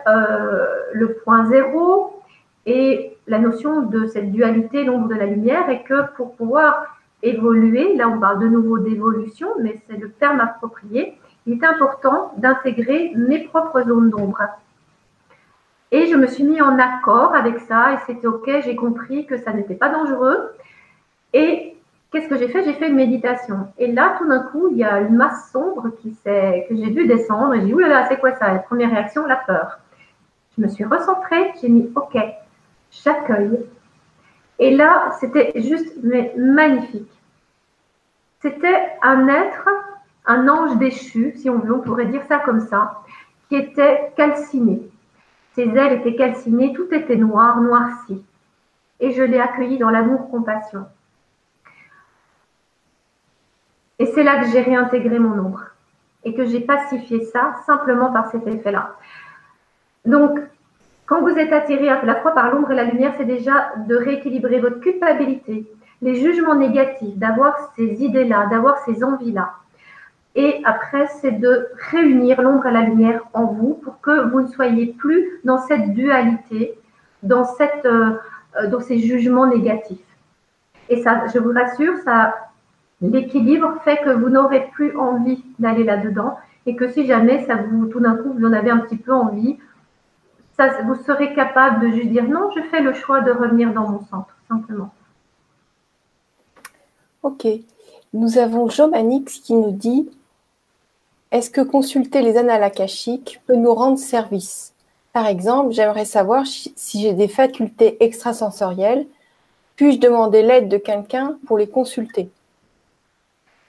le 0.94 1.16
point 1.16 1.46
zéro 1.48 2.22
et 2.66 3.18
la 3.28 3.40
notion 3.40 3.82
de 3.82 4.08
cette 4.08 4.32
dualité, 4.32 4.86
l'ombre 4.86 5.10
de 5.10 5.16
la 5.16 5.26
lumière, 5.26 5.70
est 5.70 5.84
que 5.84 6.10
pour 6.16 6.36
pouvoir 6.38 6.86
évoluer, 7.22 7.96
là 7.98 8.08
on 8.08 8.18
parle 8.18 8.40
de 8.40 8.48
nouveau 8.48 8.80
d'évolution, 8.80 9.50
mais 9.62 9.82
c'est 9.86 9.98
le 9.98 10.10
terme 10.10 10.40
approprié, 10.40 11.18
il 11.46 11.58
est 11.58 11.66
important 11.66 12.32
d'intégrer 12.38 13.12
mes 13.16 13.40
propres 13.40 13.82
zones 13.82 14.10
d'ombre. 14.10 14.44
Et 15.92 16.08
je 16.08 16.16
me 16.16 16.28
suis 16.28 16.46
mis 16.46 16.62
en 16.62 16.80
accord 16.80 17.36
avec 17.36 17.60
ça 17.60 17.92
et 17.92 17.98
c'était 18.08 18.28
OK, 18.28 18.50
j'ai 18.64 18.78
compris 18.78 19.26
que 19.26 19.38
ça 19.38 19.52
n'était 19.52 19.76
pas 19.76 19.90
dangereux. 19.90 20.54
Et 21.34 21.76
qu'est-ce 22.12 22.28
que 22.28 22.38
j'ai 22.38 22.48
fait? 22.48 22.64
J'ai 22.64 22.74
fait 22.74 22.90
une 22.90 22.96
méditation. 22.96 23.68
Et 23.78 23.92
là, 23.92 24.16
tout 24.18 24.28
d'un 24.28 24.44
coup, 24.44 24.70
il 24.72 24.78
y 24.78 24.84
a 24.84 25.02
une 25.02 25.16
masse 25.16 25.52
sombre 25.52 25.90
qui 26.02 26.16
que 26.24 26.76
j'ai 26.76 26.90
vu 26.90 27.08
descendre. 27.08 27.56
Et 27.56 27.62
j'ai 27.62 27.66
dit, 27.68 27.74
oulala, 27.74 28.08
c'est 28.08 28.20
quoi 28.20 28.34
ça? 28.36 28.54
La 28.54 28.60
première 28.60 28.92
réaction, 28.92 29.26
la 29.26 29.38
peur. 29.38 29.80
Je 30.56 30.62
me 30.62 30.68
suis 30.68 30.84
recentrée, 30.84 31.52
j'ai 31.60 31.70
mis 31.70 31.92
OK, 31.96 32.16
j'accueille. 32.92 33.66
Et 34.60 34.76
là, 34.76 35.12
c'était 35.20 35.52
juste 35.56 35.98
magnifique. 36.38 37.12
C'était 38.42 38.92
un 39.02 39.28
être 39.28 39.68
un 40.26 40.48
ange 40.48 40.78
déchu, 40.78 41.34
si 41.36 41.50
on 41.50 41.60
veut, 41.60 41.74
on 41.74 41.80
pourrait 41.80 42.06
dire 42.06 42.24
ça 42.24 42.40
comme 42.40 42.62
ça, 42.62 43.02
qui 43.50 43.56
était 43.56 44.14
calciné. 44.16 44.82
Ses 45.54 45.64
ailes 45.64 46.00
étaient 46.00 46.16
calcinées, 46.16 46.74
tout 46.74 46.88
était 46.94 47.16
noir, 47.16 47.62
noirci. 47.62 48.24
Et 49.00 49.12
je 49.12 49.22
l'ai 49.22 49.40
accueilli 49.40 49.78
dans 49.78 49.90
l'amour-compassion. 49.90 50.86
Et 54.00 54.06
c'est 54.08 54.24
là 54.24 54.40
que 54.40 54.50
j'ai 54.52 54.62
réintégré 54.62 55.20
mon 55.20 55.38
ombre 55.40 55.64
et 56.24 56.34
que 56.34 56.46
j'ai 56.46 56.62
pacifié 56.62 57.26
ça 57.26 57.56
simplement 57.66 58.12
par 58.12 58.32
cet 58.32 58.48
effet-là. 58.48 58.96
Donc, 60.06 60.40
quand 61.06 61.22
vous 61.22 61.38
êtes 61.38 61.52
attiré 61.52 61.90
à 61.90 62.04
la 62.04 62.16
fois 62.16 62.32
par 62.32 62.54
l'ombre 62.54 62.72
et 62.72 62.76
la 62.76 62.86
lumière, 62.86 63.14
c'est 63.18 63.26
déjà 63.26 63.74
de 63.88 63.96
rééquilibrer 63.96 64.60
votre 64.60 64.80
culpabilité, 64.80 65.68
les 66.02 66.16
jugements 66.16 66.56
négatifs, 66.56 67.18
d'avoir 67.18 67.74
ces 67.76 68.04
idées-là, 68.04 68.48
d'avoir 68.48 68.80
ces 68.80 69.04
envies-là. 69.04 69.54
Et 70.36 70.62
après, 70.66 71.08
c'est 71.22 71.32
de 71.32 71.68
réunir 71.92 72.42
l'ombre 72.42 72.66
et 72.66 72.72
la 72.72 72.82
lumière 72.82 73.22
en 73.34 73.46
vous 73.46 73.76
pour 73.76 74.02
que 74.02 74.30
vous 74.30 74.42
ne 74.42 74.48
soyez 74.48 74.88
plus 74.88 75.40
dans 75.44 75.60
cette 75.60 75.94
dualité, 75.94 76.74
dans, 77.22 77.46
euh, 77.62 78.14
euh, 78.56 78.68
dans 78.68 78.80
ces 78.80 78.98
jugements 78.98 79.46
négatifs. 79.46 80.00
Et 80.90 81.02
ça, 81.04 81.28
je 81.34 81.38
vous 81.40 81.54
rassure, 81.54 81.98
ça, 82.04 82.34
l'équilibre 83.10 83.76
fait 83.84 83.98
que 83.98 84.10
vous 84.10 84.30
n'aurez 84.30 84.70
plus 84.74 84.98
envie 84.98 85.44
d'aller 85.60 85.84
là-dedans 85.84 86.38
et 86.66 86.76
que 86.76 86.90
si 86.90 87.06
jamais 87.06 87.46
ça 87.46 87.56
vous, 87.56 87.88
tout 87.88 88.00
d'un 88.00 88.16
coup, 88.16 88.34
vous 88.34 88.46
en 88.46 88.54
avez 88.54 88.72
un 88.72 88.80
petit 88.80 88.98
peu 88.98 89.14
envie, 89.14 89.58
vous 90.84 90.96
serez 91.04 91.34
capable 91.34 91.86
de 91.86 91.96
juste 91.96 92.10
dire 92.10 92.28
non, 92.28 92.50
je 92.56 92.62
fais 92.62 92.82
le 92.82 92.94
choix 92.94 93.22
de 93.22 93.32
revenir 93.32 93.74
dans 93.74 93.90
mon 93.90 94.00
centre, 94.06 94.36
simplement. 94.48 94.94
Ok. 97.22 97.48
Nous 98.14 98.38
avons 98.38 98.70
Jean 98.70 98.92
qui 99.26 99.56
nous 99.56 99.72
dit 99.72 100.10
est-ce 101.32 101.50
que 101.50 101.62
consulter 101.62 102.22
les 102.22 102.38
annales 102.38 102.62
akashiques 102.62 103.42
peut 103.48 103.56
nous 103.56 103.74
rendre 103.74 103.98
service? 103.98 104.74
Par 105.14 105.26
exemple, 105.26 105.72
j'aimerais 105.72 106.06
savoir 106.06 106.46
si 106.46 107.02
j'ai 107.02 107.14
des 107.14 107.28
facultés 107.28 107.98
extrasensorielles. 108.04 109.08
Puis-je 109.76 110.00
demander 110.00 110.44
l'aide 110.44 110.70
de 110.70 110.78
quelqu'un 110.78 111.40
pour 111.48 111.58
les 111.58 111.68
consulter? 111.68 112.30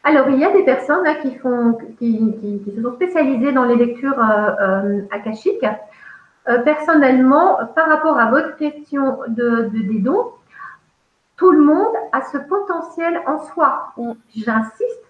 Alors, 0.04 0.28
il 0.28 0.38
y 0.38 0.44
a 0.44 0.52
des 0.52 0.64
personnes 0.64 1.06
hein, 1.06 1.16
qui, 1.22 1.34
font, 1.36 1.78
qui, 1.98 2.62
se 2.76 2.82
sont 2.82 2.92
spécialisées 2.92 3.52
dans 3.52 3.64
les 3.64 3.76
lectures 3.76 4.18
euh, 4.18 4.50
euh, 4.60 5.00
akashiques. 5.10 5.66
Euh, 6.46 6.58
personnellement, 6.58 7.58
par 7.74 7.88
rapport 7.88 8.18
à 8.18 8.30
votre 8.30 8.54
question 8.56 9.18
de, 9.28 9.70
des 9.72 10.00
dons, 10.00 10.32
tout 11.36 11.50
le 11.50 11.62
monde 11.62 11.94
a 12.12 12.20
ce 12.20 12.36
potentiel 12.36 13.22
en 13.26 13.38
soi. 13.38 13.94
Mm. 13.96 14.12
J'insiste, 14.36 15.04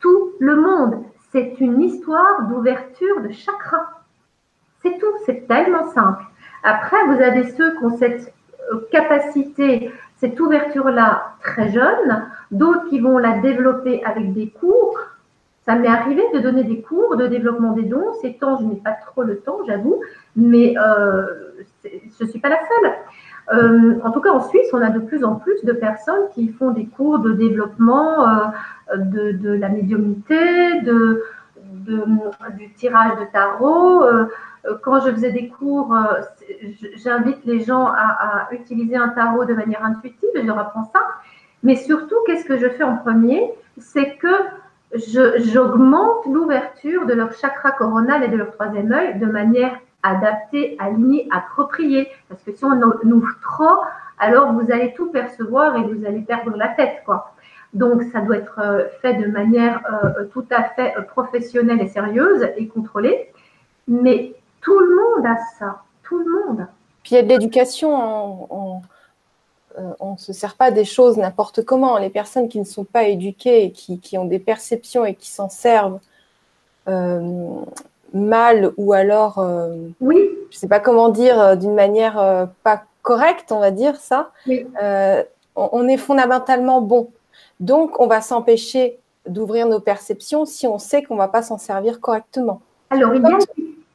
tout 0.00 0.32
le 0.40 0.56
monde 0.56 1.04
c'est 1.34 1.56
une 1.58 1.82
histoire 1.82 2.42
d'ouverture 2.42 3.20
de 3.22 3.32
chakra. 3.32 4.04
C'est 4.82 4.98
tout, 4.98 5.12
c'est 5.26 5.48
tellement 5.48 5.90
simple. 5.90 6.22
Après, 6.62 7.04
vous 7.06 7.20
avez 7.20 7.50
ceux 7.50 7.76
qui 7.76 7.84
ont 7.84 7.96
cette 7.98 8.32
capacité, 8.92 9.90
cette 10.24 10.40
ouverture-là 10.40 11.34
très 11.42 11.68
jeune, 11.70 12.24
d'autres 12.50 12.88
qui 12.88 12.98
vont 12.98 13.18
la 13.18 13.40
développer 13.40 14.02
avec 14.04 14.32
des 14.32 14.48
cours. 14.48 14.98
Ça 15.66 15.74
m'est 15.74 15.88
arrivé 15.88 16.22
de 16.32 16.38
donner 16.38 16.64
des 16.64 16.80
cours 16.80 17.16
de 17.16 17.26
développement 17.26 17.72
des 17.72 17.82
dons. 17.82 18.14
Ces 18.22 18.32
temps, 18.32 18.58
je 18.58 18.64
n'ai 18.64 18.76
pas 18.76 18.92
trop 18.92 19.22
le 19.22 19.36
temps, 19.40 19.58
j'avoue, 19.66 20.00
mais 20.34 20.76
euh, 20.78 21.26
je 21.84 22.24
ne 22.24 22.30
suis 22.30 22.38
pas 22.40 22.48
la 22.48 22.56
seule. 22.56 22.92
Euh, 23.52 24.00
en 24.02 24.12
tout 24.12 24.20
cas, 24.20 24.30
en 24.30 24.40
Suisse, 24.48 24.68
on 24.72 24.80
a 24.80 24.88
de 24.88 25.00
plus 25.00 25.24
en 25.24 25.34
plus 25.34 25.62
de 25.62 25.72
personnes 25.72 26.26
qui 26.34 26.48
font 26.48 26.70
des 26.70 26.86
cours 26.86 27.18
de 27.18 27.32
développement 27.32 28.26
euh, 28.26 28.96
de, 28.96 29.52
la 29.52 29.68
médiumnité, 29.68 30.80
de, 30.80 31.22
du 31.84 32.72
tirage 32.74 33.18
de 33.18 33.24
tarot. 33.32 34.02
Euh, 34.04 34.26
quand 34.82 35.00
je 35.00 35.12
faisais 35.12 35.30
des 35.30 35.48
cours, 35.48 35.94
j'invite 36.96 37.44
les 37.44 37.60
gens 37.60 37.86
à, 37.86 38.48
utiliser 38.52 38.96
un 38.96 39.08
tarot 39.08 39.44
de 39.44 39.54
manière 39.54 39.84
intuitive, 39.84 40.30
je 40.34 40.40
leur 40.40 40.58
apprends 40.58 40.90
ça. 40.92 41.00
Mais 41.62 41.76
surtout, 41.76 42.16
qu'est-ce 42.26 42.44
que 42.44 42.58
je 42.58 42.68
fais 42.68 42.82
en 42.82 42.96
premier? 42.96 43.50
C'est 43.78 44.16
que 44.16 44.34
j'augmente 44.94 46.24
l'ouverture 46.26 47.04
de 47.06 47.14
leur 47.14 47.32
chakra 47.32 47.72
coronal 47.72 48.22
et 48.22 48.28
de 48.28 48.36
leur 48.36 48.52
troisième 48.52 48.92
œil 48.92 49.18
de 49.18 49.26
manière 49.26 49.78
adapté, 50.02 50.76
aligné, 50.78 51.28
approprié. 51.30 52.08
Parce 52.28 52.42
que 52.42 52.52
si 52.52 52.64
on 52.64 52.80
ouvre 52.80 53.34
trop, 53.42 53.80
alors 54.18 54.52
vous 54.52 54.70
allez 54.70 54.94
tout 54.94 55.10
percevoir 55.10 55.76
et 55.76 55.82
vous 55.82 56.06
allez 56.06 56.20
perdre 56.20 56.56
la 56.56 56.68
tête, 56.68 57.02
quoi. 57.04 57.33
Donc, 57.74 58.02
ça 58.12 58.20
doit 58.20 58.36
être 58.36 58.60
euh, 58.60 58.84
fait 59.02 59.14
de 59.14 59.26
manière 59.26 59.82
euh, 59.92 60.24
tout 60.32 60.46
à 60.50 60.62
fait 60.62 60.96
euh, 60.96 61.02
professionnelle 61.02 61.80
et 61.80 61.88
sérieuse 61.88 62.48
et 62.56 62.68
contrôlée. 62.68 63.32
Mais 63.88 64.32
tout 64.60 64.78
le 64.78 64.94
monde 64.94 65.26
a 65.26 65.36
ça, 65.58 65.82
tout 66.04 66.18
le 66.18 66.24
monde. 66.24 66.66
Puis 67.02 67.12
il 67.12 67.16
y 67.16 67.18
a 67.18 67.22
de 67.22 67.28
l'éducation 67.28 68.80
on 69.98 70.12
ne 70.12 70.18
se 70.18 70.32
sert 70.32 70.54
pas 70.54 70.70
des 70.70 70.84
choses 70.84 71.16
n'importe 71.16 71.64
comment. 71.64 71.98
Les 71.98 72.08
personnes 72.08 72.48
qui 72.48 72.60
ne 72.60 72.64
sont 72.64 72.84
pas 72.84 73.04
éduquées 73.04 73.64
et 73.64 73.72
qui, 73.72 74.16
ont 74.16 74.24
des 74.24 74.38
perceptions 74.38 75.04
et 75.04 75.16
qui 75.16 75.28
s'en 75.28 75.48
servent 75.48 75.98
mal 76.86 78.70
ou 78.76 78.92
alors, 78.92 79.44
oui. 80.00 80.30
je 80.50 80.56
ne 80.56 80.60
sais 80.60 80.68
pas 80.68 80.78
comment 80.78 81.08
dire, 81.08 81.56
d'une 81.56 81.74
manière 81.74 82.48
pas 82.62 82.84
correcte, 83.02 83.50
on 83.50 83.58
va 83.58 83.72
dire 83.72 83.96
ça, 83.96 84.30
on, 85.56 85.88
est 85.88 85.96
fondamentalement 85.96 86.80
bon. 86.80 87.10
Donc, 87.60 88.00
on 88.00 88.06
va 88.06 88.20
s'empêcher 88.20 88.98
d'ouvrir 89.26 89.66
nos 89.66 89.80
perceptions 89.80 90.44
si 90.44 90.66
on 90.66 90.78
sait 90.78 91.02
qu'on 91.02 91.14
ne 91.14 91.18
va 91.18 91.28
pas 91.28 91.42
s'en 91.42 91.58
servir 91.58 92.00
correctement. 92.00 92.60
Alors, 92.90 93.14
il 93.14 93.22
y 93.22 93.26
a, 93.26 93.38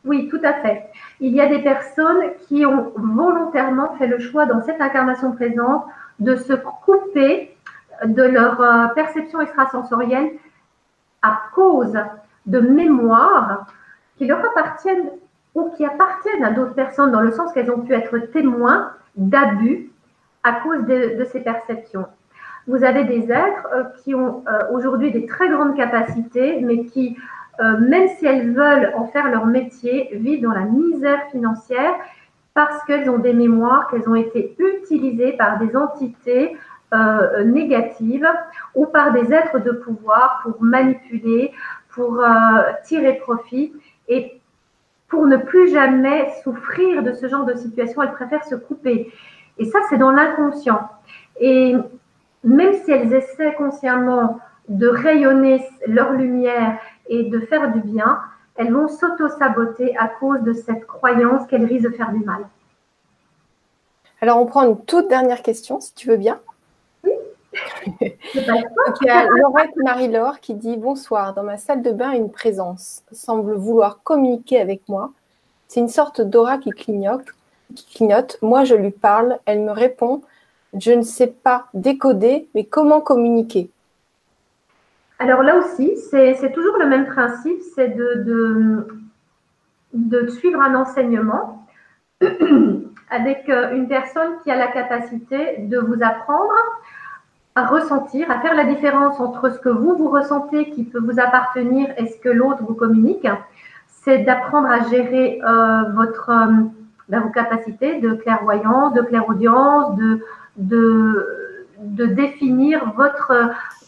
oui, 0.05 0.27
tout 0.29 0.39
à 0.43 0.53
fait. 0.53 0.85
Il 1.19 1.33
y 1.33 1.41
a 1.41 1.47
des 1.47 1.59
personnes 1.59 2.31
qui 2.47 2.65
ont 2.65 2.91
volontairement 2.95 3.95
fait 3.97 4.07
le 4.07 4.19
choix 4.19 4.45
dans 4.45 4.61
cette 4.63 4.81
incarnation 4.81 5.33
présente 5.33 5.85
de 6.19 6.35
se 6.35 6.53
couper 6.53 7.55
de 8.05 8.23
leur 8.23 8.61
euh, 8.61 8.87
perception 8.95 9.41
extrasensorielle 9.41 10.31
à 11.21 11.41
cause 11.53 11.97
de 12.45 12.59
mémoires 12.59 13.67
qui 14.17 14.25
leur 14.25 14.39
appartiennent 14.39 15.09
ou 15.55 15.69
qui 15.75 15.85
appartiennent 15.85 16.43
à 16.43 16.51
d'autres 16.51 16.73
personnes 16.73 17.11
dans 17.11 17.21
le 17.21 17.31
sens 17.31 17.51
qu'elles 17.53 17.71
ont 17.71 17.81
pu 17.81 17.93
être 17.93 18.17
témoins 18.31 18.91
d'abus 19.15 19.91
à 20.43 20.53
cause 20.53 20.85
de, 20.85 21.25
ces 21.31 21.41
perceptions. 21.41 22.05
Vous 22.69 22.83
avez 22.83 23.03
des 23.03 23.31
êtres 23.31 23.67
euh, 23.73 23.83
qui 24.03 24.13
ont 24.13 24.43
euh, 24.47 24.59
aujourd'hui 24.71 25.11
des 25.11 25.25
très 25.25 25.49
grandes 25.49 25.75
capacités, 25.75 26.61
mais 26.61 26.85
qui, 26.85 27.17
euh, 27.59 27.79
même 27.79 28.07
si 28.09 28.27
elles 28.27 28.53
veulent 28.53 28.93
en 28.95 29.07
faire 29.07 29.31
leur 29.31 29.47
métier, 29.47 30.07
vivent 30.13 30.43
dans 30.43 30.51
la 30.51 30.65
misère 30.65 31.19
financière 31.31 31.95
parce 32.53 32.83
qu'elles 32.85 33.09
ont 33.09 33.17
des 33.17 33.33
mémoires, 33.33 33.87
qu'elles 33.87 34.07
ont 34.07 34.13
été 34.13 34.55
utilisées 34.59 35.33
par 35.33 35.57
des 35.59 35.75
entités 35.75 36.57
négatives 37.45 38.27
ou 38.73 38.87
par 38.87 39.13
des 39.13 39.31
êtres 39.31 39.59
de 39.59 39.71
pouvoir 39.71 40.39
pour 40.41 40.55
manipuler, 40.59 41.51
pour 41.89 42.21
tirer 42.83 43.13
profit. 43.13 43.71
Et 44.07 44.41
pour 45.07 45.27
ne 45.27 45.37
plus 45.37 45.71
jamais 45.71 46.33
souffrir 46.43 47.03
de 47.03 47.13
ce 47.13 47.27
genre 47.27 47.45
de 47.45 47.53
situation, 47.53 48.01
elles 48.01 48.13
préfèrent 48.13 48.43
se 48.43 48.55
couper. 48.55 49.13
Et 49.59 49.65
ça, 49.65 49.79
c'est 49.89 49.97
dans 49.97 50.11
l'inconscient. 50.11 50.89
Et 51.39 51.75
même 52.43 52.73
si 52.83 52.91
elles 52.91 53.13
essaient 53.13 53.53
consciemment 53.55 54.39
de 54.67 54.87
rayonner 54.87 55.65
leur 55.87 56.11
lumière 56.11 56.79
et 57.07 57.23
de 57.23 57.39
faire 57.41 57.71
du 57.71 57.81
bien, 57.81 58.19
elles 58.55 58.73
vont 58.73 58.87
s'auto-saboter 58.87 59.97
à 59.97 60.07
cause 60.07 60.41
de 60.41 60.53
cette 60.53 60.85
croyance 60.85 61.47
qu'elles 61.47 61.65
risquent 61.65 61.89
de 61.89 61.95
faire 61.95 62.11
du 62.11 62.19
mal. 62.19 62.45
Alors, 64.21 64.39
on 64.41 64.45
prend 64.45 64.63
une 64.63 64.79
toute 64.83 65.07
dernière 65.07 65.41
question, 65.41 65.79
si 65.79 65.93
tu 65.93 66.09
veux 66.09 66.17
bien. 66.17 66.39
Oui. 67.03 67.13
il 68.35 69.07
y 69.07 69.09
a 69.09 69.25
Laurette 69.25 69.75
Marie-Laure 69.77 70.39
qui 70.39 70.53
dit 70.53 70.77
Bonsoir, 70.77 71.33
dans 71.33 71.43
ma 71.43 71.57
salle 71.57 71.81
de 71.81 71.91
bain, 71.91 72.11
une 72.11 72.29
présence 72.29 73.01
semble 73.11 73.55
vouloir 73.55 74.03
communiquer 74.03 74.59
avec 74.59 74.87
moi. 74.89 75.11
C'est 75.67 75.79
une 75.79 75.87
sorte 75.87 76.21
d'aura 76.21 76.57
qui 76.57 76.71
clignote 76.71 77.25
qui 77.75 77.85
clignote. 77.85 78.37
Moi, 78.41 78.63
je 78.63 78.75
lui 78.75 78.91
parle, 78.91 79.39
elle 79.45 79.61
me 79.61 79.71
répond. 79.71 80.21
Je 80.77 80.91
ne 80.91 81.01
sais 81.01 81.27
pas 81.27 81.67
décoder, 81.73 82.47
mais 82.53 82.65
comment 82.65 83.01
communiquer? 83.01 83.71
Alors 85.17 85.43
là 85.43 85.57
aussi, 85.57 85.97
c'est 86.09 86.51
toujours 86.53 86.77
le 86.77 86.87
même 86.87 87.07
principe, 87.07 87.59
c'est 87.75 87.89
de, 87.89 88.87
suivre 90.29 90.61
un 90.61 90.75
enseignement 90.75 91.67
avec 93.09 93.49
euh, 93.49 93.75
une 93.75 93.87
personne 93.87 94.33
qui 94.43 94.51
a 94.51 94.55
la 94.55 94.67
capacité 94.67 95.57
de 95.57 95.79
vous 95.79 96.01
apprendre 96.01 96.53
à 97.55 97.65
ressentir, 97.65 98.29
à 98.29 98.39
faire 98.39 98.53
la 98.55 98.65
différence 98.65 99.19
entre 99.19 99.49
ce 99.49 99.59
que 99.59 99.69
vous, 99.69 99.95
vous 99.95 100.09
ressentez 100.09 100.69
qui 100.69 100.83
peut 100.83 100.99
vous 100.99 101.19
appartenir 101.19 101.89
et 101.97 102.07
ce 102.07 102.17
que 102.17 102.29
l'autre 102.29 102.63
vous 102.63 102.75
communique. 102.75 103.27
C'est 103.87 104.19
d'apprendre 104.19 104.69
à 104.69 104.87
gérer 104.89 105.41
euh, 105.43 105.83
votre... 105.95 106.29
Euh, 106.29 106.63
vos 107.17 107.29
capacités 107.29 107.99
de 107.99 108.13
clairvoyance, 108.13 108.93
de 108.93 109.01
clairaudience, 109.01 109.95
de, 109.95 110.23
de, 110.59 111.65
définir 111.79 112.93
votre 112.95 113.33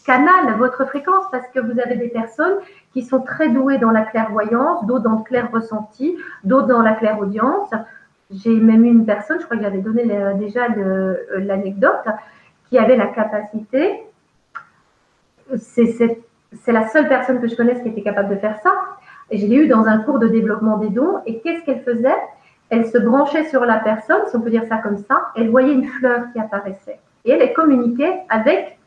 canal, 0.04 0.56
votre 0.58 0.84
fréquence, 0.86 1.24
parce 1.30 1.46
que 1.48 1.60
vous 1.60 1.78
avez 1.78 1.96
des 1.96 2.08
personnes 2.08 2.56
qui 2.92 3.02
sont 3.02 3.20
très 3.20 3.50
douées 3.50 3.78
dans 3.78 3.90
la 3.90 4.02
clairvoyance, 4.02 4.84
d'autres 4.86 5.04
dans 5.04 5.18
le 5.18 5.22
clair 5.22 5.50
ressenti, 5.52 6.16
d'autres 6.44 6.66
dans 6.66 6.82
la 6.82 6.94
clairaudience. 6.94 7.70
J'ai 8.30 8.56
même 8.56 8.84
eu 8.84 8.88
une 8.88 9.06
personne, 9.06 9.38
je 9.40 9.44
crois 9.44 9.56
que 9.56 9.62
j'avais 9.62 9.78
donné 9.78 10.04
déjà 10.38 10.68
l'anecdote, 11.36 12.06
qui 12.68 12.78
avait 12.78 12.96
la 12.96 13.06
capacité, 13.06 14.00
c'est 15.56 16.72
la 16.72 16.88
seule 16.88 17.08
personne 17.08 17.40
que 17.40 17.48
je 17.48 17.54
connaisse 17.54 17.82
qui 17.82 17.88
était 17.88 18.02
capable 18.02 18.30
de 18.30 18.36
faire 18.36 18.58
ça, 18.62 18.72
et 19.30 19.38
je 19.38 19.46
l'ai 19.46 19.56
eu 19.56 19.68
dans 19.68 19.84
un 19.84 19.98
cours 19.98 20.18
de 20.18 20.28
développement 20.28 20.78
des 20.78 20.88
dons, 20.88 21.18
et 21.26 21.40
qu'est-ce 21.40 21.64
qu'elle 21.64 21.82
faisait? 21.82 22.16
Elle 22.72 22.86
se 22.86 22.96
branchait 22.96 23.44
sur 23.44 23.66
la 23.66 23.76
personne, 23.76 24.22
si 24.28 24.34
on 24.34 24.40
peut 24.40 24.48
dire 24.48 24.64
ça 24.66 24.78
comme 24.78 24.96
ça, 24.96 25.28
elle 25.36 25.50
voyait 25.50 25.74
une 25.74 25.86
fleur 25.86 26.22
qui 26.32 26.40
apparaissait. 26.40 26.98
Et 27.26 27.32
elle 27.32 27.52
communiquait 27.52 28.20
avec 28.30 28.78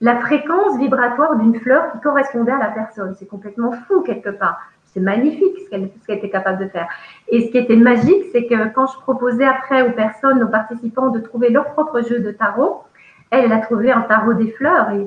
la 0.00 0.16
fréquence 0.16 0.76
vibratoire 0.76 1.36
d'une 1.36 1.54
fleur 1.54 1.92
qui 1.92 2.00
correspondait 2.00 2.50
à 2.50 2.58
la 2.58 2.72
personne. 2.72 3.14
C'est 3.16 3.28
complètement 3.28 3.70
fou 3.86 4.00
quelque 4.00 4.30
part. 4.30 4.60
C'est 4.86 4.98
magnifique 4.98 5.56
ce 5.64 5.70
qu'elle 5.70 5.88
était 6.08 6.30
capable 6.30 6.64
de 6.64 6.68
faire. 6.68 6.88
Et 7.28 7.46
ce 7.46 7.52
qui 7.52 7.58
était 7.58 7.76
magique, 7.76 8.24
c'est 8.32 8.46
que 8.46 8.74
quand 8.74 8.88
je 8.88 8.98
proposais 8.98 9.46
après 9.46 9.82
aux 9.82 9.92
personnes, 9.92 10.42
aux 10.42 10.48
participants 10.48 11.10
de 11.10 11.20
trouver 11.20 11.50
leur 11.50 11.66
propre 11.74 12.00
jeu 12.00 12.18
de 12.18 12.32
tarot, 12.32 12.82
elle, 13.30 13.52
a 13.52 13.60
trouvé 13.60 13.92
un 13.92 14.00
tarot 14.00 14.34
des 14.34 14.50
fleurs 14.50 14.90
et 14.90 15.06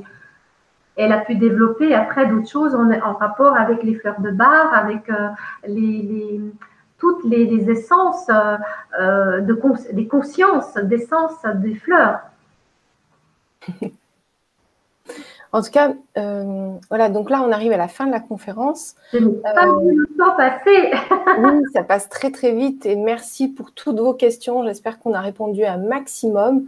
elle 0.96 1.12
a 1.12 1.18
pu 1.18 1.36
développer 1.36 1.94
après 1.94 2.28
d'autres 2.28 2.50
choses 2.50 2.74
en, 2.74 3.14
rapport 3.14 3.58
avec 3.58 3.84
les 3.84 3.96
fleurs 3.96 4.22
de 4.22 4.32
bar, 4.32 4.74
avec 4.74 5.10
euh, 5.10 5.28
les 5.68 6.40
toutes 6.98 7.24
les, 7.26 7.70
essences 7.70 8.30
euh, 8.30 8.58
euh, 9.00 9.42
de 9.42 9.60
des 9.94 10.08
consciences, 10.08 10.76
d'essence 10.76 11.44
des 11.56 11.76
fleurs. 11.76 12.20
En 15.56 15.62
tout 15.62 15.72
cas, 15.72 15.94
euh, 16.18 16.72
voilà, 16.90 17.08
donc 17.08 17.30
là, 17.30 17.42
on 17.42 17.50
arrive 17.50 17.72
à 17.72 17.78
la 17.78 17.88
fin 17.88 18.08
de 18.08 18.12
la 18.12 18.20
conférence. 18.20 18.96
pas 19.14 19.18
le 19.18 20.18
temps 20.18 20.36
passé. 20.36 20.92
oui, 21.40 21.62
ça 21.72 21.82
passe 21.88 22.10
très, 22.10 22.30
très 22.30 22.52
vite. 22.52 22.86
Et 22.86 22.98
merci 22.98 23.48
pour 23.48 23.72
toutes 23.72 23.98
vos 23.98 24.14
questions. 24.14 24.66
J'espère 24.66 25.00
qu'on 25.00 25.14
a 25.14 25.22
répondu 25.22 25.64
un 25.64 25.78
maximum. 25.78 26.66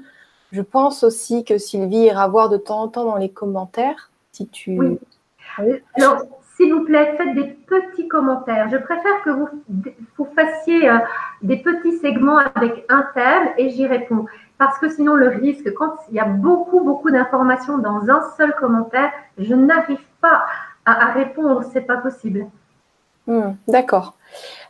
Je 0.53 0.61
pense 0.61 1.03
aussi 1.03 1.43
que 1.43 1.57
Sylvie 1.57 2.05
ira 2.05 2.29
voir 2.29 2.47
de 2.47 2.55
temps 2.55 2.83
en 2.83 2.87
temps 2.87 3.03
dans 3.03 3.17
les 3.17 3.27
commentaires. 3.27 4.09
Si 4.31 4.47
tu. 4.47 4.79
Oui. 4.79 4.99
Alors, 5.95 6.23
s'il 6.57 6.73
vous 6.73 6.83
plaît, 6.83 7.15
faites 7.17 7.35
des 7.35 7.45
petits 7.67 8.07
commentaires. 8.07 8.67
Je 8.69 8.77
préfère 8.77 9.21
que 9.23 9.29
vous, 9.29 9.47
fassiez 10.35 10.89
euh, 10.89 10.97
des 11.43 11.57
petits 11.57 11.97
segments 11.99 12.39
avec 12.55 12.83
un 12.89 13.05
thème 13.13 13.49
et 13.57 13.69
j'y 13.69 13.85
réponds. 13.85 14.25
Parce 14.57 14.79
que 14.79 14.89
sinon, 14.89 15.15
le 15.15 15.27
risque, 15.27 15.71
quand 15.75 15.93
il 16.09 16.15
y 16.15 16.19
a 16.19 16.25
beaucoup, 16.25 16.79
beaucoup 16.79 17.11
d'informations 17.11 17.77
dans 17.77 18.09
un 18.09 18.21
seul 18.37 18.55
commentaire, 18.55 19.11
je 19.37 19.53
n'arrive 19.53 20.01
pas 20.19 20.45
à, 20.85 21.11
répondre. 21.11 21.63
C'est 21.71 21.81
pas 21.81 21.97
possible. 21.97 22.47
Hmm, 23.27 23.51
d'accord. 23.67 24.15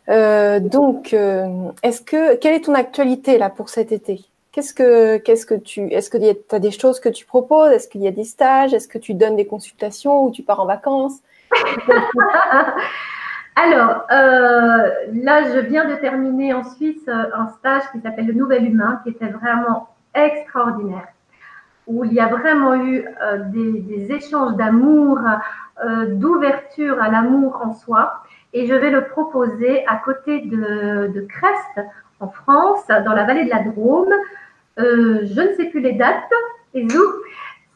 Euh, 0.09 0.59
donc, 0.59 1.13
euh, 1.13 1.69
est-ce 1.83 2.01
que 2.01 2.35
quelle 2.35 2.55
est 2.55 2.65
ton 2.65 2.73
actualité 2.73 3.37
là 3.37 3.49
pour 3.49 3.69
cet 3.69 3.93
été? 3.93 4.25
Qu'est-ce 4.51 4.73
que, 4.73 5.17
qu'est-ce 5.17 5.45
que 5.45 5.53
tu, 5.53 5.87
est-ce 5.93 6.09
que 6.09 6.17
tu 6.17 6.55
as 6.55 6.59
des 6.59 6.71
choses 6.71 6.99
que 6.99 7.09
tu 7.09 7.25
proposes? 7.25 7.71
Est-ce 7.71 7.87
qu'il 7.87 8.01
y 8.01 8.07
a 8.07 8.11
des 8.11 8.25
stages? 8.25 8.73
Est-ce 8.73 8.87
que 8.89 8.97
tu 8.97 9.13
donnes 9.13 9.37
des 9.37 9.45
consultations 9.45 10.25
ou 10.25 10.31
tu 10.31 10.43
pars 10.43 10.59
en 10.59 10.65
vacances? 10.65 11.21
Alors, 13.59 14.05
euh, 14.11 14.89
là, 15.13 15.51
je 15.51 15.59
viens 15.67 15.85
de 15.85 15.95
terminer 15.95 16.53
en 16.53 16.63
Suisse 16.63 17.01
euh, 17.07 17.23
un 17.33 17.47
stage 17.47 17.81
qui 17.91 17.99
s'appelle 18.01 18.27
Le 18.27 18.33
Nouvel 18.33 18.65
Humain, 18.65 19.01
qui 19.03 19.09
était 19.09 19.29
vraiment 19.29 19.89
extraordinaire, 20.13 21.07
où 21.87 22.05
il 22.05 22.13
y 22.13 22.19
a 22.19 22.27
vraiment 22.27 22.75
eu 22.75 23.03
euh, 23.19 23.39
des, 23.47 24.11
échanges 24.11 24.55
d'amour, 24.55 25.19
d'ouverture 26.07 27.01
à 27.01 27.09
l'amour 27.09 27.59
en 27.63 27.73
soi. 27.73 28.23
Et 28.53 28.67
je 28.67 28.75
vais 28.75 28.91
le 28.91 29.05
proposer 29.05 29.85
à 29.87 29.95
côté 29.97 30.41
de, 30.41 31.25
Crest, 31.27 31.87
en 32.19 32.29
France, 32.29 32.85
dans 32.87 33.13
la 33.13 33.23
vallée 33.25 33.45
de 33.45 33.49
la 33.49 33.63
Drôme. 33.63 34.13
je 34.77 35.41
ne 35.41 35.55
sais 35.55 35.65
plus 35.65 35.79
les 35.79 35.93
dates, 35.93 36.31
et 36.75 36.87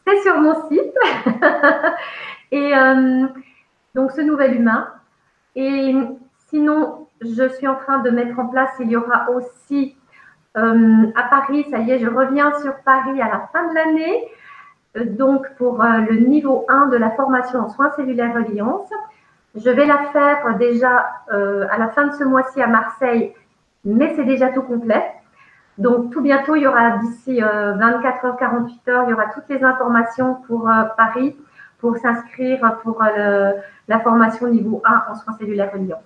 c'est 0.06 0.22
sur 0.22 0.40
mon 0.40 0.68
site. 0.68 0.94
et 2.52 2.72
donc 3.94 4.12
ce 4.12 4.20
nouvel 4.20 4.56
humain. 4.56 4.88
Et 5.54 5.94
sinon, 6.48 7.08
je 7.20 7.48
suis 7.50 7.68
en 7.68 7.76
train 7.76 7.98
de 7.98 8.10
mettre 8.10 8.38
en 8.38 8.46
place, 8.46 8.70
il 8.80 8.90
y 8.90 8.96
aura 8.96 9.28
aussi 9.30 9.96
euh, 10.56 11.06
à 11.14 11.22
Paris, 11.24 11.66
ça 11.70 11.78
y 11.78 11.90
est, 11.90 11.98
je 11.98 12.08
reviens 12.08 12.52
sur 12.60 12.74
Paris 12.84 13.20
à 13.20 13.28
la 13.28 13.48
fin 13.52 13.68
de 13.68 13.74
l'année, 13.74 14.28
euh, 14.96 15.04
donc 15.06 15.46
pour 15.56 15.82
euh, 15.82 16.00
le 16.10 16.16
niveau 16.26 16.64
1 16.68 16.86
de 16.86 16.96
la 16.96 17.10
formation 17.10 17.60
en 17.60 17.68
soins 17.68 17.90
cellulaires 17.96 18.34
reliance. 18.34 18.88
Je 19.54 19.68
vais 19.68 19.84
la 19.84 19.98
faire 20.14 20.56
déjà 20.56 21.04
à 21.30 21.76
la 21.78 21.88
fin 21.88 22.06
de 22.06 22.14
ce 22.14 22.24
mois-ci 22.24 22.62
à 22.62 22.68
Marseille, 22.68 23.34
mais 23.84 24.14
c'est 24.16 24.24
déjà 24.24 24.48
tout 24.48 24.62
complet. 24.62 25.04
Donc, 25.76 26.10
tout 26.10 26.22
bientôt, 26.22 26.56
il 26.56 26.62
y 26.62 26.66
aura 26.66 26.96
d'ici 26.96 27.38
24 27.38 28.24
h 28.24 28.38
48 28.38 28.88
heures, 28.88 29.04
il 29.06 29.10
y 29.10 29.12
aura 29.12 29.26
toutes 29.26 29.50
les 29.50 29.62
informations 29.62 30.36
pour 30.46 30.70
Paris 30.96 31.36
pour 31.82 31.98
s'inscrire 31.98 32.78
pour 32.82 33.02
la 33.88 34.00
formation 34.00 34.46
niveau 34.46 34.80
1 34.84 35.12
en 35.12 35.14
soins 35.16 35.36
cellulaires 35.36 35.72
reliance. 35.72 35.98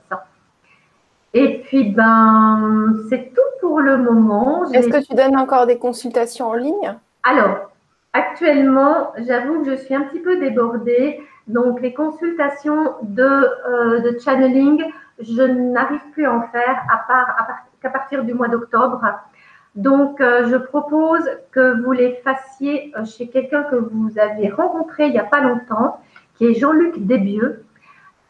Et 1.35 1.61
puis, 1.65 1.91
ben, 1.91 2.95
c'est 3.11 3.35
tout 3.35 3.61
pour 3.61 3.81
le 3.81 3.99
moment. 3.99 4.65
Est-ce 4.73 4.89
que 4.89 5.05
tu 5.05 5.15
donnes 5.15 5.37
encore 5.37 5.67
des 5.67 5.79
consultations 5.79 6.49
en 6.49 6.55
ligne? 6.55 6.95
Alors, 7.25 7.71
actuellement, 8.15 9.13
j'avoue 9.19 9.63
que 9.63 9.71
je 9.73 9.77
suis 9.77 9.95
un 9.95 10.01
petit 10.05 10.21
peu 10.21 10.39
débordée. 10.39 11.21
Donc, 11.47 11.83
les 11.83 11.93
consultations 11.93 12.95
de, 13.03 13.23
euh, 13.23 14.01
de 14.01 14.19
channeling, 14.19 14.83
je 15.21 15.43
n'arrive 15.43 16.01
plus 16.13 16.25
à 16.25 16.33
en 16.33 16.43
faire 16.49 16.83
à 16.91 17.07
part 17.07 17.37
qu'à 17.83 17.91
partir 17.91 18.25
du 18.25 18.33
mois 18.33 18.49
d'octobre. 18.49 19.03
Donc, 19.77 20.21
euh, 20.21 20.49
je 20.49 20.57
propose 20.57 21.23
que 21.53 21.83
vous 21.83 21.93
les 21.93 22.15
fassiez 22.25 22.93
euh, 22.97 23.05
chez 23.05 23.29
quelqu'un 23.29 23.63
que 23.65 23.77
vous 23.77 24.19
avez 24.19 24.49
rencontré 24.49 25.07
il 25.07 25.13
n'y 25.13 25.19
a 25.19 25.25
pas 25.25 25.41
longtemps, 25.41 26.01
qui 26.37 26.47
est 26.47 26.55
Jean-Luc 26.55 26.99
Desbieux, 26.99 27.65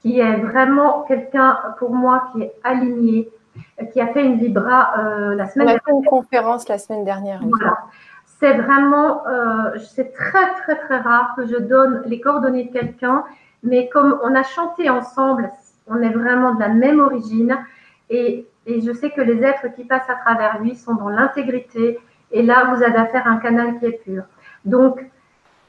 qui 0.00 0.18
est 0.20 0.36
vraiment 0.36 1.02
quelqu'un 1.02 1.58
pour 1.78 1.94
moi 1.94 2.28
qui 2.32 2.42
est 2.42 2.52
aligné, 2.64 3.28
qui 3.92 4.00
a 4.00 4.08
fait 4.08 4.24
une 4.24 4.36
vibra 4.36 4.94
la 5.34 5.46
semaine 5.46 5.66
dernière. 5.66 5.82
On 5.86 5.90
a 5.90 5.92
fait 5.92 5.98
une 5.98 6.04
conférence 6.04 6.68
la 6.68 6.78
semaine 6.78 7.04
dernière. 7.04 7.40
Voilà. 7.42 7.78
C'est 8.38 8.52
vraiment, 8.52 9.22
c'est 9.78 10.12
très 10.12 10.54
très 10.54 10.76
très 10.76 10.98
rare 10.98 11.34
que 11.36 11.46
je 11.46 11.56
donne 11.56 12.02
les 12.06 12.20
coordonnées 12.20 12.64
de 12.64 12.72
quelqu'un, 12.72 13.24
mais 13.64 13.88
comme 13.88 14.20
on 14.22 14.34
a 14.34 14.44
chanté 14.44 14.88
ensemble, 14.90 15.50
on 15.88 16.00
est 16.02 16.10
vraiment 16.10 16.54
de 16.54 16.60
la 16.60 16.68
même 16.68 17.00
origine 17.00 17.56
et, 18.10 18.46
et 18.66 18.80
je 18.80 18.92
sais 18.92 19.10
que 19.10 19.20
les 19.20 19.42
êtres 19.42 19.74
qui 19.74 19.84
passent 19.84 20.10
à 20.10 20.14
travers 20.14 20.60
lui 20.60 20.74
sont 20.74 20.94
dans 20.94 21.08
l'intégrité 21.08 21.98
et 22.32 22.42
là 22.42 22.72
vous 22.74 22.82
avez 22.82 22.96
affaire 22.96 23.26
à 23.26 23.30
un 23.30 23.38
canal 23.38 23.78
qui 23.78 23.86
est 23.86 24.02
pur. 24.04 24.24
Donc 24.64 25.00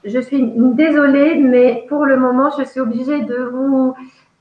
je 0.03 0.19
suis 0.19 0.41
désolée, 0.55 1.35
mais 1.35 1.85
pour 1.89 2.05
le 2.05 2.17
moment, 2.17 2.49
je 2.57 2.63
suis 2.63 2.79
obligée 2.79 3.21
de 3.21 3.35
vous 3.35 3.95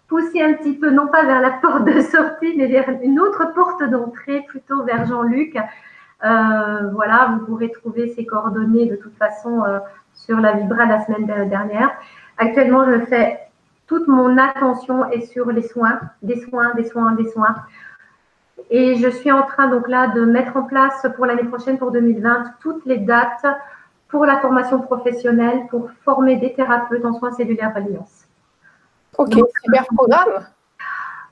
pousser 0.08 0.42
un 0.42 0.52
petit 0.54 0.74
peu, 0.74 0.90
non 0.90 1.08
pas 1.08 1.24
vers 1.24 1.40
la 1.40 1.50
porte 1.50 1.84
de 1.84 2.00
sortie, 2.00 2.54
mais 2.56 2.66
vers 2.66 2.88
une 3.02 3.18
autre 3.18 3.52
porte 3.54 3.82
d'entrée, 3.90 4.42
plutôt 4.46 4.84
vers 4.84 5.06
Jean-Luc. 5.06 5.56
Euh, 6.24 6.90
voilà, 6.92 7.32
vous 7.32 7.46
pourrez 7.46 7.70
trouver 7.70 8.08
ses 8.08 8.24
coordonnées 8.24 8.86
de 8.86 8.96
toute 8.96 9.16
façon 9.16 9.64
euh, 9.64 9.78
sur 10.14 10.38
la 10.40 10.52
Vibra 10.52 10.86
la 10.86 11.04
semaine 11.04 11.26
dernière. 11.48 11.90
Actuellement, 12.38 12.86
je 12.86 13.04
fais 13.06 13.40
toute 13.86 14.08
mon 14.08 14.36
attention 14.38 15.10
est 15.10 15.26
sur 15.26 15.50
les 15.50 15.62
soins, 15.62 16.00
des 16.22 16.40
soins, 16.40 16.74
des 16.74 16.84
soins, 16.84 17.12
des 17.12 17.28
soins. 17.30 17.54
Et 18.70 18.96
je 18.96 19.08
suis 19.08 19.30
en 19.30 19.42
train 19.42 19.68
donc 19.68 19.88
là 19.88 20.08
de 20.08 20.22
mettre 20.22 20.56
en 20.56 20.62
place 20.62 21.06
pour 21.14 21.26
l'année 21.26 21.44
prochaine, 21.44 21.78
pour 21.78 21.92
2020, 21.92 22.54
toutes 22.60 22.84
les 22.86 22.98
dates 22.98 23.46
pour 24.08 24.24
la 24.24 24.38
formation 24.38 24.80
professionnelle 24.80 25.66
pour 25.68 25.90
former 26.04 26.36
des 26.36 26.52
thérapeutes 26.52 27.04
en 27.04 27.12
soins 27.12 27.32
cellulaires 27.32 27.72
alliance. 27.74 28.26
Ok, 29.18 29.34
super 29.64 29.86
programme. 29.86 30.46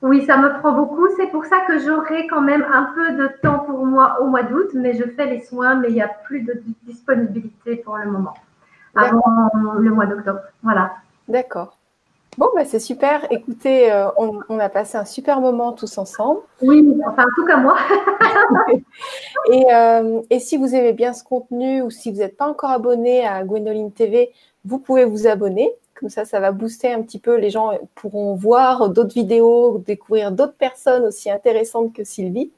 Oui, 0.01 0.25
ça 0.25 0.37
me 0.37 0.59
prend 0.59 0.71
beaucoup. 0.73 1.07
C'est 1.17 1.27
pour 1.27 1.45
ça 1.45 1.61
que 1.67 1.79
j'aurai 1.79 2.27
quand 2.27 2.41
même 2.41 2.65
un 2.71 2.83
peu 2.95 3.13
de 3.13 3.27
temps 3.41 3.59
pour 3.59 3.85
moi 3.85 4.21
au 4.21 4.27
mois 4.27 4.43
d'août, 4.43 4.69
mais 4.73 4.93
je 4.93 5.03
fais 5.03 5.25
les 5.25 5.41
soins, 5.41 5.75
mais 5.75 5.89
il 5.89 5.95
n'y 5.95 6.01
a 6.01 6.07
plus 6.07 6.41
de 6.41 6.61
disponibilité 6.83 7.77
pour 7.77 7.97
le 7.97 8.11
moment, 8.11 8.33
avant 8.95 9.49
le 9.79 9.89
mois 9.91 10.05
d'octobre. 10.05 10.41
Voilà. 10.61 10.91
D'accord. 11.27 11.77
Bon, 12.37 12.47
bah, 12.53 12.65
c'est 12.65 12.79
super. 12.79 13.25
Écoutez, 13.31 13.91
euh, 13.91 14.07
on, 14.17 14.59
a 14.59 14.69
passé 14.69 14.97
un 14.97 15.05
super 15.05 15.39
moment 15.39 15.71
tous 15.71 15.97
ensemble. 15.97 16.41
Oui, 16.61 16.85
enfin, 17.07 17.23
en 17.23 17.35
tout 17.35 17.45
cas 17.45 17.57
moi. 17.57 17.77
Euh, 19.51 20.21
et, 20.31 20.39
si 20.39 20.57
vous 20.57 20.73
aimez 20.73 20.93
bien 20.93 21.13
ce 21.13 21.23
contenu 21.23 21.83
ou 21.83 21.91
si 21.91 22.11
vous 22.11 22.17
n'êtes 22.17 22.35
pas 22.35 22.47
encore 22.47 22.71
abonné 22.71 23.25
à 23.25 23.43
Gwendoline 23.43 23.91
TV, 23.91 24.31
vous 24.63 24.79
pouvez 24.79 25.05
vous 25.05 25.27
abonner. 25.27 25.71
Comme 25.93 26.09
ça, 26.09 26.25
ça 26.25 26.39
va 26.39 26.51
booster 26.51 26.91
un 26.91 27.03
petit 27.03 27.19
peu. 27.19 27.35
Les 27.35 27.51
gens 27.51 27.71
pourront 27.93 28.33
voir 28.33 28.89
d'autres 28.89 29.13
vidéos, 29.13 29.77
découvrir 29.85 30.31
d'autres 30.31 30.55
personnes 30.55 31.03
aussi 31.03 31.29
intéressantes 31.29 31.93
que 31.93 32.03
Sylvie. 32.03 32.51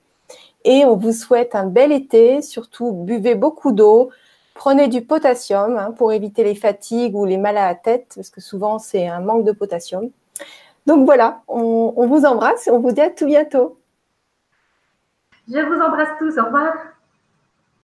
Et 0.63 0.85
on 0.85 0.95
vous 0.95 1.11
souhaite 1.11 1.55
un 1.55 1.65
bel 1.65 1.91
été. 1.91 2.41
Surtout, 2.41 2.93
buvez 2.93 3.35
beaucoup 3.35 3.73
d'eau. 3.73 4.09
Prenez 4.57 4.87
du 4.87 5.01
potassium 5.01 5.77
hein, 5.77 5.91
pour 5.91 6.11
éviter 6.11 6.43
les 6.43 6.55
fatigues 6.55 7.15
ou 7.15 7.25
les 7.25 7.37
mal 7.37 7.57
à 7.57 7.67
la 7.67 7.75
tête, 7.75 8.11
parce 8.15 8.29
que 8.29 8.41
souvent 8.41 8.79
c'est 8.79 9.07
un 9.07 9.19
manque 9.19 9.45
de 9.45 9.51
potassium. 9.51 10.09
Donc 10.85 11.05
voilà, 11.05 11.41
on, 11.47 11.93
on 11.95 12.07
vous 12.07 12.25
embrasse 12.25 12.67
et 12.67 12.71
on 12.71 12.79
vous 12.79 12.91
dit 12.91 13.01
à 13.01 13.09
tout 13.09 13.27
bientôt. 13.27 13.77
Je 15.47 15.59
vous 15.59 15.81
embrasse 15.81 16.09
tous. 16.19 16.37
Au 16.37 16.45
revoir. 16.45 16.73